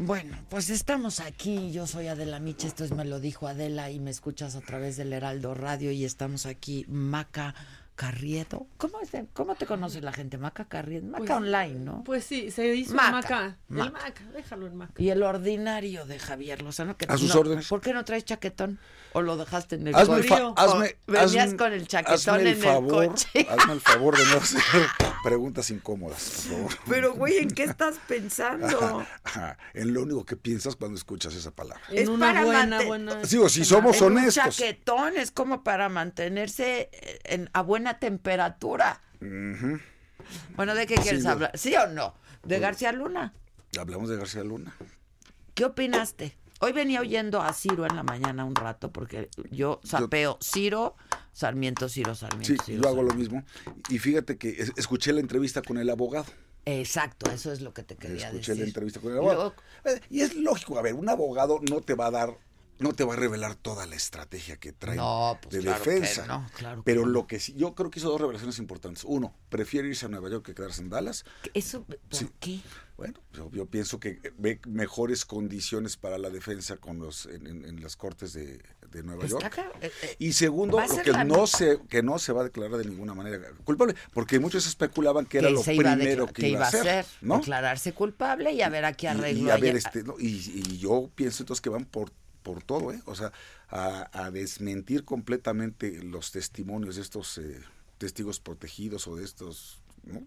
Bueno, 0.00 0.36
pues 0.48 0.70
estamos 0.70 1.18
aquí. 1.18 1.72
Yo 1.72 1.88
soy 1.88 2.06
Adela 2.06 2.38
Micha, 2.38 2.68
esto 2.68 2.84
es 2.84 2.92
Me 2.92 3.04
lo 3.04 3.18
dijo 3.18 3.48
Adela 3.48 3.90
y 3.90 3.98
me 3.98 4.12
escuchas 4.12 4.54
a 4.54 4.60
través 4.60 4.96
del 4.96 5.12
Heraldo 5.12 5.54
Radio 5.54 5.90
y 5.90 6.04
estamos 6.04 6.46
aquí 6.46 6.84
Maca 6.86 7.56
Carriedo. 7.98 8.68
¿Cómo, 8.76 9.00
es 9.00 9.10
de- 9.10 9.26
¿Cómo 9.32 9.56
te 9.56 9.66
conoce 9.66 10.00
la 10.00 10.12
gente? 10.12 10.38
Maca 10.38 10.66
Carriedo. 10.66 11.04
Maca 11.08 11.18
Pues- 11.18 11.30
online, 11.32 11.80
¿no? 11.80 12.04
Pues 12.04 12.22
sí, 12.24 12.52
se 12.52 12.72
hizo 12.76 12.94
Maca, 12.94 13.10
Maca. 13.10 13.56
Maca. 13.66 13.86
El 13.86 13.92
Maca, 13.92 14.22
déjalo 14.34 14.66
en 14.68 14.76
Maca. 14.76 14.92
Y 15.02 15.10
el 15.10 15.20
ordinario 15.24 16.06
de 16.06 16.20
Javier 16.20 16.62
Lozano. 16.62 16.96
Que 16.96 17.06
A 17.08 17.18
sus 17.18 17.34
no- 17.34 17.40
órdenes. 17.40 17.66
¿Por 17.66 17.80
qué 17.80 17.92
no 17.92 18.04
traes 18.04 18.24
chaquetón? 18.24 18.78
¿O 19.14 19.20
lo 19.22 19.36
dejaste 19.36 19.74
en 19.76 19.88
el 19.88 19.94
Hazme 19.96 20.18
el, 20.18 20.28
coche? 20.28 20.42
fa- 20.42 20.62
hazme, 20.62 20.96
¿O 21.08 21.12
venías 21.12 21.50
hazme- 21.52 21.56
con 21.56 21.72
el 21.72 21.88
chaquetón 21.88 22.14
hazme 22.36 22.40
el 22.42 22.46
en 22.46 22.58
favor, 22.62 23.02
el 23.04 23.08
coche. 23.10 23.46
Hazme 23.50 23.72
el 23.72 23.80
favor 23.80 24.16
de 24.16 24.24
no 24.26 24.36
hacer 24.36 24.62
preguntas 25.24 25.70
incómodas, 25.70 26.46
por 26.48 26.56
favor. 26.56 26.72
Pero, 26.88 27.14
güey, 27.14 27.38
¿en 27.38 27.50
qué 27.50 27.64
estás 27.64 27.96
pensando? 28.06 29.04
Ajá, 29.24 29.58
en 29.74 29.92
lo 29.92 30.02
único 30.02 30.24
que 30.24 30.36
piensas 30.36 30.76
cuando 30.76 30.96
escuchas 30.96 31.34
esa 31.34 31.50
palabra. 31.50 31.82
En 31.90 31.98
Es 31.98 32.08
una 32.08 32.26
para 32.26 32.44
buena, 32.44 32.82
buena. 32.84 33.14
Digo, 33.22 33.48
si 33.48 33.64
somos 33.64 33.96
En 33.96 34.04
un 34.12 34.18
honestos. 34.18 34.56
chaquetón 34.56 35.16
es 35.16 35.30
como 35.32 35.64
para 35.64 35.88
mantenerse 35.88 36.90
en- 37.24 37.50
a 37.54 37.62
buena 37.62 37.87
temperatura. 37.98 39.00
Bueno, 40.56 40.74
¿de 40.74 40.86
qué 40.86 40.96
quieres 40.96 41.22
Sí, 41.22 41.28
hablar? 41.28 41.52
¿Sí 41.54 41.74
o 41.76 41.86
no? 41.88 42.14
¿De 42.42 42.58
García 42.58 42.92
Luna? 42.92 43.32
Hablamos 43.78 44.08
de 44.08 44.16
García 44.16 44.42
Luna. 44.44 44.74
¿Qué 45.54 45.64
opinaste? 45.64 46.36
Hoy 46.60 46.72
venía 46.72 47.00
oyendo 47.00 47.40
a 47.40 47.52
Ciro 47.52 47.86
en 47.86 47.94
la 47.94 48.02
mañana 48.02 48.44
un 48.44 48.54
rato 48.56 48.90
porque 48.92 49.28
yo 49.50 49.80
sapeo 49.84 50.38
Ciro, 50.42 50.96
Sarmiento, 51.32 51.88
Ciro, 51.88 52.14
Sarmiento. 52.16 52.48
Sí, 52.48 52.56
Ciro, 52.64 52.82
yo 52.82 52.88
hago 52.88 53.02
lo 53.02 53.14
mismo. 53.14 53.44
Y 53.88 53.98
fíjate 53.98 54.38
que 54.38 54.50
es- 54.50 54.72
escuché 54.76 55.12
la 55.12 55.20
entrevista 55.20 55.62
con 55.62 55.78
el 55.78 55.88
abogado. 55.90 56.26
Exacto, 56.64 57.30
eso 57.30 57.52
es 57.52 57.60
lo 57.60 57.72
que 57.72 57.82
te 57.84 57.96
quería 57.96 58.26
Escuché 58.26 58.52
decir. 58.52 58.58
la 58.58 58.64
entrevista 58.64 59.00
con 59.00 59.12
el 59.12 59.18
abogado. 59.18 59.54
luego- 59.84 59.98
Eh, 60.00 60.00
Y 60.10 60.20
es 60.22 60.34
lógico, 60.34 60.78
a 60.78 60.82
ver, 60.82 60.94
un 60.94 61.08
abogado 61.08 61.60
no 61.70 61.80
te 61.80 61.94
va 61.94 62.06
a 62.06 62.10
dar, 62.10 62.30
no 62.78 62.92
te 62.92 63.04
va 63.04 63.14
a 63.14 63.16
revelar 63.16 63.54
toda 63.56 63.86
la 63.86 63.96
estrategia 63.96 64.56
que 64.56 64.72
trae 64.72 64.96
No, 64.96 65.38
pues 65.42 65.54
de 65.54 65.60
claro 65.62 65.82
que 65.82 65.90
defensa. 65.90 66.26
no, 66.26 66.46
claro 66.56 66.76
que 66.78 66.82
Pero 66.84 67.02
no. 67.02 67.08
lo 67.08 67.26
que 67.26 67.40
sí, 67.40 67.54
yo 67.56 67.74
creo 67.74 67.90
que 67.90 67.98
hizo 67.98 68.08
dos 68.10 68.20
revelaciones 68.20 68.58
importantes. 68.58 69.04
Uno, 69.04 69.34
prefiere 69.48 69.88
irse 69.88 70.06
a 70.06 70.08
Nueva 70.08 70.30
York 70.30 70.44
que 70.46 70.54
quedarse 70.54 70.82
en 70.82 70.90
Dallas. 70.90 71.24
¿Eso 71.54 71.82
por 71.84 71.98
Sí. 72.10 72.28
qué? 72.40 72.60
Bueno, 72.96 73.20
yo, 73.32 73.48
yo 73.52 73.66
pienso 73.66 74.00
que 74.00 74.20
ve 74.38 74.60
mejores 74.66 75.24
condiciones 75.24 75.96
para 75.96 76.18
la 76.18 76.30
defensa 76.30 76.76
con 76.78 76.98
los 76.98 77.26
en, 77.26 77.46
en- 77.46 77.64
en 77.64 77.80
las 77.80 77.94
cortes 77.96 78.32
de, 78.32 78.60
de 78.90 79.02
Nueva 79.04 79.24
Está 79.24 79.38
York. 79.50 79.58
eh, 79.80 79.92
eh, 80.02 80.16
Y 80.18 80.32
segundo, 80.32 80.80
lo 80.80 81.02
que 81.02 81.12
la- 81.12 81.22
no 81.22 81.46
se 81.46 81.78
que 81.88 82.02
no 82.02 82.18
se 82.18 82.32
va 82.32 82.40
a 82.40 82.44
declarar 82.44 82.76
de 82.76 82.84
ninguna 82.86 83.14
manera 83.14 83.40
culpable, 83.64 83.94
porque 84.12 84.40
muchos 84.40 84.66
especulaban 84.66 85.26
que 85.26 85.38
era 85.38 85.48
lo 85.50 85.62
primero 85.62 86.26
que, 86.26 86.48
iba 86.48 86.64
a 86.64 86.68
hacer, 86.68 87.06
¿no? 87.20 87.38
declararse 87.38 87.92
culpable 87.92 88.52
y 88.52 88.62
a 88.62 88.68
ver 88.68 88.84
a 88.84 88.92
qué 88.92 89.08
arreglo 89.08 89.46
y, 89.46 89.50
a 89.50 89.56
ver, 89.58 89.76
este, 89.76 90.02
¿no? 90.02 90.16
y, 90.18 90.26
y 90.26 90.78
yo 90.78 91.08
pienso 91.14 91.44
entonces 91.44 91.60
que 91.60 91.70
van 91.70 91.84
por 91.84 92.10
por 92.42 92.62
todo, 92.62 92.92
¿eh? 92.92 93.02
O 93.06 93.14
sea, 93.14 93.32
a, 93.68 94.08
a 94.12 94.30
desmentir 94.30 95.04
completamente 95.04 96.02
los 96.02 96.32
testimonios 96.32 96.96
de 96.96 97.02
estos 97.02 97.38
eh, 97.38 97.60
testigos 97.98 98.40
protegidos 98.40 99.06
o 99.06 99.16
de 99.16 99.24
estos 99.24 99.80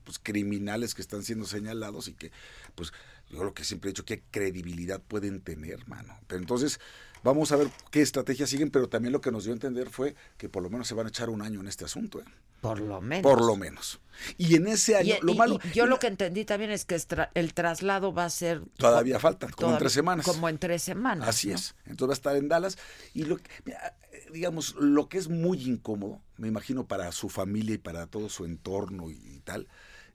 pues, 0.04 0.20
criminales 0.20 0.94
que 0.94 1.02
están 1.02 1.24
siendo 1.24 1.46
señalados 1.46 2.08
y 2.08 2.14
que, 2.14 2.32
pues, 2.76 2.94
yo 3.30 3.44
lo 3.44 3.54
que 3.54 3.64
siempre 3.64 3.90
he 3.90 3.94
dicho, 3.94 4.06
qué 4.06 4.22
credibilidad 4.32 5.02
pueden 5.02 5.42
tener, 5.42 5.88
mano. 5.88 6.20
Pero 6.28 6.42
entonces, 6.42 6.80
vamos 7.24 7.52
a 7.52 7.56
ver 7.56 7.70
qué 7.92 8.02
estrategias 8.02 8.50
siguen, 8.50 8.72
pero 8.72 8.90
también 8.90 9.12
lo 9.12 9.22
que 9.22 9.32
nos 9.32 9.44
dio 9.44 9.54
a 9.54 9.56
entender 9.56 9.90
fue 9.90 10.16
que 10.38 10.50
por 10.50 10.64
lo 10.64 10.70
menos 10.70 10.88
se 10.88 10.94
van 10.94 11.06
a 11.06 11.10
echar 11.10 11.30
un 11.30 11.42
año 11.42 11.60
en 11.60 11.68
este 11.68 11.86
asunto, 11.86 12.20
¿eh? 12.20 12.26
Por 12.62 12.80
lo 12.80 13.02
menos. 13.02 13.24
Por 13.24 13.44
lo 13.44 13.56
menos. 13.56 14.00
Y 14.38 14.56
en 14.56 14.68
ese 14.68 14.96
año, 14.96 15.16
Y- 15.20 15.26
lo 15.26 15.32
y- 15.34 15.38
malo... 15.38 15.60
y 15.64 15.72
yo 15.72 15.88
lo 15.88 15.98
que 15.98 16.06
entendí 16.08 16.46
también 16.46 16.70
es 16.70 16.86
que 16.86 17.00
el 17.34 17.54
traslado 17.56 18.14
va 18.14 18.26
a 18.26 18.30
ser... 18.30 18.62
Todavía 18.78 19.20
falta, 19.20 19.50
como 19.50 19.72
en 19.74 19.78
tres 19.80 19.94
semanas. 19.94 20.26
Como 20.28 20.48
en 20.48 20.60
tres 20.60 20.84
semanas. 20.84 21.28
Así 21.28 21.48
¿no? 21.50 21.56
es. 21.56 21.74
Entonces 21.86 22.10
va 22.10 22.14
a 22.14 22.14
estar 22.14 22.36
en 22.36 22.48
Dallas. 22.48 22.78
Y 23.16 23.24
lo 23.24 23.38
que, 23.38 23.50
mira, 23.66 23.98
digamos, 24.32 24.76
lo 24.76 25.10
que 25.10 25.18
es 25.18 25.28
muy 25.28 25.64
incómodo, 25.64 26.22
me 26.38 26.48
imagino, 26.50 26.86
para 26.88 27.12
su 27.12 27.30
familia 27.30 27.74
y 27.76 27.80
para 27.80 28.06
todo 28.06 28.30
su 28.30 28.46
entorno 28.46 29.10
y, 29.10 29.16
y 29.16 29.40
tal, 29.40 29.68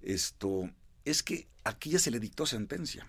esto, 0.03 0.71
es 1.05 1.25
que 1.25 1.49
aquí 1.65 1.91
ya 1.91 1.99
se 1.99 2.11
le 2.13 2.21
dictó 2.21 2.47
sentencia. 2.47 3.09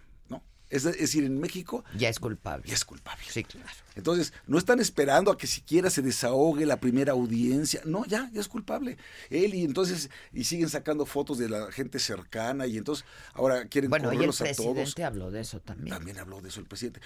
Es, 0.69 0.83
de- 0.83 0.91
es 0.91 0.97
decir, 0.99 1.23
en 1.23 1.39
México 1.39 1.83
Ya 1.97 2.09
es 2.09 2.19
culpable. 2.19 2.63
ya 2.67 2.73
es 2.73 2.83
culpable. 2.85 3.23
Sí, 3.29 3.43
claro. 3.43 3.67
Entonces, 3.95 4.31
no 4.45 4.57
están 4.59 4.79
esperando 4.79 5.31
a 5.31 5.37
que 5.37 5.47
siquiera 5.47 5.89
se 5.89 6.01
desahogue 6.03 6.65
la 6.67 6.79
primera 6.79 7.13
audiencia. 7.13 7.81
No, 7.85 8.05
ya, 8.05 8.29
ya 8.31 8.41
es 8.41 8.47
culpable. 8.47 8.97
Él 9.31 9.55
y 9.55 9.63
entonces, 9.63 10.11
y 10.33 10.43
siguen 10.43 10.69
sacando 10.69 11.05
fotos 11.07 11.39
de 11.39 11.49
la 11.49 11.71
gente 11.71 11.97
cercana 11.97 12.67
y 12.67 12.77
entonces 12.77 13.05
ahora 13.33 13.65
quieren 13.67 13.89
Bueno, 13.89 14.09
el 14.11 14.17
correrlos 14.17 14.41
a 14.41 14.43
todos. 14.53 14.55
presidente 14.73 15.03
habló 15.03 15.31
de 15.31 15.39
eso 15.41 15.59
también. 15.61 15.89
También 15.89 16.19
habló 16.19 16.41
de 16.41 16.49
eso 16.49 16.59
el 16.59 16.67
presidente. 16.67 16.99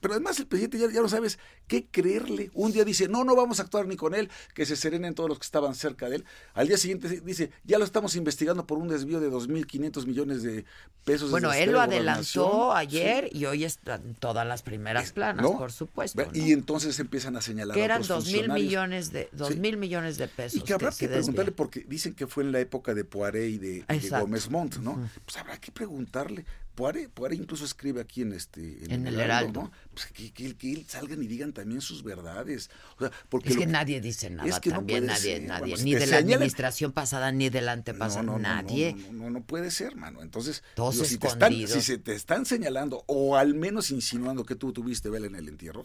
Pero 0.00 0.14
además 0.14 0.38
el 0.40 0.46
presidente 0.48 0.78
ya, 0.78 0.90
ya 0.90 1.00
no 1.00 1.08
sabes 1.08 1.38
qué 1.68 1.86
creerle. 1.86 2.50
Un 2.54 2.72
día 2.72 2.84
dice, 2.84 3.06
no, 3.08 3.22
no 3.22 3.36
vamos 3.36 3.60
a 3.60 3.62
actuar 3.62 3.86
ni 3.86 3.94
con 3.96 4.14
él, 4.14 4.28
que 4.54 4.66
se 4.66 4.74
serenen 4.74 5.14
todos 5.14 5.28
los 5.28 5.38
que 5.38 5.44
estaban 5.44 5.76
cerca 5.76 6.08
de 6.08 6.16
él. 6.16 6.24
Al 6.54 6.66
día 6.66 6.76
siguiente 6.76 7.20
dice, 7.24 7.52
ya 7.62 7.78
lo 7.78 7.84
estamos 7.84 8.16
investigando 8.16 8.66
por 8.66 8.78
un 8.78 8.88
desvío 8.88 9.20
de 9.20 9.30
2.500 9.30 10.06
millones 10.06 10.42
de 10.42 10.64
pesos. 11.04 11.30
Bueno, 11.30 11.52
él 11.52 11.70
lo 11.70 11.80
adelantó 11.80 12.42
Gobernación". 12.48 12.76
Ayer 13.02 13.28
Sí. 13.32 13.38
y 13.38 13.44
hoy 13.46 13.64
están 13.64 14.14
todas 14.14 14.46
las 14.46 14.62
primeras 14.62 15.12
planas, 15.12 15.42
¿no? 15.42 15.58
por 15.58 15.72
supuesto. 15.72 16.22
Y 16.32 16.52
entonces 16.52 16.98
empiezan 16.98 17.36
a 17.36 17.40
señalar 17.42 17.74
que 17.76 17.84
eran 17.84 18.02
dos 18.02 18.26
mil 18.26 18.50
millones 18.50 19.12
de 19.12 19.28
dos 19.32 19.48
Sí. 19.54 19.60
mil 19.60 19.76
millones 19.76 20.16
de 20.18 20.28
pesos. 20.28 20.58
Y 20.58 20.62
que 20.62 20.72
habrá 20.74 20.90
que, 20.90 21.08
preguntarle 21.08 21.52
porque 21.52 21.80
dicen 21.88 22.14
que 22.14 22.26
fue 22.26 22.44
en 22.44 22.52
la 22.52 22.60
época 22.60 22.94
de 22.94 23.04
Poiré 23.04 23.48
y 23.48 23.58
de, 23.58 23.68
y 23.68 23.80
de 23.80 23.84
Exacto. 23.88 24.26
Gómez 24.26 24.50
Montt, 24.50 24.76
¿no? 24.78 25.08
Pues 25.24 25.36
habrá 25.36 25.58
que 25.58 25.72
preguntarle. 25.72 26.44
Poiré, 26.74 27.08
Poiré 27.08 27.36
incluso 27.36 27.64
escribe 27.64 28.00
aquí 28.00 28.22
en 28.22 28.32
este 28.32 28.92
En 28.92 29.06
el 29.06 29.20
Heraldo. 29.20 29.64
¿no? 29.64 29.72
Pues 29.92 30.06
que, 30.06 30.32
que, 30.32 30.56
que 30.56 30.84
salgan 30.88 31.22
y 31.22 31.26
digan 31.26 31.52
también 31.52 31.80
sus 31.80 32.02
verdades. 32.02 32.70
O 32.96 33.00
sea, 33.00 33.12
porque 33.28 33.50
Es 33.50 33.56
que 33.56 33.66
nadie 33.66 34.00
dice 34.00 34.30
nada 34.30 34.48
es 34.48 34.58
que 34.58 34.70
no 34.70 34.76
también, 34.76 35.06
nadie, 35.06 35.20
ser, 35.20 35.42
nadie, 35.42 35.70
bueno, 35.70 35.84
ni 35.84 35.94
de 35.94 36.06
la 36.06 36.16
administración 36.18 36.92
pasada, 36.92 37.30
ni 37.32 37.50
de 37.50 37.60
la 37.60 37.72
antepasada, 37.72 38.22
no, 38.22 38.38
nadie. 38.38 38.96
No, 39.12 39.28
no, 39.28 39.42
puede 39.42 39.70
ser, 39.70 39.96
mano. 39.96 40.22
Entonces, 40.22 40.62
Todos 40.74 40.94
digo, 40.94 41.06
si, 41.06 41.18
te 41.18 41.26
están, 41.26 41.52
escondidos. 41.52 41.72
si 41.72 41.82
se 41.82 41.98
te 41.98 42.14
están 42.14 42.46
señalando 42.46 43.04
o 43.06 43.36
al 43.36 43.54
menos 43.54 43.90
insinuando 43.90 44.44
que 44.44 44.54
tú 44.54 44.72
tuviste 44.72 45.10
vela 45.10 45.26
en 45.26 45.34
el 45.34 45.48
entierro, 45.48 45.84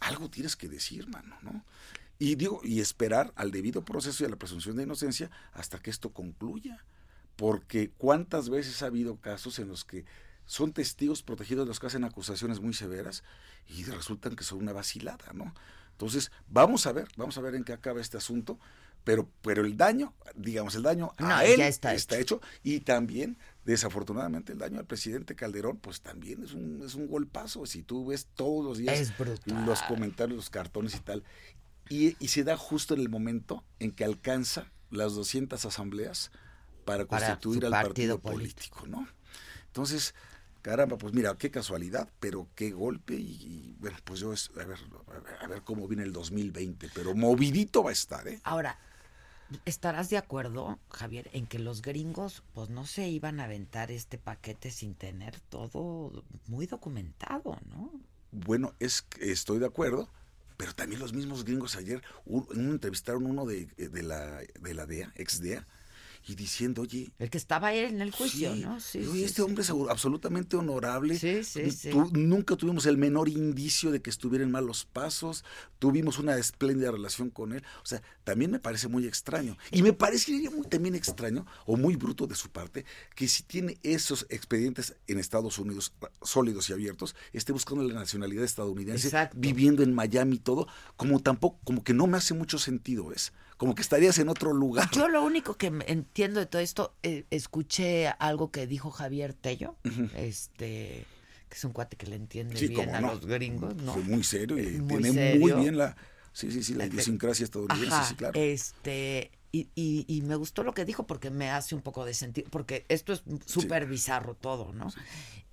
algo 0.00 0.30
tienes 0.30 0.54
que 0.54 0.68
decir, 0.68 1.08
mano, 1.08 1.36
¿no? 1.42 1.64
Y 2.18 2.34
digo, 2.34 2.60
y 2.64 2.80
esperar 2.80 3.32
al 3.36 3.50
debido 3.50 3.84
proceso 3.84 4.24
y 4.24 4.26
a 4.26 4.30
la 4.30 4.36
presunción 4.36 4.76
de 4.76 4.82
inocencia 4.82 5.30
hasta 5.52 5.78
que 5.78 5.90
esto 5.90 6.12
concluya. 6.12 6.84
Porque 7.36 7.90
cuántas 7.96 8.48
veces 8.48 8.82
ha 8.82 8.86
habido 8.86 9.16
casos 9.16 9.60
en 9.60 9.68
los 9.68 9.84
que 9.84 10.04
son 10.48 10.72
testigos 10.72 11.22
protegidos 11.22 11.68
los 11.68 11.78
que 11.78 11.86
hacen 11.86 12.04
acusaciones 12.04 12.58
muy 12.58 12.72
severas 12.72 13.22
y 13.68 13.84
resultan 13.84 14.34
que 14.34 14.44
son 14.44 14.58
una 14.60 14.72
vacilada, 14.72 15.32
¿no? 15.34 15.54
Entonces, 15.92 16.32
vamos 16.48 16.86
a 16.86 16.92
ver, 16.92 17.06
vamos 17.16 17.36
a 17.36 17.42
ver 17.42 17.54
en 17.54 17.64
qué 17.64 17.74
acaba 17.74 18.00
este 18.00 18.16
asunto, 18.16 18.58
pero, 19.04 19.28
pero 19.42 19.62
el 19.62 19.76
daño, 19.76 20.14
digamos, 20.34 20.74
el 20.74 20.82
daño 20.82 21.12
No, 21.18 21.26
a 21.28 21.44
él 21.44 21.60
está 21.60 21.94
hecho. 22.18 22.40
y 22.62 22.80
también, 22.80 23.36
desafortunadamente, 23.66 24.52
el 24.52 24.58
daño 24.58 24.78
al 24.78 24.86
presidente 24.86 25.36
Calderón, 25.36 25.76
pues 25.76 26.00
también 26.00 26.42
es 26.42 26.54
un, 26.54 26.82
es 26.82 26.94
un 26.94 27.08
golpazo. 27.08 27.66
Si 27.66 27.82
tú 27.82 28.06
ves 28.06 28.26
todos 28.34 28.64
los 28.64 28.78
días 28.78 29.12
los 29.44 29.82
comentarios, 29.82 30.36
los 30.36 30.50
cartones 30.50 30.94
y 30.94 31.00
tal, 31.00 31.24
y, 31.90 32.16
y 32.24 32.28
se 32.28 32.42
da 32.42 32.56
justo 32.56 32.94
en 32.94 33.00
el 33.00 33.10
momento 33.10 33.64
en 33.80 33.92
que 33.92 34.04
alcanza 34.04 34.72
las 34.90 35.12
200 35.12 35.62
asambleas 35.62 36.30
para 36.86 37.04
Para 37.04 37.26
constituir 37.26 37.66
al 37.66 37.72
partido 37.72 38.18
partido 38.18 38.20
político, 38.20 38.86
¿no? 38.86 39.06
Entonces, 39.66 40.14
caramba, 40.62 40.98
pues 40.98 41.14
mira, 41.14 41.36
qué 41.38 41.50
casualidad, 41.50 42.08
pero 42.20 42.48
qué 42.54 42.70
golpe 42.72 43.14
y, 43.14 43.22
y, 43.42 43.76
bueno, 43.80 43.96
pues 44.04 44.20
yo 44.20 44.32
es, 44.32 44.50
a 44.60 44.64
ver, 44.64 44.78
a 45.40 45.46
ver, 45.46 45.62
cómo 45.64 45.88
viene 45.88 46.02
el 46.04 46.12
2020, 46.12 46.88
pero 46.94 47.14
movidito 47.14 47.82
va 47.82 47.90
a 47.90 47.92
estar, 47.92 48.26
¿eh? 48.28 48.40
Ahora, 48.44 48.78
¿estarás 49.64 50.10
de 50.10 50.18
acuerdo, 50.18 50.78
Javier, 50.90 51.30
en 51.32 51.46
que 51.46 51.58
los 51.58 51.82
gringos 51.82 52.42
pues 52.54 52.70
no 52.70 52.86
se 52.86 53.08
iban 53.08 53.40
a 53.40 53.44
aventar 53.44 53.90
este 53.90 54.18
paquete 54.18 54.70
sin 54.70 54.94
tener 54.94 55.40
todo 55.40 56.24
muy 56.46 56.66
documentado, 56.66 57.58
¿no? 57.70 57.92
Bueno, 58.30 58.74
es 58.78 59.06
estoy 59.20 59.58
de 59.58 59.66
acuerdo, 59.66 60.08
pero 60.56 60.74
también 60.74 61.00
los 61.00 61.12
mismos 61.14 61.44
gringos 61.44 61.76
ayer 61.76 62.02
un, 62.26 62.46
un- 62.50 62.70
entrevistaron 62.72 63.26
uno 63.26 63.46
de, 63.46 63.66
de 63.66 64.02
la 64.02 64.40
de 64.60 64.74
la 64.74 64.86
DEA, 64.86 65.12
ex 65.16 65.40
DEA, 65.40 65.66
y 66.26 66.34
diciendo, 66.34 66.82
oye, 66.82 67.10
El 67.18 67.30
que 67.30 67.38
estaba 67.38 67.72
en 67.74 68.00
el 68.00 68.10
juicio, 68.10 68.54
Sí, 68.54 68.60
¿no? 68.60 68.80
Sí, 68.80 68.98
oye, 68.98 69.12
sí, 69.12 69.24
este 69.24 69.42
hombre 69.42 69.62
es 69.62 69.70
absolutamente 69.70 70.56
honorable. 70.56 71.18
Sí, 71.18 71.44
sí, 71.44 71.70
sí. 71.70 71.90
Tu- 71.90 72.10
nunca 72.12 72.56
tuvimos 72.56 72.86
el 72.86 72.98
menor 72.98 73.28
indicio 73.28 73.90
de 73.90 74.02
que 74.02 74.10
estuviera 74.10 74.44
en 74.44 74.50
malos 74.50 74.84
pasos. 74.84 75.44
Tuvimos 75.78 76.18
una 76.18 76.36
espléndida 76.36 76.90
relación 76.90 77.30
con 77.30 77.52
él. 77.52 77.62
O 77.82 77.86
sea, 77.86 78.02
también 78.24 78.50
me 78.50 78.58
parece 78.58 78.88
muy 78.88 79.06
extraño. 79.06 79.56
Y 79.70 79.82
me 79.82 79.92
parecería 79.92 80.50
muy 80.50 80.66
también 80.66 80.94
extraño 80.94 81.46
o 81.66 81.76
muy 81.76 81.96
bruto 81.96 82.26
de 82.26 82.34
su 82.34 82.50
parte 82.50 82.84
que 83.14 83.28
si 83.28 83.42
tiene 83.42 83.78
esos 83.82 84.26
expedientes 84.28 84.94
en 85.06 85.18
Estados 85.18 85.58
Unidos 85.58 85.92
sólidos 86.22 86.68
y 86.70 86.72
abiertos, 86.72 87.14
esté 87.32 87.52
buscando 87.52 87.84
la 87.84 87.94
nacionalidad 87.94 88.44
estadounidense, 88.44 89.06
Exacto. 89.08 89.36
viviendo 89.38 89.82
en 89.82 89.94
Miami 89.94 90.36
y 90.36 90.40
todo, 90.40 90.66
como 90.96 91.20
tampoco, 91.20 91.58
como 91.64 91.82
que 91.84 91.94
no 91.94 92.06
me 92.06 92.18
hace 92.18 92.34
mucho 92.34 92.58
sentido, 92.58 93.12
¿es? 93.12 93.32
Como 93.58 93.74
que 93.74 93.82
estarías 93.82 94.16
en 94.18 94.28
otro 94.30 94.52
lugar. 94.54 94.88
Yo 94.92 95.08
lo 95.08 95.22
único 95.22 95.54
que 95.58 95.66
entiendo 95.86 96.40
de 96.40 96.46
todo 96.46 96.62
esto, 96.62 96.94
eh, 97.02 97.24
escuché 97.30 98.06
algo 98.08 98.50
que 98.50 98.66
dijo 98.66 98.90
Javier 98.90 99.34
Tello, 99.34 99.76
este, 100.16 101.04
que 101.48 101.56
es 101.56 101.64
un 101.64 101.72
cuate 101.72 101.96
que 101.96 102.06
le 102.06 102.16
entiende 102.16 102.56
Sí, 102.58 102.68
bien 102.68 102.94
a 102.94 103.00
no. 103.00 103.08
los 103.08 103.26
gringos, 103.26 103.74
¿no? 103.76 103.92
Fue 103.94 104.02
muy 104.02 104.22
serio 104.24 104.58
y 104.58 104.78
muy 104.80 105.02
tiene 105.02 105.12
serio. 105.12 105.40
muy 105.40 105.52
bien 105.62 105.76
la, 105.76 105.96
sí, 106.32 106.50
sí, 106.52 106.62
sí, 106.62 106.74
la 106.74 106.86
idiosincrasia 106.86 107.44
estadounidense, 107.44 107.88
Ajá, 107.96 108.04
sí, 108.04 108.14
claro. 108.14 108.40
Este, 108.40 109.32
y, 109.50 109.68
y- 109.74 110.04
y 110.06 110.22
me 110.22 110.36
gustó 110.36 110.62
lo 110.62 110.72
que 110.72 110.84
dijo 110.84 111.06
porque 111.06 111.30
me 111.30 111.50
hace 111.50 111.74
un 111.74 111.80
poco 111.82 112.04
de 112.04 112.14
sentido, 112.14 112.48
porque 112.50 112.84
esto 112.88 113.12
es 113.12 113.22
súper 113.46 113.86
bizarro 113.86 114.34
todo, 114.34 114.72
¿no? 114.72 114.92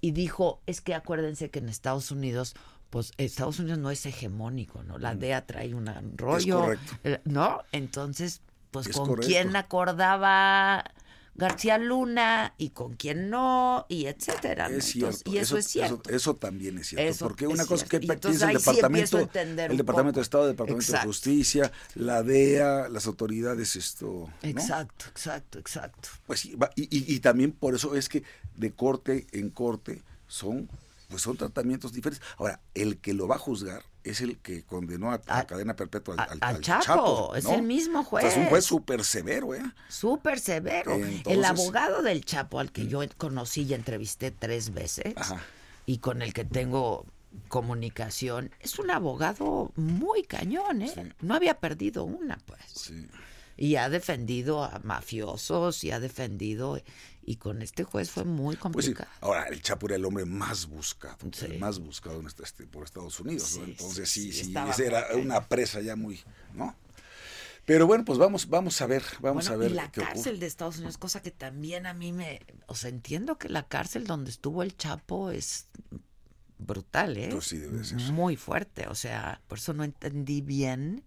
Y 0.02 0.12
dijo, 0.12 0.62
es 0.68 0.82
que 0.82 0.94
acuérdense 0.94 1.50
que 1.50 1.60
en 1.60 1.70
Estados 1.70 2.12
Unidos, 2.12 2.54
pues 2.96 3.12
Estados 3.18 3.60
Unidos 3.60 3.78
no 3.78 3.92
es 3.92 4.06
hegemónico, 4.06 4.82
¿no? 4.84 4.98
La 4.98 5.16
DEA 5.16 5.46
trae 5.46 5.74
un 5.76 5.92
rollo, 6.16 6.62
correcto. 6.62 6.94
eh, 7.04 7.20
¿no? 7.26 7.60
Entonces, 7.74 8.40
pues 8.72 8.88
Es 8.88 8.96
con 8.96 9.06
correcto. 9.06 9.28
quién 9.28 9.54
acordaba 9.58 10.82
García 11.36 11.78
Luna 11.78 12.54
y 12.58 12.70
con 12.70 12.94
quién 12.96 13.30
no, 13.30 13.86
y 13.90 14.06
etcétera. 14.06 14.70
¿no? 14.70 14.78
Es 14.78 14.96
Entonces, 14.96 15.24
cierto. 15.24 15.32
y 15.34 15.38
eso, 15.40 15.58
es 15.58 15.68
cierto. 15.68 16.02
Eso, 16.08 16.16
eso 16.16 16.36
también 16.38 16.78
es 16.78 16.88
cierto. 16.88 17.06
Eso 17.10 17.26
porque 17.28 17.44
es 17.44 17.52
una 17.52 17.66
cosa 17.66 17.86
cierto. 17.86 18.08
que 18.14 18.18
piensa 18.18 18.50
el 18.50 18.60
sí 18.62 18.66
departamento, 18.70 19.20
entender 19.20 19.72
el 19.72 19.76
departamento 19.78 20.20
de 20.20 20.24
Estado, 20.24 20.46
el 20.46 20.52
departamento 20.52 20.86
Exacto. 20.86 21.02
de 21.06 21.08
Justicia, 21.10 21.72
la 21.96 22.24
DEA, 22.24 22.88
las 22.88 23.08
autoridades, 23.08 23.76
esto. 23.76 24.30
¿no? 24.42 24.50
Exacto, 24.50 25.08
exacto, 25.10 25.60
exacto. 25.60 26.08
Pues 26.26 26.40
sí, 26.40 26.56
y, 26.78 26.84
y- 26.84 27.14
y 27.14 27.20
también 27.20 27.52
por 27.52 27.76
eso 27.76 27.94
es 27.94 28.08
que 28.08 28.24
de 28.56 28.72
corte 28.72 29.28
en 29.34 29.50
corte 29.50 30.02
son, 30.28 30.70
pues 31.16 31.24
son 31.24 31.38
tratamientos 31.38 31.94
diferentes. 31.94 32.28
Ahora, 32.38 32.60
el 32.74 32.98
que 32.98 33.14
lo 33.14 33.26
va 33.26 33.36
a 33.36 33.40
juzgar 33.40 33.84
es 34.04 34.20
el 34.20 34.38
que 34.40 34.64
condenó 34.64 35.12
a, 35.12 35.22
a 35.28 35.48
cadena 35.48 35.78
perpetua 35.78 36.16
al, 36.16 36.20
al- 36.20 36.38
al 36.42 36.56
al 36.58 36.62
Chapo, 36.62 37.34
es 37.36 37.46
el 37.46 37.62
mismo 37.62 38.02
O 38.02 38.20
sea, 38.20 38.28
es 38.28 38.36
un 38.36 38.42
juez. 38.42 38.50
juez 38.50 38.66
súper 38.66 39.04
severo, 39.06 39.56
¿eh? 39.56 39.62
Súper 39.88 40.42
severo. 40.42 40.94
el 40.94 41.46
abogado 41.46 42.02
del 42.02 42.26
Chapo, 42.26 42.60
al 42.60 42.74
que 42.74 42.88
yo 42.88 43.00
conocí 43.18 43.62
y 43.64 43.74
entrevisté 43.74 44.32
tres 44.32 44.74
veces, 44.74 45.16
y 45.86 46.00
con 46.00 46.22
el 46.22 46.34
que 46.34 46.44
tengo 46.44 47.06
comunicación, 47.48 48.52
es 48.60 48.78
un 48.78 48.92
abogado 48.92 49.72
muy 49.76 50.24
cañón, 50.24 50.82
¿eh? 50.82 51.14
No 51.22 51.34
había 51.34 51.60
perdido 51.60 52.04
una, 52.04 52.38
pues. 52.46 52.92
Y 53.58 53.78
ha 53.78 53.88
defendido 53.90 54.66
a 54.66 54.82
mafiosos 54.84 55.84
y 55.86 55.92
ha 55.92 56.00
defendido. 56.02 56.80
Y 57.28 57.38
con 57.38 57.62
este 57.64 57.84
juez 57.84 58.12
fue 58.12 58.24
muy 58.24 58.56
Pues 58.56 58.86
sí, 58.86 58.94
complicado. 58.94 59.10
ahora 59.22 59.48
el 59.48 59.60
Chapo 59.62 59.88
era 59.88 59.96
el 59.96 60.06
hombre 60.06 60.26
más 60.26 60.68
buscado, 60.68 61.18
el 61.42 61.60
más 61.60 61.80
buscado 61.80 62.20
en 62.20 62.28
este, 62.28 62.44
este- 62.44 62.68
por 62.68 62.84
Estados 62.84 63.20
Unidos, 63.20 63.58
¿no? 63.58 63.66
Entonces 63.66 64.10
sí, 64.10 64.32
sí, 64.32 64.54
ese 64.70 64.86
era 64.86 65.08
una 65.16 65.48
presa 65.48 65.82
ya 65.82 65.96
muy, 65.96 66.22
¿no? 66.54 66.76
Pero 67.66 67.88
bueno, 67.88 68.06
pues 68.06 68.20
vamos, 68.20 68.48
vamos 68.48 68.80
a 68.80 68.86
ver, 68.86 69.02
vamos 69.22 69.46
Bueno, 69.50 69.56
a 69.56 69.58
ver 69.58 69.72
y 69.72 69.74
la 69.74 69.92
qué 69.92 70.02
cárcel 70.02 70.20
ocurre. 70.34 70.38
de 70.40 70.46
Estados 70.46 70.76
Unidos, 70.78 71.00
cosa 71.00 71.24
que 71.24 71.32
también 71.32 71.88
a 71.88 71.96
mí 71.96 72.12
me... 72.14 72.42
O 72.68 72.76
sea, 72.76 72.92
entiendo 72.92 73.40
que 73.40 73.50
la 73.50 73.68
cárcel 73.68 74.06
donde 74.06 74.30
estuvo 74.30 74.62
el 74.62 74.78
Chapo 74.78 75.32
es 75.32 75.66
brutal, 76.60 77.18
¿eh? 77.18 77.30
Pues 77.32 77.46
sí, 77.46 77.58
debe 77.58 77.84
ser. 77.84 77.98
Muy 78.12 78.36
fuerte, 78.38 78.88
o 78.88 78.94
sea, 78.94 79.42
por 79.48 79.58
eso 79.58 79.74
no 79.74 79.84
entendí 79.84 80.42
bien 80.42 81.04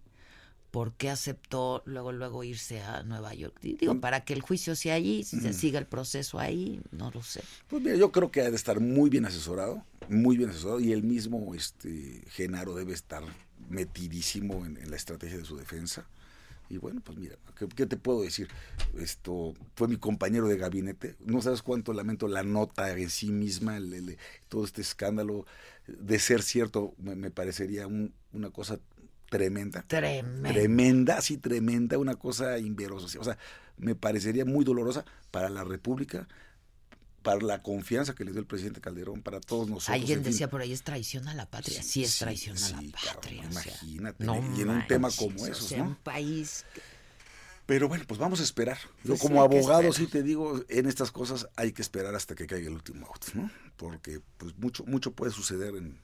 por 0.71 0.93
qué 0.93 1.09
aceptó 1.09 1.81
luego, 1.85 2.11
luego 2.11 2.43
irse 2.43 2.81
a 2.81 3.03
Nueva 3.03 3.33
York. 3.33 3.59
Digo, 3.61 3.99
para 3.99 4.23
que 4.23 4.33
el 4.33 4.41
juicio 4.41 4.75
sea 4.75 4.93
allí, 4.95 5.23
se 5.23 5.37
Mm. 5.49 5.53
siga 5.53 5.79
el 5.79 5.87
proceso 5.87 6.37
ahí, 6.39 6.79
no 6.91 7.09
lo 7.11 7.23
sé. 7.23 7.41
Pues 7.67 7.81
mira, 7.81 7.95
yo 7.95 8.11
creo 8.11 8.29
que 8.31 8.41
ha 8.41 8.49
de 8.49 8.55
estar 8.55 8.79
muy 8.79 9.09
bien 9.09 9.25
asesorado, 9.25 9.83
muy 10.09 10.37
bien 10.37 10.49
asesorado, 10.51 10.79
y 10.79 10.91
el 10.91 11.03
mismo 11.03 11.55
este 11.55 12.23
Genaro 12.29 12.75
debe 12.75 12.93
estar 12.93 13.23
metidísimo 13.69 14.65
en, 14.65 14.77
en 14.77 14.89
la 14.89 14.95
estrategia 14.95 15.37
de 15.37 15.45
su 15.45 15.55
defensa. 15.57 16.05
Y 16.71 16.77
bueno, 16.77 17.01
pues 17.03 17.17
mira, 17.17 17.35
¿qué, 17.57 17.67
qué 17.67 17.87
te 17.87 17.97
puedo 17.97 18.21
decir? 18.21 18.47
Esto 18.95 19.55
fue 19.75 19.87
mi 19.87 19.97
compañero 19.97 20.47
de 20.47 20.57
gabinete. 20.57 21.15
No 21.25 21.41
sabes 21.41 21.63
cuánto 21.63 21.93
lamento 21.93 22.27
la 22.27 22.43
nota 22.43 22.95
en 22.95 23.09
sí 23.09 23.31
misma, 23.31 23.77
el- 23.77 23.91
el- 23.93 24.17
todo 24.49 24.65
este 24.65 24.81
escándalo. 24.81 25.45
De 25.87 26.19
ser 26.19 26.43
cierto, 26.43 26.93
me, 26.99 27.15
me 27.15 27.31
parecería 27.31 27.87
un- 27.87 28.13
una 28.33 28.51
cosa 28.51 28.79
tremenda. 29.29 29.83
Tremenda. 29.87 30.49
Tremenda, 30.49 31.21
sí, 31.21 31.37
tremenda, 31.37 31.97
una 31.97 32.15
cosa 32.15 32.57
inverosímil. 32.57 33.19
O 33.19 33.23
sea, 33.23 33.37
me 33.77 33.95
parecería 33.95 34.45
muy 34.45 34.65
dolorosa 34.65 35.05
para 35.31 35.49
la 35.49 35.63
República, 35.63 36.27
para 37.21 37.41
la 37.41 37.61
confianza 37.61 38.15
que 38.15 38.25
le 38.25 38.31
dio 38.31 38.39
el 38.39 38.47
presidente 38.47 38.81
Calderón, 38.81 39.21
para 39.21 39.39
todos 39.39 39.67
nosotros. 39.67 39.89
Alguien 39.89 40.23
fin. 40.23 40.31
decía 40.31 40.49
por 40.49 40.61
ahí 40.61 40.73
es 40.73 40.83
traición 40.83 41.27
a 41.27 41.33
la 41.33 41.49
patria. 41.49 41.81
Sí, 41.81 42.03
es 42.03 42.11
sí, 42.11 42.19
traición 42.19 42.57
a 42.57 42.81
la 42.81 42.91
patria. 42.91 43.47
o 43.47 43.51
sea, 43.51 43.63
imagínate, 43.81 44.23
no 44.23 44.35
y 44.57 44.61
en 44.61 44.69
un 44.69 44.87
tema 44.87 45.09
como 45.15 45.41
o 45.41 45.47
esos, 45.47 45.67
sea, 45.67 45.79
¿no? 45.79 45.85
un 45.85 45.95
país 45.95 46.65
Pero 47.65 47.87
bueno, 47.87 48.03
pues 48.07 48.19
vamos 48.19 48.39
a 48.39 48.43
esperar. 48.43 48.77
Yo 49.03 49.09
Pues 49.09 49.21
como 49.21 49.41
abogado 49.41 49.93
sí 49.93 50.07
te 50.07 50.23
digo, 50.23 50.63
en 50.69 50.87
estas 50.87 51.11
cosas 51.11 51.47
hay 51.55 51.71
que 51.71 51.81
esperar 51.81 52.15
hasta 52.15 52.35
que 52.35 52.47
caiga 52.47 52.67
el 52.67 52.73
último 52.73 53.07
out, 53.07 53.33
¿no? 53.33 53.51
Porque 53.77 54.21
pues 54.37 54.57
mucho 54.57 54.83
mucho 54.85 55.11
puede 55.11 55.31
suceder 55.31 55.75
en, 55.75 55.99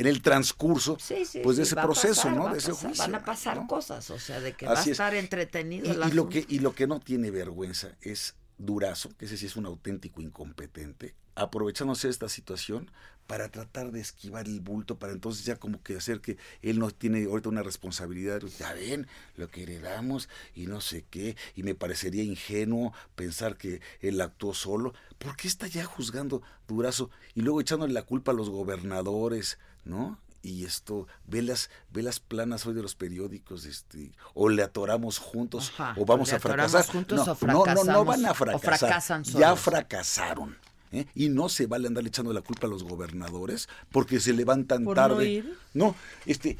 en 0.00 0.06
el 0.06 0.22
transcurso 0.22 0.96
Sí, 0.98 1.24
sí, 1.26 1.40
pues 1.44 1.56
de 1.58 1.64
ese 1.64 1.76
proceso, 1.76 2.22
pasar, 2.22 2.36
¿no? 2.36 2.48
De 2.52 2.58
ese 2.58 2.70
pasar, 2.70 2.88
juicio. 2.88 3.04
Van 3.04 3.14
a 3.14 3.24
pasar 3.24 3.56
¿no? 3.58 3.66
cosas, 3.66 4.10
o 4.10 4.18
sea, 4.18 4.40
de 4.40 4.54
que 4.54 4.66
va 4.66 4.72
a 4.72 4.78
Así 4.78 4.90
es. 4.90 4.94
estar 4.94 5.14
entretenido 5.14 5.86
Y, 5.86 5.90
el 5.90 6.08
y 6.08 6.12
lo 6.12 6.28
que, 6.28 6.44
y 6.48 6.58
lo 6.60 6.74
que 6.74 6.86
no 6.86 7.00
tiene 7.00 7.30
vergüenza 7.30 7.96
es 8.00 8.34
Durazo, 8.58 9.10
que 9.16 9.24
ese 9.26 9.36
sí 9.36 9.46
es 9.46 9.56
un 9.56 9.66
auténtico 9.66 10.20
incompetente, 10.20 11.14
aprovechándose 11.34 12.08
de 12.08 12.12
esta 12.12 12.28
situación 12.28 12.90
para 13.26 13.48
tratar 13.50 13.92
de 13.92 14.00
esquivar 14.00 14.46
el 14.46 14.60
bulto, 14.60 14.98
para 14.98 15.12
entonces 15.12 15.44
ya 15.44 15.56
como 15.56 15.82
que 15.82 15.96
hacer 15.96 16.20
que 16.20 16.36
él 16.62 16.78
no 16.78 16.90
tiene 16.90 17.24
ahorita 17.24 17.48
una 17.48 17.62
responsabilidad, 17.62 18.42
ya 18.58 18.72
ven 18.74 19.06
lo 19.36 19.48
que 19.48 19.62
heredamos 19.62 20.28
y 20.54 20.66
no 20.66 20.80
sé 20.80 21.04
qué, 21.08 21.36
y 21.54 21.62
me 21.62 21.74
parecería 21.76 22.24
ingenuo 22.24 22.92
pensar 23.14 23.56
que 23.56 23.80
él 24.00 24.20
actuó 24.20 24.52
solo. 24.52 24.92
¿Por 25.18 25.36
qué 25.36 25.46
está 25.46 25.66
ya 25.68 25.84
juzgando 25.84 26.42
Durazo 26.66 27.10
y 27.34 27.42
luego 27.42 27.60
echándole 27.60 27.92
la 27.92 28.02
culpa 28.02 28.32
a 28.32 28.34
los 28.34 28.50
gobernadores, 28.50 29.58
¿no? 29.84 30.18
y 30.42 30.64
esto, 30.64 31.06
ve 31.26 31.42
las, 31.42 31.68
ve 31.90 32.02
las 32.02 32.18
planas 32.18 32.64
hoy 32.64 32.72
de 32.72 32.80
los 32.80 32.94
periódicos, 32.94 33.66
este, 33.66 34.12
o 34.32 34.48
le 34.48 34.62
atoramos 34.62 35.18
juntos, 35.18 35.70
Ajá, 35.74 35.94
o 35.98 36.06
vamos 36.06 36.32
o 36.32 36.36
a 36.36 36.40
fracasar. 36.40 36.86
juntos 36.86 37.26
no, 37.26 37.32
o 37.32 37.46
no, 37.46 37.74
no, 37.74 37.84
no 37.84 38.04
van 38.06 38.24
a 38.24 38.30
o 38.30 38.34
fracasar. 38.34 38.78
fracasan 38.78 39.22
ya 39.24 39.54
fracasaron. 39.54 40.56
¿eh? 40.92 41.04
Y 41.14 41.28
no 41.28 41.50
se 41.50 41.66
vale 41.66 41.88
andar 41.88 42.06
echando 42.06 42.32
la 42.32 42.40
culpa 42.40 42.66
a 42.66 42.70
los 42.70 42.84
gobernadores 42.84 43.68
porque 43.92 44.18
se 44.18 44.32
levantan 44.32 44.84
¿Por 44.84 44.96
no 44.96 45.02
tarde. 45.08 45.28
ir? 45.28 45.58
No, 45.74 45.94
este, 46.24 46.56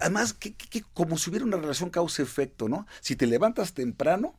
además, 0.00 0.32
que, 0.32 0.54
que- 0.54 0.68
que 0.68 0.82
como 0.94 1.18
si 1.18 1.28
hubiera 1.28 1.44
una 1.44 1.58
relación 1.58 1.90
causa-efecto, 1.90 2.70
¿no? 2.70 2.86
Si 3.02 3.16
te 3.16 3.26
levantas 3.26 3.74
temprano, 3.74 4.34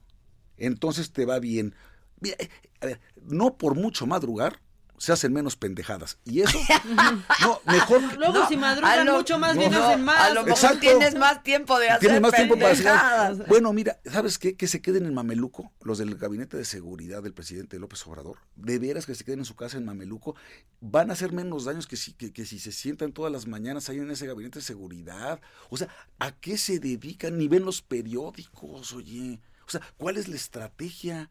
entonces 0.58 1.12
te 1.12 1.26
va 1.26 1.38
bien. 1.38 1.76
Mira, 2.20 2.36
eh, 2.40 2.50
a 2.82 2.86
ver, 2.88 3.00
no 3.28 3.58
por 3.58 3.76
mucho 3.76 4.08
madrugar 4.08 4.60
se 5.02 5.12
hacen 5.12 5.34
menos 5.34 5.56
pendejadas. 5.56 6.20
Y 6.26 6.42
eso, 6.42 6.60
no, 7.42 7.60
mejor. 7.66 8.02
Luego 8.20 8.34
No, 8.34 8.48
si 8.48 8.56
madrugan 8.56 9.06
lo- 9.08 9.18
mucho 9.18 9.40
más 9.40 9.56
no, 9.56 9.60
bien 9.62 9.72
no, 9.72 9.84
hacen 9.84 10.04
más. 10.04 10.20
A 10.22 10.30
lo 10.30 10.44
mejor 10.44 10.52
Exacto. 10.52 10.80
tienes 10.80 11.16
más 11.16 11.42
tiempo 11.42 11.80
de 11.80 11.90
hacer 11.90 12.00
Tienes 12.02 12.22
más 12.22 12.32
tiempo 12.34 12.54
para 12.56 12.68
pendejadas. 12.76 13.32
hacer. 13.32 13.48
Bueno, 13.48 13.74
mira, 13.74 14.00
¿sabes 14.06 14.38
qué? 14.38 14.56
Que 14.56 14.68
se 14.68 14.80
queden 14.80 15.08
en 15.08 15.16
Mameluco, 15.16 15.72
los 15.82 15.98
del 15.98 16.14
gabinete 16.16 16.56
de 16.56 16.66
seguridad 16.66 17.24
del 17.24 17.34
presidente 17.34 17.80
López 17.80 18.06
Obrador. 18.06 18.38
De 18.56 18.78
veras 18.78 19.08
que 19.08 19.16
se 19.16 19.24
queden 19.24 19.40
en 19.40 19.46
su 19.46 19.56
casa 19.56 19.78
en 19.78 19.86
Mameluco. 19.86 20.36
Van 20.82 21.10
a 21.10 21.14
hacer 21.14 21.32
menos 21.34 21.66
daños 21.66 21.88
que 21.88 21.98
si, 21.98 22.14
que, 22.14 22.32
que 22.32 22.46
si 22.46 22.60
se 22.60 22.72
sientan 22.72 23.12
todas 23.12 23.32
las 23.32 23.48
mañanas 23.48 23.90
ahí 23.90 23.98
en 23.98 24.12
ese 24.12 24.28
gabinete 24.28 24.60
de 24.60 24.66
seguridad. 24.66 25.42
O 25.72 25.78
sea, 25.78 25.88
¿a 26.20 26.32
qué 26.32 26.60
se 26.60 26.78
dedican? 26.80 27.40
Ni 27.40 27.48
ven 27.48 27.66
los 27.66 27.82
periódicos, 27.82 28.94
oye. 28.94 29.40
O 29.68 29.72
sea, 29.72 29.82
¿cuál 29.98 30.18
es 30.18 30.28
la 30.28 30.36
estrategia? 30.36 31.30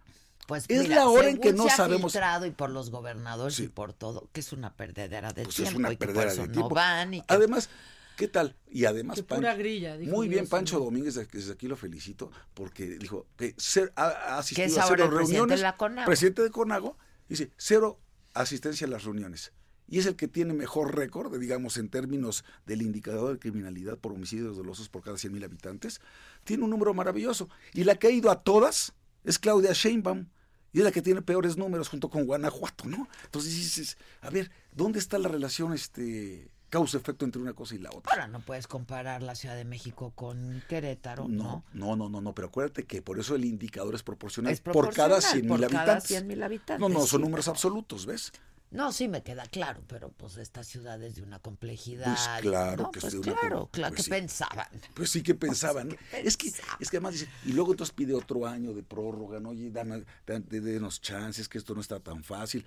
Pues 0.50 0.64
es 0.68 0.82
mira, 0.82 0.96
la 0.96 1.08
hora 1.08 1.30
en 1.30 1.38
que 1.38 1.52
no 1.52 1.62
se 1.64 1.70
ha 1.70 1.76
sabemos. 1.76 2.12
filtrado 2.12 2.44
y 2.44 2.50
por 2.50 2.70
los 2.70 2.90
gobernadores 2.90 3.54
Sí. 3.54 3.64
y 3.64 3.68
por 3.68 3.92
todo, 3.92 4.28
que 4.32 4.40
es 4.40 4.52
una 4.52 4.74
perdedera 4.76 5.32
de 5.32 5.44
Pues 5.44 5.54
tiempo 5.56 5.70
es 5.70 5.76
una 5.78 5.92
y 5.92 5.96
que 5.96 6.06
por 6.06 6.14
perdera 6.14 6.32
eso 6.32 6.42
de 6.42 6.48
no 6.48 6.52
tiempo. 6.54 6.74
van 6.74 7.14
y 7.14 7.20
que 7.20 7.26
Además, 7.28 7.70
¿qué 8.16 8.26
tal? 8.28 8.56
Y 8.68 8.84
además, 8.84 9.16
Que 9.16 9.22
pura 9.22 9.54
grilla, 9.54 9.96
dijo 9.96 10.10
muy 10.14 10.28
bien, 10.28 10.48
Pancho 10.48 10.78
¿no? 10.78 10.86
Domínguez, 10.86 11.14
desde 11.14 11.52
aquí 11.52 11.68
lo 11.68 11.76
felicito, 11.76 12.30
porque 12.52 12.98
dijo 12.98 13.26
que 13.36 13.54
ser- 13.56 13.92
ha, 13.94 14.38
asistido 14.38 14.66
es 14.66 14.76
a 14.78 14.82
cero 14.88 15.04
el 15.04 15.10
presidente 15.10 15.26
reuniones. 15.38 15.58
de 15.60 15.62
la 15.62 15.76
CONAGO. 15.76 16.06
Presidente 16.06 16.42
de 16.42 16.50
Conago, 16.50 16.98
dice, 17.28 17.52
cero 17.56 18.00
asistencia 18.34 18.86
a 18.86 18.90
las 18.90 19.04
reuniones. 19.04 19.52
Y 19.88 19.98
es 19.98 20.06
el 20.06 20.14
que 20.16 20.28
tiene 20.28 20.52
mejor 20.54 20.96
récord, 20.96 21.36
digamos, 21.38 21.76
en 21.76 21.88
términos 21.88 22.44
del 22.66 22.82
indicador 22.82 23.32
de 23.32 23.38
criminalidad 23.40 23.98
por 23.98 24.12
homicidios 24.12 24.56
dolosos 24.56 24.88
por 24.88 25.02
cada 25.02 25.16
100 25.18 25.32
mil 25.32 25.42
habitantes. 25.42 26.00
Tiene 26.44 26.62
un 26.64 26.70
número 26.70 26.94
maravilloso. 26.94 27.48
Y 27.74 27.82
la 27.84 27.96
que 27.96 28.06
ha 28.06 28.10
ido 28.10 28.30
a 28.30 28.38
todas 28.40 28.92
es 29.24 29.38
Claudia 29.40 29.72
Sheinbaum. 29.72 30.26
Y 30.72 30.78
es 30.78 30.84
la 30.84 30.92
que 30.92 31.02
tiene 31.02 31.22
peores 31.22 31.56
números 31.56 31.88
junto 31.88 32.08
con 32.08 32.24
Guanajuato, 32.26 32.84
¿no? 32.86 33.08
Entonces 33.24 33.54
dices, 33.54 33.98
a 34.20 34.30
ver, 34.30 34.50
¿dónde 34.72 34.98
está 34.98 35.18
la 35.18 35.28
relación 35.28 35.72
este 35.72 36.48
causa-efecto 36.68 37.24
entre 37.24 37.42
una 37.42 37.52
cosa 37.52 37.74
y 37.74 37.78
la 37.78 37.90
otra? 37.90 38.12
Ahora 38.12 38.28
no 38.28 38.40
puedes 38.40 38.68
comparar 38.68 39.22
la 39.22 39.34
Ciudad 39.34 39.56
de 39.56 39.64
México 39.64 40.12
con 40.14 40.62
Querétaro, 40.68 41.26
¿no? 41.26 41.64
No, 41.72 41.86
no, 41.86 41.96
no, 41.96 42.08
no, 42.08 42.20
no, 42.20 42.34
pero 42.34 42.48
acuérdate 42.48 42.84
que 42.84 43.02
por 43.02 43.18
eso 43.18 43.34
el 43.34 43.44
indicador 43.44 43.94
es 43.96 44.04
proporcional, 44.04 44.52
Es 44.52 44.60
por 44.60 44.94
cada 44.94 45.18
proporcional, 45.18 45.22
100 45.22 45.48
por 45.48 45.58
mil 45.58 45.64
habitantes. 45.64 46.04
100,000 46.08 46.42
habitantes, 46.42 46.80
No, 46.80 46.88
no, 46.88 47.06
son 47.06 47.22
números 47.22 47.48
absolutos, 47.48 48.06
¿ves? 48.06 48.32
No, 48.70 48.92
sí 48.92 49.08
me 49.08 49.22
queda 49.24 49.46
claro, 49.46 49.82
pero 49.88 50.10
pues 50.12 50.36
esta 50.36 50.62
ciudad 50.62 51.02
es 51.02 51.16
de 51.16 51.22
una 51.22 51.40
complejidad. 51.40 52.14
Pues 52.14 52.28
claro 52.42 52.84
¿no? 52.84 52.90
que 52.92 52.98
es 53.00 53.02
pues 53.04 53.12
de 53.14 53.18
una 53.18 53.32
claro, 53.40 53.58
com- 53.62 53.68
claro 53.72 53.90
pues 53.94 53.96
que 53.96 54.02
sí. 54.04 54.10
pensaban. 54.10 54.68
Pues 54.94 55.10
sí 55.10 55.22
que 55.24 55.34
pensaban. 55.46 55.96
es 56.12 56.36
que 56.36 56.48
es 56.78 56.90
que 56.90 56.96
además 56.96 57.14
dice, 57.14 57.28
y 57.44 57.52
luego 57.52 57.72
entonces 57.72 57.92
pide 57.94 58.14
otro 58.14 58.46
año 58.46 58.72
de 58.72 58.82
prórroga, 58.84 59.40
¿no? 59.40 59.50
Oye, 59.50 59.70
dame- 59.72 60.04
denos 60.26 61.00
chances, 61.00 61.48
que 61.48 61.58
esto 61.58 61.74
no 61.74 61.80
está 61.80 61.98
tan 61.98 62.22
fácil. 62.22 62.64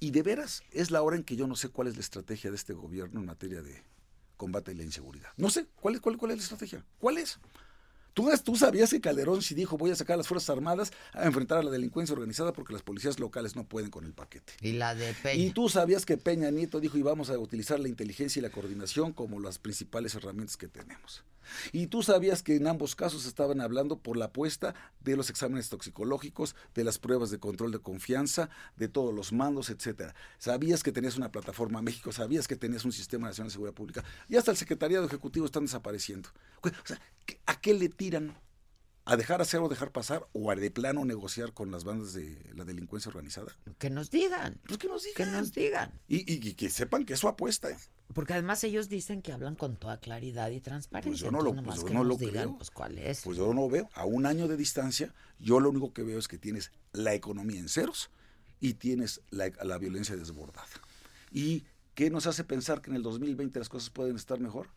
Y 0.00 0.10
de 0.10 0.22
veras, 0.22 0.62
es 0.70 0.90
la 0.90 1.02
hora 1.02 1.16
en 1.16 1.24
que 1.24 1.34
yo 1.34 1.46
no 1.46 1.56
sé 1.56 1.70
cuál 1.70 1.88
es 1.88 1.94
la 1.94 2.00
estrategia 2.02 2.50
de 2.50 2.56
este 2.56 2.72
gobierno 2.74 3.18
en 3.20 3.26
materia 3.26 3.62
de 3.62 3.82
combate 4.36 4.70
a 4.70 4.74
la 4.74 4.82
inseguridad. 4.84 5.30
No 5.36 5.50
sé, 5.50 5.66
¿cuál 5.80 5.94
es, 5.96 6.00
cuál, 6.00 6.16
cuál 6.18 6.30
es 6.32 6.36
la 6.38 6.42
estrategia? 6.44 6.84
¿Cuál 6.98 7.18
es? 7.18 7.38
¿Tú, 8.18 8.28
tú 8.42 8.56
sabías 8.56 8.90
que 8.90 9.00
Calderón 9.00 9.42
sí 9.42 9.54
dijo 9.54 9.78
voy 9.78 9.92
a 9.92 9.94
sacar 9.94 10.14
a 10.14 10.16
las 10.16 10.26
Fuerzas 10.26 10.50
Armadas 10.50 10.92
a 11.12 11.24
enfrentar 11.26 11.58
a 11.58 11.62
la 11.62 11.70
delincuencia 11.70 12.14
organizada 12.14 12.52
porque 12.52 12.72
las 12.72 12.82
policías 12.82 13.20
locales 13.20 13.54
no 13.54 13.62
pueden 13.62 13.90
con 13.90 14.04
el 14.04 14.12
paquete. 14.12 14.54
Y 14.60 14.72
la 14.72 14.96
de 14.96 15.14
Peña. 15.14 15.40
Y 15.40 15.50
tú 15.50 15.68
sabías 15.68 16.04
que 16.04 16.16
Peña 16.16 16.50
Nieto 16.50 16.80
dijo 16.80 16.98
y 16.98 17.02
vamos 17.02 17.30
a 17.30 17.38
utilizar 17.38 17.78
la 17.78 17.86
inteligencia 17.86 18.40
y 18.40 18.42
la 18.42 18.50
coordinación 18.50 19.12
como 19.12 19.38
las 19.38 19.60
principales 19.60 20.16
herramientas 20.16 20.56
que 20.56 20.66
tenemos. 20.66 21.22
Y 21.72 21.86
tú 21.88 22.02
sabías 22.02 22.42
que 22.42 22.56
en 22.56 22.66
ambos 22.66 22.94
casos 22.94 23.26
estaban 23.26 23.60
hablando 23.60 23.98
por 23.98 24.16
la 24.16 24.26
apuesta 24.26 24.74
de 25.00 25.16
los 25.16 25.30
exámenes 25.30 25.68
toxicológicos, 25.68 26.54
de 26.74 26.84
las 26.84 26.98
pruebas 26.98 27.30
de 27.30 27.38
control 27.38 27.72
de 27.72 27.78
confianza, 27.78 28.50
de 28.76 28.88
todos 28.88 29.14
los 29.14 29.32
mandos, 29.32 29.70
etcétera. 29.70 30.14
Sabías 30.38 30.82
que 30.82 30.92
tenías 30.92 31.16
una 31.16 31.30
plataforma 31.30 31.82
México, 31.82 32.12
sabías 32.12 32.48
que 32.48 32.56
tenías 32.56 32.84
un 32.84 32.92
sistema 32.92 33.28
nacional 33.28 33.48
de 33.48 33.52
seguridad 33.52 33.74
pública 33.74 34.04
y 34.28 34.36
hasta 34.36 34.50
el 34.50 34.56
secretariado 34.56 35.06
ejecutivo 35.06 35.46
están 35.46 35.64
desapareciendo. 35.64 36.28
O 36.62 36.68
sea, 36.84 37.00
¿qué- 37.26 37.40
¿a 37.46 37.60
qué 37.60 37.74
le 37.74 37.88
tiran? 37.88 38.36
¿A 39.10 39.16
dejar 39.16 39.40
hacer 39.40 39.60
o 39.60 39.68
dejar 39.68 39.90
pasar 39.90 40.26
o 40.32 40.50
a 40.50 40.54
de 40.54 40.70
plano 40.70 41.04
negociar 41.04 41.54
con 41.54 41.70
las 41.70 41.84
bandas 41.84 42.12
de 42.12 42.38
la 42.54 42.64
delincuencia 42.64 43.08
organizada? 43.08 43.56
Que 43.78 43.88
nos 43.88 44.10
digan. 44.10 44.60
Pues 44.66 44.78
que 44.78 44.86
nos 44.88 45.02
digan. 45.02 45.16
Que 45.16 45.32
nos 45.32 45.52
digan. 45.52 45.92
Y, 46.08 46.16
y- 46.30 46.46
y 46.48 46.54
que 46.54 46.68
sepan 46.68 47.06
que 47.06 47.14
es 47.14 47.20
su 47.20 47.26
apuesta. 47.28 47.70
¿eh? 47.70 47.76
Porque 48.12 48.34
además 48.34 48.62
ellos 48.64 48.88
dicen 48.90 49.22
que 49.22 49.32
hablan 49.32 49.54
con 49.54 49.76
toda 49.76 49.98
claridad 49.98 50.50
y 50.50 50.60
transparencia. 50.60 51.10
Pues 51.10 51.20
yo 51.20 51.30
no 51.30 51.42
lo, 51.42 51.50
entonces 51.50 51.80
pues 51.82 51.92
yo 51.92 51.98
no 51.98 52.04
lo 52.04 52.16
digan, 52.16 52.32
creo. 52.48 52.56
pues 52.58 52.70
cuál 52.70 52.98
es. 52.98 53.22
Pues 53.22 53.38
yo 53.38 53.54
no 53.54 53.68
veo. 53.68 53.88
A 53.94 54.04
un 54.04 54.26
año 54.26 54.46
de 54.46 54.56
distancia, 54.58 55.14
yo 55.38 55.58
lo 55.58 55.70
único 55.70 55.92
que 55.94 56.02
veo 56.02 56.18
es 56.18 56.28
que 56.28 56.36
tienes 56.36 56.70
la 56.92 57.14
economía 57.14 57.60
en 57.60 57.68
ceros 57.70 58.10
y 58.60 58.74
tienes 58.74 59.22
la, 59.30 59.50
la 59.64 59.78
violencia 59.78 60.16
desbordada. 60.16 60.68
¿Y 61.32 61.64
qué 61.94 62.10
nos 62.10 62.26
hace 62.26 62.44
pensar 62.44 62.82
que 62.82 62.90
en 62.90 62.96
el 62.96 63.02
2020 63.02 63.58
las 63.58 63.68
cosas 63.70 63.88
pueden 63.88 64.16
estar 64.16 64.38
mejor? 64.38 64.68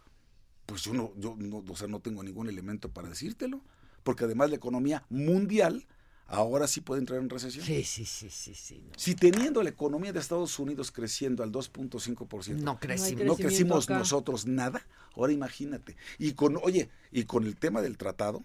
Pues 0.68 0.84
yo 0.84 0.94
no, 0.94 1.12
yo 1.18 1.36
no, 1.38 1.64
o 1.68 1.76
sea, 1.76 1.88
no 1.88 2.00
tengo 2.00 2.24
ningún 2.24 2.48
elemento 2.48 2.90
para 2.90 3.10
decírtelo. 3.10 3.62
Porque 4.04 4.24
además 4.26 4.50
la 4.50 4.56
economía 4.56 5.06
mundial 5.10 5.88
ahora 6.28 6.66
sí 6.68 6.80
puede 6.82 7.02
entrar 7.02 7.20
en 7.20 7.30
recesión. 7.30 7.66
Sí, 7.66 7.84
sí, 7.84 8.06
sí, 8.06 8.30
sí, 8.30 8.56
sí. 8.56 8.82
no. 8.86 8.92
Si 8.98 9.16
teniendo 9.16 9.62
la 9.64 9.70
economía 9.70 10.14
de 10.14 10.20
Estados 10.20 10.58
Unidos 10.60 10.92
creciendo 10.92 11.44
al 11.44 11.52
2.5%, 11.52 12.56
No 12.56 12.80
crecimos. 12.80 13.26
no 13.26 13.36
crecimos 13.36 13.86
acá. 13.86 13.98
nosotros 14.00 14.46
nada, 14.46 14.86
ahora 15.16 15.34
imagínate. 15.34 15.98
Y 16.18 16.34
con, 16.34 16.58
oye, 16.64 16.90
y 17.12 17.26
con 17.26 17.46
el 17.46 17.58
tema 17.58 17.82
del 17.82 17.98
tratado, 17.98 18.44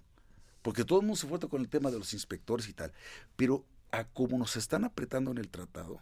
porque 0.62 0.84
todo 0.84 0.98
el 1.00 1.06
mundo 1.06 1.16
se 1.20 1.28
fue 1.28 1.38
con 1.38 1.60
el 1.60 1.68
tema 1.68 1.90
de 1.92 1.98
los 1.98 2.12
inspectores 2.12 2.68
y 2.68 2.72
tal, 2.72 2.92
pero 3.36 3.64
a 3.92 4.04
como 4.04 4.36
nos 4.36 4.56
están 4.56 4.84
apretando 4.84 5.30
en 5.30 5.38
el 5.38 5.48
tratado, 5.48 6.00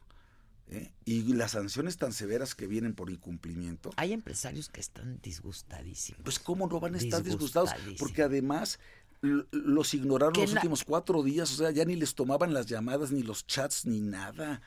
¿eh? 0.69 0.91
y 1.05 1.35
las 1.35 1.51
sanciones 1.51 1.99
tan 1.99 2.15
severas 2.15 2.55
que 2.55 2.67
vienen 2.67 2.95
por 2.95 3.11
incumplimiento, 3.11 3.91
Hay 3.97 4.15
empresarios 4.15 4.71
que 4.71 4.81
están 4.81 5.21
disgustadísimos. 5.23 6.23
pues 6.25 6.39
cómo 6.39 6.67
no 6.67 6.81
van 6.81 6.95
a 6.95 6.99
estar 6.99 7.23
disgustados, 7.23 7.71
porque 7.99 8.23
además 8.23 8.79
los 9.25 9.95
ignoraron 9.95 10.35
los 10.35 10.53
últimos 10.53 10.85
cuatro 10.85 11.23
días, 11.23 11.53
o 11.53 11.57
sea, 11.57 11.71
ya 11.71 11.85
ni 11.85 11.97
les 11.97 12.15
tomaban 12.15 12.53
las 12.53 12.67
llamadas, 12.67 13.11
ni 13.11 13.23
los 13.23 13.47
chats, 13.47 13.87
ni 13.87 14.01
nada. 14.01 14.61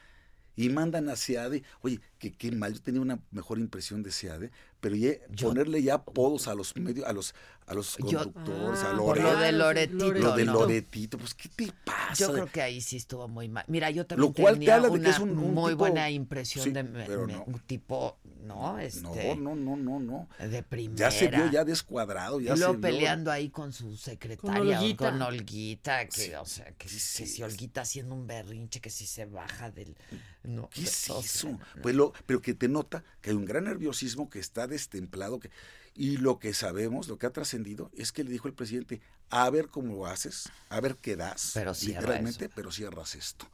Y 0.56 0.70
mandan 0.70 1.08
a 1.10 1.16
SEADE, 1.16 1.64
oye, 1.82 2.02
que 2.18 2.34
qué 2.34 2.52
mal, 2.52 2.74
yo 2.74 2.82
tenía 2.82 3.00
una 3.00 3.20
mejor 3.30 3.60
impresión 3.60 4.02
de 4.02 4.12
SEADE, 4.12 4.52
pero 4.80 4.96
ya 4.96 5.12
ponerle 5.42 5.82
ya 5.84 5.96
apodos 5.96 6.48
a 6.48 6.54
los 6.56 6.76
medios, 6.76 7.06
a 7.08 7.14
los, 7.14 7.34
a 7.66 7.74
los 7.74 7.98
Yo- 7.98 8.20
conductores, 8.20 8.80
Ah, 8.84 8.92
a 8.94 8.98
Por 8.98 9.18
Loret, 9.18 9.24
lo 9.24 9.40
de 9.40 9.52
Loretito. 9.52 10.12
lo 10.14 10.36
de 10.36 10.46
¿no? 10.46 10.54
Loretito, 10.54 11.18
pues 11.18 11.34
¿qué 11.34 11.50
te 11.50 11.72
pasa? 11.84 12.14
Yo 12.16 12.32
creo 12.34 12.46
que 12.52 12.62
ahí 12.62 12.80
sí 12.82 12.98
estuvo 12.98 13.28
muy 13.28 13.50
mal. 13.50 13.66
Mira, 13.68 13.90
yo 13.92 14.06
también 14.06 14.30
Lo 14.30 14.34
cual 14.34 14.54
te 14.56 14.60
tenía 14.60 14.76
habla 14.76 14.88
de 14.90 14.94
que 14.94 15.00
una 15.00 15.10
es 15.10 15.20
un- 15.20 15.30
un 15.38 15.54
muy 15.54 15.72
tipo- 15.74 15.78
buena 15.80 16.10
impresión 16.10 16.64
Sí, 16.64 16.72
de 16.72 16.84
me- 16.84 17.06
pero 17.06 17.26
me- 17.28 17.34
no. 17.34 17.44
un 17.46 17.60
tipo, 17.60 18.18
¿no? 18.46 18.78
Este, 18.80 19.36
No, 19.36 19.56
no, 19.56 19.76
no, 19.76 19.76
no, 19.76 20.00
no. 20.00 20.30
De 20.48 20.64
primera. 20.64 20.96
Ya 21.10 21.12
se 21.12 21.28
vio 21.28 21.50
ya 21.52 21.66
descuadrado, 21.66 22.40
ya 22.40 22.54
y 22.54 22.58
luego 22.58 22.74
se 22.74 22.78
vio- 22.78 22.82
peleando 22.82 23.32
ahí 23.32 23.50
con 23.50 23.74
su 23.74 23.98
secretaria, 23.98 24.38
Con 24.38 24.54
o 24.60 24.96
con 24.98 25.22
Olguita. 25.22 25.28
Olguita, 25.28 26.06
que, 26.08 26.22
Sí. 26.28 26.34
o 26.34 26.46
sea, 26.46 26.72
que, 26.74 26.88
Sí, 26.88 26.96
que 26.96 27.00
sí. 27.02 27.28
si 27.28 27.44
Olguita 27.44 27.82
haciendo 27.82 28.14
un 28.16 28.28
berrinche, 28.28 28.80
que 28.80 28.90
si 28.92 29.06
se 29.08 29.26
baja 29.26 29.72
del... 29.72 29.96
No, 30.44 30.70
¿Qué 30.70 30.84
es 30.84 31.10
eso? 31.10 31.50
no. 31.50 31.60
Pues 31.82 31.94
lo, 31.96 32.14
pero 32.26 32.42
que 32.42 32.54
te 32.54 32.70
nota 32.70 33.04
que 33.22 33.32
hay 33.32 33.36
un 33.36 33.44
gran 33.44 33.66
nerviosismo 33.66 34.30
que 34.30 34.40
está 34.40 34.67
destemplado. 34.68 35.40
Que, 35.40 35.50
y 35.96 36.18
lo 36.18 36.38
que 36.40 36.54
sabemos, 36.54 37.08
lo 37.08 37.18
que 37.18 37.26
ha 37.26 37.32
trascendido, 37.32 37.90
es 37.96 38.12
que 38.12 38.24
le 38.24 38.32
dijo 38.32 38.48
el 38.48 38.54
presidente, 38.54 39.02
a 39.30 39.50
ver 39.50 39.68
cómo 39.68 39.96
lo 39.96 40.06
haces, 40.06 40.50
a 40.70 40.80
ver 40.80 40.96
qué 40.96 41.16
das, 41.16 41.52
Pero 41.54 41.74
literalmente, 41.74 42.46
eso. 42.46 42.54
pero 42.56 42.72
cierras 42.72 43.16
esto. 43.16 43.50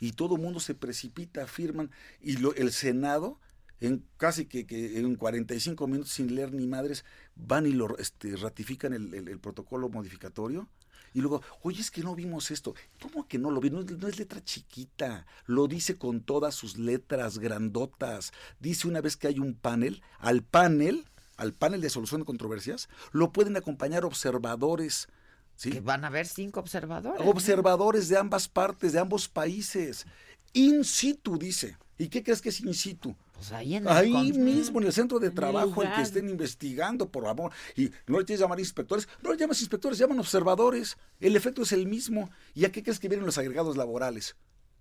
Y 0.00 0.12
todo 0.12 0.36
el 0.36 0.42
mundo 0.42 0.60
se 0.60 0.74
precipita, 0.74 1.46
firman, 1.48 1.90
y 2.20 2.36
lo, 2.36 2.54
el 2.54 2.70
Senado, 2.72 3.40
en 3.80 4.04
casi 4.16 4.46
que, 4.46 4.64
que 4.66 4.98
en 4.98 5.16
45 5.16 5.86
minutos 5.88 6.12
sin 6.12 6.34
leer 6.34 6.52
ni 6.52 6.66
madres, 6.66 7.04
van 7.34 7.66
y 7.66 7.72
lo 7.72 7.96
este, 7.98 8.36
ratifican 8.36 8.92
el, 8.92 9.12
el- 9.14 9.28
el 9.28 9.38
protocolo 9.40 9.88
modificatorio. 9.88 10.68
Y 11.14 11.20
luego, 11.20 11.42
oye, 11.62 11.80
es 11.80 11.90
que 11.90 12.02
no 12.02 12.14
vimos 12.14 12.50
esto. 12.50 12.74
¿Cómo 13.00 13.26
que 13.26 13.38
no 13.38 13.50
lo 13.50 13.60
vi? 13.60 13.70
No, 13.70 13.80
es- 13.80 13.90
no 13.90 14.08
es 14.08 14.18
letra 14.18 14.42
chiquita. 14.44 15.26
Lo 15.46 15.66
dice 15.68 15.96
con 15.96 16.20
todas 16.20 16.54
sus 16.54 16.78
letras 16.78 17.38
grandotas. 17.38 18.32
Dice 18.60 18.88
una 18.88 19.00
vez 19.00 19.16
que 19.16 19.28
hay 19.28 19.38
un 19.38 19.54
panel, 19.54 20.02
al 20.18 20.42
panel, 20.42 21.04
al 21.36 21.54
panel 21.54 21.80
de 21.80 21.90
solución 21.90 22.20
de 22.20 22.24
controversias, 22.26 22.88
lo 23.12 23.32
pueden 23.32 23.56
acompañar 23.56 24.04
observadores. 24.04 25.08
¿sí? 25.56 25.70
Que 25.70 25.80
van 25.80 26.04
a 26.04 26.08
haber 26.08 26.26
cinco 26.26 26.60
observadores. 26.60 27.26
Observadores 27.26 28.08
de 28.08 28.16
ambas 28.18 28.48
partes, 28.48 28.92
de 28.92 28.98
ambos 29.00 29.28
países. 29.28 30.06
In 30.52 30.84
situ, 30.84 31.36
dice. 31.38 31.76
¿Y 31.98 32.08
qué 32.08 32.22
crees 32.22 32.40
que 32.40 32.50
es 32.50 32.60
in 32.60 32.74
situ? 32.74 33.16
Pues 33.38 33.52
ahí 33.52 33.76
en 33.76 33.84
el 33.86 33.88
Ahí 33.88 34.32
con- 34.32 34.44
mismo, 34.44 34.80
en 34.80 34.86
el 34.88 34.92
centro 34.92 35.20
de 35.20 35.28
el 35.28 35.34
trabajo, 35.34 35.82
en 35.84 35.92
que 35.92 36.02
estén 36.02 36.28
investigando, 36.28 37.08
por 37.08 37.26
amor. 37.28 37.52
Y 37.76 37.90
no 38.08 38.18
le 38.18 38.24
tienes 38.24 38.40
que 38.40 38.44
llamar 38.44 38.58
inspectores, 38.58 39.08
no 39.22 39.30
le 39.30 39.38
llamas 39.38 39.60
inspectores, 39.60 39.96
llaman 39.96 40.18
observadores. 40.18 40.98
El 41.20 41.36
efecto 41.36 41.62
es 41.62 41.70
el 41.72 41.86
mismo. 41.86 42.30
¿Y 42.54 42.64
a 42.64 42.72
qué 42.72 42.82
crees 42.82 42.98
que 42.98 43.08
vienen 43.08 43.24
los 43.26 43.38
agregados 43.38 43.76
laborales? 43.76 44.36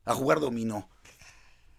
A 0.06 0.14
jugar 0.16 0.40
dominó. 0.40 0.90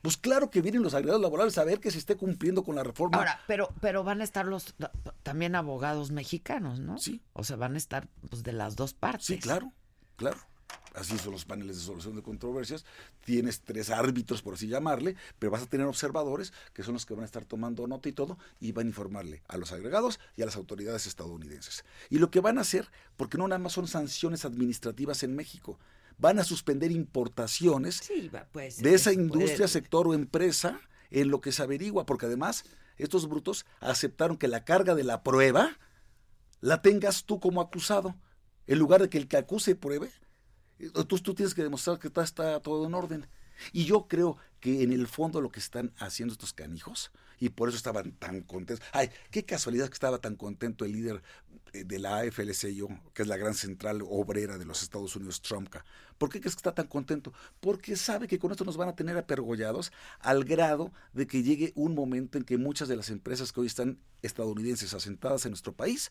Pues 0.03 0.17
claro 0.17 0.49
que 0.51 0.63
vienen 0.63 0.83
los 0.85 0.95
agregados 0.95 1.21
laborales 1.21 1.59
a 1.59 1.65
ver 1.65 1.81
que 1.81 1.91
se 1.91 1.99
esté 1.99 2.17
cumpliendo 2.17 2.63
con 2.63 2.77
la 2.77 2.85
reforma. 2.85 3.19
Ahora, 3.19 3.41
pero, 3.49 3.69
pero 3.81 4.05
van 4.05 4.21
a 4.21 4.25
estar 4.25 4.47
los 4.47 4.77
también 5.25 5.57
abogados 5.57 6.13
mexicanos, 6.13 6.79
¿no? 6.79 6.99
Sí. 6.99 7.21
O 7.33 7.43
sea, 7.43 7.57
van 7.57 7.75
a 7.75 7.79
estar 7.79 8.07
pues 8.31 8.45
de 8.45 8.53
las 8.53 8.77
dos 8.77 8.95
partes. 8.95 9.27
sí, 9.27 9.39
claro, 9.41 9.73
claro. 10.15 10.39
Así 10.95 11.19
son 11.19 11.33
los 11.33 11.45
paneles 11.45 11.77
de 11.77 11.83
solución 11.83 12.17
de 12.17 12.23
controversias, 12.23 12.85
tienes 13.25 13.61
tres 13.61 13.91
árbitros, 13.91 14.43
por 14.43 14.55
así 14.55 14.69
llamarle, 14.69 15.17
pero 15.39 15.53
vas 15.53 15.63
a 15.63 15.67
tener 15.67 15.87
observadores 15.87 16.53
que 16.73 16.83
son 16.83 16.95
los 16.95 17.07
que 17.07 17.15
van 17.15 17.23
a 17.23 17.27
estar 17.27 17.45
tomando 17.45 17.87
nota 17.87 18.09
y 18.09 18.13
todo, 18.13 18.39
y 18.61 18.73
van 18.73 18.87
a 18.87 18.89
informarle 18.91 19.43
a 19.49 19.57
los 19.57 19.73
agregados 19.73 20.21
y 20.37 20.43
a 20.43 20.47
las 20.47 20.57
autoridades 20.57 21.07
estadounidenses. 21.07 21.85
Y 22.11 22.19
lo 22.19 22.31
que 22.31 22.41
van 22.41 22.59
a 22.59 22.63
hacer, 22.63 22.91
porque 23.17 23.39
no 23.39 23.49
nada 23.49 23.59
más 23.59 23.73
son 23.73 23.89
sanciones 23.89 24.45
administrativas 24.45 25.23
en 25.23 25.35
México, 25.35 25.79
van 26.19 26.39
a 26.39 26.45
suspender 26.45 26.91
importaciones 26.91 27.97
Sí, 27.97 28.31
pues, 28.53 28.83
de 28.83 28.95
esa 28.95 29.13
industria, 29.13 29.69
sector 29.69 30.09
o 30.09 30.15
empresa 30.15 30.81
en 31.11 31.29
lo 31.29 31.41
que 31.41 31.53
se 31.53 31.63
averigua, 31.63 32.07
porque 32.07 32.27
además 32.27 32.65
estos 32.97 33.29
brutos 33.29 33.65
aceptaron 33.81 34.37
que 34.37 34.49
la 34.49 34.65
carga 34.65 34.95
de 34.95 35.05
la 35.05 35.23
prueba 35.23 35.79
la 36.61 36.83
tengas 36.83 37.25
tú 37.25 37.39
como 37.41 37.61
acusado, 37.61 38.17
en 38.67 38.79
lugar 38.79 39.01
de 39.01 39.09
que 39.09 39.19
el 39.19 39.29
que 39.29 39.37
acuse 39.37 39.77
pruebe. 39.77 40.11
Entonces 40.79 41.23
tú 41.23 41.35
tienes 41.35 41.55
que 41.55 41.63
demostrar 41.63 41.99
que 41.99 42.09
está, 42.09 42.23
está 42.23 42.61
todo 42.61 42.87
en 42.87 42.95
orden. 42.95 43.27
Y 43.73 43.85
yo 43.85 44.07
creo 44.07 44.37
que 44.61 44.83
en 44.83 44.93
el 44.93 45.07
fondo 45.09 45.41
lo 45.41 45.51
que 45.51 45.61
están 45.61 45.93
haciendo 45.99 46.33
estos 46.33 46.53
canijos, 46.53 47.11
y 47.41 47.51
por 47.51 47.69
eso 47.69 47.77
estaban 47.77 48.13
tan 48.13 48.43
contentos. 48.43 48.85
Ay, 48.93 49.11
qué 49.31 49.45
casualidad 49.45 49.89
que 49.89 49.95
estaba 49.95 50.19
tan 50.19 50.37
contento 50.37 50.85
el 50.85 50.93
líder 50.93 51.23
de 51.73 51.99
la 51.99 52.23
AFL-CIO, 52.23 52.89
que 53.15 53.23
es 53.23 53.29
la 53.29 53.37
gran 53.37 53.55
central 53.55 54.03
obrera 54.03 54.59
de 54.59 54.65
los 54.65 54.83
Estados 54.83 55.15
Unidos, 55.15 55.41
Trumpka. 55.41 55.85
¿Por 56.17 56.31
qué 56.31 56.41
crees 56.41 56.57
que 56.57 56.61
está 56.61 56.75
tan 56.75 56.87
contento? 56.87 57.33
Porque 57.61 57.97
sabe 57.97 58.27
que 58.27 58.39
con 58.39 58.51
esto 58.51 58.65
nos 58.65 58.77
van 58.77 58.89
a 58.89 58.97
tener 58.97 59.17
apergollados 59.17 59.93
al 60.21 60.45
grado 60.45 60.93
de 61.13 61.27
que 61.27 61.43
llegue 61.43 61.73
un 61.77 61.95
momento 61.95 62.39
en 62.39 62.45
que 62.45 62.59
muchas 62.59 62.89
de 62.89 62.97
las 62.97 63.11
empresas 63.11 63.53
que 63.53 63.61
hoy 63.61 63.67
están 63.67 63.99
estadounidenses 64.23 64.95
asentadas 64.95 65.45
en 65.45 65.53
nuestro 65.53 65.73
país 65.73 66.11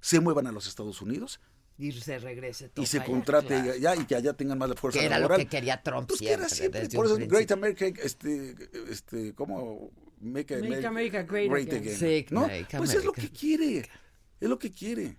se 0.00 0.20
muevan 0.20 0.46
a 0.46 0.52
los 0.52 0.66
Estados 0.66 1.00
Unidos 1.00 1.40
Y 1.80 1.92
se 1.92 2.18
regrese 2.18 2.68
todo 2.68 2.82
y 2.82 2.86
se 2.86 2.98
allá, 2.98 3.06
contrate 3.06 3.48
claro. 3.48 3.72
allá 3.72 3.96
y 3.96 4.04
que 4.04 4.14
allá 4.14 4.32
tengan 4.34 4.58
más 4.58 4.68
la 4.68 4.74
fuerza 4.76 4.98
Que 5.00 5.06
era 5.06 5.18
lo 5.18 5.28
que 5.30 5.46
quería 5.46 5.82
Trump 5.82 6.06
Pues 6.08 6.20
que 6.20 6.30
era 6.30 6.48
siempre, 6.48 6.56
siempre, 6.56 6.80
desde 6.82 6.96
por 6.96 7.06
eso 7.06 7.14
principio. 7.16 7.38
Great 7.38 7.50
America, 7.52 7.86
este, 8.04 8.54
este, 8.90 9.34
¿cómo? 9.34 9.90
Make, 10.20 10.60
Make 10.60 10.86
America 10.86 11.22
great 11.22 11.72
again. 11.72 11.96
Sí, 11.96 12.26
¿no? 12.30 12.42
make 12.42 12.66
Pues 12.76 12.90
es 12.90 13.04
lo 13.04 13.12
America. 13.12 13.22
que 13.22 13.30
quiere, 13.30 13.78
es 14.40 14.48
lo 14.48 14.58
que 14.58 14.70
quiere. 14.70 15.18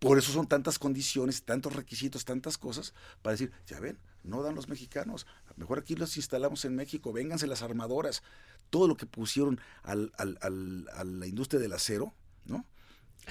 Por 0.00 0.18
eso 0.18 0.32
son 0.32 0.46
tantas 0.46 0.78
condiciones, 0.78 1.44
tantos 1.44 1.74
requisitos, 1.74 2.24
tantas 2.24 2.58
cosas, 2.58 2.92
para 3.22 3.32
decir, 3.32 3.50
ya 3.66 3.80
ven, 3.80 3.98
no 4.24 4.42
dan 4.42 4.54
los 4.54 4.68
mexicanos, 4.68 5.26
mejor 5.56 5.78
aquí 5.78 5.94
los 5.94 6.16
instalamos 6.18 6.64
en 6.66 6.74
México, 6.74 7.12
vénganse 7.12 7.46
las 7.46 7.62
armadoras, 7.62 8.22
todo 8.68 8.88
lo 8.88 8.96
que 8.96 9.06
pusieron 9.06 9.58
al, 9.82 10.12
al- 10.18 10.36
al- 10.42 10.86
a 10.92 11.02
la 11.04 11.26
industria 11.26 11.60
del 11.60 11.72
acero, 11.72 12.12
¿no? 12.44 12.66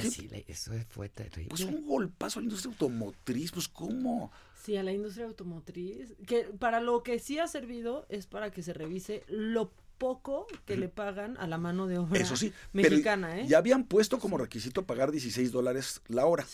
Sí, 0.01 0.29
eso 0.47 0.71
fue 0.89 1.09
terrible. 1.09 1.49
Pues 1.49 1.61
un 1.61 1.85
golpazo 1.85 2.39
a 2.39 2.41
la 2.41 2.45
industria 2.45 2.71
automotriz, 2.71 3.51
pues 3.51 3.67
¿cómo? 3.67 4.31
Sí, 4.63 4.75
a 4.77 4.83
la 4.83 4.91
industria 4.91 5.25
automotriz, 5.25 6.15
que 6.25 6.43
para 6.59 6.81
lo 6.81 7.03
que 7.03 7.19
sí 7.19 7.39
ha 7.39 7.47
servido 7.47 8.05
es 8.09 8.27
para 8.27 8.51
que 8.51 8.63
se 8.63 8.73
revise 8.73 9.23
lo 9.27 9.71
poco 9.97 10.45
que 10.65 10.75
le 10.75 10.89
pagan 10.89 11.37
a 11.37 11.47
la 11.47 11.57
mano 11.57 11.87
de 11.87 11.97
obra 11.97 12.19
Eso 12.19 12.35
sí, 12.35 12.51
pero 12.73 12.89
mexicana, 12.89 13.39
¿eh? 13.39 13.47
ya 13.47 13.59
habían 13.59 13.85
puesto 13.85 14.19
como 14.19 14.37
requisito 14.37 14.85
pagar 14.85 15.09
16 15.11 15.53
dólares 15.53 16.01
la 16.09 16.25
hora, 16.25 16.45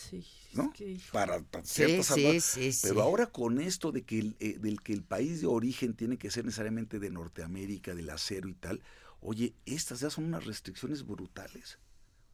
¿no? 0.52 0.72
que- 0.72 0.96
Para, 1.10 1.38
Sí, 1.64 1.74
ciertas 1.86 2.06
sí, 2.14 2.40
sí, 2.40 2.72
sí. 2.72 2.86
Pero 2.86 3.02
ahora 3.02 3.26
con 3.26 3.60
esto 3.60 3.90
de 3.90 4.02
que 4.02 4.20
el, 4.20 4.36
eh, 4.38 4.58
del 4.60 4.80
que 4.80 4.92
el 4.92 5.02
país 5.02 5.40
de 5.40 5.48
origen 5.48 5.94
tiene 5.94 6.18
que 6.18 6.30
ser 6.30 6.44
necesariamente 6.44 7.00
de 7.00 7.10
Norteamérica, 7.10 7.96
del 7.96 8.10
acero 8.10 8.48
y 8.48 8.54
tal, 8.54 8.80
oye, 9.20 9.54
estas 9.66 9.98
ya 10.00 10.10
son 10.10 10.24
unas 10.24 10.44
restricciones 10.44 11.04
brutales. 11.04 11.78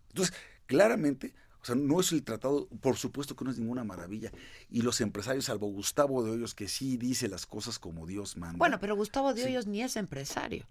Entonces, 0.08 0.34
claramente, 0.68 1.34
o 1.60 1.64
sea, 1.64 1.74
no 1.74 1.98
es 1.98 2.12
el 2.12 2.22
tratado, 2.22 2.68
por 2.80 2.96
supuesto 2.96 3.34
que 3.34 3.44
no 3.44 3.50
es 3.50 3.58
ninguna 3.58 3.82
maravilla. 3.82 4.30
Y 4.70 4.82
los 4.82 5.00
empresarios, 5.00 5.46
salvo 5.46 5.66
Gustavo 5.72 6.22
de 6.22 6.30
Hoyos, 6.30 6.54
que 6.54 6.68
sí 6.68 6.96
dice 6.96 7.26
las 7.26 7.46
cosas 7.46 7.80
como 7.80 8.06
Dios 8.06 8.36
manda. 8.36 8.58
Bueno, 8.58 8.78
pero 8.78 8.94
Gustavo 8.94 9.34
de 9.34 9.44
Hoyos 9.44 9.66
ni 9.66 9.82
es 9.82 9.96
empresario. 9.96 10.68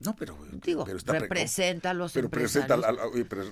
No, 0.00 0.14
pero, 0.16 0.36
Digo, 0.64 0.84
pero 0.84 0.98
está 0.98 1.12
pre- 1.12 1.20
representa 1.20 1.90
a 1.90 1.94
los 1.94 2.12
pero 2.12 2.26
empresarios. 2.26 2.70
al, 2.70 2.84
al- 2.84 2.98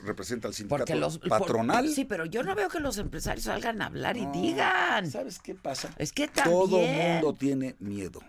representa 0.05 0.49
al 0.49 0.55
sindicato 0.55 0.81
Porque 0.85 0.97
los 0.97 1.19
por- 1.19 1.29
patronal. 1.31 1.89
sí, 1.89 2.05
pero 2.05 2.27
yo 2.27 2.43
no 2.43 2.55
veo 2.55 2.69
que 2.69 2.79
los 2.81 2.99
empresarios 2.99 3.45
salgan 3.45 3.81
a 3.81 3.87
hablar 3.87 4.17
y 4.19 4.27
digan. 4.27 5.11
¿Sabes 5.11 5.39
qué 5.39 5.55
pasa? 5.55 5.95
Es 5.99 6.13
que 6.13 6.29
también. 6.29 6.55
Todo 6.55 6.79
mundo 6.79 7.33
tiene 7.35 7.77
miedo. 7.79 8.21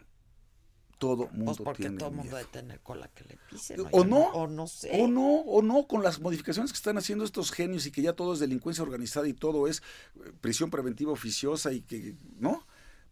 Todo 1.08 1.28
mundo 1.30 1.46
Pues 1.46 1.58
porque 1.66 1.84
tiene 1.84 1.98
todo 1.98 2.12
miedo. 2.12 2.24
mundo 2.24 2.38
debe 2.38 2.50
tener 2.50 2.80
cola 2.82 3.08
que 3.10 3.24
le 3.26 3.38
pisen. 3.50 3.80
O 3.92 4.04
no, 4.06 4.28
O 4.32 4.48
no 4.48 4.68
sé. 4.68 4.90
o 4.94 5.08
no, 5.08 5.28
o 5.42 5.62
no, 5.62 5.88
con 5.88 6.02
las 6.04 6.20
modificaciones 6.20 6.72
que 6.72 6.78
están 6.78 6.98
haciendo 6.98 7.26
estos 7.26 7.52
genios 7.52 7.86
y 7.86 7.92
que 7.92 8.02
ya 8.02 8.14
todo 8.14 8.34
es 8.34 8.40
delincuencia 8.40 8.84
organizada 8.84 9.28
y 9.28 9.34
todo 9.34 9.68
es 9.68 9.82
eh, 10.16 10.32
prisión 10.42 10.70
preventiva 10.70 11.12
oficiosa 11.12 11.72
y 11.74 11.82
que, 11.82 12.16
¿no? 12.40 12.66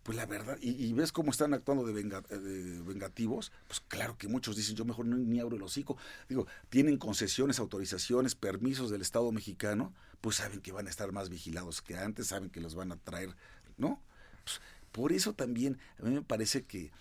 Pues 0.04 0.18
la 0.18 0.26
verdad, 0.26 0.58
y, 0.62 0.72
y 0.84 0.94
ves 0.94 1.12
cómo 1.12 1.30
están 1.30 1.54
actuando 1.54 1.86
de, 1.86 1.94
venga- 1.94 2.24
eh, 2.32 2.38
de 2.40 2.82
vengativos, 2.82 3.52
pues 3.68 3.82
claro 3.82 4.18
que 4.18 4.28
muchos 4.28 4.56
dicen, 4.56 4.76
yo 4.76 4.84
mejor 4.84 5.06
no, 5.06 5.16
ni 5.16 5.40
abro 5.40 5.58
el 5.58 5.62
hocico. 5.62 5.96
Digo, 6.28 6.48
tienen 6.70 6.98
concesiones, 6.98 7.60
autorizaciones, 7.60 8.34
permisos 8.34 8.90
del 8.90 9.02
Estado 9.04 9.32
mexicano, 9.32 9.94
pues 10.20 10.38
saben 10.38 10.60
que 10.62 10.72
van 10.72 10.88
a 10.88 10.90
estar 10.90 11.12
más 11.12 11.30
vigilados 11.30 11.84
que 11.84 11.98
antes, 11.98 12.28
saben 12.28 12.50
que 12.50 12.62
los 12.62 12.74
van 12.74 12.92
a 12.92 12.96
traer, 12.98 13.36
¿no? 13.78 14.02
Pues, 14.44 14.60
por 14.92 15.12
eso 15.14 15.34
también 15.34 15.78
a 16.00 16.04
mí 16.04 16.16
me 16.16 16.22
parece 16.24 16.64
que, 16.64 16.92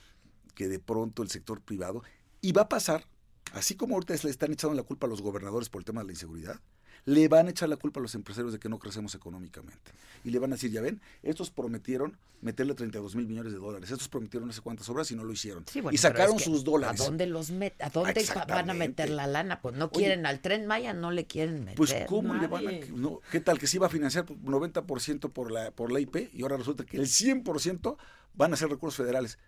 que 0.53 0.69
de 0.69 0.79
pronto 0.79 1.23
el 1.23 1.31
sector 1.31 1.61
privado, 1.61 2.03
y 2.41 2.53
va 2.53 2.63
a 2.63 2.69
pasar, 2.69 3.05
así 3.53 3.75
como 3.77 3.95
ahorita 3.95 4.15
le 4.23 4.31
están 4.31 4.53
echando 4.53 4.75
la 4.77 4.83
culpa 4.83 5.07
a 5.07 5.11
los 5.11 5.23
gobernadores 5.23 5.69
por 5.69 5.81
el 5.81 5.85
tema 5.85 6.01
de 6.01 6.07
la 6.07 6.13
inseguridad, 6.13 6.61
le 7.07 7.29
van 7.29 7.47
a 7.47 7.51
echar 7.51 7.67
la 7.71 7.77
culpa 7.77 7.99
a 7.99 8.03
los 8.03 8.15
empresarios 8.15 8.53
de 8.53 8.59
que 8.59 8.69
no 8.69 8.79
crecemos 8.79 9.15
económicamente. 9.15 9.91
Y 10.23 10.31
le 10.31 10.39
van 10.39 10.53
a 10.53 10.57
decir, 10.57 10.71
ya 10.71 10.83
ven, 10.83 11.01
estos 11.23 11.51
prometieron 11.51 12.19
meterle 12.43 12.75
32 12.75 13.17
mil 13.17 13.27
millones 13.27 13.53
de 13.55 13.59
dólares, 13.59 13.91
estos 13.91 14.09
prometieron 14.09 14.49
no 14.49 14.53
sé 14.53 14.61
cuántas 14.61 14.87
obras 14.91 15.11
y 15.11 15.17
no 15.17 15.25
lo 15.25 15.33
hicieron. 15.33 15.65
Sí, 15.67 15.81
bueno, 15.81 15.95
y 15.95 15.99
sacaron 15.99 16.37
es 16.37 16.43
que, 16.45 16.51
sus 16.51 16.63
dólares. 16.63 17.01
¿A 17.01 17.05
dónde 17.05 17.27
los 17.27 17.53
met- 17.53 17.73
¿A 17.81 17.89
dónde 17.89 18.23
va- 18.37 18.45
van 18.45 18.69
a 18.69 18.75
meter 18.75 19.09
la 19.09 19.27
lana? 19.27 19.63
Pues 19.63 19.75
no 19.77 19.87
Oye, 19.87 19.93
quieren 19.95 20.27
al 20.27 20.41
tren 20.41 20.67
Maya, 20.67 20.93
no 20.93 21.11
le 21.11 21.27
quieren 21.27 21.61
meter. 21.61 21.77
Pues 21.77 21.95
cómo 22.07 22.35
le 22.35 22.47
van 22.49 22.69
a... 22.69 22.73
No, 22.95 23.21
¿Qué 23.33 23.41
tal 23.41 23.59
que 23.59 23.67
se 23.67 23.79
iba 23.79 23.87
a 23.87 23.91
financiar 23.91 24.27
por 24.27 24.37
90% 24.37 25.33
por 25.33 25.51
la, 25.51 25.71
por 25.71 25.91
la 25.93 26.01
IP 26.01 26.29
y 26.35 26.43
ahora 26.43 26.59
resulta 26.59 26.85
que 26.85 26.99
el 26.99 27.07
100% 27.07 27.97
van 28.35 28.53
a 28.53 28.57
ser 28.57 28.69
recursos 28.69 28.99
federales? 28.99 29.39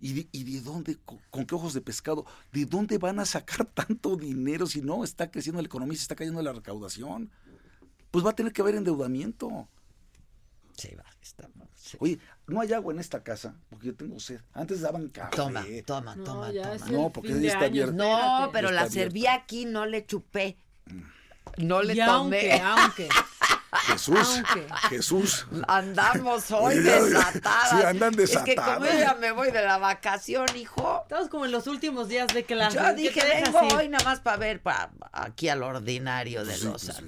¿Y 0.00 0.12
de, 0.12 0.28
y 0.30 0.44
de 0.44 0.60
dónde, 0.60 0.96
con, 1.04 1.18
con 1.30 1.44
qué 1.44 1.54
ojos 1.56 1.74
de 1.74 1.80
pescado, 1.80 2.24
de 2.52 2.64
dónde 2.66 2.98
van 2.98 3.18
a 3.18 3.24
sacar 3.24 3.64
tanto 3.74 4.16
dinero 4.16 4.66
si 4.66 4.80
no 4.80 5.02
está 5.04 5.30
creciendo 5.30 5.60
la 5.60 5.66
economía, 5.66 5.96
si 5.96 6.02
está 6.02 6.14
cayendo 6.14 6.40
la 6.42 6.52
recaudación? 6.52 7.30
Pues 8.10 8.24
va 8.24 8.30
a 8.30 8.34
tener 8.36 8.52
que 8.52 8.62
haber 8.62 8.76
endeudamiento. 8.76 9.68
Sí, 10.76 10.94
va, 10.94 11.04
está- 11.20 11.48
sí. 11.74 11.96
Oye, 12.00 12.18
no 12.46 12.60
hay 12.60 12.72
agua 12.72 12.92
en 12.94 13.00
esta 13.00 13.22
casa 13.24 13.56
porque 13.68 13.88
yo 13.88 13.94
tengo 13.96 14.20
sed. 14.20 14.40
Antes 14.52 14.80
daban 14.82 15.08
café. 15.08 15.36
Toma, 15.36 15.64
toma, 15.84 16.14
No, 16.14 16.24
toma, 16.24 16.52
toma. 16.52 16.76
No, 16.90 17.10
porque 17.10 17.30
ya 17.30 17.34
de 17.36 17.46
está 17.48 17.58
año, 17.58 17.66
abierto. 17.66 17.92
No, 17.94 18.50
pero 18.52 18.70
la 18.70 18.82
está 18.82 18.92
serví 18.94 19.26
aquí, 19.26 19.64
no 19.64 19.84
le 19.86 20.06
chupé. 20.06 20.56
No 21.56 21.82
le 21.82 21.94
Y 21.94 22.04
tomé. 22.04 22.60
Aunque. 22.60 23.08
Jesús. 24.88 25.46
Andamos 25.66 26.50
hoy 26.52 26.78
desatadas. 26.78 27.70
sí, 27.70 27.76
andan 27.84 28.18
Es 28.18 28.30
que 28.38 28.54
como 28.56 28.80
desatadas. 28.84 28.98
ya 29.00 29.14
me 29.14 29.32
voy 29.32 29.50
de 29.50 29.62
la 29.62 29.78
vacación, 29.78 30.46
hijo. 30.56 31.00
estamos 31.02 31.28
como 31.28 31.44
en 31.44 31.52
los 31.52 31.66
últimos 31.66 32.08
días 32.08 32.28
de 32.32 32.44
clase. 32.44 32.76
Yo 32.78 32.84
¿qué 32.84 32.94
dije, 32.94 33.20
vengo 33.44 33.58
hoy 33.76 33.88
nada 33.88 34.04
más 34.04 34.20
para 34.20 34.36
ver 34.38 34.62
pa- 34.62 34.90
aquí 35.12 35.48
al 35.48 35.62
ordinario 35.62 36.44
de 36.44 36.54
Sí, 36.56 36.64
los 36.64 36.84
pues, 36.84 36.96
sí. 36.96 37.04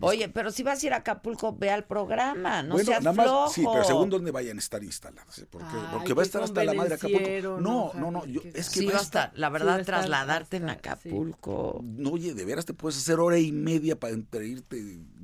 Oye, 0.00 0.28
pero 0.28 0.50
si 0.50 0.62
vas 0.62 0.82
a 0.82 0.86
ir 0.86 0.92
a 0.92 0.96
Acapulco, 0.96 1.56
ve 1.56 1.70
al 1.70 1.84
programa, 1.84 2.62
no 2.62 2.74
bueno, 2.74 2.86
seas 2.90 3.02
nada 3.02 3.14
más, 3.16 3.26
flojo. 3.26 3.48
sí, 3.52 3.64
pero 3.72 3.84
según 3.84 4.10
dónde 4.10 4.30
vayan 4.30 4.56
a 4.56 4.60
estar 4.60 4.82
instaladas. 4.82 5.38
¿eh? 5.38 5.46
Porque, 5.50 5.66
Ay, 5.70 5.88
porque 5.92 6.14
va 6.14 6.22
a 6.22 6.24
estar 6.26 6.42
hasta 6.42 6.64
la 6.64 6.74
madre 6.74 6.94
Acapulco. 6.94 7.60
No, 7.60 7.92
no, 7.94 8.10
no, 8.10 8.26
yo, 8.26 8.40
es 8.54 8.68
que 8.70 8.80
Sí, 8.80 8.86
va 8.86 8.98
a 8.98 9.02
estar. 9.02 9.32
la 9.34 9.48
verdad, 9.48 9.84
trasladarte 9.84 10.58
en. 10.58 10.68
Acapulco. 10.70 11.80
No, 11.82 12.10
oye, 12.10 12.34
de 12.34 12.44
veras 12.44 12.64
te 12.66 12.74
puedes 12.74 12.96
hacer 12.98 13.18
hora 13.20 13.38
y 13.38 13.52
media 13.52 13.98
para 13.98 14.12
entre 14.12 14.46
irte, 14.46 14.76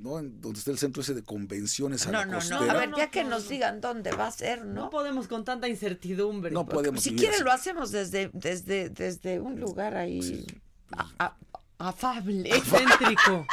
¿no? 0.02 0.18
En 0.18 0.40
donde 0.40 0.58
está 0.58 0.70
el 0.70 0.78
centro 0.78 1.02
ese 1.02 1.14
de 1.14 1.22
convenciones 1.22 2.06
a 2.06 2.12
No, 2.12 2.18
la 2.20 2.24
no, 2.26 2.32
no. 2.32 2.38
costera. 2.38 2.72
A 2.72 2.74
ver, 2.76 2.88
No, 2.90 2.96
ya 2.98 3.06
no, 3.06 3.10
que 3.10 3.24
no, 3.24 3.30
nos 3.30 3.44
no. 3.44 3.50
digan 3.50 3.80
dónde 3.80 4.12
va 4.12 4.26
a 4.28 4.30
ser, 4.32 4.64
No 4.64 4.74
¿no? 4.84 4.90
podemos 4.90 5.28
con 5.28 5.44
tanta 5.44 5.68
incertidumbre. 5.68 6.50
No 6.50 6.66
podemos 6.66 7.02
Si 7.02 7.14
quieren 7.14 7.44
lo 7.44 7.52
hacemos 7.52 7.90
desde, 7.90 8.30
desde, 8.32 8.88
desde 8.90 9.40
un 9.40 9.58
lugar 9.60 9.96
ahí 9.96 10.46
a- 10.92 11.10
a- 11.18 11.36
afable. 11.78 12.50
Céntrico. 12.64 13.46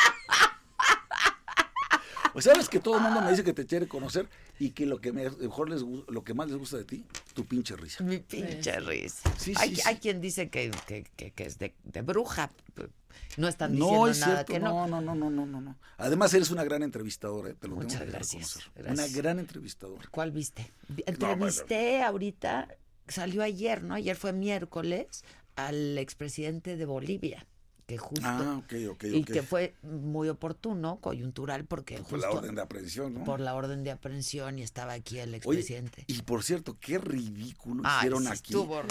Pues 2.33 2.43
sabes 2.43 2.67
que 2.67 2.81
todo 2.81 2.97
el 2.97 3.01
mundo 3.03 3.21
me 3.21 3.29
dice 3.31 3.45
que 3.45 3.53
te 3.53 3.65
quiere 3.65 3.87
conocer 3.87 4.27
y 4.59 4.71
que 4.71 4.85
lo 4.85 4.99
que 4.99 5.13
me- 5.13 5.29
mejor 5.29 5.69
les 5.69 5.81
lo 5.81 6.23
que 6.25 6.33
más 6.33 6.47
les 6.49 6.57
gusta 6.57 6.75
de 6.75 6.83
ti, 6.83 7.05
tu 7.33 7.45
pinche 7.45 7.77
risa. 7.77 8.03
Mi 8.03 8.17
pinche 8.17 8.77
risa. 8.81 9.33
Sí, 9.37 9.53
hay, 9.55 9.69
sí, 9.69 9.75
sí. 9.77 9.81
hay 9.85 9.95
quien 9.99 10.19
dice 10.19 10.49
que, 10.49 10.69
que, 10.85 11.05
que, 11.15 11.31
que 11.31 11.45
es 11.45 11.57
de, 11.59 11.73
de 11.85 12.01
bruja. 12.01 12.51
No 13.37 13.47
están 13.47 13.71
No 13.77 13.85
diciendo 13.85 14.07
es 14.09 14.19
nada 14.19 14.33
cierto, 14.35 14.53
que 14.53 14.59
no. 14.59 14.87
no, 14.87 15.01
no, 15.01 15.15
no, 15.15 15.29
no, 15.29 15.45
no, 15.45 15.61
no. 15.61 15.77
Además 15.97 16.33
eres 16.33 16.51
una 16.51 16.63
gran 16.63 16.83
entrevistadora, 16.83 17.49
¿eh? 17.49 17.55
te 17.59 17.67
lo 17.67 17.75
Muchas 17.75 17.99
tengo 17.99 18.05
que 18.05 18.11
gracias. 18.11 18.59
Una 18.87 19.07
gran 19.07 19.39
entrevistadora. 19.39 20.03
¿Cuál 20.11 20.31
viste? 20.31 20.71
Entrevisté 21.05 22.01
ahorita, 22.03 22.67
salió 23.07 23.43
ayer, 23.43 23.83
¿no? 23.83 23.93
Ayer 23.95 24.15
fue 24.15 24.33
miércoles 24.33 25.23
al 25.55 25.97
expresidente 25.97 26.75
de 26.77 26.85
Bolivia, 26.85 27.45
que 27.85 27.97
justo 27.99 28.21
Ah, 28.25 28.57
ok, 28.63 28.73
ok, 28.91 29.03
y 29.03 29.21
ok. 29.21 29.27
que 29.31 29.43
fue 29.43 29.75
muy 29.83 30.27
oportuno, 30.29 30.97
coyuntural, 31.01 31.65
porque 31.65 31.99
Por 31.99 32.19
la 32.19 32.31
orden 32.31 32.55
de 32.55 32.61
aprehensión, 32.61 33.13
¿no? 33.13 33.23
por 33.23 33.39
la 33.39 33.53
orden 33.53 33.83
de 33.83 33.91
aprehensión 33.91 34.57
y 34.57 34.63
estaba 34.63 34.93
aquí 34.93 35.19
el 35.19 35.29
Oye, 35.29 35.37
expresidente. 35.37 36.03
y 36.07 36.21
por 36.23 36.43
cierto, 36.43 36.77
qué 36.79 36.97
ridículo 36.97 37.83
hicieron 37.87 38.27
aquí. 38.27 38.53
estuvo- 38.53 38.81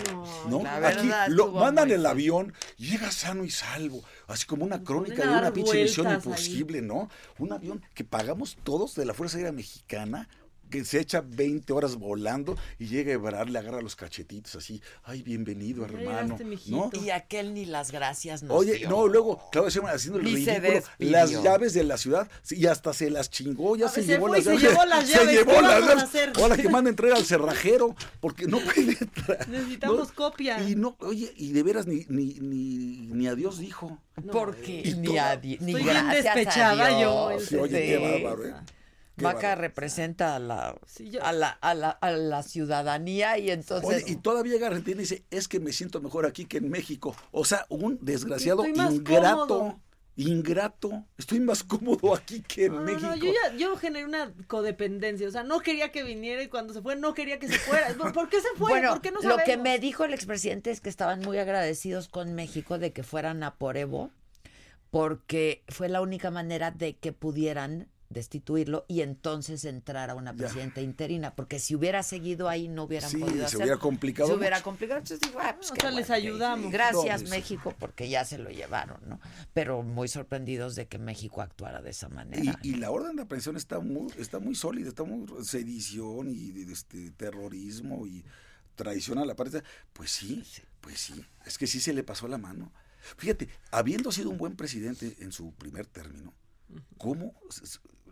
¿no? 0.48 0.62
la 0.62 0.76
Aquí 0.88 1.08
lo 1.32 1.44
estuvo 1.46 1.60
mandan 1.60 1.90
el 1.90 2.06
avión, 2.06 2.52
llega 2.76 3.10
sano 3.10 3.44
y 3.44 3.50
salvo, 3.50 4.02
así 4.28 4.46
como 4.46 4.64
una 4.64 4.82
crónica 4.84 5.24
a 5.24 5.32
de 5.32 5.38
una 5.38 5.52
pinche 5.52 5.82
misión 5.82 6.06
ahí. 6.06 6.14
imposible, 6.14 6.80
¿no? 6.80 7.10
Un 7.38 7.52
avión 7.52 7.82
que 7.94 8.04
pagamos 8.04 8.56
todos 8.62 8.94
de 8.94 9.04
la 9.06 9.14
Fuerza 9.14 9.38
Aérea 9.38 9.52
Mexicana 9.52 10.28
que 10.74 10.84
se 10.84 10.98
echa 10.98 11.22
20 11.24 11.72
horas 11.72 11.94
volando 11.96 12.56
y 12.80 12.86
llega 12.86 13.12
a 13.12 13.14
Ebrard, 13.14 13.48
le 13.48 13.60
agarra 13.60 13.80
los 13.80 13.94
cachetitos 13.94 14.56
así, 14.56 14.82
ay, 15.04 15.22
bienvenido, 15.22 15.84
hermano, 15.84 16.36
¿no? 16.66 16.90
Y 17.00 17.10
aquel 17.10 17.54
ni 17.54 17.64
las 17.64 17.92
gracias 17.92 18.42
nos 18.42 18.56
Oye, 18.58 18.74
dio. 18.78 18.88
no, 18.90 19.06
luego 19.06 19.40
Claudia 19.52 19.70
Sheinbaum 19.70 19.94
haciendo 19.94 20.18
el 20.18 20.24
Ni 20.24 20.44
se 20.44 20.58
ridículo, 20.58 20.82
las 20.98 21.30
llaves 21.30 21.74
de 21.74 21.84
la 21.84 21.96
ciudad, 21.96 22.28
y 22.50 22.66
hasta 22.66 22.92
se 22.92 23.08
las 23.08 23.30
chingó, 23.30 23.76
ya 23.76 23.86
A 23.86 23.88
se 23.88 24.02
se 24.02 24.08
llevó 24.08 24.26
las 24.26 24.42
se 24.42 24.50
llaves. 24.50 24.62
llevó 24.62 24.84
las 24.84 25.04
se 25.08 25.12
llaves, 25.16 25.34
llevó 25.36 25.52
¿qué 25.52 25.62
las 25.62 25.72
a 25.72 26.12
llaves. 26.12 26.38
Ahora 26.42 26.56
que 26.56 26.68
manda 26.68 26.90
entrar 26.90 27.12
al 27.12 27.24
cerrajero, 27.24 27.94
porque 28.20 28.46
no 28.46 28.58
puede 28.58 28.96
entrar. 29.00 29.48
Necesitamos 29.48 30.10
copia. 30.10 30.60
Y 30.68 30.74
no, 30.74 30.96
oye, 31.00 31.32
y 31.36 31.52
de 31.52 31.62
veras 31.62 31.86
ni, 31.86 32.04
ni, 32.08 32.34
ni, 32.40 33.06
ni 33.12 33.26
adiós 33.28 33.58
dijo. 33.58 33.96
Porque 34.32 34.82
Y 34.84 34.94
ni, 34.94 35.06
toda- 35.08 35.30
a 35.32 35.36
ni 35.36 35.52
Estoy 35.54 35.74
bien 35.74 35.84
gracias 35.86 36.26
a 36.26 36.34
despechada 36.34 36.88
Dios. 36.88 37.00
yo, 37.00 37.40
Sí, 37.46 37.56
oye, 37.56 37.80
qué 37.80 37.96
Sí. 37.96 38.22
bárbaro, 38.24 38.46
¿eh? 38.48 38.54
Vaca 39.16 39.54
representa 39.54 40.34
a 40.36 40.38
la, 40.38 40.76
a, 41.22 41.32
la, 41.32 41.48
a, 41.50 41.74
la, 41.74 41.90
a 41.90 42.10
la 42.10 42.42
ciudadanía 42.42 43.38
y 43.38 43.50
entonces... 43.50 44.04
Oye, 44.04 44.12
y 44.12 44.16
todavía 44.16 44.54
llega 44.54 44.66
Argentina 44.66 44.96
y 44.96 45.00
dice, 45.04 45.24
es 45.30 45.46
que 45.48 45.60
me 45.60 45.72
siento 45.72 46.00
mejor 46.00 46.26
aquí 46.26 46.46
que 46.46 46.56
en 46.58 46.68
México. 46.68 47.14
O 47.30 47.44
sea, 47.44 47.66
un 47.68 47.98
desgraciado 48.02 48.66
ingrato, 48.66 49.46
cómodo. 49.46 49.80
ingrato. 50.16 51.04
Estoy 51.16 51.40
más 51.40 51.62
cómodo 51.62 52.14
aquí 52.14 52.40
que 52.42 52.66
en 52.66 52.74
No, 52.74 52.80
México. 52.82 53.06
no, 53.06 53.14
yo 53.16 53.32
ya 53.32 53.56
yo 53.56 53.76
generé 53.76 54.04
una 54.04 54.32
codependencia, 54.48 55.28
o 55.28 55.30
sea, 55.30 55.44
no 55.44 55.60
quería 55.60 55.92
que 55.92 56.02
viniera 56.02 56.42
y 56.42 56.48
cuando 56.48 56.72
se 56.74 56.82
fue 56.82 56.96
no 56.96 57.14
quería 57.14 57.38
que 57.38 57.48
se 57.48 57.58
fuera. 57.58 57.94
¿Por, 57.94 58.12
por 58.12 58.28
qué 58.28 58.40
se 58.40 58.48
fue? 58.56 58.70
Bueno, 58.70 58.90
¿Por 58.90 59.00
qué 59.00 59.10
no 59.12 59.20
lo 59.22 59.36
que 59.44 59.56
me 59.56 59.78
dijo 59.78 60.04
el 60.04 60.14
expresidente 60.14 60.70
es 60.70 60.80
que 60.80 60.88
estaban 60.88 61.20
muy 61.20 61.38
agradecidos 61.38 62.08
con 62.08 62.34
México 62.34 62.78
de 62.78 62.92
que 62.92 63.02
fueran 63.02 63.42
a 63.44 63.54
por 63.54 63.76
Evo, 63.76 64.10
porque 64.90 65.62
fue 65.68 65.88
la 65.88 66.00
única 66.00 66.30
manera 66.30 66.70
de 66.70 66.96
que 66.96 67.12
pudieran 67.12 67.88
destituirlo 68.14 68.86
y 68.88 69.02
entonces 69.02 69.66
entrar 69.66 70.08
a 70.08 70.14
una 70.14 70.30
Ya. 70.32 70.38
presidenta 70.38 70.80
interina, 70.80 71.34
porque 71.36 71.58
si 71.58 71.74
hubiera 71.74 72.02
seguido 72.02 72.48
ahí 72.48 72.68
no 72.68 72.84
hubieran 72.84 73.10
Sí, 73.10 73.18
podido 73.18 73.40
se 73.40 73.44
hacer. 73.44 73.60
hubiera 73.60 73.76
complicado 73.78 74.28
Se 74.30 74.34
hubiera 74.36 74.56
mucho. 74.56 74.64
complicado. 74.64 75.00
Entonces 75.00 75.20
digo, 75.20 75.38
ah, 75.42 75.54
pues 75.56 75.70
O 75.70 75.74
qué 75.74 75.80
sea, 75.82 75.90
les 75.90 76.06
que- 76.06 76.12
ayudamos. 76.14 76.72
Gracias 76.72 77.22
No. 77.24 77.28
México, 77.30 77.74
porque 77.78 78.08
ya 78.08 78.24
se 78.24 78.38
lo 78.38 78.48
llevaron, 78.48 78.98
¿no? 79.06 79.20
Pero 79.52 79.82
muy 79.82 80.08
sorprendidos 80.08 80.74
de 80.76 80.86
que 80.88 80.98
México 80.98 81.42
actuara 81.42 81.82
de 81.82 81.90
esa 81.90 82.08
manera. 82.08 82.58
Y, 82.62 82.70
y 82.70 82.74
la 82.76 82.90
orden 82.90 83.16
de 83.16 83.22
aprehensión 83.22 83.56
está 83.56 83.80
muy, 83.80 84.10
está 84.18 84.38
muy 84.38 84.54
sólida, 84.54 84.88
está 84.88 85.04
muy 85.04 85.26
sedición 85.44 86.30
y 86.30 86.62
este 86.72 87.10
terrorismo 87.10 88.06
y 88.06 88.24
traición 88.76 89.18
a 89.18 89.24
la 89.26 89.34
patria. 89.36 89.62
Pues 89.92 90.10
sí, 90.10 90.42
pues 90.80 91.00
sí, 91.00 91.24
es 91.44 91.58
que 91.58 91.66
sí 91.66 91.80
se 91.80 91.92
le 91.92 92.02
pasó 92.04 92.28
la 92.28 92.38
mano. 92.38 92.72
Fíjate, 93.18 93.48
habiendo 93.70 94.10
sido 94.12 94.30
un 94.30 94.38
buen 94.38 94.56
presidente 94.56 95.16
en 95.18 95.30
su 95.30 95.52
primer 95.52 95.86
término, 95.86 96.32
¿cómo 96.96 97.34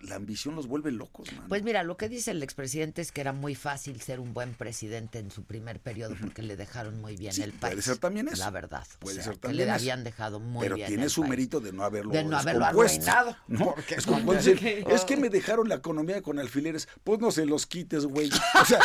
la 0.03 0.17
ambición 0.17 0.55
los 0.57 0.67
vuelve 0.67 0.91
locos, 0.93 1.33
mano? 1.33 1.47
Pues 1.49 1.63
mira, 1.63 1.83
lo 1.85 1.97
que 1.97 2.09
dice 2.09 2.33
el 2.33 2.43
expresidente 2.43 3.01
es 3.03 3.13
que 3.13 3.21
era 3.21 3.33
muy 3.33 3.55
fácil 3.55 4.01
ser 4.01 4.21
un 4.21 4.35
buen 4.35 4.53
presidente 4.55 5.19
en 5.19 5.31
su 5.31 5.45
primer 5.45 5.81
periodo 5.81 6.15
porque 6.21 6.43
le 6.43 6.57
dejaron 6.57 7.01
muy 7.01 7.17
bien 7.17 7.33
Sí, 7.33 7.43
el 7.43 7.53
país. 7.53 7.73
puede 7.75 7.83
ser 7.83 7.99
también 7.99 8.29
eso. 8.29 8.39
La 8.43 8.51
verdad. 8.51 8.87
o 8.97 8.99
Puede 8.99 9.15
sea, 9.17 9.25
ser 9.25 9.33
que 9.35 9.39
también 9.41 9.59
le 9.59 9.65
eso. 9.65 9.75
habían 9.75 10.05
dejado 10.05 10.41
muy 10.41 10.63
Pero 10.63 10.75
bien. 10.77 10.89
tiene 10.89 11.05
el 11.05 11.11
su 11.11 11.21
país. 11.23 11.31
mérito 11.31 11.61
de 11.61 11.73
no 11.73 11.85
haberlo 11.85 12.13
De 12.13 12.25
no 12.25 12.37
haberlo 12.39 12.65
arruinado. 12.65 13.37
¿no? 13.49 13.75
Porque 13.75 13.95
Es 13.95 14.07
como 14.07 14.35
dicen, 14.35 14.59
es 14.91 15.05
que 15.05 15.17
me 15.17 15.29
dejaron 15.31 15.69
la 15.69 15.77
economía 15.77 16.21
con 16.21 16.39
alfileres, 16.39 16.89
pues 17.05 17.21
no 17.21 17.31
se 17.31 17.47
los 17.47 17.67
quites, 17.67 18.05
güey. 18.07 18.31
O 18.61 18.65
sea, 18.65 18.81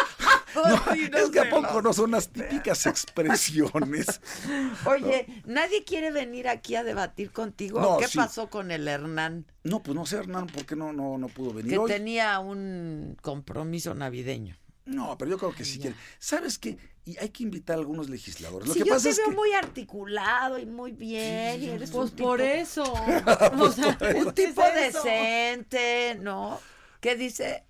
no, 0.56 0.94
Sí, 0.94 1.10
no 1.12 1.18
es 1.18 1.30
que 1.30 1.40
a 1.40 1.50
poco 1.50 1.82
no 1.82 1.94
son 1.94 2.12
las 2.12 2.30
típicas 2.30 2.86
expresiones. 2.86 4.22
Oye, 4.86 5.28
¿nadie 5.46 5.84
quiere 5.84 6.12
venir 6.12 6.48
aquí 6.48 6.76
a 6.76 6.84
debatir 6.84 7.32
contigo? 7.32 7.80
No, 7.82 7.98
¿Qué 7.98 8.08
sí. 8.08 8.18
pasó 8.18 8.50
con 8.50 8.72
el 8.72 8.88
Hernán? 8.88 9.46
No, 9.64 9.84
pues 9.84 9.96
no 9.96 10.06
sé, 10.06 10.18
Hernán, 10.18 10.48
¿por 10.48 10.66
qué 10.66 10.76
no, 10.76 10.94
no, 10.94 11.18
no 11.18 11.28
pudo 11.28 11.54
venir 11.54 11.72
Que 11.74 11.78
hoy? 11.78 11.88
tenía 11.92 12.40
un 12.40 13.18
compromiso 13.22 13.94
navideño. 13.94 14.56
No, 14.86 15.18
pero 15.18 15.32
yo 15.32 15.38
creo 15.38 15.54
que 15.54 15.66
sí 15.66 15.80
quiere. 15.80 15.98
¿Sabes 16.18 16.58
qué? 16.58 16.78
Y 17.04 17.18
hay 17.18 17.28
que 17.30 17.44
invitar 17.44 17.76
a 17.76 17.80
algunos 17.80 18.10
legisladores. 18.10 18.70
Lo 18.70 18.74
Sí, 18.74 18.80
que 18.82 18.88
yo 18.88 18.94
pasa 18.94 19.04
te 19.04 19.10
es 19.10 19.18
veo 19.18 19.30
que 19.30 19.36
muy 19.36 19.52
articulado 19.54 20.58
y 20.60 20.66
muy 20.66 20.94
bien. 20.94 21.62
y 21.62 21.70
eres 21.70 21.92
Pues 21.92 22.12
un 22.12 22.16
por 22.18 22.40
tipo- 22.40 22.50
eso. 22.54 22.84
O 23.60 23.70
sea, 23.72 23.98
Un 24.16 24.32
¿qué 24.34 24.46
tipo 24.46 24.62
decente, 24.74 26.18
¿no? 26.22 26.60
¿Qué 27.02 27.16
dice? 27.18 27.66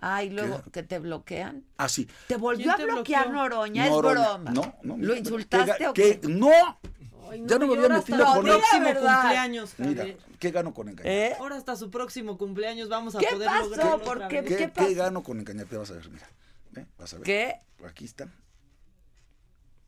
Ay, 0.00 0.30
luego 0.30 0.62
que 0.72 0.82
te 0.84 0.98
bloquean. 1.00 1.64
Ah, 1.76 1.88
sí. 1.88 2.08
¿Te 2.28 2.36
volvió 2.36 2.62
¿Quién 2.64 2.70
a 2.70 2.76
te 2.76 2.84
bloquear 2.84 3.28
bloqueó? 3.28 3.42
Noroña? 3.42 3.86
Noroña. 3.88 4.22
Es 4.22 4.24
broma. 4.36 4.50
No, 4.52 4.76
no. 4.82 4.94
¿Lo 4.96 4.96
mira, 4.96 5.16
insultaste 5.18 5.74
¿qué 5.78 5.86
o 5.88 5.92
qué? 5.92 6.20
qué? 6.20 6.28
¡No! 6.28 6.50
Ay, 7.30 7.42
Ya 7.46 7.58
no 7.58 7.66
me 7.66 7.74
había 7.74 7.88
metido 7.88 8.24
hasta 8.24 8.36
con 8.36 8.46
su 8.46 8.52
él. 8.52 8.58
próximo 8.58 8.84
verdad. 8.84 9.20
cumpleaños, 9.22 9.74
Mira, 9.78 9.96
Javier. 10.02 10.18
¿qué 10.38 10.50
gano 10.52 10.72
con 10.72 10.88
engañar? 10.88 11.12
¿Eh? 11.12 11.36
Ahora 11.40 11.56
hasta 11.56 11.74
su 11.76 11.90
próximo 11.90 12.38
cumpleaños 12.38 12.88
vamos 12.88 13.16
a 13.16 13.18
¿Qué 13.18 13.26
poder 13.26 13.48
pasó? 13.48 13.64
lograrlo 13.64 13.98
¿Por 14.04 14.16
otra 14.18 14.28
qué? 14.28 14.40
vez. 14.42 14.48
¿Qué, 14.50 14.56
¿Qué 14.56 14.64
qué 14.64 14.68
pasa? 14.68 14.90
gano 14.94 15.22
con 15.24 15.40
engañarte? 15.40 15.76
Vas 15.76 15.90
a 15.90 15.94
ver, 15.94 16.08
mira. 16.10 16.28
¿Eh? 16.76 16.86
Vas 16.96 17.12
a 17.14 17.16
ver. 17.16 17.24
¿Qué? 17.26 17.54
Aquí 17.86 18.04
está. 18.04 18.28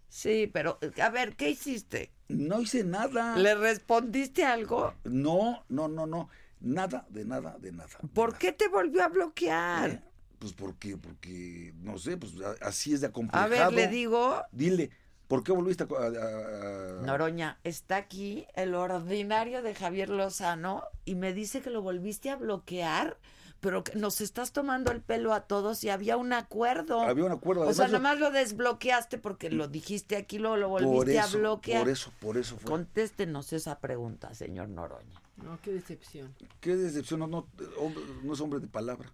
Sí, 0.09 0.51
pero 0.53 0.79
a 1.01 1.09
ver, 1.11 1.37
¿qué 1.37 1.51
hiciste? 1.51 2.11
No 2.29 2.61
hice 2.61 2.83
nada. 2.83 3.37
¿Le 3.37 3.55
respondiste 3.55 4.45
algo? 4.45 4.93
No, 5.05 5.65
no, 5.69 5.87
no, 5.89 6.07
no. 6.07 6.29
Nada, 6.61 7.07
de 7.09 7.25
nada, 7.25 7.57
de 7.59 7.73
nada. 7.73 7.89
de 8.03 8.09
¿Por 8.09 8.29
nada. 8.31 8.39
qué 8.39 8.53
te 8.53 8.69
volvió 8.69 9.03
a 9.03 9.09
bloquear? 9.09 9.91
¿Eh? 9.91 10.03
Pues 10.39 10.53
porque, 10.53 10.97
porque, 10.97 11.73
no 11.83 11.99
sé, 11.99 12.17
pues 12.17 12.33
a- 12.41 12.67
así 12.67 12.93
es 12.95 13.01
de 13.01 13.07
A 13.07 13.11
acomplejado. 13.11 13.49
ver, 13.51 13.73
le 13.73 13.89
digo, 13.89 14.43
Dile, 14.53 14.91
¿por 15.29 15.43
qué 15.45 15.53
volviste 15.53 15.85
a... 15.85 15.87
a- 15.87 16.07
a- 16.07 17.03
Noroña, 17.03 17.59
está 17.65 17.97
aquí 17.97 18.47
el 18.55 18.75
ordinario 18.75 19.63
de 19.63 19.75
Javier 19.75 20.09
Lozano 20.11 20.83
y 21.05 21.15
me 21.15 21.33
dice 21.35 21.61
que 21.61 21.71
lo 21.71 21.83
volviste 21.83 22.31
a 22.31 22.37
bloquear, 22.37 23.19
pero 23.61 23.85
que 23.85 23.95
nos 23.99 24.23
estás 24.23 24.53
tomando 24.53 24.91
el 24.93 25.03
pelo 25.03 25.35
a 25.35 25.43
todos 25.43 25.85
y 25.85 25.91
había 25.91 26.17
un 26.17 26.33
acuerdo. 26.33 27.03
Había 27.03 27.25
un 27.27 27.33
acuerdo. 27.33 27.63
O 27.69 27.73
sea, 27.75 27.85
además, 27.85 28.03
nada 28.03 28.15
más 28.15 28.21
lo 28.21 28.31
desbloqueaste 28.31 29.19
porque 29.19 29.51
lo 29.51 29.69
dijiste 29.69 30.17
aquí, 30.17 30.39
luego 30.39 30.57
lo 30.57 30.69
volviste 30.71 31.19
eso, 31.19 31.37
a 31.37 31.39
bloquear. 31.41 31.81
Por 31.83 31.91
eso, 31.91 32.13
por 32.21 32.37
eso 32.39 32.57
fue. 32.57 32.71
Contéstenos 32.71 33.53
esa 33.53 33.79
pregunta, 33.79 34.33
señor 34.35 34.71
Noroña. 34.71 35.21
No, 35.45 35.59
qué 35.63 35.73
decepción. 35.73 36.35
Qué 36.61 36.77
decepción, 36.77 37.21
no, 37.21 37.27
no, 37.27 37.49
hombre- 37.79 38.05
no 38.23 38.33
es 38.35 38.41
hombre 38.41 38.61
de 38.61 38.67
palabra. 38.69 39.13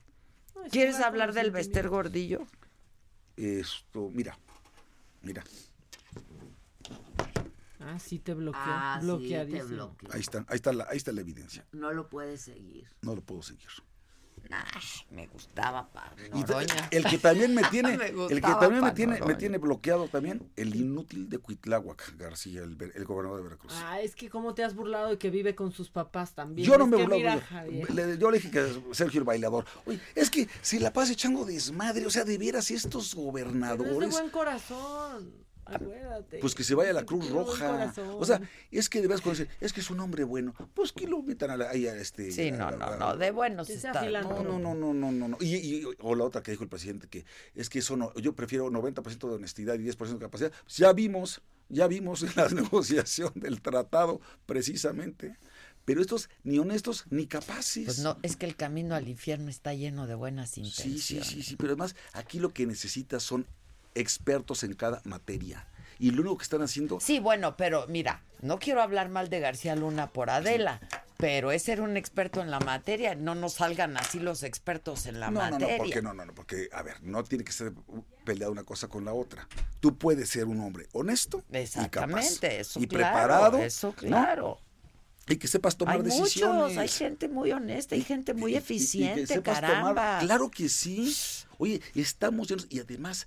No, 0.55 0.63
¿Quieres 0.71 0.97
hablar 1.01 1.33
del 1.33 1.51
Bester. 1.51 1.89
Gordillo? 1.89 2.47
Esto, 3.37 4.11
mira, 4.13 4.39
mira, 5.23 5.45
Ah, 7.79 7.99
sí 8.01 8.19
te 8.19 8.35
bloqueó. 8.35 8.61
Ah, 8.65 8.99
sí, 9.01 9.29
te 9.29 9.63
bloqueó. 9.63 10.09
ahí 10.13 10.21
está, 10.21 10.39
ahí 10.49 10.57
está 10.57 10.73
la, 10.73 10.87
ahí 10.91 10.97
está 10.97 11.13
la 11.13 11.21
evidencia. 11.21 11.65
No 11.73 11.93
lo 11.93 12.09
puedes 12.09 12.41
seguir. 12.41 12.89
No 13.03 13.15
lo 13.15 13.23
puedo 13.23 13.43
seguir. 13.43 13.69
Ay, 14.51 14.83
me 15.11 15.27
gustaba 15.27 15.89
pa 15.93 16.13
Y 16.35 16.43
ta- 16.45 16.55
Noroña. 16.55 16.89
el 16.91 17.05
que 17.05 17.19
también 17.19 17.55
me 17.55 17.63
tiene, 17.71 17.97
Me 17.99 18.07
el 18.09 18.41
que 18.41 18.41
también 18.41 18.83
me 18.85 18.93
tiene, 18.93 19.21
me 19.21 19.35
tiene 19.35 19.59
bloqueado 19.59 20.09
también, 20.09 20.51
el 20.57 20.75
inútil 20.77 21.29
de 21.29 21.39
Cuitláhuac 21.39 22.17
García, 22.17 22.63
el, 22.63 22.77
gobernador 23.05 23.39
de 23.39 23.45
Veracruz. 23.45 23.73
Ah, 23.77 24.01
es 24.01 24.15
que 24.15 24.29
cómo 24.31 24.55
te 24.55 24.65
has 24.65 24.75
burlado 24.75 25.11
de 25.11 25.19
que 25.19 25.31
vive 25.31 25.55
con 25.55 25.73
sus 25.73 25.91
papás 25.91 26.35
también. 26.35 26.67
Yo 26.69 26.79
no 26.79 26.85
Es 26.85 26.91
me 26.91 26.97
burlaba. 26.99 27.43
yo- 27.67 28.15
yo 28.15 28.31
le 28.31 28.39
dije 28.39 28.51
que 28.51 28.83
Sergio 28.93 29.21
el 29.21 29.25
bailador. 29.25 29.65
Oye, 29.85 30.01
es 30.15 30.31
que 30.31 30.49
se 30.63 30.81
la 30.81 30.93
pasa 30.93 31.13
echando 31.13 31.45
desmadre. 31.45 32.07
O 32.07 32.11
sea, 32.11 32.25
de 32.25 32.39
veras, 32.39 32.71
estos 32.71 32.91
Pero 32.93 33.01
es 33.05 33.15
de 33.17 33.23
gobernadores. 33.23 34.11
buen 34.11 34.31
corazón. 34.31 35.46
Acuérdate. 35.67 36.39
Pues 36.39 36.55
que 36.55 36.65
se 36.65 36.75
vaya 36.75 36.91
a 36.91 36.95
la 36.95 37.05
Cruz 37.05 37.29
Roja. 37.31 37.93
O 38.15 38.25
sea, 38.25 38.41
es 38.71 38.89
que 38.89 39.01
de 39.01 39.09
veras 39.09 39.21
cuando 39.21 39.41
dicen, 39.41 39.55
es 39.61 39.73
que 39.73 39.81
es 39.81 39.91
un 39.91 40.01
hombre 40.01 40.25
bueno. 40.25 40.55
Pues 40.75 40.93
que 40.93 41.07
lo 41.07 41.23
metan 41.23 41.51
a 41.51 41.57
la, 41.57 41.71
ahí 41.71 41.87
a 41.87 41.95
este. 41.97 42.31
Sí, 42.31 42.49
a- 42.49 42.57
no, 42.57 42.71
no, 42.73 42.85
a- 42.87 42.97
no, 42.97 43.17
de 43.17 43.31
buenos 43.31 43.69
está. 43.69 44.03
No, 44.23 44.43
no, 44.43 44.59
no, 44.59 44.75
no, 44.75 44.95
no, 44.95 45.13
no, 45.13 45.29
no. 45.29 45.37
Y, 45.41 45.57
y- 45.57 45.85
o 46.01 46.15
la 46.15 46.25
otra 46.25 46.43
que 46.43 46.53
dijo 46.53 46.63
el 46.65 46.71
presidente, 46.71 47.09
que 47.09 47.25
es 47.55 47.69
que 47.69 47.81
eso 47.81 47.97
no, 47.97 48.15
yo 48.15 48.35
prefiero 48.35 48.71
90% 48.71 49.29
de 49.29 49.35
honestidad 49.35 49.75
y 49.75 49.79
10% 49.85 50.15
de 50.15 50.19
capacidad. 50.19 50.53
Pues 50.65 50.77
ya 50.77 50.93
vimos, 50.93 51.43
ya 51.69 51.87
vimos 51.89 52.23
en 52.23 52.31
la 52.37 52.49
negociación 52.51 53.33
del 53.35 53.61
tratado, 53.61 54.21
precisamente. 54.47 55.37
Pero 55.85 56.01
estos 56.01 56.29
ni 56.43 56.59
honestos 56.59 57.05
ni 57.11 57.27
capaces. 57.29 57.85
Pues 57.85 57.99
no, 58.01 58.19
es 58.23 58.35
que 58.37 58.47
el 58.47 58.57
camino 58.57 58.97
al 58.97 59.07
infierno 59.07 59.49
está 59.51 59.73
lleno 59.73 60.09
de 60.09 60.17
buenas 60.17 60.51
Sí, 60.51 60.63
intenciones. 60.63 61.05
sí, 61.05 61.21
sí, 61.23 61.43
sí, 61.45 61.57
pero 61.57 61.71
además 61.75 61.95
aquí 62.13 62.41
lo 62.41 62.51
que 62.53 62.67
necesitas 62.67 63.23
son 63.23 63.47
expertos 64.01 64.63
en 64.65 64.75
cada 64.75 65.01
materia. 65.05 65.67
Y 65.99 66.11
lo 66.11 66.21
único 66.21 66.37
que 66.39 66.43
están 66.45 66.61
haciendo... 66.63 67.01
Sí, 67.01 67.19
bueno, 67.21 67.57
pero 67.57 67.87
mira, 67.89 68.23
no 68.43 68.59
quiero 68.59 68.83
hablar 68.83 69.09
mal 69.09 69.31
de 69.31 69.41
García 69.41 69.75
Luna 69.77 70.11
por 70.13 70.29
Adela, 70.29 70.79
pero 71.17 71.53
es 71.53 71.63
ser 71.63 71.81
un 71.81 71.97
experto 71.97 72.43
en 72.43 72.51
la 72.51 72.61
materia. 72.61 73.15
No 73.15 73.35
nos 73.35 73.55
salgan 73.55 73.97
así 73.97 74.19
los 74.21 74.43
expertos 74.43 75.07
en 75.07 75.21
la 75.21 75.31
no, 75.31 75.41
no, 75.43 75.51
materia. 75.53 75.79
no, 75.79 75.85
porque 75.85 76.03
no, 76.03 76.13
no, 76.13 76.27
no, 76.27 76.35
porque, 76.35 76.69
a 76.73 76.83
ver, 76.83 77.03
no 77.03 77.25
tiene 77.25 77.45
que 77.45 77.53
ser 77.53 77.73
peleado 78.25 78.53
una 78.53 78.63
cosa 78.65 78.89
con 78.89 79.07
la 79.07 79.15
otra. 79.15 79.49
Tú 79.81 79.97
puedes 79.97 80.29
ser 80.29 80.45
un 80.45 80.61
hombre 80.61 80.87
honesto 80.93 81.39
y 81.49 81.53
capaz 81.53 81.61
Exactamente, 81.61 82.61
eso 82.61 82.79
y 82.81 82.87
claro, 82.89 83.15
preparado, 83.17 83.59
eso 83.59 83.89
¿no? 83.89 83.95
claro. 83.95 84.61
Y 85.29 85.37
que 85.37 85.49
sepas 85.49 85.77
tomar 85.79 85.97
hay 85.97 86.03
decisiones. 86.03 86.57
muchos, 86.63 86.77
hay 86.77 86.89
gente 86.89 87.29
muy 87.29 87.51
honesta, 87.53 87.95
hay 87.95 88.03
gente 88.03 88.35
muy 88.35 88.51
y- 88.51 88.55
y- 88.55 88.57
y 88.57 88.59
eficiente, 88.59 89.21
que 89.23 89.27
sepas 89.27 89.61
tomar- 89.63 89.95
caramba. 89.95 90.19
Claro 90.21 90.51
que 90.51 90.69
sí. 90.69 91.17
Oye, 91.59 91.81
estamos 91.95 92.47
llenos. 92.49 92.67
Y 92.69 92.79
además, 92.81 93.27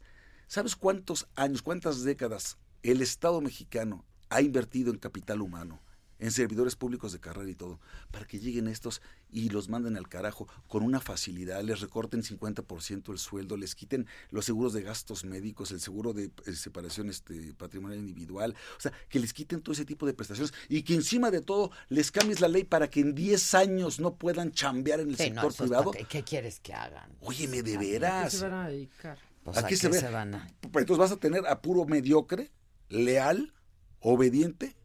¿sabes 0.50 0.76
cuántos 0.76 1.28
años, 1.36 1.62
cuántas 1.62 2.04
décadas 2.04 2.58
el 2.84 3.02
Estado 3.02 3.40
mexicano 3.40 4.04
ha 4.30 4.42
invertido 4.42 4.92
en 4.92 4.98
capital 5.00 5.42
humano, 5.42 5.80
en 6.18 6.32
servidores 6.32 6.76
públicos 6.76 7.14
de 7.14 7.20
carrera 7.22 7.50
y 7.50 7.56
todo, 7.56 7.80
para 8.12 8.26
que 8.26 8.40
lleguen 8.40 8.68
estos 8.68 9.02
y 9.32 9.48
los 9.50 9.70
manden 9.70 9.96
al 9.96 10.10
carajo 10.10 10.48
con 10.68 10.84
una 10.84 11.00
facilidad, 11.00 11.64
les 11.64 11.80
recorten 11.80 12.24
50% 12.24 13.12
el 13.14 13.18
sueldo, 13.20 13.56
les 13.56 13.74
quiten 13.74 14.06
los 14.30 14.44
seguros 14.44 14.74
de 14.74 14.82
gastos 14.82 15.24
médicos, 15.24 15.72
el 15.72 15.80
seguro 15.80 16.12
de 16.14 16.32
eh, 16.46 16.54
separación 16.54 17.10
este, 17.10 17.54
patrimonial 17.54 18.00
individual, 18.00 18.54
o 18.78 18.82
sea, 18.82 18.92
que 19.08 19.20
les 19.20 19.32
quiten 19.32 19.62
todo 19.62 19.72
ese 19.72 19.86
tipo 19.86 20.06
de 20.06 20.14
prestaciones 20.14 20.54
y 20.68 20.84
que 20.84 20.96
encima 20.96 21.32
de 21.32 21.40
todo 21.42 21.72
les 21.88 22.12
cambies 22.12 22.42
la 22.42 22.50
ley 22.50 22.66
para 22.66 22.90
que 22.90 23.00
en 23.00 23.16
10 23.16 23.54
años 23.54 24.00
no 24.02 24.16
puedan 24.16 24.52
chambear 24.52 25.00
en 25.00 25.10
el 25.12 25.16
Sí, 25.18 25.24
sector 25.24 25.56
privado. 25.56 25.92
¿Qué, 25.92 26.04
qué 26.04 26.24
quieres 26.24 26.60
que 26.60 26.74
hagan? 26.74 27.12
Óyeme, 27.22 27.64
de 27.64 27.76
¿A 27.78 27.80
qué 27.80 27.86
veras. 27.92 28.34
se 28.34 28.44
van 28.44 28.54
a 28.66 28.68
dedicar? 28.68 29.18
Pues, 29.44 29.58
¿A 29.58 29.62
¿a 29.62 29.64
qué 29.64 29.70
qué 29.70 29.78
se 29.78 29.90
ve? 29.90 30.00
se 30.00 30.10
van 30.10 30.36
a- 30.36 30.48
Pues 30.72 30.84
entonces 30.84 30.98
vas 31.00 31.12
a 31.12 31.18
tener 31.18 31.46
a 31.48 31.62
puro 31.62 31.86
mediocre, 31.86 32.52
leal, 32.90 33.54
obediente, 34.02 34.76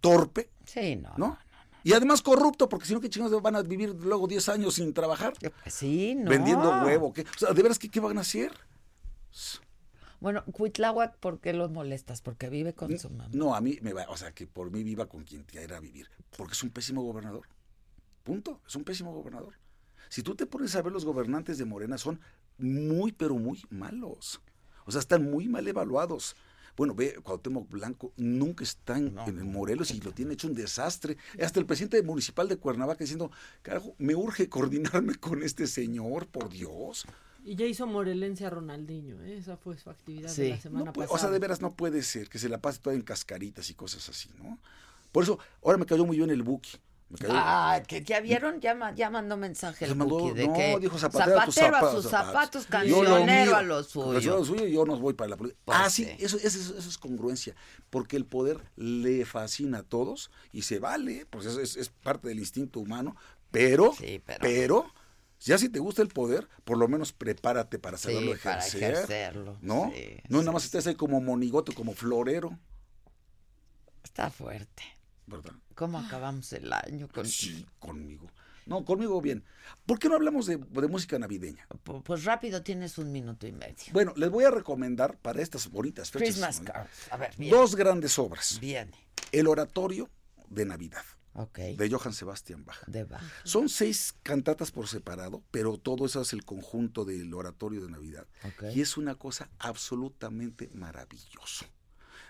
torpe, 0.00 0.50
Sí, 0.64 0.96
no. 0.96 1.12
¿no? 1.16 1.38
Y 1.84 1.92
además 1.94 2.20
corrupto, 2.22 2.68
porque 2.68 2.86
si 2.86 2.92
no, 2.94 3.00
¿qué 3.00 3.08
chingados 3.08 3.40
van 3.40 3.56
a 3.56 3.62
vivir 3.62 3.90
luego 3.90 4.26
10 4.26 4.48
años 4.50 4.74
sin 4.74 4.92
trabajar? 4.92 5.32
Pues 5.40 5.74
sí, 5.74 6.14
no. 6.14 6.28
Vendiendo 6.30 6.68
huevo, 6.84 7.12
¿qué? 7.12 7.22
O 7.22 7.38
sea, 7.38 7.52
¿de 7.52 7.62
veras 7.62 7.78
qué, 7.78 7.88
qué 7.88 8.00
van 8.00 8.18
a 8.18 8.22
hacer? 8.22 8.52
Bueno, 10.20 10.44
Cuitláhuac, 10.46 11.16
¿por 11.18 11.40
qué 11.40 11.52
lo 11.52 11.68
molestas? 11.68 12.20
Porque 12.22 12.48
vive 12.48 12.74
con 12.74 12.98
su 12.98 13.08
mamá. 13.08 13.28
No, 13.32 13.54
a 13.54 13.60
mí 13.60 13.78
me 13.82 13.92
va, 13.92 14.06
o 14.08 14.16
sea, 14.16 14.32
que 14.32 14.46
por 14.48 14.70
mí 14.72 14.82
viva 14.82 15.06
con 15.06 15.22
quien 15.24 15.44
quiera 15.44 15.76
a 15.76 15.80
vivir, 15.80 16.08
porque 16.36 16.54
es 16.54 16.62
un 16.62 16.70
pésimo 16.70 17.02
gobernador. 17.02 17.46
Punto, 18.24 18.60
es 18.66 18.74
un 18.74 18.82
pésimo 18.84 19.12
gobernador. 19.14 19.54
Si 20.08 20.22
tú 20.22 20.34
te 20.34 20.46
pones 20.46 20.74
a 20.74 20.82
ver 20.82 20.92
los 20.92 21.04
gobernantes 21.04 21.56
de 21.58 21.64
Morena 21.64 21.96
son 21.98 22.20
muy 22.58 23.12
pero 23.12 23.34
muy 23.36 23.62
malos. 23.70 24.40
O 24.84 24.90
sea, 24.90 25.00
están 25.00 25.30
muy 25.30 25.48
mal 25.48 25.66
evaluados. 25.66 26.36
Bueno, 26.76 26.94
ve, 26.94 27.14
Cuauhtémoc 27.22 27.68
Blanco 27.68 28.12
nunca 28.16 28.62
está 28.62 28.96
en, 28.98 29.18
en 29.26 29.38
el 29.38 29.44
Morelos 29.44 29.90
y 29.90 30.00
lo 30.00 30.12
tiene 30.12 30.34
hecho 30.34 30.46
un 30.46 30.54
desastre. 30.54 31.16
Hasta 31.42 31.58
el 31.58 31.66
presidente 31.66 32.00
municipal 32.02 32.48
de 32.48 32.56
Cuernavaca 32.56 33.00
diciendo, 33.02 33.32
carajo, 33.62 33.94
me 33.98 34.14
urge 34.14 34.48
coordinarme 34.48 35.16
con 35.16 35.42
este 35.42 35.66
señor, 35.66 36.28
por 36.28 36.48
Dios. 36.48 37.04
Y 37.44 37.56
ya 37.56 37.66
hizo 37.66 37.86
morelense 37.86 38.46
a 38.46 38.50
Ronaldinho, 38.50 39.20
¿eh? 39.22 39.38
esa 39.38 39.56
fue 39.56 39.76
su 39.76 39.90
actividad 39.90 40.28
Sí. 40.30 40.42
de 40.42 40.48
la 40.50 40.60
semana 40.60 40.84
No 40.86 40.92
puede- 40.92 41.08
pasada. 41.08 41.16
o 41.16 41.20
sea, 41.28 41.32
de 41.32 41.38
veras 41.40 41.60
no 41.60 41.72
puede 41.74 42.02
ser 42.02 42.28
que 42.28 42.38
se 42.38 42.48
la 42.48 42.60
pase 42.60 42.78
toda 42.80 42.94
en 42.94 43.02
cascaritas 43.02 43.68
y 43.70 43.74
cosas 43.74 44.08
así, 44.08 44.28
¿no? 44.38 44.58
Por 45.10 45.22
eso, 45.24 45.38
ahora 45.64 45.78
me 45.78 45.86
cayó 45.86 46.04
muy 46.06 46.16
bien 46.18 46.30
el 46.30 46.42
Buki. 46.42 46.76
Ah, 47.30 47.80
que 47.86 48.02
ya 48.04 48.20
vieron, 48.20 48.60
ya, 48.60 48.92
ya 48.94 49.08
mandó 49.08 49.38
mensaje 49.38 49.86
el 49.86 49.94
Buki 49.94 50.32
de 50.32 50.46
no, 50.46 50.52
que 50.52 50.78
dijo 50.78 50.98
Zapatero, 50.98 51.40
a 51.40 51.44
tus 51.46 51.54
zapatero 51.54 51.86
a 51.88 51.92
sus 51.92 52.10
zapatos, 52.10 52.64
zapatos, 52.64 52.86
Yo 52.86 53.00
cancionero 53.00 53.56
a 53.56 53.62
lo 53.62 53.76
cancionero 53.76 53.80
a 53.80 53.82
suyo. 54.22 54.36
lo 54.36 54.44
suyo, 54.44 54.66
yo 54.66 54.84
no 54.84 54.98
voy 54.98 55.14
para 55.14 55.30
la 55.30 55.36
política. 55.38 55.62
Pues 55.64 55.78
ah, 55.80 55.88
sí. 55.88 56.06
Eso, 56.18 56.36
eso, 56.36 56.46
eso- 56.58 56.76
eso 56.76 56.88
es 56.88 56.98
congruencia, 56.98 57.54
porque 57.88 58.16
el 58.18 58.26
poder 58.26 58.60
le 58.76 59.24
fascina 59.24 59.78
a 59.78 59.82
todos 59.84 60.30
y 60.52 60.62
se 60.62 60.80
vale, 60.80 61.24
pues 61.30 61.46
eso 61.46 61.60
es, 61.60 61.76
es 61.78 61.88
parte 61.88 62.28
del 62.28 62.40
instinto 62.40 62.78
humano, 62.78 63.16
pero, 63.50 63.94
pero, 64.40 64.92
ya 65.40 65.56
si 65.56 65.70
te 65.70 65.78
gusta 65.78 66.02
el 66.02 66.08
poder, 66.08 66.46
por 66.64 66.76
lo 66.76 66.88
menos 66.88 67.14
prepárate 67.14 67.78
para 67.78 67.96
saberlo 67.96 68.34
Sí, 68.34 68.40
para 68.44 68.58
ejercer. 68.66 68.82
ejercerlo, 68.92 69.56
¿No? 69.62 69.90
sí, 69.94 70.18
no 70.28 70.40
nada 70.40 70.52
más 70.52 70.64
estés 70.66 70.86
ahí 70.86 70.94
como 70.94 71.22
monigote, 71.22 71.72
como 71.72 71.94
florero, 71.94 72.58
Está 74.04 74.30
fuerte. 74.30 74.82
¿Verdad? 75.28 75.52
¿Cómo 75.74 75.98
acabamos 75.98 76.52
el 76.52 76.72
año? 76.72 77.08
Con... 77.08 77.26
Sí, 77.26 77.66
conmigo. 77.78 78.30
No, 78.66 78.84
conmigo 78.84 79.20
bien. 79.22 79.44
¿Por 79.86 79.98
qué 79.98 80.08
no 80.08 80.16
hablamos 80.16 80.46
de, 80.46 80.56
de 80.56 80.88
música 80.88 81.18
navideña? 81.18 81.66
Pues 82.04 82.24
rápido, 82.24 82.62
tienes 82.62 82.98
un 82.98 83.10
minuto 83.12 83.46
y 83.46 83.52
medio. 83.52 83.92
Bueno, 83.92 84.12
les 84.16 84.28
voy 84.28 84.44
a 84.44 84.50
recomendar 84.50 85.16
para 85.18 85.40
estas 85.40 85.70
bonitas 85.70 86.10
fechas. 86.10 86.34
Christmas. 86.34 86.62
A 87.10 87.16
ver, 87.16 87.34
bien. 87.38 87.50
Dos 87.50 87.74
grandes 87.74 88.18
obras. 88.18 88.58
Viene. 88.60 88.92
El 89.32 89.46
oratorio 89.46 90.10
de 90.48 90.66
Navidad. 90.66 91.04
De 91.54 91.88
Johann 91.88 92.12
Sebastian 92.12 92.64
Bach. 92.64 92.84
De 92.88 93.04
Bach. 93.04 93.22
Son 93.44 93.68
seis 93.68 94.12
cantatas 94.24 94.72
por 94.72 94.88
separado, 94.88 95.44
pero 95.52 95.78
todo 95.78 96.06
eso 96.06 96.20
es 96.20 96.32
el 96.32 96.44
conjunto 96.44 97.04
del 97.04 97.32
oratorio 97.32 97.80
de 97.80 97.90
Navidad. 97.90 98.26
Ok. 98.44 98.64
Y 98.74 98.80
es 98.80 98.96
una 98.96 99.14
cosa 99.14 99.48
absolutamente 99.60 100.68
maravilloso. 100.74 101.64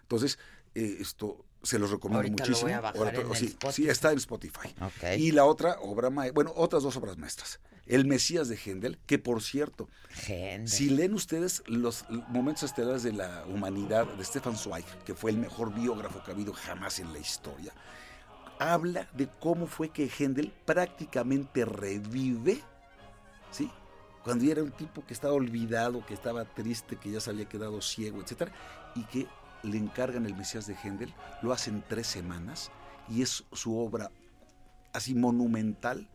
Entonces, 0.02 0.38
eh, 0.74 0.98
esto 1.00 1.46
se 1.62 1.78
los 1.78 1.90
recomiendo 1.90 2.18
Ahorita 2.20 2.44
lo 2.44 2.48
muchísimo. 2.48 2.68
voy 2.68 2.72
a 2.72 2.80
bajar 2.80 3.00
Oratorio- 3.00 3.34
en 3.36 3.44
el 3.66 3.72
sí, 3.72 3.88
está 3.88 4.12
en 4.12 4.18
Spotify. 4.18 4.74
Y 5.18 5.32
la 5.32 5.44
otra 5.44 5.76
obra 5.80 6.10
maestra, 6.10 6.34
bueno, 6.34 6.52
otras 6.56 6.82
dos 6.82 6.96
obras 6.96 7.16
maestras. 7.18 7.60
El 7.86 8.04
Mesías 8.06 8.48
de 8.48 8.56
Händel, 8.56 8.98
que 9.06 9.18
por 9.18 9.42
cierto, 9.42 9.88
Händel. 10.26 10.68
si 10.68 10.90
leen 10.90 11.14
ustedes 11.14 11.62
los 11.66 12.04
momentos 12.28 12.64
estelares 12.64 13.02
de 13.02 13.12
la 13.12 13.44
humanidad 13.46 14.06
de 14.06 14.24
Stefan 14.24 14.56
Zweig, 14.58 14.84
que 15.06 15.14
fue 15.14 15.30
el 15.30 15.38
mejor 15.38 15.72
biógrafo 15.74 16.22
que 16.22 16.30
ha 16.30 16.34
habido 16.34 16.52
jamás 16.52 16.98
en 17.00 17.12
la 17.14 17.18
historia, 17.18 17.72
habla 18.58 19.08
de 19.14 19.28
cómo 19.40 19.66
fue 19.66 19.88
que 19.90 20.08
Händel 20.08 20.52
prácticamente 20.66 21.64
revive, 21.64 22.60
¿sí? 23.50 23.70
Cuando 24.22 24.44
era 24.50 24.62
un 24.62 24.72
tipo 24.72 25.04
que 25.06 25.14
estaba 25.14 25.32
olvidado, 25.32 26.04
que 26.04 26.12
estaba 26.12 26.44
triste, 26.44 26.96
que 26.96 27.10
ya 27.10 27.20
se 27.20 27.30
había 27.30 27.48
quedado 27.48 27.80
ciego, 27.80 28.20
etcétera, 28.20 28.52
y 28.94 29.04
que 29.04 29.26
le 29.62 29.76
encargan 29.78 30.26
el 30.26 30.34
Mesías 30.34 30.66
de 30.66 30.74
Händel, 30.74 31.12
lo 31.42 31.52
hacen 31.52 31.82
tres 31.88 32.06
semanas 32.06 32.70
y 33.08 33.22
es 33.22 33.44
su 33.52 33.78
obra 33.78 34.10
así 34.92 35.14
monumental. 35.14 36.08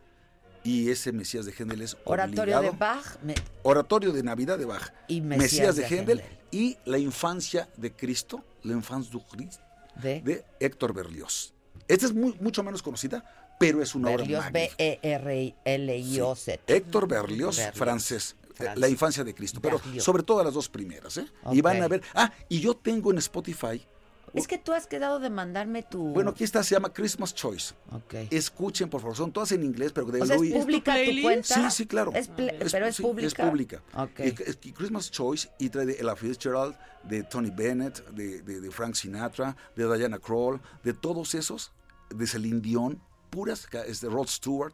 Y 0.66 0.90
ese 0.90 1.12
Mesías 1.12 1.44
de 1.44 1.52
Händel 1.52 1.82
es 1.82 1.94
Oratorio 2.04 2.58
de 2.62 2.70
Bach. 2.70 3.18
me- 3.22 3.34
Oratorio 3.64 4.12
de 4.12 4.22
Navidad 4.22 4.56
de 4.56 4.64
Bach, 4.64 4.92
Y 5.08 5.20
Mesías, 5.20 5.42
Mesías 5.52 5.76
de, 5.76 5.82
de 5.82 5.88
Händel, 5.88 6.20
Händel. 6.20 6.38
y 6.50 6.78
La 6.86 6.96
infancia 6.98 7.68
de 7.76 7.92
Cristo, 7.92 8.42
l'enfance 8.62 9.10
du 9.10 9.20
Christ, 9.26 9.60
de, 10.02 10.42
Héctor 10.60 10.94
Berlioz. 10.94 11.52
Esta 11.86 12.06
es 12.06 12.14
muy, 12.14 12.34
mucho 12.40 12.62
menos 12.62 12.82
conocida, 12.82 13.22
pero 13.60 13.82
es 13.82 13.94
una 13.94 14.08
Berlioz, 14.08 14.40
obra 14.40 14.50
magnífica. 14.52 14.74
B-E-R-L-I-O-Z. 14.78 16.60
Héctor 16.66 17.08
Berlioz, 17.08 17.56
Berlioz, 17.58 17.76
francés. 17.78 18.36
Eh. 18.58 18.68
La 18.76 18.88
infancia 18.88 19.24
de 19.24 19.34
Cristo, 19.34 19.60
pero 19.60 19.80
sobre 19.98 20.22
todo 20.22 20.42
las 20.44 20.54
dos 20.54 20.68
primeras, 20.68 21.16
¿eh? 21.18 21.26
Y 21.52 21.60
van 21.60 21.82
a 21.82 21.88
ver. 21.88 22.02
Ah, 22.14 22.32
y 22.48 22.60
yo 22.60 22.74
tengo 22.74 23.10
en 23.10 23.18
Spotify. 23.18 23.86
Es 24.32 24.48
que 24.48 24.58
tú 24.58 24.72
has 24.72 24.88
quedado 24.88 25.20
de 25.20 25.30
mandarme 25.30 25.84
tu... 25.84 26.08
Bueno, 26.08 26.30
aquí 26.30 26.42
está, 26.42 26.64
se 26.64 26.74
llama 26.74 26.92
Christmas 26.92 27.32
Choice. 27.36 27.72
Ok. 27.92 28.14
Escuchen, 28.32 28.90
por 28.90 29.00
favor, 29.00 29.16
son 29.16 29.32
todas 29.32 29.52
en 29.52 29.62
inglés, 29.62 29.92
pero 29.92 30.08
de 30.08 30.20
O 30.22 30.26
sea, 30.26 30.34
¿es 30.34 30.40
Louis- 30.42 30.52
pública 30.52 30.96
tu 30.96 31.22
cuenta? 31.22 31.54
Sí, 31.70 31.76
sí, 31.76 31.86
claro. 31.86 32.10
Es 32.12 32.28
ple- 32.28 32.52
pero 32.72 32.86
es 32.86 32.96
sí, 32.96 33.02
pública. 33.02 33.28
Es 33.44 33.48
pública. 33.48 33.82
Ok. 33.96 34.18
Y- 34.18 34.42
es- 34.42 34.58
y 34.64 34.72
Christmas 34.72 35.08
Choice 35.12 35.50
y 35.60 35.68
trae 35.68 35.86
de 35.86 35.92
Ella 36.00 36.16
Fitzgerald, 36.16 36.76
de 37.04 37.22
Tony 37.22 37.50
Bennett, 37.50 38.04
de, 38.08 38.42
de- 38.42 38.60
de 38.60 38.70
Frank 38.72 38.96
Sinatra, 38.96 39.56
de 39.76 39.96
Diana 39.96 40.18
Kroll, 40.18 40.60
de 40.82 40.94
todos 40.94 41.32
esos, 41.36 41.70
de 42.10 42.26
Celine 42.26 42.60
Dion, 42.60 43.00
puras, 43.30 43.68
es 43.86 44.00
de 44.00 44.08
Rod 44.08 44.26
Stewart, 44.26 44.72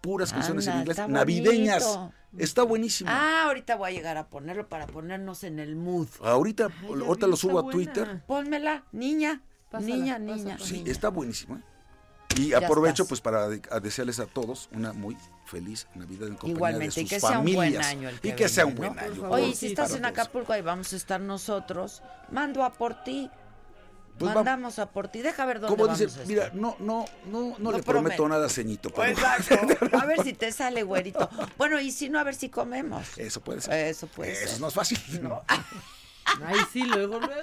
puras 0.00 0.32
canciones 0.32 0.66
en 0.66 0.78
inglés, 0.78 0.98
está 0.98 1.08
navideñas. 1.08 1.84
bonito. 1.84 2.14
Está 2.38 2.62
buenísimo. 2.62 3.10
Ah, 3.12 3.44
ahorita 3.46 3.74
voy 3.76 3.90
a 3.90 3.92
llegar 3.94 4.16
a 4.16 4.28
ponerlo 4.28 4.68
para 4.68 4.86
ponernos 4.86 5.42
en 5.44 5.58
el 5.58 5.74
mood. 5.76 6.06
Ahorita, 6.22 6.68
ahorita 6.88 7.26
lo 7.26 7.36
subo 7.36 7.58
a 7.58 7.62
buena. 7.62 7.72
Twitter. 7.92 8.22
Pónmela, 8.26 8.84
niña. 8.92 9.42
Pásala, 9.70 9.94
niña, 9.94 10.12
pásala. 10.14 10.36
niña. 10.36 10.58
Sí, 10.60 10.72
niña. 10.74 10.92
está 10.92 11.08
buenísimo. 11.08 11.56
¿eh? 11.56 11.60
Y 12.36 12.48
Ya 12.50 12.58
aprovecho 12.58 13.02
estás. 13.02 13.08
pues 13.08 13.20
para 13.20 13.48
de- 13.48 13.60
a 13.70 13.80
desearles 13.80 14.20
a 14.20 14.26
todos 14.26 14.68
una 14.72 14.92
muy 14.92 15.16
feliz 15.46 15.88
Navidad 15.96 16.28
en 16.28 16.34
compañía 16.34 16.54
Igualmente, 16.56 16.94
de 16.94 17.00
y 17.00 17.04
sus 17.04 17.10
que 17.10 17.20
sea 17.20 17.38
un 17.40 17.52
buen 17.54 17.76
año 17.82 18.08
el 18.08 18.20
que 18.20 18.28
y 18.28 18.32
que 18.34 18.48
sea 18.48 18.66
un 18.66 18.74
buen 18.76 18.94
¿no? 18.94 19.00
año. 19.02 19.28
Oye, 19.30 19.48
y 19.48 19.54
si 19.56 19.66
estás 19.66 19.90
en 19.94 20.02
todos. 20.02 20.12
Acapulco, 20.12 20.52
ahí 20.52 20.62
vamos 20.62 20.92
a 20.92 20.96
estar 20.96 21.20
nosotros. 21.20 22.02
Mando 22.30 22.62
a 22.62 22.72
por 22.72 23.02
ti. 23.02 23.28
Pues 24.20 24.30
va- 24.30 24.34
Mandamos 24.36 24.78
a 24.78 24.90
por 24.90 25.08
ti. 25.08 25.22
Deja 25.22 25.44
ver 25.46 25.58
dónde 25.60 25.74
Como 25.74 25.86
vamos 25.86 25.98
dice, 25.98 26.24
mira, 26.26 26.50
no, 26.54 26.76
no, 26.78 27.04
no, 27.26 27.40
no, 27.40 27.56
No 27.58 27.72
le 27.72 27.82
prometo 27.82 28.16
prometo. 28.16 28.28
nada, 28.28 28.48
ceñito. 28.48 28.90
pero- 28.90 29.04
Exacto. 29.10 29.56
A 30.00 30.04
ver 30.04 30.22
si 30.22 30.34
te 30.34 30.52
sale, 30.52 30.82
güerito. 30.82 31.28
Bueno, 31.58 31.80
y 31.80 31.90
si 31.90 32.08
no, 32.10 32.18
a 32.20 32.22
ver 32.24 32.34
si 32.34 32.50
comemos. 32.50 33.18
Eso 33.18 33.40
puede 33.40 33.60
ser. 33.62 33.86
Eso 33.88 34.06
puede 34.06 34.32
Eso 34.32 34.48
ser. 34.52 34.60
no 34.60 34.68
es 34.68 34.74
fácil. 34.74 34.98
Ay, 36.46 36.58
sí, 36.72 36.84
luego, 36.84 37.18
luego. 37.18 37.42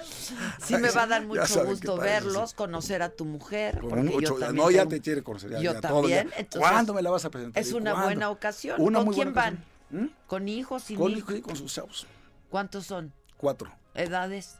Sí 0.64 0.76
me 0.76 0.90
va 0.90 1.02
a 1.02 1.06
dar 1.08 1.26
mucho 1.26 1.64
gusto 1.66 1.96
padre, 1.96 2.10
verlos, 2.12 2.54
conocer 2.54 3.02
a 3.02 3.10
tu 3.10 3.24
mujer. 3.26 3.80
Con 3.80 4.06
mucho- 4.06 4.20
yo 4.20 4.34
también 4.36 4.56
no, 4.64 4.70
ya 4.70 4.78
tengo- 4.82 4.90
te 4.90 5.00
quiere 5.02 5.22
conocer. 5.22 5.50
ya- 5.50 5.58
Yo 5.60 5.72
ya 5.74 5.80
todo, 5.82 6.08
ya. 6.08 6.18
también. 6.18 6.38
entonces, 6.38 6.70
¿Cuándo 6.70 6.94
me 6.94 7.02
la 7.02 7.10
vas 7.10 7.24
a 7.24 7.30
presentar? 7.30 7.60
Es 7.62 7.70
¿Y 7.70 7.74
una 7.74 7.90
cuándo? 7.90 8.06
buena 8.06 8.30
ocasión. 8.30 8.80
Una 8.80 8.98
¿Con 9.00 9.06
muy 9.06 9.14
quién 9.14 9.34
van? 9.34 9.64
¿Con 10.26 10.48
hijos, 10.48 10.84
sin 10.84 10.96
Con, 10.96 11.10
hijos? 11.12 11.34
con 11.42 11.56
sus 11.56 11.74
chavos. 11.74 12.06
¿Cuántos 12.48 12.86
son? 12.86 13.12
Cuatro. 13.36 13.70
¿Edades? 13.94 14.56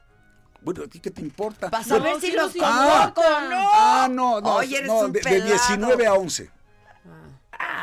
Bueno, 0.68 0.84
¿a 0.84 0.86
ti 0.86 1.00
qué 1.00 1.10
te 1.10 1.22
importa? 1.22 1.70
Para 1.70 1.82
saber 1.82 2.12
No, 2.12 2.20
si 2.20 2.30
los 2.30 2.52
ah, 2.60 3.10
convoco 3.14 3.22
o 3.22 3.40
no. 3.48 3.70
Ah, 3.72 4.08
no, 4.10 4.38
no. 4.42 4.56
Oye, 4.56 4.76
eres 4.76 4.88
no, 4.88 4.98
un 4.98 5.12
de, 5.12 5.20
de 5.20 5.24
pelado. 5.24 5.50
19 5.50 6.06
a 6.06 6.12
11. 6.12 6.50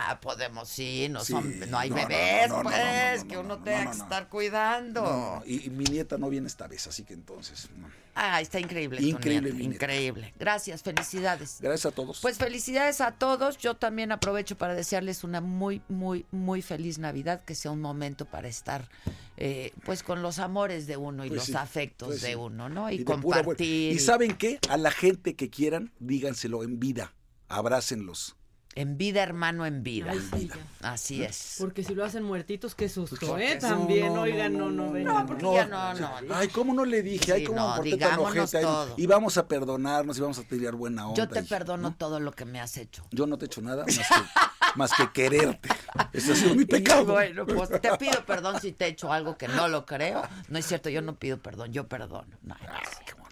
Ah, 0.07 0.19
podemos, 0.19 0.69
sí, 0.69 1.07
no, 1.10 1.23
Sí, 1.23 1.34
son, 1.34 1.60
no 1.69 1.80
hay 1.80 1.90
no, 1.90 1.95
bebés, 1.95 2.49
no, 2.49 2.57
no, 2.57 2.64
no, 2.64 2.69
pues, 2.69 3.23
que 3.23 3.36
no, 3.36 3.41
uno 3.41 3.57
no, 3.57 3.64
tenga 3.64 3.91
que 3.91 3.98
estar 3.98 4.30
cuidando. 4.30 5.41
Y, 5.45 5.65
y 5.65 5.69
mi 5.69 5.86
nieta 5.86 6.18
no 6.18 6.30
viene 6.30 6.48
esta 6.48 6.68
vez, 6.68 6.86
así 6.88 7.03
que 7.03 7.14
entonces. 7.14 7.69
Ah, 8.18 8.40
está 8.40 8.60
increíble. 8.60 9.02
Increíble, 9.02 9.52
nieta. 9.52 9.76
increíble. 9.76 10.34
Gracias, 10.40 10.82
felicidades. 10.84 11.57
Gracias 11.60 11.91
a 11.91 11.91
todos. 11.91 12.22
Pues 12.22 12.38
felicidades 12.38 13.02
a 13.02 13.11
todos. 13.11 13.57
Yo 13.57 13.76
también 13.76 14.14
aprovecho 14.14 14.57
para 14.57 14.73
desearles 14.73 15.26
una 15.26 15.41
muy, 15.41 15.82
muy, 15.90 16.26
muy 16.32 16.61
feliz 16.61 16.98
Navidad, 16.98 17.44
que 17.44 17.56
sea 17.56 17.72
un 17.72 17.82
momento 17.82 18.23
para 18.26 18.48
estar, 18.48 18.88
eh, 19.36 19.73
pues, 19.84 20.02
con 20.02 20.22
los 20.22 20.40
amores 20.40 20.88
de 20.88 20.95
uno 20.95 21.26
y 21.26 21.27
Pues 21.27 21.40
los 21.40 21.45
sí, 21.48 21.56
afectos 21.56 22.07
pues 22.07 22.22
de 22.22 22.30
sí. 22.30 22.36
uno, 22.36 22.69
¿no? 22.69 22.90
Y, 22.90 23.03
pura 23.03 23.44
compartir. 23.44 23.91
Y 23.91 23.99
saben 23.99 24.38
qué, 24.38 24.60
a 24.69 24.77
la 24.77 24.91
gente 24.91 25.36
que 25.36 25.49
quieran, 25.49 25.91
díganselo 25.99 26.64
en 26.64 26.80
vida, 26.80 27.14
abrácenlos. 27.49 28.38
En 28.77 28.97
vida, 28.97 29.23
hermano, 29.23 29.65
en 29.65 29.84
vida. 29.84 30.11
Ay, 30.11 30.19
sí, 30.19 30.49
Así 30.81 31.23
es. 31.23 31.56
Porque 31.60 31.81
si 31.81 31.95
lo 31.95 32.03
hacen 32.03 32.23
muertitos, 32.23 32.76
qué 32.76 32.89
susto, 32.89 33.15
Pues, 33.26 33.53
¿eh? 33.53 33.60
no, 33.61 33.69
También, 33.69 34.14
no, 34.14 34.22
oigan, 34.23 34.57
no, 34.57 34.69
no, 34.69 34.91
vengan. 34.91 35.26
porque 35.26 35.45
ya 35.53 35.65
no, 35.65 35.93
no, 35.93 36.22
no. 36.22 36.35
Ay, 36.35 36.49
¿cómo 36.49 36.73
no 36.73 36.84
le 36.84 37.02
dije? 37.02 37.31
Ay, 37.31 37.39
Sí, 37.41 37.45
¿cómo 37.47 37.60
no, 37.77 37.81
me 37.81 37.95
tan 37.97 38.19
ojete? 38.19 38.57
Ay, 38.57 38.64
todo. 38.64 38.93
Y 38.97 39.07
vamos 39.07 39.38
a 39.38 39.47
perdonarnos 39.47 40.18
y 40.18 40.22
vamos 40.22 40.38
a 40.39 40.43
tirar 40.43 40.76
buena 40.76 41.07
onda. 41.07 41.15
Yo 41.23 41.30
te 41.30 41.39
y- 41.39 41.43
perdono 41.43 41.95
todo 41.95 42.19
lo 42.19 42.34
que 42.34 42.43
me 42.43 42.60
has 42.60 42.76
hecho. 42.76 43.07
Yo 43.11 43.26
no 43.26 43.38
te 43.38 43.45
he 43.45 43.47
hecho 43.47 43.61
nada 43.61 43.85
más 43.85 43.97
que, 43.97 44.03
más 44.76 44.91
que 44.93 45.10
quererte. 45.14 45.69
Ese 46.11 46.34
ha 46.34 46.35
sido 46.35 46.53
mi 46.56 46.64
Y 46.64 46.65
pecado. 46.65 47.06
bueno, 47.06 47.45
pues 47.45 47.69
te 47.81 47.95
pido 47.97 48.26
perdón 48.26 48.60
si 48.60 48.73
te 48.73 48.85
he 48.85 48.88
hecho 48.89 49.10
algo 49.11 49.38
que 49.38 49.47
no 49.47 49.69
lo 49.69 49.85
creo. 49.85 50.22
No 50.49 50.60
es 50.60 50.65
cierto, 50.65 50.89
yo 50.89 51.02
no 51.02 51.15
pido 51.15 51.38
perdón, 51.38 51.72
yo 51.72 51.88
perdono. 51.88 52.27
No, 52.43 52.56
no 52.56 52.60
cierto. 53.06 53.23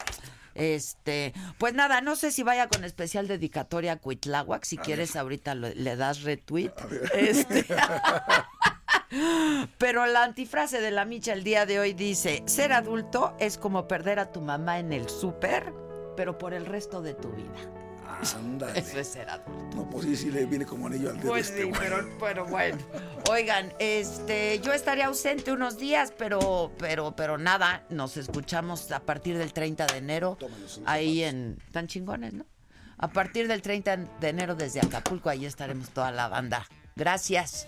Este, 0.56 1.34
pues 1.58 1.74
nada, 1.74 2.02
no 2.02 2.16
sé 2.16 2.32
si 2.32 2.44
vaya 2.44 2.68
con 2.68 2.84
especial 2.84 3.28
dedicatoria 3.28 3.94
a 3.94 3.98
Cuitláhuac. 3.98 4.64
Si 4.66 4.78
quieres, 4.78 5.16
ahorita 5.16 5.56
lo- 5.56 5.74
le 5.74 5.96
das 5.96 6.22
retweet. 6.24 6.72
Este. 7.14 7.66
Pero 9.78 10.06
la 10.08 10.24
antifrase 10.24 10.82
de 10.82 10.90
la 10.92 11.06
Micha 11.06 11.34
el 11.34 11.44
día 11.44 11.66
de 11.66 11.80
hoy 11.80 11.94
dice: 11.94 12.42
ser 12.48 12.74
adulto 12.74 13.36
es 13.40 13.58
como 13.58 13.88
perder 13.88 14.20
a 14.20 14.32
tu 14.32 14.42
mamá 14.42 14.80
en 14.80 14.92
el 14.92 15.08
súper, 15.10 15.72
pero 16.18 16.38
por 16.38 16.54
el 16.54 16.66
resto 16.66 17.02
de 17.02 17.14
tu 17.14 17.30
vida. 17.32 17.83
Eso 18.76 19.00
es 19.00 19.08
ser 19.08 19.30
adulto. 19.30 19.76
No, 19.76 19.90
pues 19.90 20.06
sí, 20.06 20.16
sí 20.16 20.32
le 20.32 20.46
viene 20.46 20.66
como 20.66 20.88
anillo 20.88 21.10
al 21.10 21.18
dedo. 21.18 21.30
Pues 21.30 21.50
este 21.50 21.64
sí, 21.64 21.72
pero 22.20 22.46
bueno. 22.46 22.78
Oigan, 23.30 23.74
este, 23.80 24.60
yo 24.60 24.74
estaré 24.74 25.04
ausente 25.04 25.52
unos 25.52 25.78
días, 25.78 26.14
pero, 26.18 26.72
pero, 26.78 27.16
pero 27.16 27.38
nada, 27.38 27.84
nos 27.90 28.18
escuchamos 28.18 28.92
a 28.92 29.00
partir 29.00 29.38
del 29.38 29.54
30 29.54 29.86
de 29.88 29.98
enero 29.98 30.38
ahí 30.86 31.24
en 31.24 31.58
tan 31.72 31.88
chingones, 31.88 32.34
¿no? 32.34 32.46
A 32.98 33.10
partir 33.10 33.48
del 33.48 33.62
30 33.62 33.98
de 34.20 34.30
enero 34.30 34.56
desde 34.56 34.80
Acapulco, 34.80 35.30
ahí 35.30 35.46
estaremos 35.46 35.90
toda 35.90 36.12
la 36.12 36.28
banda. 36.28 36.66
Gracias. 36.96 37.68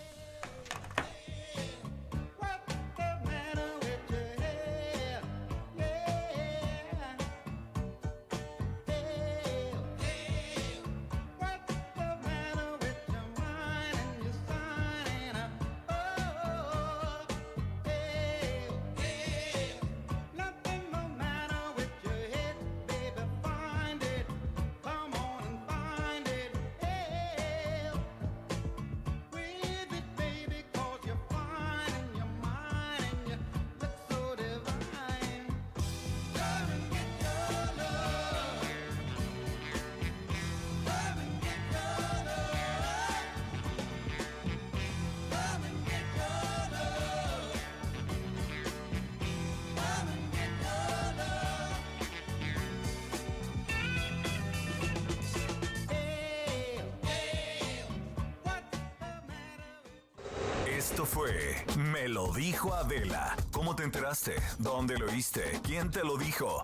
¿Dónde 64.58 64.98
lo 64.98 65.08
oíste? 65.08 65.60
¿Quién 65.64 65.92
te 65.92 66.04
lo 66.04 66.18
dijo? 66.18 66.62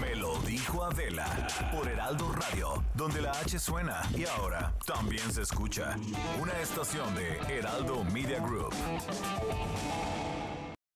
Me 0.00 0.16
lo 0.16 0.38
dijo 0.42 0.84
Adela 0.84 1.46
por 1.72 1.88
Heraldo 1.88 2.32
Radio, 2.32 2.82
donde 2.94 3.22
la 3.22 3.30
H 3.30 3.58
suena 3.58 4.02
y 4.16 4.24
ahora 4.24 4.72
también 4.84 5.32
se 5.32 5.42
escucha. 5.42 5.96
Una 6.40 6.58
estación 6.60 7.14
de 7.14 7.38
Heraldo 7.48 8.02
Media 8.04 8.40
Group. 8.40 8.74